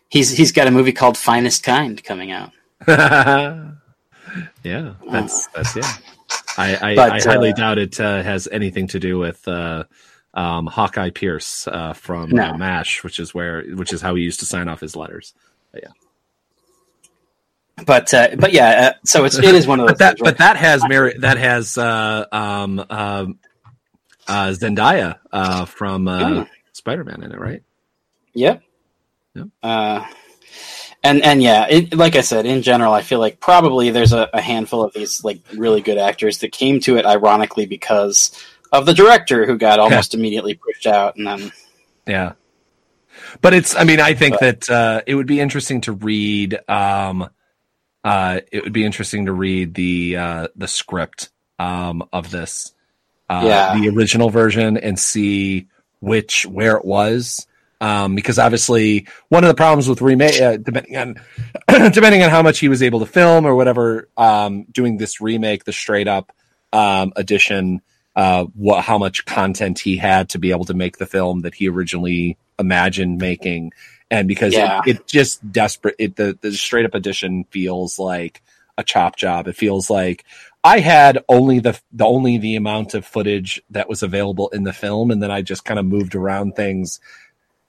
he's 0.10 0.32
he's 0.36 0.52
got 0.52 0.66
a 0.68 0.72
movie 0.72 0.92
called 0.92 1.18
finest 1.18 1.62
kind 1.64 2.04
coming 2.04 2.32
out 2.32 2.52
yeah 2.88 3.74
that's 5.12 5.46
that's 5.48 5.76
yeah. 5.76 5.92
I 6.58 6.76
I, 6.92 6.96
But, 6.96 7.12
I 7.12 7.20
highly 7.22 7.52
uh, 7.52 7.56
doubt 7.56 7.78
it 7.78 8.00
uh, 8.00 8.24
has 8.24 8.48
anything 8.52 8.88
to 8.88 9.00
do 9.00 9.18
with. 9.20 9.48
Uh, 9.48 9.84
um, 10.34 10.68
Hawkeye 10.68 11.10
Pierce 11.10 11.68
uh, 11.68 11.94
from 11.94 12.30
No. 12.30 12.44
uh, 12.52 12.58
Mash, 12.58 13.04
which 13.04 13.20
is 13.20 13.34
where, 13.34 13.64
which 13.64 13.92
is 13.94 14.00
how 14.02 14.14
he 14.16 14.22
used 14.24 14.40
to 14.42 14.46
sign 14.46 14.68
off 14.68 14.80
his 14.80 14.96
letters. 14.96 15.34
But, 15.72 15.84
Yeah 15.84 15.90
but 17.86 18.14
uh 18.14 18.28
but 18.38 18.52
yeah 18.52 18.70
uh, 18.70 18.94
so 19.06 19.24
it's 19.24 19.38
it 19.38 19.46
is 19.56 19.66
one 19.66 19.80
of 19.80 19.88
those 19.88 19.92
but 19.94 20.00
that 20.00 20.10
things 20.18 20.22
where- 20.22 20.32
but 20.34 20.38
that 20.40 20.58
has 20.58 20.84
Mary 20.88 21.18
that 21.20 21.38
has 21.38 21.78
uh 21.78 22.26
um 22.32 22.84
um 22.90 23.40
uh 24.30 24.50
Zendaya 24.52 25.18
uh 25.32 25.66
from 25.66 26.08
uh 26.08 26.20
Mm. 26.20 26.48
Spider-Man 26.74 27.24
in 27.24 27.32
it, 27.34 27.40
right? 27.40 27.62
Yep. 28.36 28.62
Yep. 29.36 29.48
Uh, 29.62 30.06
and 31.04 31.22
and 31.24 31.42
yeah, 31.44 31.66
it, 31.70 31.94
like 31.94 32.16
I 32.16 32.22
said, 32.22 32.46
in 32.46 32.62
general, 32.62 32.94
I 32.94 33.02
feel 33.02 33.20
like 33.20 33.40
probably 33.40 33.90
there's 33.90 34.14
a, 34.14 34.30
a 34.34 34.40
handful 34.42 34.84
of 34.84 34.94
these 34.94 35.24
like 35.24 35.40
really 35.56 35.82
good 35.82 35.98
actors 35.98 36.38
that 36.40 36.52
came 36.52 36.80
to 36.82 36.98
it 36.98 37.06
ironically 37.06 37.66
because 37.66 38.32
of 38.72 38.86
the 38.86 38.94
director 38.94 39.46
who 39.46 39.58
got 39.58 39.80
almost 39.80 40.14
immediately 40.14 40.54
pushed 40.56 40.86
out, 40.88 41.16
and 41.18 41.28
then 41.28 41.52
Yeah. 42.08 42.34
But 43.42 43.54
it's 43.54 43.76
I 43.76 43.84
mean 43.84 44.00
I 44.00 44.14
think 44.14 44.38
But- 44.40 44.62
that 44.68 44.70
uh 44.70 45.02
it 45.08 45.16
would 45.16 45.28
be 45.28 45.40
interesting 45.42 45.82
to 45.82 45.92
read 45.94 46.58
um 46.70 47.30
uh 48.04 48.40
it 48.52 48.64
would 48.64 48.74
be 48.74 48.86
interesting 48.86 49.26
to 49.26 49.34
read 49.34 49.74
the 49.74 50.16
uh 50.18 50.48
the 50.56 50.68
script 50.68 51.30
um 51.60 52.08
of 52.14 52.32
this 52.32 52.74
uh 53.30 53.42
Yeah. 53.46 53.74
the 53.80 53.90
original 53.90 54.30
version 54.30 54.78
and 54.78 54.98
see 55.00 55.68
which 56.00 56.46
where 56.46 56.76
it 56.78 56.86
was 56.86 57.46
um 57.82 58.16
because 58.16 58.40
obviously 58.40 59.08
one 59.30 59.44
of 59.44 59.48
the 59.48 59.54
problems 59.54 59.88
with 59.88 60.02
remake 60.02 60.42
uh, 60.42 60.58
depending 60.58 60.98
on 60.98 61.16
depending 61.92 62.24
on 62.24 62.30
how 62.30 62.42
much 62.42 62.60
he 62.60 62.68
was 62.70 62.82
able 62.84 63.00
to 63.00 63.06
film 63.06 63.46
or 63.46 63.56
whatever 63.56 64.08
um 64.18 64.66
doing 64.72 64.98
this 64.98 65.22
remake 65.22 65.64
the 65.66 65.74
straight 65.74 66.08
up 66.08 66.32
um 66.74 67.12
edition 67.16 67.82
uh 68.16 68.44
what 68.56 68.84
how 68.84 68.98
much 68.98 69.26
content 69.26 69.80
he 69.80 69.98
had 69.98 70.30
to 70.30 70.40
be 70.40 70.52
able 70.52 70.66
to 70.66 70.74
make 70.74 70.98
the 70.98 71.06
film 71.06 71.42
that 71.42 71.54
he 71.54 71.70
originally 71.70 72.38
imagined 72.58 73.18
making 73.20 73.72
and 74.12 74.28
because 74.28 74.54
Yeah. 74.54 74.82
it, 74.86 74.98
it 74.98 75.08
just 75.08 75.50
desperate 75.52 75.96
it 76.00 76.16
the, 76.16 76.38
the 76.42 76.52
straight 76.54 76.86
up 76.86 76.96
edition 76.96 77.46
feels 77.52 78.00
like 78.00 78.42
a 78.78 78.84
chop 78.84 79.16
job 79.18 79.48
it 79.48 79.56
feels 79.56 79.90
like 79.90 80.26
i 80.64 80.80
had 80.80 81.24
only 81.30 81.60
the 81.60 81.80
the 81.92 82.06
only 82.06 82.38
the 82.38 82.56
amount 82.56 82.94
of 82.94 83.06
footage 83.06 83.62
that 83.70 83.90
was 83.90 84.04
available 84.04 84.50
in 84.50 84.64
the 84.64 84.74
film 84.74 85.12
and 85.12 85.22
then 85.22 85.32
i 85.32 85.42
just 85.42 85.66
kind 85.66 85.80
of 85.80 85.86
moved 85.86 86.16
around 86.16 86.56
things. 86.56 87.00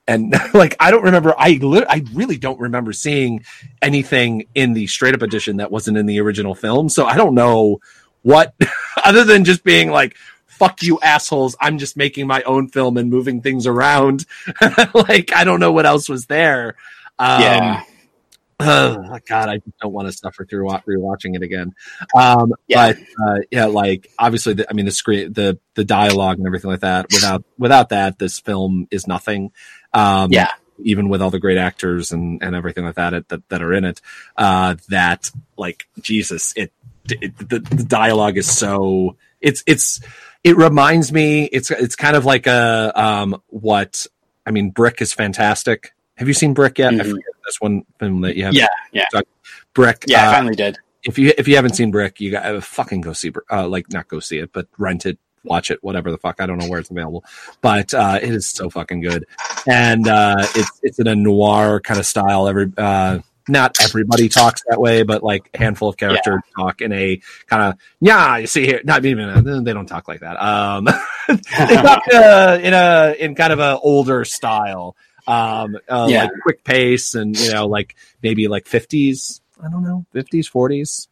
And 0.07 0.33
like 0.53 0.75
i 0.79 0.91
don't 0.91 1.03
remember 1.03 1.33
i 1.37 1.51
li- 1.61 1.85
i 1.87 2.03
really 2.13 2.37
don't 2.37 2.59
remember 2.59 2.91
seeing 2.91 3.43
anything 3.81 4.47
in 4.55 4.73
the 4.73 4.87
straight 4.87 5.13
up 5.13 5.21
edition 5.21 5.57
that 5.57 5.71
wasn't 5.71 5.97
in 5.97 6.05
the 6.05 6.19
original 6.19 6.55
film. 6.55 6.89
So 6.89 7.05
i 7.05 7.15
don't 7.15 7.35
know 7.35 7.79
what 8.23 8.53
other 9.03 9.23
than 9.23 9.45
just 9.45 9.63
being 9.63 9.89
like 9.89 10.15
fuck 10.45 10.83
you 10.83 10.99
assholes. 11.01 11.55
I'm 11.59 11.79
just 11.79 11.97
making 11.97 12.27
my 12.27 12.43
own 12.43 12.67
film 12.67 12.97
and 12.97 13.09
moving 13.09 13.41
things 13.41 13.65
around. 13.65 14.25
Like 14.93 15.33
i 15.35 15.43
don't 15.43 15.59
know 15.59 15.71
what 15.71 15.85
else 15.85 16.09
was 16.09 16.25
there. 16.25 16.75
Um, 17.17 17.41
yeah, 17.41 17.83
oh 18.67 19.17
god 19.27 19.49
i 19.49 19.57
just 19.57 19.77
don't 19.79 19.93
want 19.93 20.07
to 20.07 20.11
suffer 20.13 20.45
through 20.45 20.67
rewatching 20.67 21.35
it 21.35 21.41
again 21.41 21.73
um 22.15 22.53
Yeah. 22.67 22.93
but 22.93 22.97
uh, 23.27 23.39
yeah 23.51 23.65
like 23.65 24.11
obviously 24.19 24.53
the, 24.53 24.69
i 24.69 24.73
mean 24.73 24.85
the 24.85 24.91
screen 24.91 25.33
the 25.33 25.59
the 25.75 25.83
dialogue 25.83 26.37
and 26.37 26.47
everything 26.47 26.69
like 26.71 26.81
that 26.81 27.07
without 27.11 27.43
without 27.57 27.89
that 27.89 28.19
this 28.19 28.39
film 28.39 28.87
is 28.91 29.07
nothing 29.07 29.51
um 29.93 30.31
Yeah. 30.31 30.49
even 30.83 31.09
with 31.09 31.21
all 31.21 31.29
the 31.31 31.39
great 31.39 31.57
actors 31.57 32.11
and 32.11 32.41
and 32.43 32.55
everything 32.55 32.85
like 32.85 32.95
that 32.95 33.27
that, 33.29 33.47
that 33.49 33.61
are 33.61 33.73
in 33.73 33.85
it 33.85 34.01
uh 34.37 34.75
that 34.89 35.29
like 35.57 35.87
jesus 35.99 36.53
it, 36.55 36.71
it 37.09 37.37
the, 37.37 37.59
the 37.59 37.83
dialogue 37.83 38.37
is 38.37 38.49
so 38.51 39.15
it's 39.41 39.63
it's 39.67 39.99
it 40.43 40.55
reminds 40.57 41.11
me 41.11 41.45
it's 41.45 41.69
it's 41.71 41.95
kind 41.95 42.15
of 42.15 42.25
like 42.25 42.47
a 42.47 42.91
um 42.95 43.41
what 43.47 44.05
i 44.45 44.51
mean 44.51 44.69
brick 44.69 45.01
is 45.01 45.13
fantastic 45.13 45.93
have 46.15 46.27
you 46.27 46.33
seen 46.33 46.53
brick 46.53 46.77
yet 46.77 46.93
Mhm. 46.93 47.09
forget 47.09 47.23
this 47.51 47.61
one 47.61 47.83
film 47.99 48.21
that 48.21 48.35
you 48.35 48.45
have 48.45 48.53
yeah, 48.53 48.67
yeah, 48.91 49.05
brick 49.73 50.05
yeah. 50.07 50.25
I 50.25 50.27
uh, 50.27 50.31
finally 50.31 50.55
did. 50.55 50.77
if 51.03 51.19
you 51.19 51.33
if 51.37 51.47
you 51.47 51.55
haven't 51.55 51.75
seen 51.75 51.91
brick 51.91 52.19
you 52.19 52.31
got 52.31 52.49
to 52.49 52.61
fucking 52.61 53.01
go 53.01 53.13
see 53.13 53.29
Brick. 53.29 53.45
uh 53.51 53.67
like 53.67 53.91
not 53.91 54.07
go 54.07 54.19
see 54.19 54.37
it 54.37 54.51
but 54.53 54.67
rent 54.77 55.05
it 55.05 55.17
watch 55.43 55.71
it 55.71 55.83
whatever 55.83 56.11
the 56.11 56.17
fuck 56.17 56.39
i 56.39 56.45
don't 56.45 56.59
know 56.59 56.67
where 56.67 56.79
it's 56.79 56.91
available 56.91 57.25
but 57.61 57.93
uh 57.93 58.19
it 58.21 58.29
is 58.29 58.47
so 58.47 58.69
fucking 58.69 59.01
good 59.01 59.25
and 59.67 60.07
uh 60.07 60.35
it's 60.55 60.79
it's 60.83 60.99
in 60.99 61.07
a 61.07 61.15
noir 61.15 61.79
kind 61.81 61.99
of 61.99 62.05
style 62.05 62.47
every 62.47 62.71
uh 62.77 63.19
not 63.47 63.77
everybody 63.81 64.29
talks 64.29 64.61
that 64.69 64.79
way, 64.79 65.03
but 65.03 65.23
like 65.23 65.49
a 65.53 65.57
handful 65.57 65.89
of 65.89 65.97
characters 65.97 66.41
talk 66.55 66.81
in 66.81 66.91
a 66.91 67.19
kind 67.47 67.63
of 67.63 67.79
yeah. 67.99 68.37
You 68.37 68.47
see 68.47 68.65
here, 68.65 68.81
not 68.83 69.05
even 69.05 69.63
they 69.63 69.73
don't 69.73 69.87
talk 69.87 70.07
like 70.07 70.21
that. 70.21 70.41
Um, 70.41 70.85
they 71.27 71.75
talk 71.75 72.03
uh, 72.13 72.59
in 72.61 72.73
a 72.73 73.15
in 73.19 73.35
kind 73.35 73.53
of 73.53 73.59
a 73.59 73.77
older 73.79 74.25
style, 74.25 74.95
um, 75.27 75.77
uh, 75.89 76.07
Yeah. 76.09 76.23
like 76.23 76.31
quick 76.43 76.63
pace, 76.63 77.15
and 77.15 77.37
you 77.37 77.51
know, 77.51 77.67
like 77.67 77.95
maybe 78.21 78.47
like 78.47 78.67
fifties. 78.67 79.41
I 79.63 79.69
don't 79.69 79.83
know, 79.83 80.05
fifties, 80.11 80.47
forties, 80.47 81.07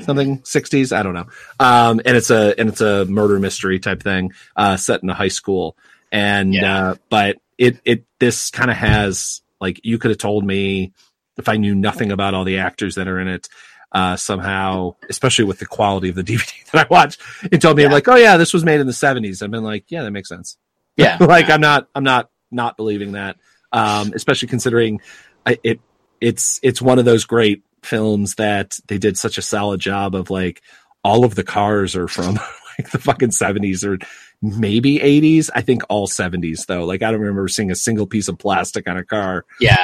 something, 0.00 0.42
sixties. 0.44 0.92
I 0.92 1.02
don't 1.02 1.14
know. 1.14 1.26
Um, 1.58 2.00
and 2.04 2.16
it's 2.16 2.30
a 2.30 2.54
and 2.58 2.68
it's 2.68 2.80
a 2.80 3.04
murder 3.06 3.38
mystery 3.38 3.78
type 3.78 4.02
thing, 4.02 4.32
uh, 4.56 4.76
set 4.76 5.02
in 5.02 5.10
a 5.10 5.14
high 5.14 5.28
school, 5.28 5.76
and 6.12 6.54
Yeah. 6.54 6.90
uh, 6.90 6.94
but 7.08 7.36
it 7.58 7.78
it 7.84 8.04
this 8.18 8.50
kind 8.50 8.70
of 8.70 8.76
has 8.76 9.42
like 9.60 9.80
you 9.84 9.98
could 9.98 10.10
have 10.10 10.18
told 10.18 10.44
me 10.44 10.92
if 11.38 11.48
I 11.48 11.56
knew 11.56 11.74
nothing 11.74 12.12
about 12.12 12.34
all 12.34 12.44
the 12.44 12.58
actors 12.58 12.94
that 12.96 13.08
are 13.08 13.18
in 13.20 13.28
it. 13.28 13.48
Uh, 13.92 14.16
somehow, 14.16 14.94
especially 15.08 15.44
with 15.44 15.58
the 15.58 15.64
quality 15.64 16.08
of 16.10 16.16
the 16.16 16.22
DVD 16.24 16.70
that 16.72 16.84
I 16.84 16.88
watched, 16.92 17.20
it 17.50 17.62
told 17.62 17.76
me 17.78 17.84
Yeah. 17.84 17.92
like, 17.92 18.06
oh 18.08 18.16
yeah, 18.16 18.36
this 18.36 18.52
was 18.52 18.64
made 18.64 18.80
in 18.80 18.86
the 18.86 18.92
seventies. 18.92 19.40
I've 19.40 19.50
been 19.50 19.62
like, 19.62 19.84
yeah, 19.88 20.02
that 20.02 20.10
makes 20.10 20.28
sense. 20.28 20.58
Yeah. 20.96 21.16
like 21.20 21.48
I'm 21.48 21.60
not, 21.60 21.88
I'm 21.94 22.04
not, 22.04 22.28
not 22.56 22.76
believing 22.76 23.12
that. 23.12 23.36
Um, 23.72 24.12
especially 24.14 24.48
considering 24.48 25.00
I, 25.44 25.58
it, 25.62 25.80
it's, 26.20 26.58
it's 26.62 26.82
one 26.82 26.98
of 26.98 27.04
those 27.04 27.24
great 27.24 27.62
films 27.82 28.34
that 28.36 28.78
they 28.88 28.98
did 28.98 29.16
such 29.16 29.38
a 29.38 29.42
solid 29.42 29.80
job 29.80 30.14
of 30.16 30.30
like 30.30 30.62
all 31.04 31.24
of 31.24 31.34
the 31.36 31.44
cars 31.44 31.94
are 31.94 32.08
from 32.08 32.34
like 32.78 32.90
the 32.90 32.98
fucking 32.98 33.30
seventies 33.30 33.84
or 33.84 33.98
maybe 34.42 35.00
eighties. 35.00 35.50
I 35.54 35.60
think 35.60 35.82
all 35.88 36.06
seventies 36.06 36.64
though. 36.66 36.84
Like 36.84 37.02
I 37.02 37.10
don't 37.10 37.20
remember 37.20 37.46
seeing 37.48 37.70
a 37.70 37.76
single 37.76 38.06
piece 38.06 38.28
of 38.28 38.38
plastic 38.38 38.88
on 38.88 38.96
a 38.96 39.04
car. 39.04 39.44
Yeah. 39.60 39.76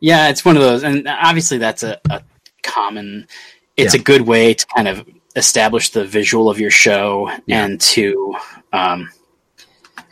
Yeah, 0.00 0.28
it's 0.28 0.44
one 0.44 0.56
of 0.56 0.62
those, 0.62 0.82
and 0.84 1.08
obviously 1.08 1.56
that's 1.58 1.82
a, 1.82 1.98
a 2.10 2.22
common. 2.62 3.26
It's 3.78 3.94
Yeah. 3.94 4.00
a 4.00 4.04
good 4.04 4.22
way 4.22 4.52
to 4.54 4.66
kind 4.66 4.88
of 4.88 5.08
establish 5.36 5.90
the 5.90 6.04
visual 6.04 6.50
of 6.50 6.58
your 6.60 6.70
show 6.70 7.30
and 7.48 7.80
to, 7.80 8.34
um, 8.72 9.10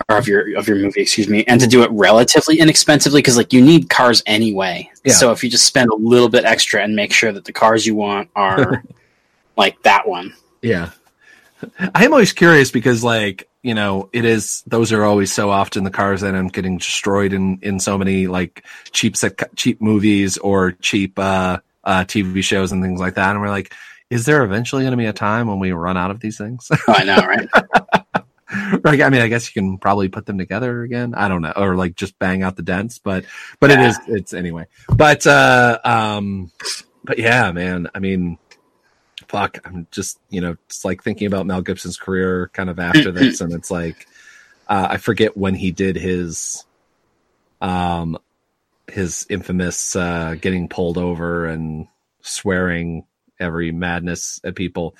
of 0.09 0.29
your 0.29 0.57
of 0.57 0.69
your 0.69 0.77
movie, 0.77 1.01
excuse 1.03 1.29
me, 1.29 1.45
and 1.47 1.61
to 1.61 1.67
do 1.67 1.83
it 1.83 1.91
relatively 1.91 2.59
inexpensively 2.59 3.21
because 3.21 3.37
like 3.37 3.53
you 3.53 3.63
need 3.63 3.89
cars 3.89 4.23
anyway. 4.27 4.91
Yeah. 5.05 5.15
So 5.15 5.33
if 5.33 5.43
you 5.43 5.51
just 5.51 5.67
spend 5.67 5.91
a 5.91 5.95
little 5.95 6.29
bit 6.29 6.45
extra 6.45 6.83
and 6.83 6.95
make 6.95 7.13
sure 7.13 7.33
that 7.33 7.45
the 7.45 7.53
cars 7.53 7.87
you 7.87 7.95
want 7.95 8.31
are 8.37 8.83
like 9.57 9.83
that 9.83 10.09
one, 10.09 10.35
Yeah. 10.63 10.91
I'm 11.95 12.13
always 12.13 12.35
curious 12.35 12.71
because 12.71 13.03
like, 13.03 13.49
you 13.63 13.75
know, 13.75 14.11
it 14.13 14.27
is 14.27 14.63
those 14.67 14.93
are 14.93 15.03
always 15.05 15.33
so 15.33 15.51
often 15.51 15.85
the 15.85 15.91
cars 15.91 16.21
that 16.21 16.35
I'm 16.35 16.49
getting 16.49 16.77
destroyed 16.77 17.33
in 17.33 17.59
in 17.63 17.81
so 17.81 17.97
many 17.97 18.27
like 18.27 18.65
cheap 18.93 19.17
set, 19.17 19.57
cheap 19.57 19.81
movies 19.81 20.37
or 20.37 20.73
cheap 20.73 21.19
uh 21.19 21.59
uh 21.85 22.05
TV 22.05 22.45
shows 22.45 22.73
and 22.73 22.83
things 22.83 23.01
like 23.01 23.15
that 23.15 23.31
and 23.31 23.41
we're 23.41 23.49
like 23.49 23.73
is 24.11 24.27
there 24.27 24.45
eventually 24.45 24.83
going 24.83 24.93
to 24.93 24.97
be 24.99 25.07
a 25.07 25.13
time 25.13 25.49
when 25.49 25.59
we 25.59 25.73
run 25.73 25.97
out 25.97 26.11
of 26.11 26.21
these 26.21 26.37
things? 26.39 26.69
oh, 26.71 26.79
I 26.89 27.05
know, 27.05 27.17
right? 27.17 27.49
like, 28.85 29.01
I 29.01 29.09
mean, 29.09 29.23
I 29.23 29.29
guess 29.29 29.55
you 29.55 29.61
can 29.63 29.79
probably 29.79 30.09
put 30.09 30.27
them 30.27 30.39
together 30.39 30.83
again. 30.83 31.15
I 31.15 31.29
don't 31.29 31.43
know, 31.43 31.53
or 31.57 31.77
like 31.77 31.95
just 31.97 32.19
bang 32.19 32.43
out 32.43 32.57
the 32.57 32.63
dents, 32.63 32.99
but 32.99 33.25
but 33.61 33.71
it 33.71 33.79
Yeah. 33.79 33.89
is 33.89 33.99
it's 34.09 34.35
anyway. 34.35 34.67
But 34.89 35.27
uh, 35.27 35.79
um, 35.85 36.51
but 37.05 37.19
yeah, 37.19 37.53
man. 37.53 37.89
I 37.95 37.99
mean, 38.01 38.39
fuck. 39.29 39.59
I'm 39.65 39.87
just 39.91 40.19
you 40.29 40.41
know, 40.41 40.57
it's 40.67 40.85
like 40.85 41.03
thinking 41.03 41.27
about 41.27 41.47
Mel 41.47 41.63
Gibson's 41.63 41.97
career 41.97 42.51
kind 42.53 42.69
of 42.69 42.79
after 42.79 43.11
this, 43.11 43.41
and 43.41 43.53
it's 43.53 43.71
like 43.71 44.07
uh, 44.69 44.89
I 44.91 44.97
forget 44.99 45.37
when 45.37 45.55
he 45.55 45.71
did 45.71 45.97
his 45.97 46.65
um 47.61 48.19
his 48.89 49.27
infamous 49.31 49.97
uh 49.97 50.35
getting 50.39 50.69
pulled 50.69 50.99
over 50.99 51.47
and 51.47 51.87
swearing 52.21 53.07
every 53.41 53.73
madness 53.73 54.41
at 54.45 54.55
people. 54.55 54.95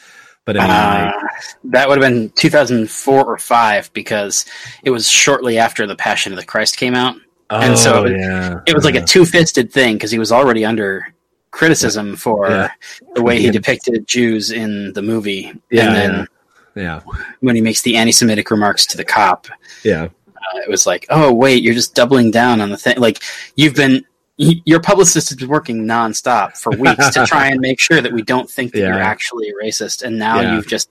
But 0.45 0.59
I 0.59 0.61
mean, 0.61 0.69
like, 0.69 1.15
Uh, 1.15 1.29
that 1.65 1.89
would 1.89 2.03
have 2.03 2.13
been 2.13 2.31
2004 2.31 3.25
or 3.25 3.39
five 3.39 3.91
because 3.95 4.45
it 4.83 4.91
was 4.91 5.09
shortly 5.09 5.59
after 5.59 5.87
the 5.87 5.97
Passion 5.97 6.33
of 6.33 6.39
the 6.39 6.45
Christ 6.45 6.77
came 6.77 6.95
out. 6.95 7.17
and 7.51 7.79
so 7.79 8.05
oh, 8.05 8.07
yeah, 8.07 8.61
It 8.67 8.75
was 8.75 8.85
like 8.85 8.95
yeah. 8.95 9.03
a 9.03 9.07
two-fisted 9.07 9.73
thing 9.73 9.95
because 9.95 10.11
he 10.11 10.19
was 10.19 10.33
already 10.33 10.65
under 10.65 11.13
criticism 11.51 12.17
for 12.17 12.49
Yeah. 12.51 12.71
the 13.15 13.23
way 13.23 13.41
he 13.41 13.51
depicted 13.51 14.07
Jews 14.09 14.51
in 14.51 14.93
the 14.93 15.03
movie. 15.03 15.47
And 15.51 15.61
then 15.71 16.29
yeah, 16.75 17.01
when 17.41 17.55
he 17.55 17.61
makes 17.63 17.83
the 17.83 17.97
anti-Semitic 17.97 18.51
remarks 18.51 18.85
to 18.87 18.97
the 18.97 19.05
cop, 19.05 19.47
yeah. 19.85 20.05
uh, 20.05 20.59
it 20.67 20.69
was 20.69 20.85
like, 20.87 21.07
oh 21.11 21.33
wait, 21.33 21.63
you're 21.63 21.75
just 21.75 21.95
doubling 21.95 22.31
down 22.33 22.61
on 22.61 22.71
the 22.71 22.77
thing. 22.77 22.99
Like 22.99 23.23
you've 23.57 23.75
been. 23.75 24.05
Your 24.37 24.81
publicist 24.81 25.29
has 25.29 25.39
been 25.39 25.49
working 25.49 25.85
nonstop 25.85 26.57
for 26.57 26.71
weeks 26.79 27.11
to 27.11 27.25
try 27.27 27.47
and 27.49 27.61
make 27.61 27.81
sure 27.81 28.01
that 28.01 28.13
we 28.13 28.23
don't 28.23 28.51
think 28.51 28.73
that 28.73 28.81
you're 28.81 28.93
actually 28.99 29.49
a 29.49 29.53
racist, 29.65 30.03
and 30.03 30.19
now 30.19 30.41
Yeah. 30.41 30.57
you've 30.57 30.67
just 30.67 30.91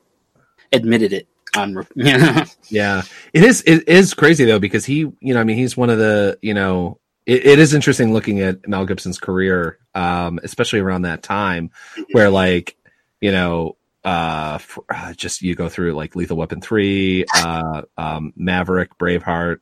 admitted 0.72 1.14
it 1.14 1.28
on. 1.56 1.74
know? 1.96 2.44
Yeah, 2.70 3.04
it 3.34 3.44
is. 3.44 3.62
It 3.64 3.88
is 3.88 4.14
crazy 4.14 4.46
though 4.46 4.60
because 4.60 4.86
he, 4.86 5.00
you 5.20 5.34
know, 5.34 5.40
I 5.40 5.44
mean, 5.44 5.58
he's 5.58 5.76
one 5.78 5.90
of 5.90 5.98
the, 5.98 6.40
you 6.42 6.54
know, 6.54 7.00
it, 7.26 7.46
it 7.46 7.60
is 7.60 7.74
interesting 7.74 8.14
looking 8.14 8.40
at 8.42 8.68
Mel 8.68 8.86
Gibson's 8.86 9.20
career, 9.20 9.78
um, 9.94 10.40
especially 10.44 10.80
around 10.80 11.04
that 11.04 11.24
time, 11.24 11.72
where 12.12 12.30
like, 12.30 12.76
you 13.22 13.32
know, 13.32 13.78
uh, 14.04 14.54
f 14.56 14.78
uh, 14.90 15.14
just 15.14 15.42
you 15.42 15.56
go 15.56 15.70
through 15.70 15.94
like 15.94 16.16
Lethal 16.16 16.38
Weapon 16.38 16.60
three, 16.60 17.26
uh, 17.36 17.84
um, 17.98 18.34
Maverick, 18.36 18.98
Braveheart. 18.98 19.60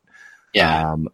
Yeah. 0.53 0.91
Um, 0.91 1.09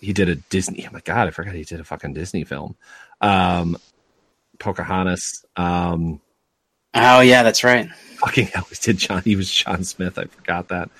he 0.00 0.12
did 0.12 0.28
a 0.28 0.36
Disney. 0.36 0.86
Oh 0.88 0.92
my 0.92 1.00
god, 1.00 1.28
I 1.28 1.30
forgot 1.30 1.54
he 1.54 1.64
did 1.64 1.80
a 1.80 1.84
fucking 1.84 2.14
Disney 2.14 2.44
film. 2.44 2.76
Um, 3.20 3.76
Pocahontas. 4.58 5.44
Um, 5.56 6.20
Oh 6.94 7.20
yeah, 7.20 7.42
that's 7.42 7.64
right. 7.64 7.88
fucking 8.18 8.46
hell, 8.54 8.66
he 8.68 8.76
did 8.78 8.98
John. 8.98 9.22
He 9.22 9.34
was 9.34 9.50
John 9.50 9.82
Smith. 9.82 10.18
I 10.18 10.24
forgot 10.26 10.68
that. 10.68 10.90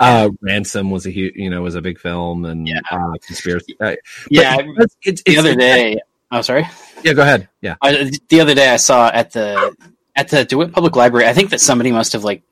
Uh, 0.00 0.30
Ransom 0.40 0.90
was 0.90 1.04
a 1.04 1.10
huge, 1.10 1.34
you 1.36 1.50
know, 1.50 1.60
was 1.60 1.74
a 1.74 1.82
big 1.82 1.98
film, 1.98 2.46
and 2.46 2.66
Yeah. 2.66 2.80
uh, 2.90 3.12
conspiracy. 3.26 3.76
Uh, 3.78 3.96
Yeah, 4.30 4.56
it's, 4.60 4.96
it's, 5.02 5.22
the 5.24 5.32
it's- 5.32 5.38
other 5.44 5.54
day. 5.54 6.00
Oh, 6.30 6.40
sorry. 6.40 6.66
Yeah, 7.04 7.12
go 7.12 7.20
ahead. 7.22 7.48
Yeah, 7.60 7.76
I, 7.82 8.10
the 8.30 8.40
other 8.40 8.54
day 8.54 8.70
I 8.70 8.76
saw 8.76 9.08
at 9.12 9.32
the 9.32 9.76
at 10.16 10.30
the 10.30 10.44
DeWitt 10.46 10.72
Public 10.72 10.96
Library. 10.96 11.26
I 11.28 11.34
think 11.34 11.50
that 11.50 11.60
somebody 11.60 11.92
must 11.92 12.14
have 12.14 12.24
like 12.24 12.42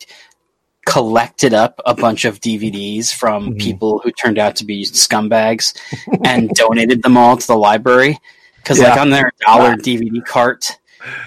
collected 0.86 1.54
up 1.54 1.80
a 1.86 1.94
bunch 1.94 2.24
of 2.24 2.40
DVDs 2.40 3.12
from 3.14 3.50
Mhm. 3.54 3.60
people 3.60 4.00
who 4.02 4.10
turned 4.12 4.38
out 4.38 4.56
to 4.56 4.64
be 4.64 4.84
scumbags 4.84 5.74
and 6.24 6.50
donated 6.54 7.02
them 7.02 7.16
all 7.16 7.36
to 7.36 7.46
the 7.46 7.56
library 7.56 8.18
because 8.56 8.78
like 8.80 8.98
on 8.98 9.10
their 9.10 9.30
dollar 9.46 9.74
DVD 9.76 10.24
cart 10.24 10.78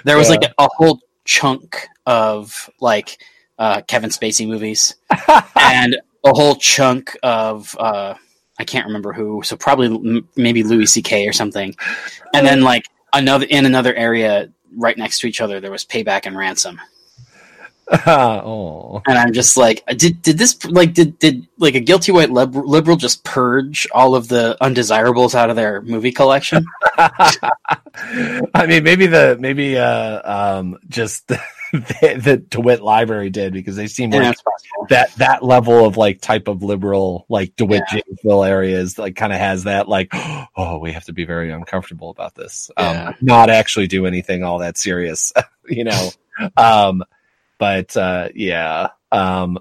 there 0.03 0.17
was 0.17 0.27
Yeah. 0.29 0.35
like 0.35 0.43
a, 0.57 0.63
a 0.63 0.67
whole 0.75 0.99
chunk 1.25 1.87
of 2.05 2.69
like 2.79 3.17
uh, 3.57 3.81
Kevin 3.87 4.09
Spacey 4.09 4.47
movies 4.47 4.95
and 5.55 5.97
a 6.25 6.29
whole 6.33 6.55
chunk 6.55 7.17
of 7.23 7.75
uh, 7.79 8.13
I 8.59 8.63
can't 8.63 8.85
remember 8.85 9.11
who, 9.13 9.41
so 9.43 9.55
probably 9.57 9.87
m- 9.87 10.27
maybe 10.35 10.63
Louis 10.63 10.85
C.K. 10.87 11.27
or 11.27 11.33
something, 11.33 11.75
and 12.33 12.45
then 12.47 12.61
like 12.61 12.85
another 13.13 13.45
in 13.49 13.65
another 13.65 13.93
area 13.93 14.49
right 14.77 14.97
next 14.97 15.19
to 15.19 15.27
each 15.27 15.39
other 15.41 15.59
there 15.59 15.71
was 15.71 15.83
Payback 15.85 16.25
and 16.25 16.37
Ransom, 16.37 16.79
oh, 18.07 19.01
and 19.07 19.17
I'm 19.17 19.31
just 19.31 19.57
like, 19.57 19.83
did 19.97 20.21
did 20.21 20.37
this 20.37 20.65
like 20.65 20.93
did 20.93 21.19
did 21.19 21.47
like 21.57 21.75
a 21.75 21.79
guilty 21.79 22.11
white 22.11 22.31
lib- 22.31 22.55
liberal 22.55 22.97
just 22.97 23.23
purge 23.23 23.87
all 23.93 24.15
of 24.15 24.27
the 24.27 24.57
undesirables 24.59 25.35
out 25.35 25.51
of 25.51 25.55
their 25.55 25.81
movie 25.83 26.11
collection? 26.11 26.65
I 26.97 28.65
mean, 28.67 28.83
maybe 28.83 29.05
the 29.05 29.37
maybe 29.39 29.77
uh 29.77 30.21
um 30.57 30.79
just 30.89 31.27
the, 31.27 31.39
the 31.71 32.37
DeWitt 32.49 32.81
Library 32.81 33.29
did 33.29 33.53
because 33.53 33.75
they 33.75 33.87
seem 33.87 34.11
Yeah, 34.11 34.29
like 34.29 34.89
that 34.89 35.13
that 35.15 35.43
level 35.43 35.85
of 35.85 35.95
like 35.95 36.21
type 36.21 36.47
of 36.47 36.63
liberal 36.63 37.25
like 37.29 37.55
DeWitt 37.55 37.83
Janesville 37.91 38.43
areas 38.43 38.97
like 38.97 39.15
kind 39.15 39.31
of 39.31 39.39
has 39.39 39.65
that 39.65 39.87
like 39.87 40.09
oh 40.57 40.79
we 40.79 40.91
have 40.91 41.05
to 41.05 41.13
be 41.13 41.25
very 41.25 41.51
uncomfortable 41.51 42.09
about 42.09 42.33
this. 42.33 42.71
Yeah. 42.79 43.09
um 43.09 43.15
not 43.21 43.51
actually 43.51 43.87
do 43.87 44.07
anything 44.07 44.43
all 44.43 44.59
that 44.59 44.77
serious 44.77 45.31
you 45.67 45.83
know? 45.83 46.09
Um 46.57 47.03
but 47.57 47.95
uh 47.97 48.29
yeah 48.35 48.89
um 49.11 49.57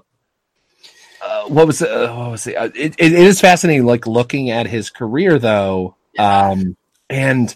uh, 1.21 1.45
what 1.47 1.65
was 1.65 1.81
uh, 1.81 2.13
what 2.15 2.29
was 2.29 2.45
it? 2.45 2.55
Uh, 2.55 2.69
it 2.75 2.93
it 2.99 3.11
is 3.13 3.41
fascinating 3.41 3.85
like 3.85 4.05
looking 4.05 4.51
at 4.51 4.67
his 4.67 4.91
career 4.91 5.39
though 5.39 5.95
um 6.19 6.77
and 7.09 7.55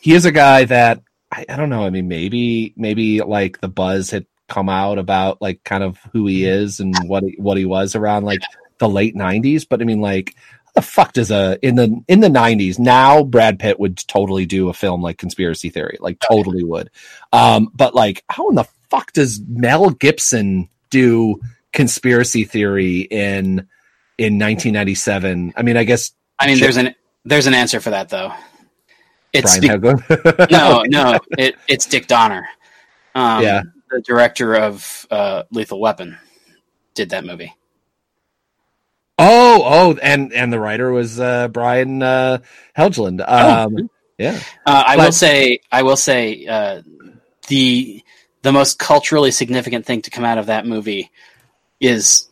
he 0.00 0.14
is 0.14 0.24
a 0.24 0.32
guy 0.32 0.64
that 0.64 1.02
I, 1.32 1.46
I 1.48 1.56
don't 1.56 1.70
know. 1.70 1.84
I 1.84 1.90
mean, 1.90 2.08
maybe 2.08 2.74
maybe 2.76 3.20
like 3.20 3.60
the 3.60 3.68
buzz 3.68 4.10
had 4.10 4.26
come 4.48 4.68
out 4.68 4.98
about 4.98 5.40
like 5.40 5.64
kind 5.64 5.82
of 5.82 5.98
who 6.12 6.26
he 6.26 6.44
is 6.44 6.78
and 6.80 6.94
what 7.06 7.22
he, 7.22 7.36
what 7.38 7.56
he 7.56 7.64
was 7.64 7.96
around 7.96 8.24
like 8.24 8.42
the 8.78 8.88
late 8.88 9.16
'90s. 9.16 9.66
But 9.68 9.80
I 9.80 9.84
mean, 9.84 10.00
like, 10.00 10.36
the 10.74 10.82
fuck 10.82 11.14
does 11.14 11.30
a 11.30 11.58
in 11.66 11.76
the 11.76 12.02
in 12.08 12.20
the 12.20 12.28
'90s 12.28 12.78
now 12.78 13.24
Brad 13.24 13.58
Pitt 13.58 13.80
would 13.80 13.96
totally 13.96 14.44
do 14.44 14.68
a 14.68 14.74
film 14.74 15.00
like 15.02 15.18
Conspiracy 15.18 15.70
Theory, 15.70 15.96
like 16.00 16.18
totally 16.20 16.64
would. 16.64 16.90
Um, 17.32 17.70
but 17.74 17.94
like, 17.94 18.24
how 18.28 18.48
in 18.50 18.56
the 18.56 18.66
fuck 18.92 19.12
does 19.12 19.40
Mel 19.48 19.88
Gibson 19.90 20.68
do 20.90 21.40
Conspiracy 21.72 22.44
Theory 22.44 23.00
in 23.00 23.66
in 24.18 24.38
1997? 24.38 25.54
I 25.56 25.62
mean, 25.62 25.76
I 25.78 25.84
guess 25.84 26.12
I 26.38 26.46
mean, 26.46 26.60
there's 26.60 26.76
an 26.76 26.94
there's 27.24 27.46
an 27.46 27.54
answer 27.54 27.80
for 27.80 27.90
that 27.90 28.10
though. 28.10 28.32
It's 29.32 29.58
Brian 29.58 29.80
be- 29.80 29.88
no, 30.50 30.82
no, 30.86 31.18
it, 31.38 31.56
it's 31.66 31.86
Dick 31.86 32.06
Donner. 32.06 32.46
Um, 33.14 33.42
Yeah. 33.42 33.62
the 33.90 34.02
director 34.02 34.54
of 34.54 35.06
uh, 35.10 35.44
Lethal 35.50 35.80
Weapon 35.80 36.18
did 36.94 37.10
that 37.10 37.24
movie. 37.24 37.54
Oh, 39.18 39.62
oh, 39.64 39.98
and 40.02 40.32
and 40.34 40.52
the 40.52 40.58
writer 40.60 40.90
was 40.92 41.18
uh, 41.20 41.48
Brian 41.48 42.02
uh, 42.02 42.38
Helgeland. 42.76 43.26
Um, 43.26 43.88
yeah, 44.18 44.38
Uh, 44.66 44.84
I 44.86 44.96
But- 44.96 45.04
will 45.06 45.12
say, 45.12 45.60
I 45.70 45.82
will 45.82 45.96
say, 45.96 46.44
uh, 46.46 46.82
the 47.48 48.02
the 48.42 48.52
most 48.52 48.78
culturally 48.78 49.30
significant 49.30 49.86
thing 49.86 50.02
to 50.02 50.10
come 50.10 50.24
out 50.24 50.38
of 50.38 50.46
that 50.46 50.66
movie 50.66 51.10
is 51.80 52.28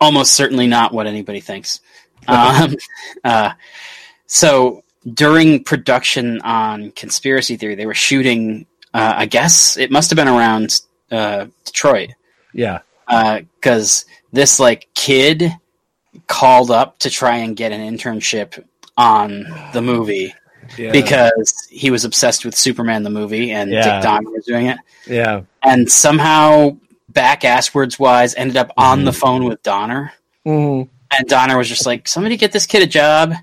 almost 0.00 0.34
certainly 0.34 0.66
not 0.66 0.92
what 0.92 1.06
anybody 1.06 1.40
thinks. 1.40 1.80
Um, 2.28 2.76
uh, 3.24 3.52
so 4.26 4.84
during 5.14 5.64
production 5.64 6.38
on 6.42 6.90
Conspiracy 6.90 7.56
Theory, 7.56 7.74
they 7.74 7.86
were 7.86 7.94
shooting. 7.94 8.66
Uh, 8.92 9.14
I 9.16 9.24
guess 9.24 9.78
it 9.78 9.90
must 9.90 10.10
have 10.10 10.18
been 10.18 10.28
around 10.28 10.82
uh, 11.10 11.46
Detroit 11.64 12.10
yeah, 12.52 12.80
because 13.06 14.04
this 14.32 14.60
like 14.60 14.88
kid 14.94 15.52
called 16.26 16.70
up 16.70 16.98
to 17.00 17.10
try 17.10 17.36
and 17.36 17.56
get 17.56 17.72
an 17.72 17.80
internship 17.80 18.62
on 18.96 19.46
the 19.72 19.82
movie 19.82 20.34
yeah, 20.78 20.92
because 20.92 21.66
he 21.70 21.90
was 21.90 22.04
obsessed 22.04 22.44
with 22.44 22.54
Superman 22.56 23.02
the 23.02 23.10
movie 23.10 23.50
and 23.50 23.70
Yeah. 23.70 23.82
Dick 23.82 24.02
Donner 24.02 24.30
was 24.30 24.44
doing 24.44 24.66
it, 24.66 24.78
yeah. 25.06 25.42
and 25.62 25.90
somehow 25.90 26.76
back 27.08 27.42
asswards 27.42 27.98
wise 27.98 28.34
ended 28.36 28.56
up 28.56 28.72
on 28.76 29.00
Mhm. 29.00 29.04
the 29.06 29.12
phone 29.12 29.44
with 29.44 29.62
Donner, 29.62 30.12
Mhm. 30.46 30.88
and 31.16 31.28
Donner 31.28 31.58
was 31.58 31.68
just 31.68 31.86
like, 31.86 32.06
"Somebody 32.08 32.36
get 32.36 32.52
this 32.52 32.66
kid 32.66 32.82
a 32.82 32.86
job," 32.86 33.34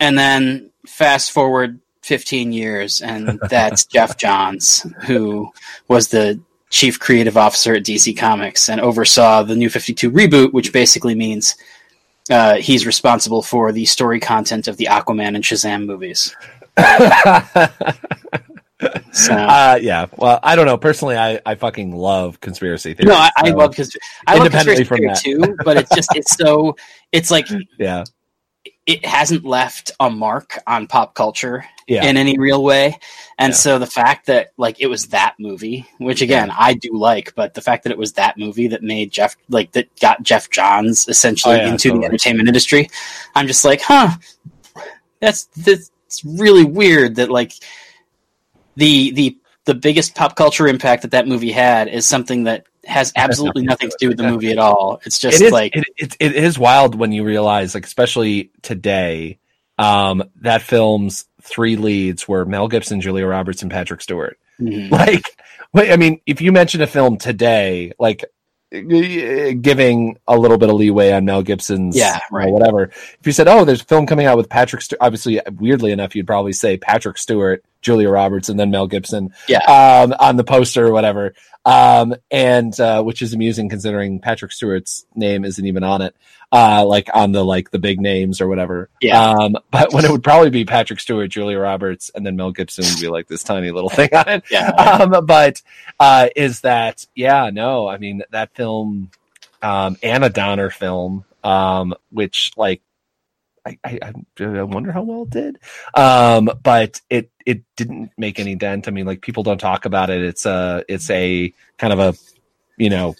and 0.00 0.18
then 0.18 0.70
fast 0.86 1.30
forward 1.32 1.78
15 2.02 2.52
years, 2.52 3.00
and 3.00 3.38
that's 3.48 3.84
Geoff 3.86 4.16
Johns, 4.18 4.84
who 5.06 5.50
was 5.88 6.08
the 6.08 6.40
chief 6.70 6.98
creative 6.98 7.36
officer 7.36 7.74
at 7.74 7.84
DC 7.84 8.12
Comics 8.16 8.68
and 8.68 8.80
oversaw 8.80 9.42
the 9.42 9.54
New 9.54 9.68
52 9.70 10.10
reboot, 10.10 10.52
which 10.52 10.72
basically 10.72 11.14
means. 11.14 11.54
Uh, 12.30 12.54
he's 12.56 12.86
responsible 12.86 13.42
for 13.42 13.72
the 13.72 13.84
story 13.84 14.20
content 14.20 14.68
of 14.68 14.76
the 14.76 14.86
Aquaman 14.86 15.34
and 15.34 15.44
Shazam 15.44 15.86
movies. 15.86 16.34
So, 19.12 19.34
uh, 19.34 19.78
yeah. 19.80 20.06
Well, 20.16 20.40
I 20.42 20.56
don't 20.56 20.66
know. 20.66 20.76
Personally, 20.76 21.16
I, 21.16 21.40
I 21.44 21.54
fucking 21.54 21.94
love 21.94 22.40
conspiracy 22.40 22.94
theories. 22.94 23.10
No, 23.10 23.16
I, 23.16 23.30
I 23.36 23.50
love 23.50 23.70
because 23.70 23.96
I 24.26 24.36
love 24.36 24.50
conspiracy 24.50 24.84
theory 24.84 25.10
too, 25.14 25.56
but 25.64 25.76
it's 25.76 25.94
just 25.94 26.08
it's 26.16 26.34
so 26.34 26.76
it's 27.12 27.30
like 27.30 27.46
Yeah, 27.78 28.04
it 28.86 29.04
hasn't 29.06 29.44
left 29.44 29.92
a 30.00 30.10
mark 30.10 30.58
on 30.66 30.86
pop 30.88 31.14
culture 31.14 31.64
yeah, 31.86 32.04
in 32.04 32.16
any 32.16 32.36
real 32.38 32.64
way, 32.64 32.98
and 33.38 33.50
Yeah. 33.52 33.56
so 33.56 33.78
the 33.78 33.86
fact 33.86 34.26
that 34.26 34.52
like 34.56 34.80
it 34.80 34.88
was 34.88 35.08
that 35.08 35.34
movie, 35.38 35.86
which 35.98 36.20
again 36.20 36.50
I 36.50 36.74
do 36.74 36.90
like, 36.92 37.34
but 37.34 37.54
the 37.54 37.60
fact 37.60 37.84
that 37.84 37.90
it 37.92 37.98
was 37.98 38.14
that 38.14 38.38
movie 38.38 38.68
that 38.68 38.82
made 38.82 39.12
Geoff 39.12 39.36
like 39.48 39.72
that 39.72 39.88
got 40.00 40.22
Geoff 40.22 40.50
Johns 40.50 41.06
essentially 41.08 41.54
Oh, 41.54 41.58
yeah, 41.58 41.68
into 41.68 41.88
totally. 41.88 42.00
the 42.00 42.06
entertainment 42.06 42.48
industry, 42.48 42.88
I'm 43.34 43.46
just 43.46 43.64
like, 43.64 43.80
huh, 43.82 44.16
that's 45.20 45.44
that's 45.58 45.90
really 46.24 46.64
weird 46.64 47.16
that 47.16 47.30
like 47.30 47.52
the 48.76 49.12
the 49.12 49.36
the 49.64 49.74
biggest 49.74 50.14
pop 50.16 50.34
culture 50.34 50.66
impact 50.66 51.02
that 51.02 51.12
that 51.12 51.28
movie 51.28 51.52
had 51.52 51.86
is 51.88 52.04
something 52.06 52.44
that 52.44 52.66
has 52.84 53.12
absolutely 53.16 53.62
nothing 53.64 53.90
to 53.90 53.96
do 53.98 54.08
with 54.08 54.16
the 54.16 54.24
movie 54.24 54.50
at 54.50 54.58
all. 54.58 55.00
It's 55.04 55.18
just 55.18 55.40
it 55.40 55.46
is 55.46 55.52
like 55.52 55.76
it, 55.76 55.84
it, 55.96 56.16
it 56.20 56.36
is 56.36 56.58
wild 56.58 56.94
when 56.94 57.12
you 57.12 57.24
realize, 57.24 57.74
like, 57.74 57.86
especially 57.86 58.50
today, 58.62 59.38
um, 59.78 60.24
that 60.40 60.62
film's 60.62 61.26
three 61.40 61.76
leads 61.76 62.26
were 62.28 62.44
Mel 62.44 62.68
Gibson, 62.68 63.00
Julia 63.00 63.26
Roberts, 63.26 63.62
and 63.62 63.70
Patrick 63.70 64.00
Stewart. 64.00 64.38
mhm. 64.60 64.90
like 64.92 65.24
wait, 65.72 65.90
i 65.92 65.96
mean 65.96 66.20
if 66.26 66.40
you 66.40 66.52
mention 66.52 66.82
a 66.82 66.86
film 66.86 67.16
today 67.16 67.92
like 67.98 68.24
giving 68.70 70.18
a 70.28 70.36
little 70.38 70.58
bit 70.58 70.68
of 70.68 70.76
leeway 70.76 71.12
on 71.12 71.24
mel 71.24 71.42
gibson's 71.42 71.96
Yeah, 71.96 72.20
right. 72.30 72.50
whatever 72.50 72.84
if 72.84 73.20
you 73.24 73.32
said 73.32 73.48
oh 73.48 73.64
there's 73.64 73.82
a 73.82 73.84
film 73.84 74.06
coming 74.06 74.26
out 74.26 74.36
with 74.36 74.48
patrick 74.48 74.82
Stewart, 74.82 74.98
obviously 75.00 75.40
weirdly 75.58 75.92
enough 75.92 76.14
you'd 76.14 76.26
probably 76.26 76.52
say 76.52 76.76
patrick 76.76 77.18
stewart 77.18 77.64
julia 77.82 78.08
roberts 78.08 78.48
and 78.48 78.58
then 78.58 78.70
mel 78.70 78.86
gibson 78.86 79.34
Yeah. 79.48 79.58
um, 79.64 80.14
on 80.18 80.36
the 80.36 80.44
poster 80.44 80.86
or 80.86 80.92
whatever 80.92 81.34
um, 81.64 82.14
and 82.30 82.78
uh, 82.80 83.02
which 83.04 83.22
is 83.22 83.34
amusing 83.34 83.68
considering 83.68 84.18
patrick 84.20 84.50
stewart's 84.52 85.04
name 85.14 85.44
isn't 85.44 85.64
even 85.66 85.84
on 85.84 86.00
it 86.02 86.16
uh, 86.50 86.84
like 86.84 87.08
on 87.14 87.32
the 87.32 87.42
like 87.44 87.70
the 87.70 87.78
big 87.78 87.98
names 88.00 88.40
or 88.40 88.48
whatever 88.48 88.90
Yeah. 89.00 89.22
um, 89.30 89.56
but 89.70 89.92
when 89.92 90.04
it 90.04 90.10
would 90.10 90.22
probably 90.24 90.50
be 90.50 90.64
patrick 90.64 91.00
stewart 91.00 91.30
julia 91.30 91.58
roberts 91.58 92.10
and 92.14 92.24
then 92.26 92.36
mel 92.36 92.50
gibson 92.52 92.84
would 92.84 93.00
be 93.00 93.08
like 93.08 93.26
this 93.28 93.42
tiny 93.42 93.70
little 93.70 93.90
thing 93.90 94.08
on 94.14 94.28
it 94.28 94.44
yeah, 94.50 94.70
um, 94.70 95.24
but 95.26 95.60
uh, 96.00 96.28
is 96.36 96.60
that 96.60 97.06
yeah 97.14 97.50
no 97.52 97.88
i 97.88 97.96
mean 97.98 98.22
that 98.30 98.54
film 98.54 99.10
um, 99.62 99.96
and 100.02 100.24
a 100.24 100.28
donner 100.30 100.70
film 100.70 101.24
um, 101.44 101.94
which 102.10 102.52
like 102.56 102.82
I, 103.64 103.78
I, 103.84 104.00
I 104.40 104.62
wonder 104.62 104.90
how 104.92 105.02
well 105.02 105.22
it 105.22 105.30
did. 105.30 105.58
Um, 105.94 106.50
but 106.62 107.00
it 107.08 107.30
it 107.46 107.62
didn't 107.76 108.10
make 108.16 108.40
any 108.40 108.54
dent. 108.54 108.88
I 108.88 108.90
mean 108.90 109.06
like 109.06 109.20
people 109.20 109.42
don't 109.42 109.58
talk 109.58 109.84
about 109.84 110.10
it. 110.10 110.22
It's 110.22 110.46
a 110.46 110.84
it's 110.88 111.10
a 111.10 111.52
kind 111.78 111.92
of 111.92 111.98
a 111.98 112.14
you 112.76 112.90
know 112.90 113.14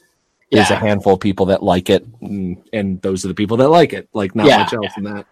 there's 0.50 0.70
a 0.70 0.76
handful 0.76 1.14
of 1.14 1.20
people 1.20 1.46
that 1.46 1.62
like 1.62 1.88
it 1.88 2.06
and, 2.20 2.62
and 2.74 3.00
those 3.00 3.24
are 3.24 3.28
the 3.28 3.34
people 3.34 3.56
that 3.58 3.68
like 3.68 3.92
it. 3.92 4.08
Like 4.12 4.34
not 4.34 4.46
Yeah, 4.46 4.58
much 4.58 4.72
else 4.72 4.94
than 4.94 5.04
that 5.04 5.26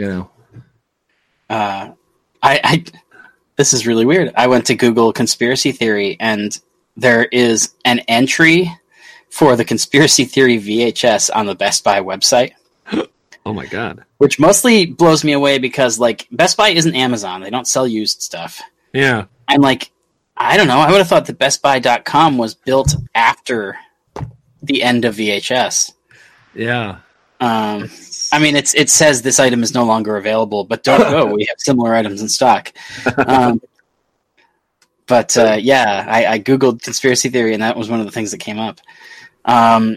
you 0.00 0.08
know. 0.08 0.30
Uh, 1.50 1.92
I, 2.42 2.60
I 2.64 2.84
this 3.56 3.74
is 3.74 3.86
really 3.86 4.06
weird. 4.06 4.32
I 4.34 4.46
went 4.46 4.66
to 4.66 4.74
Google 4.74 5.12
conspiracy 5.12 5.72
theory, 5.72 6.16
and 6.18 6.58
there 6.96 7.24
is 7.24 7.74
an 7.84 8.00
entry 8.08 8.72
for 9.28 9.56
the 9.56 9.64
conspiracy 9.64 10.24
theory 10.24 10.56
VHS 10.58 11.30
on 11.34 11.44
the 11.44 11.54
Best 11.54 11.84
Buy 11.84 12.00
website, 12.00 12.52
oh 13.46 13.52
my 13.52 13.66
god 13.66 14.04
which 14.18 14.38
mostly 14.38 14.84
blows 14.86 15.24
me 15.24 15.32
away 15.32 15.58
because 15.58 15.98
like 15.98 16.28
Best 16.30 16.56
Buy 16.56 16.68
isn't 16.70 16.94
Amazon; 16.94 17.40
they 17.40 17.48
don't 17.50 17.66
sell 17.66 17.86
used 17.86 18.20
stuff. 18.20 18.60
yeah 18.92 19.24
And 19.48 19.62
like, 19.62 19.90
I 20.36 20.58
don't 20.58 20.68
know. 20.68 20.78
I 20.78 20.90
would 20.90 20.98
have 20.98 21.08
thought 21.08 21.24
that 21.26 21.38
BestBuy.com 21.38 22.36
was 22.36 22.54
built 22.54 22.94
after 23.14 23.78
the 24.62 24.82
end 24.82 25.06
of 25.06 25.16
VHS. 25.16 25.92
yeah 26.54 26.98
Um, 27.40 27.90
I 28.30 28.38
mean, 28.38 28.56
it's 28.56 28.74
it 28.74 28.90
says 28.90 29.22
this 29.22 29.40
item 29.40 29.62
is 29.62 29.72
no 29.74 29.84
longer 29.84 30.16
available, 30.18 30.64
but 30.64 30.82
don't 30.82 31.00
go. 31.00 31.26
We 31.34 31.46
have 31.48 31.58
similar 31.58 31.94
items 31.94 32.20
in 32.20 32.28
stock. 32.28 32.72
Um, 33.16 33.62
but 35.06 35.36
uh, 35.36 35.56
yeah, 35.58 36.04
I, 36.06 36.26
I 36.26 36.38
googled 36.40 36.82
conspiracy 36.82 37.30
theory, 37.30 37.54
and 37.54 37.62
that 37.62 37.76
was 37.76 37.88
one 37.88 38.00
of 38.00 38.06
the 38.06 38.12
things 38.12 38.30
that 38.32 38.38
came 38.38 38.58
up. 38.58 38.80
Um, 39.46 39.96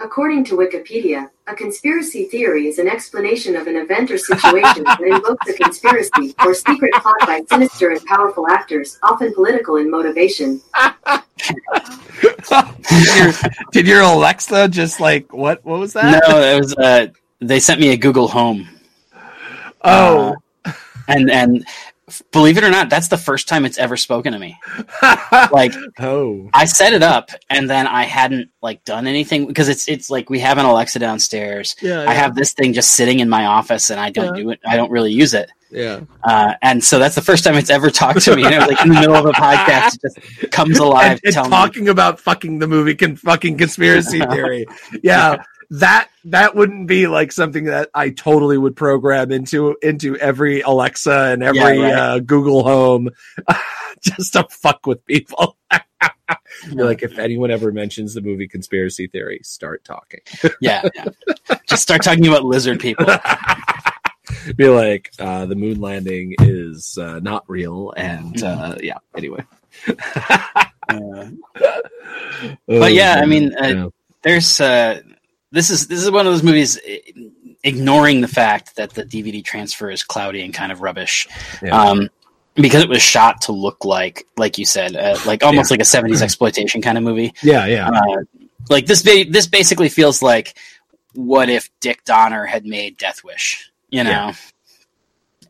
According 0.00 0.44
to 0.46 0.56
Wikipedia, 0.56 1.30
a 1.50 1.54
conspiracy 1.54 2.24
theory 2.24 2.68
is 2.68 2.78
an 2.78 2.88
explanation 2.88 3.56
of 3.56 3.66
an 3.66 3.76
event 3.76 4.10
or 4.10 4.18
situation 4.18 4.84
that 4.84 5.00
invokes 5.00 5.48
a 5.48 5.54
conspiracy 5.54 6.34
or 6.44 6.54
secret 6.54 6.92
plot 6.94 7.16
by 7.22 7.42
sinister 7.48 7.90
and 7.90 8.04
powerful 8.06 8.48
actors, 8.48 8.98
often 9.02 9.34
political 9.34 9.76
in 9.76 9.90
motivation. 9.90 10.60
did, 12.88 13.16
your, 13.16 13.32
did 13.72 13.86
your 13.86 14.02
Alexa 14.02 14.68
just 14.68 15.00
like 15.00 15.32
what? 15.32 15.64
What 15.64 15.80
was 15.80 15.92
that? 15.94 16.22
no, 16.28 16.40
it 16.40 16.58
was 16.58 16.74
uh, 16.76 17.08
they 17.40 17.58
sent 17.58 17.80
me 17.80 17.90
a 17.90 17.96
Google 17.96 18.28
Home, 18.28 18.68
Oh, 19.82 20.34
and 21.08 21.30
and 21.30 21.66
believe 22.32 22.58
it 22.58 22.64
or 22.64 22.70
not, 22.70 22.90
that's 22.90 23.08
the 23.08 23.16
first 23.18 23.48
time 23.48 23.64
it's 23.64 23.78
ever 23.78 23.96
spoken 23.96 24.32
to 24.32 24.38
me. 24.38 24.58
Like 25.52 25.74
oh, 25.98 26.48
I 26.52 26.64
set 26.66 26.92
it 26.92 27.02
up, 27.02 27.30
and 27.48 27.68
then 27.68 27.86
I 27.86 28.04
hadn't 28.04 28.50
like 28.62 28.84
done 28.84 29.06
anything 29.06 29.46
because 29.46 29.68
it's 29.68 29.88
it's 29.88 30.10
like 30.10 30.28
we 30.30 30.38
have 30.40 30.58
an 30.58 30.64
Alexa 30.66 30.98
downstairs. 30.98 31.74
yeah. 31.82 32.04
I 32.08 32.12
have 32.14 32.34
this 32.34 32.52
thing 32.52 32.72
just 32.72 32.92
sitting 32.92 33.20
in 33.20 33.28
my 33.28 33.46
office, 33.46 33.90
and 33.90 33.98
I 33.98 34.10
don't 34.10 34.36
Yeah. 34.36 34.42
do 34.42 34.50
it. 34.50 34.60
I 34.66 34.76
don't 34.76 34.90
really 34.90 35.12
use 35.12 35.34
it. 35.34 35.50
yeah. 35.70 36.00
Uh, 36.24 36.54
and 36.62 36.82
so 36.84 36.98
that's 36.98 37.14
the 37.14 37.22
first 37.22 37.44
time 37.44 37.54
it's 37.56 37.70
ever 37.70 37.90
talked 37.90 38.20
to 38.22 38.36
me. 38.36 38.44
And 38.44 38.54
it 38.54 38.58
was 38.58 38.68
like 38.68 38.82
in 38.82 38.88
the 38.92 39.00
middle 39.00 39.16
of 39.16 39.24
a 39.26 39.32
podcast, 39.32 39.98
it 40.02 40.20
just 40.40 40.52
comes 40.52 40.78
alive, 40.86 41.20
and, 41.24 41.36
and 41.36 41.46
talking 41.50 41.88
about 41.88 42.20
fucking 42.20 42.58
the 42.58 42.66
movie 42.66 42.94
can 42.94 43.16
fucking 43.16 43.56
conspiracy 43.58 44.20
theory. 44.30 44.66
yeah, 45.02 45.42
that 45.70 46.08
that 46.24 46.54
wouldn't 46.56 46.88
be 46.88 47.06
like 47.06 47.30
something 47.32 47.64
that 47.64 47.90
I 47.94 48.10
totally 48.10 48.58
would 48.58 48.74
program 48.76 49.30
into 49.30 49.76
into 49.82 50.16
every 50.18 50.60
Alexa 50.62 51.12
and 51.32 51.42
every 51.42 51.58
Yeah, 51.60 51.68
right. 51.82 51.92
uh, 51.94 52.18
Google 52.20 52.64
Home 52.64 53.10
just 54.02 54.32
to 54.34 54.46
fuck 54.50 54.86
with 54.86 55.04
people. 55.06 55.56
You're 56.72 56.84
like, 56.86 57.02
if 57.02 57.18
anyone 57.18 57.50
ever 57.50 57.72
mentions 57.72 58.14
the 58.14 58.20
movie 58.20 58.48
conspiracy 58.48 59.06
theory, 59.06 59.40
start 59.42 59.84
talking. 59.84 60.20
Yeah, 60.60 60.82
yeah. 60.94 61.06
just 61.68 61.82
start 61.82 62.02
talking 62.02 62.26
about 62.26 62.44
lizard 62.44 62.80
people. 62.80 63.06
Be 64.56 64.68
like, 64.68 65.10
uh, 65.18 65.46
the 65.46 65.54
moon 65.56 65.80
landing 65.80 66.34
is 66.40 66.96
uh, 66.98 67.18
not 67.20 67.44
real, 67.48 67.92
and 67.96 68.42
uh, 68.42 68.76
yeah. 68.80 68.98
Anyway, 69.16 69.44
Uh, 70.88 71.26
But 72.66 72.92
yeah, 72.94 73.20
I 73.22 73.26
mean, 73.26 73.54
uh, 73.56 73.66
Yeah. 73.66 73.86
there's 74.22 74.60
uh, 74.60 75.00
this 75.52 75.70
is 75.70 75.86
this 75.88 76.00
is 76.02 76.10
one 76.10 76.26
of 76.26 76.32
those 76.32 76.42
movies. 76.42 76.78
eh, 76.86 76.98
ignoring 77.62 78.22
the 78.22 78.28
fact 78.28 78.76
that 78.76 78.90
the 78.94 79.04
DVD 79.04 79.44
transfer 79.44 79.90
is 79.90 80.02
cloudy 80.02 80.42
and 80.42 80.54
kind 80.54 80.72
of 80.72 80.80
rubbish. 80.80 81.28
Yeah. 81.62 81.78
Um, 81.78 82.08
because 82.54 82.82
it 82.82 82.88
was 82.88 83.02
shot 83.02 83.42
to 83.42 83.52
look 83.52 83.84
like, 83.84 84.26
like 84.38 84.56
you 84.58 84.64
said, 84.64 84.96
uh, 84.96 85.16
like 85.26 85.42
almost 85.44 85.70
like 85.70 85.80
a 85.80 85.84
'70s 85.84 86.22
exploitation 86.22 86.80
kind 86.82 86.96
of 86.98 87.04
movie. 87.04 87.32
yeah, 87.42 87.66
yeah, 87.66 87.88
Uh, 87.88 88.22
like 88.68 88.86
this, 88.86 89.02
ba- 89.02 89.24
this 89.28 89.46
basically 89.46 89.88
feels 89.88 90.20
like 90.22 90.56
what 91.14 91.48
if 91.48 91.68
Dick 91.80 92.04
Donner 92.04 92.44
had 92.46 92.64
made 92.66 92.96
Death 92.96 93.22
Wish, 93.24 93.70
you 93.90 94.02
know, 94.04 94.10
Yeah. 94.10 94.34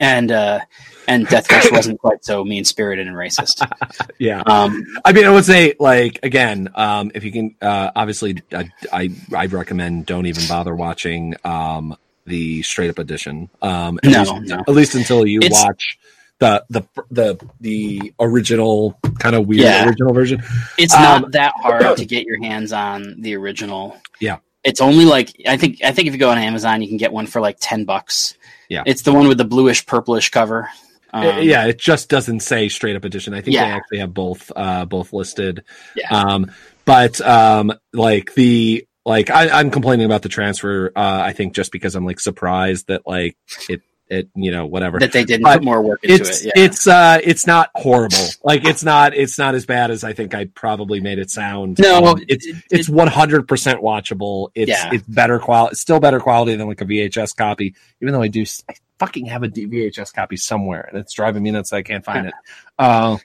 And 0.01 0.33
uh, 0.33 0.61
and 1.07 1.27
Death 1.29 1.47
Wish 1.51 1.71
wasn't 1.71 2.01
quite 2.01 2.25
so 2.25 2.45
mean 2.45 2.65
spirited 2.65 3.07
and 3.07 3.15
racist. 3.17 3.65
yeah. 4.19 4.41
Um, 4.47 4.85
I 5.05 5.13
mean, 5.13 5.27
I 5.27 5.31
would 5.31 5.45
say, 5.45 5.75
like, 5.79 6.19
again, 6.23 6.71
um, 6.75 7.11
if 7.15 7.23
you 7.25 7.31
can, 7.33 7.55
uh, 7.61 7.91
obviously, 7.95 8.43
I, 8.53 8.71
I, 8.93 9.11
I 9.37 9.47
recommend 9.47 10.07
don't 10.07 10.27
even 10.27 10.43
bother 10.49 10.75
watching 10.75 11.35
um, 11.45 11.97
the 12.27 12.63
straight 12.63 12.91
up 12.91 12.99
edition. 12.99 13.51
Um, 13.61 13.99
at, 14.03 14.11
No, 14.11 14.21
least, 14.23 14.35
no. 14.49 14.59
at 14.61 14.69
least 14.69 14.95
until 14.95 15.27
you 15.27 15.41
It's- 15.41 15.63
watch 15.65 15.99
the 16.39 16.65
the 16.71 16.83
the 17.11 17.47
the 17.61 18.15
original 18.19 18.99
kind 19.19 19.37
of 19.37 19.47
weird 19.47 19.61
Yeah. 19.61 19.87
original 19.87 20.15
version. 20.15 20.43
it's 20.79 20.95
Um, 20.95 21.03
not 21.03 21.33
that 21.33 21.53
hard 21.57 21.99
to 21.99 22.07
get 22.07 22.25
your 22.25 22.43
hands 22.43 22.73
on 22.73 23.17
the 23.21 23.37
original. 23.37 23.99
Yeah. 24.21 24.39
It's 24.65 24.81
only 24.81 25.05
like 25.05 25.35
I 25.47 25.59
think 25.59 25.85
I 25.85 25.93
think 25.93 26.09
if 26.09 26.15
you 26.15 26.19
go 26.19 26.31
on 26.31 26.39
Amazon, 26.39 26.81
you 26.81 26.89
can 26.89 26.97
get 26.97 27.13
one 27.13 27.27
for 27.27 27.43
like 27.43 27.59
ten 27.61 27.85
bucks. 27.85 28.37
Yeah. 28.71 28.85
it's 28.87 29.03
the 29.03 29.13
one 29.13 29.29
with 29.29 29.37
the 29.37 29.45
bluish 29.45 29.85
purplish 29.85 30.31
cover. 30.31 30.71
Um, 31.13 31.43
yeah, 31.43 31.67
it 31.67 31.79
just 31.79 32.09
doesn't 32.09 32.41
say 32.41 32.69
straight 32.69 32.97
up 32.97 33.05
edition. 33.05 33.35
I 33.35 33.41
think 33.41 33.57
they 33.57 33.63
actually 33.63 33.99
have 33.99 34.15
both 34.15 34.51
uh, 34.55 34.85
both 34.85 35.13
listed. 35.13 35.65
Yeah. 35.97 36.09
Um, 36.09 36.53
but 36.85 37.21
um, 37.21 37.73
like 37.93 38.33
the 38.35 38.87
like 39.05 39.29
I, 39.29 39.49
I'm 39.49 39.71
complaining 39.71 40.07
about 40.07 40.23
the 40.23 40.29
transfer. 40.29 40.93
Uh, 40.95 41.21
I 41.25 41.33
think 41.33 41.55
just 41.55 41.73
because 41.73 41.97
I'm 41.97 42.05
like 42.05 42.21
surprised 42.21 42.87
that 42.87 43.03
like 43.07 43.37
it 43.69 43.83
it 44.11 44.29
you 44.35 44.51
know 44.51 44.67
whatever. 44.67 44.99
that 44.99 45.13
they 45.13 45.25
didn't 45.25 45.45
But 45.45 45.59
put 45.59 45.65
more 45.65 45.81
work 45.83 46.03
into 46.05 46.17
it's 46.17 46.45
it. 46.45 46.53
Yeah. 46.57 46.65
it's 46.65 46.87
uh 46.87 47.19
it's 47.23 47.47
not 47.47 47.71
horrible. 47.77 48.17
Like 48.45 48.65
it's 48.67 48.83
not 48.85 49.15
it's 49.15 49.39
not 49.39 49.55
as 49.55 49.65
bad 49.67 49.91
as 49.91 50.03
I 50.05 50.13
think 50.13 50.35
I 50.35 50.47
probably 50.47 51.01
made 51.01 51.19
it 51.19 51.31
sound. 51.31 51.79
no, 51.79 52.05
Um, 52.07 52.25
it's 52.29 52.45
it- 52.47 52.57
it's 52.71 52.89
100 52.89 53.47
percent 53.49 53.81
watchable. 53.83 54.49
It's 54.55 54.69
Yeah. 54.71 54.91
it's 54.93 55.07
better 55.07 55.39
quality. 55.39 55.73
It's 55.73 55.81
still 55.81 56.01
better 56.01 56.21
quality 56.21 56.57
than 56.57 56.67
like 56.67 56.81
a 56.81 56.85
VHS 56.85 57.37
copy. 57.37 57.75
Even 58.03 58.13
though 58.13 58.23
I 58.23 58.29
do, 58.29 58.45
I 58.69 58.75
fucking 58.99 59.27
have 59.27 59.45
a 59.45 59.49
VHS 59.49 60.13
copy 60.13 60.37
somewhere, 60.37 60.87
and 60.91 60.99
it's 60.99 61.13
driving 61.15 61.43
me 61.43 61.51
nuts. 61.53 61.73
I 61.73 61.83
can't 61.83 62.05
find 62.05 62.27
it. 62.27 62.35
Uh, 62.79 63.19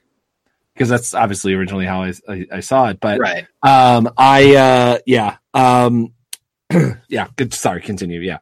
because 0.74 0.90
that's 0.90 1.14
obviously 1.14 1.54
originally 1.54 1.86
how 1.86 2.04
I, 2.04 2.14
I, 2.28 2.46
I 2.52 2.60
saw 2.60 2.90
it. 2.90 3.00
But 3.00 3.18
right. 3.20 3.48
um, 3.64 4.10
I 4.18 4.56
uh, 4.56 4.98
yeah 5.06 5.38
um, 5.54 6.14
yeah. 7.08 7.28
Good. 7.38 7.54
Sorry. 7.54 7.80
Continue. 7.82 8.20
Yeah. 8.20 8.40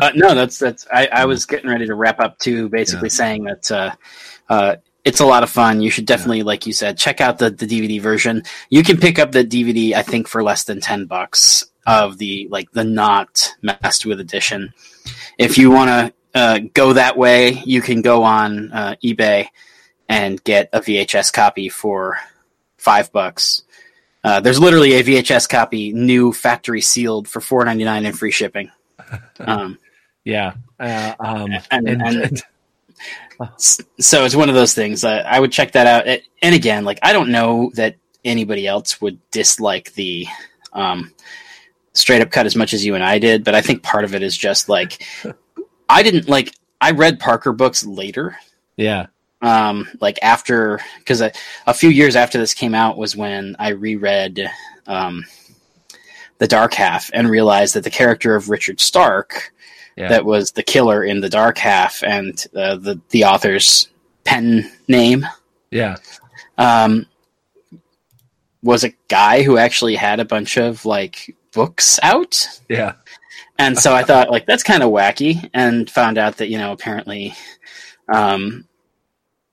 Uh, 0.00 0.12
no, 0.14 0.34
that's 0.34 0.58
that's. 0.58 0.86
I, 0.92 1.06
I 1.06 1.24
was 1.24 1.44
getting 1.44 1.68
ready 1.68 1.86
to 1.86 1.94
wrap 1.94 2.20
up 2.20 2.38
too, 2.38 2.68
basically 2.68 3.08
saying 3.08 3.44
that 3.44 3.70
uh, 3.70 3.94
uh, 4.48 4.76
it's 5.04 5.20
a 5.20 5.26
lot 5.26 5.42
of 5.42 5.50
fun. 5.50 5.80
You 5.80 5.90
should 5.90 6.06
definitely, 6.06 6.42
like 6.42 6.66
you 6.66 6.72
said, 6.72 6.98
check 6.98 7.20
out 7.20 7.38
the 7.38 7.50
the 7.50 7.66
DVD 7.66 8.00
version. 8.00 8.42
You 8.70 8.82
can 8.82 8.98
pick 8.98 9.18
up 9.18 9.32
the 9.32 9.44
DVD, 9.44 9.94
I 9.94 10.02
think, 10.02 10.28
for 10.28 10.42
less 10.42 10.64
than 10.64 10.80
ten 10.80 11.06
bucks 11.06 11.64
of 11.86 12.18
the 12.18 12.48
like 12.50 12.70
the 12.72 12.84
not 12.84 13.54
messed 13.62 14.06
with 14.06 14.20
edition. 14.20 14.72
If 15.38 15.58
you 15.58 15.70
want 15.70 15.88
to 16.34 16.38
uh, 16.38 16.60
go 16.74 16.92
that 16.92 17.16
way, 17.16 17.62
you 17.64 17.80
can 17.80 18.02
go 18.02 18.22
on 18.22 18.72
uh, 18.72 18.94
eBay 19.02 19.48
and 20.08 20.42
get 20.44 20.68
a 20.72 20.80
VHS 20.80 21.32
copy 21.32 21.68
for 21.68 22.18
five 22.76 23.10
bucks. 23.12 23.62
Uh, 24.22 24.40
there's 24.40 24.60
literally 24.60 24.94
a 24.94 25.04
VHS 25.04 25.48
copy, 25.48 25.92
new 25.92 26.32
factory 26.32 26.80
sealed 26.80 27.28
for 27.28 27.40
four 27.40 27.64
ninety 27.64 27.84
nine 27.84 28.04
and 28.04 28.18
free 28.18 28.30
shipping. 28.30 28.70
Um, 29.40 29.78
Yeah. 30.24 30.54
Uh, 30.78 31.14
um, 31.20 31.52
And- 31.70 31.88
and, 31.88 32.02
and- 32.02 32.42
so 33.56 34.24
it's 34.24 34.34
one 34.34 34.48
of 34.48 34.54
those 34.54 34.74
things. 34.74 35.04
Uh, 35.04 35.22
I 35.26 35.38
would 35.38 35.52
check 35.52 35.72
that 35.72 35.86
out. 35.86 36.20
And 36.42 36.54
again, 36.54 36.84
like 36.84 36.98
I 37.02 37.12
don't 37.12 37.30
know 37.30 37.70
that 37.74 37.96
anybody 38.24 38.66
else 38.66 39.00
would 39.00 39.18
dislike 39.30 39.92
the 39.94 40.26
um, 40.72 41.12
straight 41.92 42.20
up 42.20 42.30
cut 42.30 42.46
as 42.46 42.56
much 42.56 42.74
as 42.74 42.84
you 42.84 42.94
and 42.96 43.04
I 43.04 43.18
did, 43.18 43.44
but 43.44 43.54
I 43.54 43.60
think 43.60 43.82
part 43.82 44.04
of 44.04 44.14
it 44.14 44.22
is 44.22 44.36
just 44.36 44.68
like 44.68 45.04
I 45.88 46.02
didn't 46.02 46.28
like. 46.28 46.52
I 46.80 46.92
read 46.92 47.18
Parker 47.18 47.52
books 47.52 47.84
later, 47.84 48.36
yeah. 48.76 49.06
um, 49.42 49.88
like 50.00 50.18
after 50.22 50.80
because 50.98 51.20
a, 51.20 51.32
a 51.66 51.74
few 51.74 51.90
years 51.90 52.14
after 52.14 52.38
this 52.38 52.54
came 52.54 52.74
out 52.74 52.96
was 52.98 53.16
when 53.16 53.56
I 53.58 53.70
reread 53.70 54.48
um, 54.86 55.24
the 56.38 56.46
Dark 56.48 56.74
Half 56.74 57.10
and 57.12 57.28
realized 57.28 57.74
that 57.74 57.84
the 57.84 57.90
character 57.90 58.34
of 58.36 58.48
Richard 58.48 58.80
Stark 58.80 59.52
Yeah. 59.96 60.08
that 60.08 60.24
was 60.24 60.52
the 60.52 60.62
killer 60.62 61.02
in 61.04 61.20
the 61.20 61.28
Dark 61.28 61.58
Half 61.58 62.02
and 62.04 62.44
uh, 62.54 62.76
the 62.76 63.00
the 63.10 63.24
author's 63.24 63.88
pen 64.24 64.70
name 64.88 65.26
Yeah. 65.70 65.96
um, 66.58 67.06
was 68.62 68.84
a 68.84 68.92
guy 69.08 69.42
who 69.42 69.56
actually 69.56 69.94
had 69.96 70.20
a 70.20 70.24
bunch 70.24 70.56
of 70.56 70.84
like 70.84 71.34
books 71.52 71.98
out. 72.02 72.46
Yeah. 72.68 72.94
And 73.60 73.76
so 73.76 73.92
I 73.94 74.04
thought, 74.04 74.30
like, 74.30 74.46
that's 74.46 74.62
kind 74.62 74.84
of 74.84 74.90
wacky, 74.92 75.50
and 75.52 75.90
found 75.90 76.16
out 76.16 76.36
that 76.36 76.48
you 76.48 76.58
know 76.58 76.70
apparently, 76.70 77.34
um, 78.12 78.66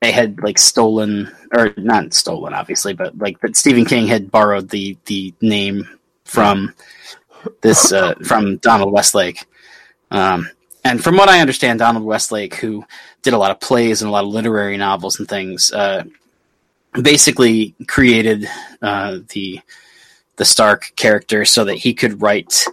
they 0.02 0.12
had 0.12 0.40
like 0.44 0.60
stolen 0.60 1.32
or 1.52 1.74
not 1.78 2.14
stolen, 2.14 2.54
obviously, 2.54 2.94
but 2.94 3.18
like 3.18 3.40
that 3.42 3.56
Stephen 3.56 3.84
King 3.86 4.06
had 4.06 4.30
borrowed 4.30 4.70
the 4.70 4.96
the 5.06 5.34
name 5.42 5.88
from 6.26 6.74
this 7.62 7.92
uh, 7.92 8.16
from 8.26 8.58
Donald 8.58 8.92
Westlake. 8.92 9.46
Um, 10.12 10.50
and 10.84 11.04
from 11.04 11.18
what 11.18 11.30
I 11.30 11.40
understand, 11.40 11.80
Donald 11.80 12.06
Westlake, 12.06 12.56
who 12.56 12.84
did 13.24 13.34
a 13.34 13.38
lot 13.38 13.52
of 13.52 13.60
plays 13.60 14.02
and 14.02 14.10
a 14.10 14.12
lot 14.12 14.24
of 14.24 14.30
literary 14.30 14.78
novels 14.78 15.18
and 15.20 15.28
things, 15.28 15.72
uh, 15.72 16.04
basically 17.02 17.74
created 17.88 18.48
uh, 18.82 19.20
the 19.30 19.60
the 20.38 20.46
Stark 20.46 20.92
character 20.96 21.46
so 21.46 21.64
that 21.64 21.76
he 21.76 21.94
could 21.94 22.22
write 22.22 22.66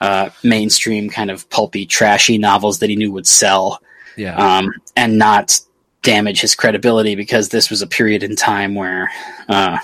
uh, 0.00 0.30
mainstream 0.42 1.10
kind 1.10 1.30
of 1.30 1.48
pulpy, 1.50 1.84
trashy 1.86 2.38
novels 2.38 2.78
that 2.78 2.88
he 2.90 2.96
knew 2.96 3.12
would 3.12 3.26
sell, 3.26 3.80
Yeah. 4.16 4.34
um, 4.36 4.72
and 4.96 5.18
not 5.18 5.60
damage 6.02 6.40
his 6.40 6.54
credibility 6.54 7.14
because 7.14 7.48
this 7.48 7.70
was 7.70 7.82
a 7.82 7.86
period 7.86 8.22
in 8.22 8.36
time 8.36 8.74
where 8.74 9.10
uh, 9.48 9.78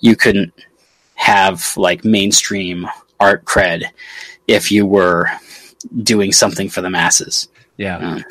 you 0.00 0.14
couldn't 0.16 0.52
have 1.16 1.76
like 1.76 2.04
mainstream 2.04 2.86
art 3.18 3.44
cred 3.44 3.84
if 4.46 4.70
you 4.70 4.86
were 4.86 5.28
doing 6.02 6.32
something 6.32 6.68
for 6.68 6.80
the 6.80 6.90
masses. 6.90 7.48
Yeah. 7.76 8.22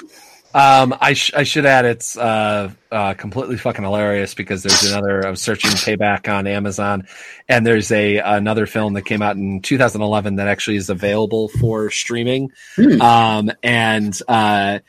Um, 0.53 0.95
I, 1.01 1.13
sh- 1.13 1.33
I 1.33 1.43
should 1.43 1.65
add 1.65 1.83
it's 1.83 2.17
uh, 2.17 2.71
uh, 2.89 3.13
completely 3.15 3.57
fucking 3.57 3.83
hilarious 3.83 4.33
because 4.33 4.63
there's 4.63 4.89
another. 4.89 5.27
I 5.27 5.29
was 5.29 5.41
searching 5.41 5.71
payback 5.71 6.33
on 6.33 6.47
Amazon, 6.47 7.07
and 7.49 7.67
there's 7.67 7.91
a 7.91 8.19
another 8.19 8.65
film 8.65 8.93
that 8.93 9.01
came 9.01 9.21
out 9.21 9.35
in 9.35 9.61
2011 9.61 10.37
that 10.37 10.47
actually 10.47 10.77
is 10.77 10.89
available 10.89 11.49
for 11.49 11.91
streaming. 11.91 12.53
Hmm. 12.77 13.01
Um, 13.01 13.51
and 13.63 14.17
uh, 14.29 14.79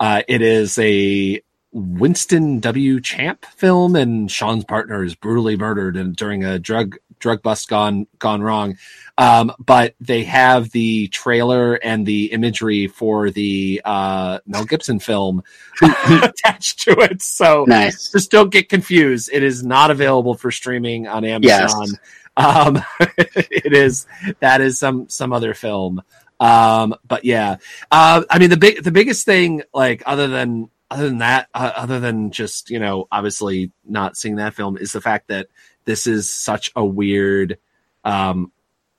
uh, 0.00 0.22
it 0.26 0.40
is 0.40 0.78
a 0.78 1.42
Winston 1.72 2.60
W. 2.60 2.98
Champ 3.02 3.44
film, 3.44 3.96
and 3.96 4.30
Sean's 4.30 4.64
partner 4.64 5.04
is 5.04 5.14
brutally 5.14 5.58
murdered 5.58 5.98
and 5.98 6.16
during 6.16 6.42
a 6.42 6.58
drug 6.58 6.96
drug 7.22 7.40
bust 7.40 7.68
gone 7.68 8.06
gone 8.18 8.42
wrong. 8.42 8.76
Um, 9.16 9.52
but 9.58 9.94
they 10.00 10.24
have 10.24 10.70
the 10.70 11.08
trailer 11.08 11.74
and 11.74 12.04
the 12.04 12.32
imagery 12.32 12.88
for 12.88 13.30
the 13.30 13.80
uh, 13.84 14.40
Mel 14.46 14.64
Gibson 14.64 14.98
film 14.98 15.42
attached 15.82 16.80
to 16.80 16.92
it. 17.00 17.22
So 17.22 17.64
Nice. 17.66 18.10
just 18.10 18.30
don't 18.30 18.50
get 18.50 18.68
confused. 18.68 19.30
It 19.32 19.42
is 19.42 19.62
not 19.62 19.90
available 19.90 20.34
for 20.34 20.50
streaming 20.50 21.06
on 21.06 21.24
Amazon. 21.24 21.88
Um, 22.36 22.82
it 23.00 23.72
is 23.72 24.06
that 24.40 24.60
is 24.60 24.78
some 24.78 25.08
some 25.08 25.32
other 25.32 25.54
film. 25.54 26.02
Um, 26.40 26.94
but 27.06 27.24
yeah, 27.24 27.56
uh, 27.90 28.24
I 28.28 28.38
mean 28.38 28.50
the 28.50 28.56
big 28.56 28.82
the 28.82 28.90
biggest 28.90 29.24
thing, 29.24 29.62
like 29.72 30.02
other 30.06 30.26
than 30.26 30.70
other 30.90 31.08
than 31.08 31.18
that, 31.18 31.48
uh, 31.54 31.72
other 31.76 32.00
than 32.00 32.30
just 32.30 32.70
you 32.70 32.78
know 32.78 33.06
obviously 33.12 33.70
not 33.84 34.16
seeing 34.16 34.36
that 34.36 34.54
film, 34.54 34.76
is 34.76 34.92
the 34.92 35.00
fact 35.00 35.28
that 35.28 35.48
this 35.84 36.06
is 36.06 36.28
such 36.28 36.72
a 36.76 36.84
weird. 36.84 37.58
Um, 38.04 38.52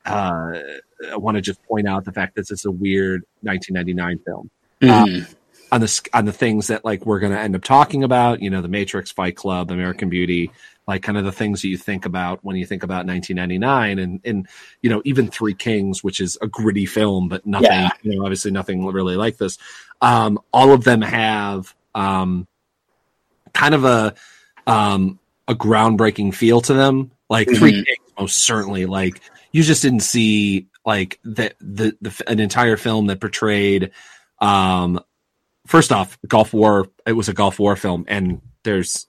uh, 0.05 0.59
I 1.11 1.17
want 1.17 1.35
to 1.35 1.41
just 1.41 1.63
point 1.63 1.87
out 1.87 2.05
the 2.05 2.11
fact 2.11 2.35
that 2.35 2.41
this 2.41 2.51
is 2.51 2.65
a 2.65 2.71
weird 2.71 3.23
1999 3.41 4.19
film 4.25 4.49
Mhm. 4.81 5.35
on 5.71 5.81
the 5.81 6.09
on 6.13 6.25
the 6.25 6.31
things 6.33 6.67
that 6.67 6.83
like 6.85 7.05
we're 7.05 7.19
going 7.19 7.31
to 7.31 7.39
end 7.39 7.55
up 7.55 7.63
talking 7.63 8.03
about. 8.03 8.41
You 8.41 8.49
know, 8.49 8.61
The 8.61 8.67
Matrix, 8.67 9.11
Fight 9.11 9.35
Club, 9.35 9.71
American 9.71 10.09
Beauty, 10.09 10.51
like 10.87 11.03
kind 11.03 11.17
of 11.17 11.23
the 11.23 11.31
things 11.31 11.61
that 11.61 11.69
you 11.69 11.77
think 11.77 12.05
about 12.05 12.43
when 12.43 12.55
you 12.57 12.65
think 12.65 12.83
about 12.83 13.05
1999, 13.05 13.99
and 13.99 14.19
and 14.25 14.47
you 14.81 14.89
know 14.89 15.01
even 15.05 15.29
Three 15.29 15.53
Kings, 15.53 16.03
which 16.03 16.19
is 16.19 16.37
a 16.41 16.47
gritty 16.47 16.85
film, 16.85 17.29
but 17.29 17.45
nothing. 17.45 17.71
Yeah. 17.71 17.89
You 18.01 18.17
know, 18.17 18.23
obviously 18.23 18.51
nothing 18.51 18.85
really 18.85 19.15
like 19.15 19.37
this. 19.37 19.57
Um, 20.01 20.39
all 20.51 20.73
of 20.73 20.83
them 20.83 21.01
have 21.01 21.73
um, 21.95 22.47
kind 23.53 23.73
of 23.73 23.85
a 23.85 24.13
um, 24.67 25.19
a 25.53 25.57
groundbreaking 25.57 26.33
feel 26.33 26.61
to 26.61 26.73
them. 26.73 27.11
Like 27.29 27.47
Three 27.47 27.73
Mhm. 27.73 27.85
Kings, 27.85 28.13
most 28.19 28.43
certainly. 28.45 28.85
Like 28.85 29.21
you 29.51 29.63
just 29.63 29.81
didn't 29.81 30.01
see 30.01 30.67
like 30.85 31.19
the, 31.23 31.53
the 31.61 31.95
the 32.01 32.23
an 32.27 32.39
entire 32.39 32.77
film 32.77 33.07
that 33.07 33.19
portrayed 33.21 33.91
um 34.39 34.99
first 35.65 35.91
off 35.91 36.17
Gulf 36.27 36.53
War 36.53 36.87
it 37.07 37.13
was 37.13 37.29
a 37.29 37.33
Gulf 37.33 37.59
War 37.59 37.75
film 37.75 38.03
and 38.07 38.41
there's 38.63 39.07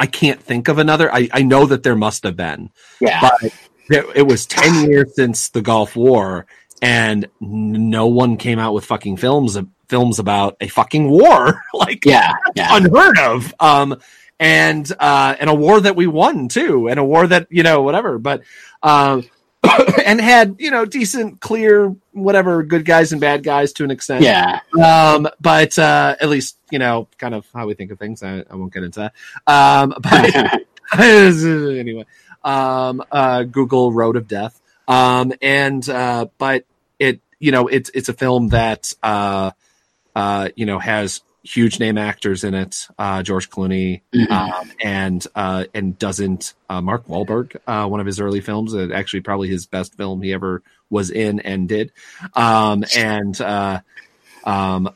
I 0.00 0.06
can't 0.06 0.40
think 0.42 0.68
of 0.68 0.78
another 0.78 1.12
I 1.12 1.28
I 1.32 1.42
know 1.42 1.66
that 1.66 1.82
there 1.82 1.96
must 1.96 2.22
have 2.24 2.36
been 2.36 2.70
Yeah. 3.00 3.20
but 3.20 3.52
it, 3.90 4.06
it 4.16 4.22
was 4.26 4.46
10 4.46 4.90
years 4.90 5.14
since 5.14 5.50
the 5.50 5.60
Gulf 5.60 5.94
War 5.96 6.46
and 6.80 7.28
no 7.40 8.06
one 8.06 8.36
came 8.38 8.58
out 8.58 8.72
with 8.72 8.86
fucking 8.86 9.18
films 9.18 9.58
films 9.88 10.18
about 10.18 10.56
a 10.62 10.68
fucking 10.68 11.10
war 11.10 11.60
like 11.74 12.04
yeah. 12.06 12.32
Yeah. 12.56 12.74
unheard 12.76 13.18
of 13.18 13.54
um 13.60 14.00
and 14.44 14.92
uh 15.00 15.34
and 15.40 15.48
a 15.48 15.54
war 15.54 15.80
that 15.80 15.96
we 15.96 16.06
won 16.06 16.48
too 16.48 16.86
and 16.88 17.00
a 17.00 17.04
war 17.04 17.26
that 17.26 17.46
you 17.50 17.62
know 17.62 17.80
whatever 17.80 18.18
but 18.18 18.42
um 18.82 19.24
and 20.04 20.20
had 20.20 20.56
you 20.58 20.70
know 20.70 20.84
decent 20.84 21.40
clear 21.40 21.96
whatever 22.12 22.62
good 22.62 22.84
guys 22.84 23.12
and 23.12 23.22
bad 23.22 23.42
guys 23.42 23.72
to 23.72 23.84
an 23.84 23.90
extent. 23.90 24.22
Yeah. 24.22 24.60
um 24.76 25.26
but 25.40 25.78
uh 25.78 26.16
at 26.20 26.28
least 26.28 26.58
you 26.70 26.78
know 26.78 27.08
kind 27.16 27.34
of 27.34 27.46
how 27.54 27.66
we 27.66 27.72
think 27.72 27.90
of 27.90 27.98
things. 27.98 28.22
I, 28.22 28.44
I 28.50 28.54
won't 28.54 28.72
get 28.72 28.82
into 28.82 29.00
that. 29.00 29.14
Um 29.46 29.94
but 30.02 30.60
anyway 31.00 32.04
um 32.44 33.02
uh 33.10 33.44
google 33.44 33.92
road 33.92 34.16
of 34.16 34.28
death. 34.28 34.60
Um 34.86 35.32
and 35.40 35.88
uh 35.88 36.26
but 36.36 36.66
it 36.98 37.20
you 37.38 37.50
know 37.50 37.68
it's 37.68 37.90
it's 37.94 38.10
a 38.10 38.14
film 38.14 38.48
that 38.48 38.92
uh 39.02 39.52
uh 40.14 40.50
you 40.54 40.66
know 40.66 40.78
has 40.78 41.22
huge 41.44 41.78
name 41.78 41.98
actors 41.98 42.42
in 42.42 42.54
it 42.54 42.88
uh 42.98 43.22
george 43.22 43.50
clooney 43.50 44.00
Mhm. 44.14 44.30
um 44.30 44.70
and 44.82 45.26
uh 45.34 45.64
and 45.74 45.98
doesn't 45.98 46.54
uh 46.70 46.80
mark 46.80 47.06
Wahlberg 47.06 47.56
uh 47.66 47.86
one 47.86 48.00
of 48.00 48.06
his 48.06 48.18
early 48.18 48.40
films 48.40 48.74
actually 48.74 49.20
probably 49.20 49.48
his 49.48 49.66
best 49.66 49.94
film 49.94 50.22
he 50.22 50.32
ever 50.32 50.62
was 50.88 51.10
in 51.10 51.40
and 51.40 51.68
did 51.68 51.92
um 52.34 52.82
and 52.96 53.38
uh 53.42 53.80
um 54.44 54.88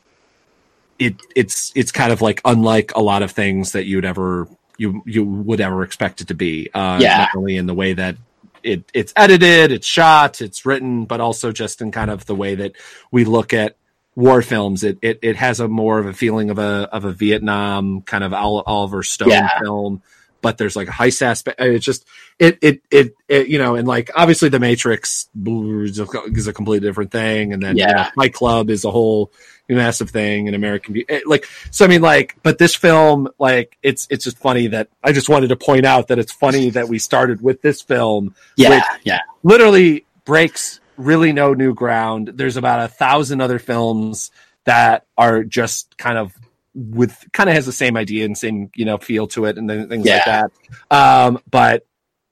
it 0.97 1.15
it's 1.35 1.71
it's 1.75 1.91
kind 1.91 2.11
of 2.11 2.21
like 2.21 2.41
unlike 2.45 2.95
a 2.95 3.01
lot 3.01 3.21
of 3.21 3.31
things 3.31 3.71
that 3.73 3.85
you'd 3.85 4.05
ever 4.05 4.47
you 4.77 5.03
you 5.05 5.23
would 5.23 5.61
ever 5.61 5.83
expect 5.83 6.19
it 6.21 6.27
to 6.29 6.33
be 6.33 6.69
uh 6.73 6.97
Yeah. 6.99 7.17
not 7.17 7.29
only 7.35 7.57
in 7.57 7.67
the 7.67 7.73
way 7.75 7.93
that 7.93 8.15
it 8.63 8.83
it's 8.93 9.13
edited 9.15 9.71
it's 9.71 9.87
shot 9.87 10.41
it's 10.41 10.65
written 10.65 11.05
but 11.05 11.21
also 11.21 11.51
just 11.51 11.79
in 11.81 11.91
kind 11.91 12.11
of 12.11 12.25
the 12.25 12.35
way 12.35 12.55
that 12.55 12.73
we 13.11 13.23
look 13.23 13.53
at 13.53 13.75
war 14.15 14.41
films 14.41 14.83
it 14.83 14.97
it, 15.01 15.19
it 15.21 15.35
has 15.35 15.59
a 15.59 15.67
more 15.67 15.99
of 15.99 16.05
a 16.05 16.13
feeling 16.13 16.49
of 16.49 16.57
a 16.59 16.89
of 16.91 17.05
a 17.05 17.11
vietnam 17.11 18.01
kind 18.01 18.23
of 18.23 18.33
oliver 18.33 19.03
stone 19.03 19.29
Yeah. 19.29 19.59
film 19.59 20.01
but 20.41 20.57
there's 20.57 20.75
like 20.75 20.87
a 20.87 20.91
heist 20.91 21.21
aspect 21.21 21.59
uh, 21.61 21.65
it's 21.65 21.85
just 21.85 22.05
it, 22.37 22.57
it 22.61 22.81
it 22.91 23.13
it 23.27 23.47
you 23.47 23.59
know 23.59 23.75
and 23.75 23.87
like 23.87 24.09
obviously 24.15 24.49
the 24.49 24.59
matrix 24.59 25.29
is 25.45 25.99
a, 25.99 26.53
completely 26.53 26.87
different 26.87 27.11
thing 27.11 27.53
and 27.53 27.61
then 27.61 27.77
you 27.77 27.83
Yeah. 27.83 27.93
know, 27.93 28.05
fight 28.15 28.33
club 28.33 28.69
is 28.69 28.83
a 28.85 28.91
whole 28.91 29.31
massive 29.71 30.09
thing 30.09 30.47
in 30.47 30.55
american 30.55 30.95
it, 31.07 31.27
like 31.27 31.45
so 31.69 31.85
i 31.85 31.87
mean 31.87 32.01
like 32.01 32.35
but 32.41 32.57
this 32.57 32.73
film 32.73 33.27
like 33.37 33.77
it's 33.83 34.07
it's 34.09 34.23
just 34.23 34.37
funny 34.39 34.65
that 34.67 34.89
i 35.03 35.11
just 35.11 35.29
wanted 35.29 35.49
to 35.49 35.55
point 35.55 35.85
out 35.85 36.07
that 36.07 36.17
it's 36.17 36.31
funny 36.31 36.71
that 36.71 36.89
we 36.89 36.97
started 36.97 37.39
with 37.41 37.61
this 37.61 37.81
film 37.81 38.33
Yeah. 38.57 38.69
Which- 38.77 38.83
Yeah. 39.03 39.19
literally 39.43 40.05
breaks 40.25 40.79
really 40.99 41.33
no 41.33 41.53
new 41.53 41.73
ground. 41.73 42.31
There's 42.35 42.57
about 42.57 42.81
a 42.81 42.87
thousand 42.87 43.41
other 43.41 43.57
films 43.57 44.31
that 44.65 45.05
are 45.17 45.43
just 45.43 45.97
kind 45.97 46.17
of 46.17 46.33
with 46.75 47.25
kind 47.33 47.49
of 47.49 47.55
has 47.55 47.65
the 47.65 47.71
same 47.71 47.97
idea 47.97 48.25
and 48.25 48.37
same 48.37 48.69
you 48.75 48.85
know 48.85 48.97
feel 48.97 49.27
to 49.27 49.45
it 49.45 49.57
and 49.57 49.69
then 49.69 49.89
things 49.89 50.05
like 50.05 50.25
that. 50.25 50.51
Um 50.91 51.39
but 51.49 51.85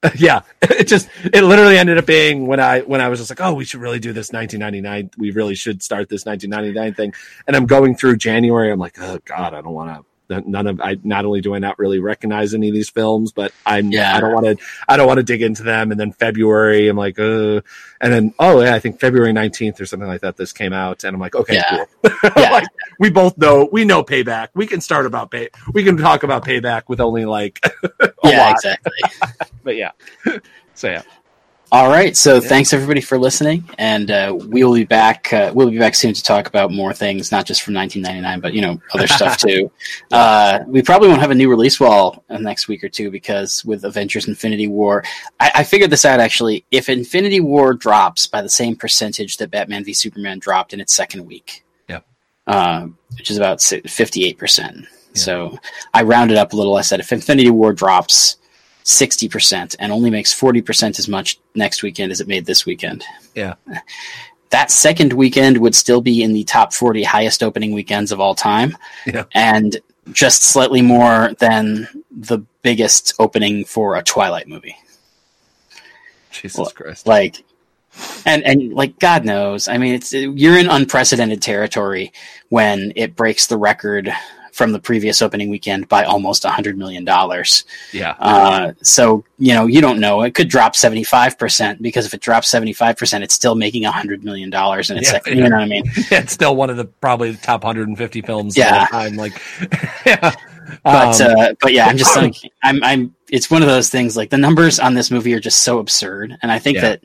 yeah 0.16 0.42
it 0.62 0.88
just 0.88 1.10
it 1.24 1.44
literally 1.44 1.76
ended 1.76 1.98
up 1.98 2.06
being 2.06 2.46
when 2.46 2.60
i 2.60 2.82
when 2.82 3.02
i 3.02 3.10
was 3.10 3.18
just 3.18 3.32
like 3.32 3.42
oh 3.42 3.56
we 3.56 3.66
should 3.66 3.80
really 3.80 3.98
do 3.98 4.14
this 4.14 4.32
1999 4.32 5.10
we 5.18 5.32
really 5.32 5.56
should 5.56 5.82
start 5.82 6.08
this 6.08 6.24
1999 6.24 6.94
thing. 6.94 7.14
And 7.48 7.56
i'm 7.56 7.66
going 7.66 7.96
through 7.96 8.18
january 8.18 8.72
i'm 8.72 8.78
like 8.78 8.96
oh 9.00 9.18
god 9.26 9.56
i 9.56 9.62
don't 9.62 9.74
want 9.74 9.98
to 9.98 10.06
none 10.30 10.68
of 10.68 10.82
i 10.82 10.98
not 11.04 11.26
only 11.26 11.42
do 11.42 11.54
i 11.56 11.60
not 11.60 11.78
really 11.80 12.00
recognize 12.00 12.54
any 12.54 12.68
of 12.68 12.74
these 12.74 12.90
films 12.90 13.32
but 13.32 13.52
i'm 13.66 13.92
Yeah. 13.92 14.16
i 14.16 14.20
don't 14.20 14.34
want 14.34 14.46
to 14.60 14.66
i 14.88 14.98
don't 14.98 15.08
want 15.08 15.18
to 15.18 15.24
dig 15.24 15.42
into 15.42 15.64
them 15.64 15.92
and 15.92 16.00
then 16.00 16.12
february 16.12 16.88
i'm 16.88 16.98
like 16.98 17.18
uh 17.20 17.62
and 18.02 18.14
then 18.14 18.34
oh 18.40 18.62
yeah 18.62 18.74
i 18.76 18.80
think 18.80 19.00
february 19.00 19.32
19th 19.34 19.80
or 19.80 19.86
something 19.86 20.08
like 20.08 20.22
that 20.22 20.38
this 20.38 20.52
came 20.54 20.74
out 20.74 21.04
and 21.04 21.14
i'm 21.16 21.20
like 21.22 21.36
okay 21.36 21.56
Yeah. 21.56 21.86
cool 22.04 22.12
Yeah. 22.38 22.52
like 22.52 22.68
we 23.00 23.10
both 23.10 23.38
know 23.38 23.70
we 23.72 23.86
know 23.86 24.04
payback 24.04 24.50
we 24.54 24.68
can 24.68 24.82
start 24.82 25.06
about 25.06 25.32
pay 25.32 25.50
we 25.74 25.84
can 25.84 25.98
talk 25.98 26.24
about 26.24 26.44
payback 26.46 26.84
with 26.88 27.00
only 27.00 27.26
like 27.26 27.60
a 28.00 28.12
yeah. 28.24 28.38
lot 28.40 28.52
Exactly. 28.56 28.92
but 29.64 29.76
yeah 29.76 29.92
so 30.74 30.90
yeah 30.90 31.02
All 31.70 31.90
right. 31.90 32.16
So 32.16 32.40
thanks 32.40 32.72
everybody 32.72 33.02
for 33.02 33.18
listening, 33.20 33.70
and 33.78 34.10
uh, 34.10 34.34
we 34.48 34.64
will 34.64 34.74
be 34.74 34.86
back. 34.86 35.34
Uh, 35.34 35.52
we'll 35.54 35.70
be 35.70 35.78
back 35.78 35.96
soon 35.96 36.14
to 36.14 36.24
talk 36.24 36.48
about 36.48 36.72
more 36.72 36.94
things, 36.94 37.30
not 37.30 37.46
just 37.46 37.62
from 37.62 37.74
1999, 37.74 38.40
but 38.40 38.54
you 38.54 38.62
know 38.62 38.82
other 38.94 39.06
stuff 39.06 39.36
too. 39.46 39.70
Uh, 40.10 40.60
we 40.66 40.82
probably 40.82 41.10
won't 41.10 41.20
have 41.20 41.32
a 41.32 41.36
new 41.36 41.50
release 41.50 41.78
wall 41.78 42.24
next 42.30 42.70
week 42.70 42.86
or 42.86 42.90
two 42.90 43.12
because 43.12 43.66
with 43.66 43.84
Avengers: 43.84 44.30
Infinity 44.30 44.68
War, 44.68 45.04
I, 45.42 45.52
I 45.56 45.64
figured 45.66 45.90
this 45.90 46.06
out 46.06 46.22
actually. 46.22 46.64
If 46.72 46.88
Infinity 46.88 47.42
War 47.42 47.74
drops 47.74 48.28
by 48.28 48.42
the 48.42 48.50
same 48.50 48.78
percentage 48.78 49.36
that 49.38 49.52
Batman 49.52 49.84
v 49.84 49.92
Superman 49.92 50.40
dropped 50.40 50.74
in 50.74 50.80
its 50.80 50.94
second 50.94 51.26
week, 51.26 51.66
Yep. 51.90 52.06
uh, 52.48 52.88
which 53.18 53.30
is 53.30 53.36
about 53.36 53.62
58 53.62 54.38
percent. 54.38 54.86
So 55.16 55.58
I 55.94 56.04
rounded 56.04 56.38
up 56.38 56.54
a 56.54 56.56
little. 56.56 56.78
I 56.78 56.82
said 56.82 57.02
if 57.02 57.12
Infinity 57.12 57.50
War 57.50 57.74
drops. 57.74 58.38
60% 58.88 59.76
and 59.80 59.92
only 59.92 60.10
makes 60.10 60.34
40% 60.34 60.98
as 60.98 61.10
much 61.10 61.40
next 61.56 61.84
weekend 61.84 62.12
as 62.12 62.22
it 62.22 62.28
made 62.28 62.46
this 62.46 62.66
weekend. 62.66 63.04
Yeah. 63.36 63.56
That 64.50 64.72
second 64.72 65.12
weekend 65.12 65.58
would 65.58 65.76
still 65.76 66.00
be 66.00 66.24
in 66.24 66.32
the 66.32 66.46
top 66.46 66.72
40 66.72 67.04
highest 67.04 67.44
opening 67.44 67.74
weekends 67.74 68.14
of 68.14 68.22
all 68.22 68.34
time. 68.34 68.78
Yeah. 69.06 69.26
And 69.34 69.76
just 70.14 70.42
slightly 70.42 70.82
more 70.82 71.34
than 71.40 71.90
the 72.10 72.38
biggest 72.62 73.14
opening 73.20 73.66
for 73.66 73.98
a 73.98 74.04
Twilight 74.04 74.48
movie. 74.48 74.78
jesus 76.32 76.58
Well, 76.58 76.72
christ 76.74 77.06
Like, 77.06 77.44
and, 78.26 78.42
and 78.46 78.72
like, 78.72 79.00
God 79.00 79.26
knows. 79.26 79.68
I 79.68 79.78
mean, 79.78 79.96
it's, 79.96 80.14
you're 80.14 80.58
in 80.58 80.70
unprecedented 80.70 81.42
territory 81.42 82.14
when 82.48 82.94
it 82.96 83.18
breaks 83.18 83.48
the 83.48 83.58
record 83.58 84.14
from 84.58 84.72
the 84.72 84.80
previous 84.80 85.22
opening 85.22 85.50
weekend 85.50 85.88
by 85.88 86.04
almost 86.04 86.44
a 86.44 86.50
hundred 86.50 86.78
million 86.78 87.06
dollars. 87.06 87.64
yeah 87.94 88.16
Uh, 88.20 88.74
so 88.82 89.24
you 89.38 89.54
know 89.54 89.68
you 89.68 89.80
don't 89.82 90.00
know. 90.00 90.24
It 90.24 90.34
could 90.34 90.50
drop 90.50 90.76
seventy 90.76 91.04
five 91.04 91.38
percent 91.38 91.80
because 91.82 92.06
if 92.08 92.14
it 92.14 92.22
drops 92.22 92.48
seventy 92.50 92.74
five 92.74 92.98
percent, 92.98 93.24
it's 93.24 93.36
still 93.36 93.54
making 93.56 93.86
a 93.86 93.92
hundred 93.92 94.24
million 94.26 94.50
dollars 94.50 94.90
in 94.90 94.98
its 94.98 95.12
Yeah, 95.12 95.20
yeah. 95.28 95.34
You 95.34 95.42
know 95.50 95.56
what 95.58 95.62
I 95.64 95.68
mean? 95.68 95.84
it's 96.12 96.34
still 96.34 96.56
one 96.56 96.70
of 96.72 96.78
the 96.78 96.86
probably 96.86 97.32
the 97.32 97.38
top 97.38 97.64
150 97.64 98.22
films 98.24 98.58
Yeah. 98.58 98.76
of 98.88 98.94
all 98.94 99.02
time 99.02 99.16
like 99.16 99.40
yeah 100.06 100.34
But 100.84 101.22
Um, 101.22 101.36
uh, 101.40 101.54
but 101.62 101.74
yeah, 101.74 101.88
I'm 101.88 101.98
just 101.98 102.16
like 102.18 102.36
I'm 102.64 102.84
I'm. 102.84 103.14
It's 103.30 103.52
one 103.52 103.62
of 103.62 103.68
those 103.68 103.90
things. 103.90 104.16
Like 104.16 104.30
the 104.30 104.38
numbers 104.38 104.80
on 104.80 104.94
this 104.94 105.12
movie 105.12 105.34
are 105.34 105.40
just 105.40 105.60
so 105.64 105.80
absurd, 105.80 106.38
and 106.42 106.50
I 106.52 106.60
think 106.60 106.76
Yeah. 106.76 106.82
that 106.82 107.04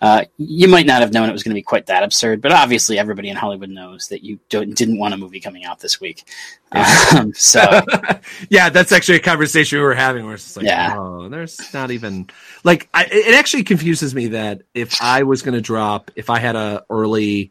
uh, 0.00 0.24
you 0.38 0.68
might 0.68 0.86
not 0.86 1.00
have 1.02 1.12
known 1.12 1.28
it 1.28 1.32
was 1.32 1.42
going 1.42 1.50
to 1.50 1.58
be 1.58 1.62
quite 1.62 1.86
that 1.86 2.04
absurd. 2.04 2.40
But 2.40 2.52
obviously, 2.52 2.98
everybody 3.00 3.30
in 3.30 3.36
Hollywood 3.36 3.70
knows 3.70 4.06
that 4.08 4.22
you 4.22 4.38
don't, 4.48 4.74
didn't 4.76 4.98
want 4.98 5.14
a 5.14 5.16
movie 5.16 5.40
coming 5.40 5.64
out 5.64 5.80
this 5.80 6.00
week. 6.00 6.24
Um, 6.72 7.32
so 7.34 7.60
yeah, 8.48 8.68
that's 8.70 8.92
actually 8.92 9.16
a 9.16 9.20
conversation 9.20 9.78
we 9.78 9.84
were 9.84 9.94
having 9.94 10.24
where 10.24 10.34
it's 10.34 10.44
just 10.44 10.56
like, 10.56 10.66
Yeah. 10.66 10.94
oh, 10.96 11.28
there's 11.28 11.58
not 11.74 11.90
even 11.90 12.28
like 12.62 12.88
I, 12.94 13.06
it 13.10 13.34
actually 13.34 13.64
confuses 13.64 14.14
me 14.14 14.28
that 14.28 14.62
if 14.74 15.00
I 15.02 15.24
was 15.24 15.42
going 15.42 15.54
to 15.54 15.60
drop, 15.60 16.10
if 16.16 16.30
I 16.30 16.38
had 16.38 16.54
a 16.54 16.84
early 16.90 17.50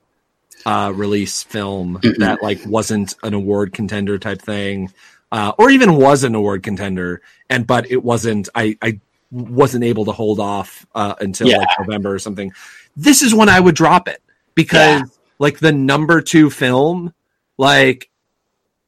uh, 0.66 0.92
release 0.96 1.44
film 1.44 2.00
Mhm. 2.02 2.18
that 2.20 2.42
like 2.42 2.60
wasn't 2.66 3.16
an 3.24 3.34
award 3.34 3.74
contender 3.74 4.18
type 4.18 4.42
thing, 4.42 4.92
uh, 5.36 5.52
or 5.60 5.70
even 5.70 5.98
was 5.98 6.24
an 6.24 6.34
award 6.36 6.64
contender, 6.64 7.22
and 7.50 7.68
but 7.68 7.92
it 7.92 8.02
wasn't, 8.04 8.48
I 8.56 8.78
I 8.82 9.00
wasn't 9.32 9.84
able 9.84 10.06
to 10.06 10.12
hold 10.14 10.40
off 10.40 10.86
uh, 10.96 11.16
until 11.20 11.48
Yeah. 11.50 11.58
like 11.58 11.68
November 11.80 12.14
or 12.14 12.20
something. 12.20 12.54
This 12.96 13.22
is 13.22 13.34
when 13.36 13.50
I 13.50 13.60
would 13.60 13.76
drop 13.76 14.08
it 14.08 14.22
because 14.54 15.02
Yeah. 15.02 15.06
like 15.40 15.60
the 15.60 15.74
number 15.74 16.22
two 16.22 16.50
film, 16.50 17.14
like 17.58 18.10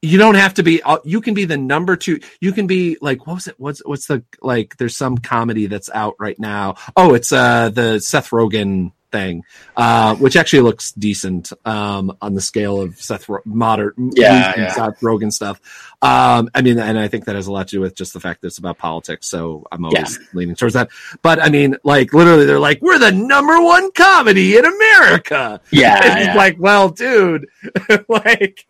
you 0.01 0.17
don't 0.17 0.35
have 0.35 0.53
to 0.53 0.63
be 0.63 0.81
uh, 0.83 0.99
you 1.03 1.19
can 1.21 1.33
be 1.33 1.45
the 1.45 1.57
number 1.57 1.95
two 1.97 2.19
you 2.39 2.51
can 2.53 2.67
be 2.67 2.97
like 3.01 3.25
what 3.25 3.33
was 3.33 3.47
it 3.47 3.55
what's 3.57 3.81
what's 3.83 4.05
the 4.05 4.23
like 4.43 4.77
there's 4.77 4.95
some 4.95 5.17
comedy 5.17 5.65
that's 5.65 5.89
out 5.89 6.13
right 6.19 6.37
now 6.39 6.75
oh 6.95 7.15
it's 7.15 7.31
uh 7.31 7.69
the 7.69 7.99
seth 7.99 8.29
rogen 8.29 8.91
thing 9.11 9.43
uh 9.75 10.13
which 10.17 10.35
actually 10.37 10.61
looks 10.61 10.91
decent 10.91 11.51
um 11.65 12.15
on 12.21 12.35
the 12.35 12.41
scale 12.41 12.79
of 12.79 13.01
seth 13.01 13.27
Ro- 13.27 13.41
modern 13.43 13.93
Yeah, 14.13 14.53
yeah. 14.55 14.71
seth 14.71 14.99
rogen 15.01 15.33
stuff 15.33 15.59
um 16.03 16.49
i 16.53 16.61
mean 16.61 16.77
and 16.77 16.99
i 16.99 17.07
think 17.07 17.25
that 17.25 17.35
has 17.35 17.47
a 17.47 17.51
lot 17.51 17.67
to 17.67 17.77
do 17.77 17.81
with 17.81 17.95
just 17.95 18.13
the 18.13 18.19
fact 18.19 18.41
that 18.41 18.47
it's 18.47 18.59
about 18.59 18.77
politics 18.77 19.27
so 19.27 19.65
i'm 19.71 19.83
always 19.83 20.19
leaning 20.33 20.55
towards 20.55 20.75
that 20.75 20.89
but 21.23 21.41
i 21.41 21.49
mean 21.49 21.75
like 21.83 22.13
literally 22.13 22.45
they're 22.45 22.59
like 22.59 22.79
we're 22.83 22.99
the 22.99 23.11
number 23.11 23.59
one 23.61 23.91
comedy 23.93 24.57
in 24.57 24.63
america 24.65 25.59
yeah, 25.71 25.97
it's 26.03 26.27
yeah. 26.27 26.35
like, 26.35 26.57
well, 26.59 26.89
dude, 26.89 27.47
like 28.07 28.65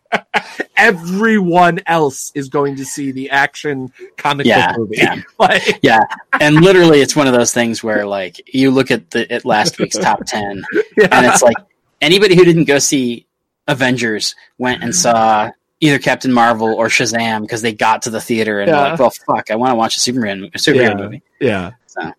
everyone 0.76 1.80
else 1.86 2.32
is 2.34 2.48
going 2.48 2.76
to 2.76 2.84
see 2.84 3.12
the 3.12 3.30
action 3.30 3.92
comic 4.16 4.46
Yeah, 4.46 4.68
book 4.72 4.78
movie. 4.78 4.96
yeah. 4.98 5.20
like, 5.38 5.78
yeah 5.82 6.00
and 6.40 6.56
literally 6.56 7.00
it's 7.00 7.14
one 7.16 7.26
of 7.26 7.32
those 7.32 7.52
things 7.52 7.82
where 7.82 8.06
like 8.06 8.40
you 8.54 8.70
look 8.70 8.90
at 8.90 9.10
the 9.10 9.30
at 9.32 9.44
last 9.44 9.78
week's 9.78 9.96
top 9.98 10.24
ten, 10.26 10.64
and 10.72 11.26
it's 11.26 11.42
like 11.42 11.56
anybody 12.00 12.34
who 12.34 12.44
didn't 12.44 12.64
go 12.64 12.78
see 12.78 13.26
Avengers 13.66 14.34
went 14.56 14.82
and 14.82 14.94
saw 14.94 15.50
either 15.80 15.98
Captain 15.98 16.32
Marvel 16.32 16.74
or 16.74 16.88
Shazam 16.88 17.42
because 17.42 17.62
they 17.62 17.72
got 17.72 18.02
to 18.02 18.10
the 18.10 18.20
theater 18.20 18.60
and 18.60 18.68
Yeah. 18.68 18.82
were 18.82 18.88
like, 18.90 18.98
well, 18.98 19.10
fuck, 19.10 19.50
I 19.50 19.56
want 19.56 19.70
to 19.72 19.76
watch 19.76 19.96
a 19.96 20.00
Superman 20.00 20.44
a 20.54 20.58
superhero 20.58 20.88
Yeah. 20.90 20.94
movie. 20.94 21.22
yeah. 21.40 21.70
So, 21.86 22.12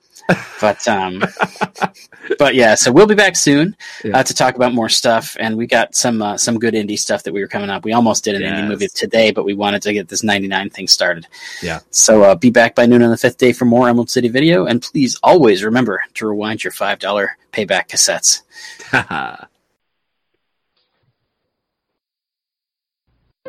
but 0.62 0.88
um, 0.88 1.24
but 2.38 2.54
yeah, 2.54 2.76
so 2.76 2.92
we'll 2.92 3.08
be 3.08 3.16
back 3.16 3.36
soon 3.36 3.76
Yeah. 4.04 4.18
uh, 4.20 4.24
to 4.24 4.34
talk 4.34 4.56
about 4.56 4.74
more 4.74 4.90
stuff, 4.90 5.36
and 5.40 5.58
we 5.58 5.66
got 5.68 5.96
some 5.96 6.22
uh, 6.22 6.38
some 6.38 6.60
good 6.60 6.74
indie 6.76 7.00
stuff 7.00 7.24
that 7.24 7.34
we 7.34 7.42
were 7.42 7.48
coming 7.48 7.70
up. 7.70 7.84
We 7.84 7.94
almost 7.94 8.24
did 8.24 8.36
an 8.36 8.44
indie 8.44 8.68
movie 8.68 8.88
today, 8.90 9.32
but 9.32 9.44
we 9.46 9.54
wanted 9.56 9.82
to 9.84 9.94
get 9.94 10.08
this 10.08 10.22
ninety 10.24 10.48
nine 10.48 10.70
thing 10.70 10.88
started. 10.88 11.26
Yeah. 11.64 11.80
So 11.92 12.24
uh, 12.24 12.36
be 12.36 12.50
back 12.52 12.76
by 12.76 12.86
noon 12.86 13.02
on 13.02 13.10
the 13.10 13.18
fifth 13.18 13.38
day 13.38 13.54
for 13.54 13.66
more 13.66 13.90
Emerald 13.90 14.10
City 14.12 14.28
video, 14.28 14.66
and 14.66 14.82
please 14.82 15.18
always 15.24 15.64
remember 15.64 16.04
to 16.16 16.28
rewind 16.28 16.64
your 16.64 16.72
five 16.74 17.00
dollar 17.00 17.38
payback 17.52 17.88
cassettes. 17.88 18.42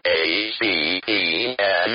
A-C-E-N 0.06 1.92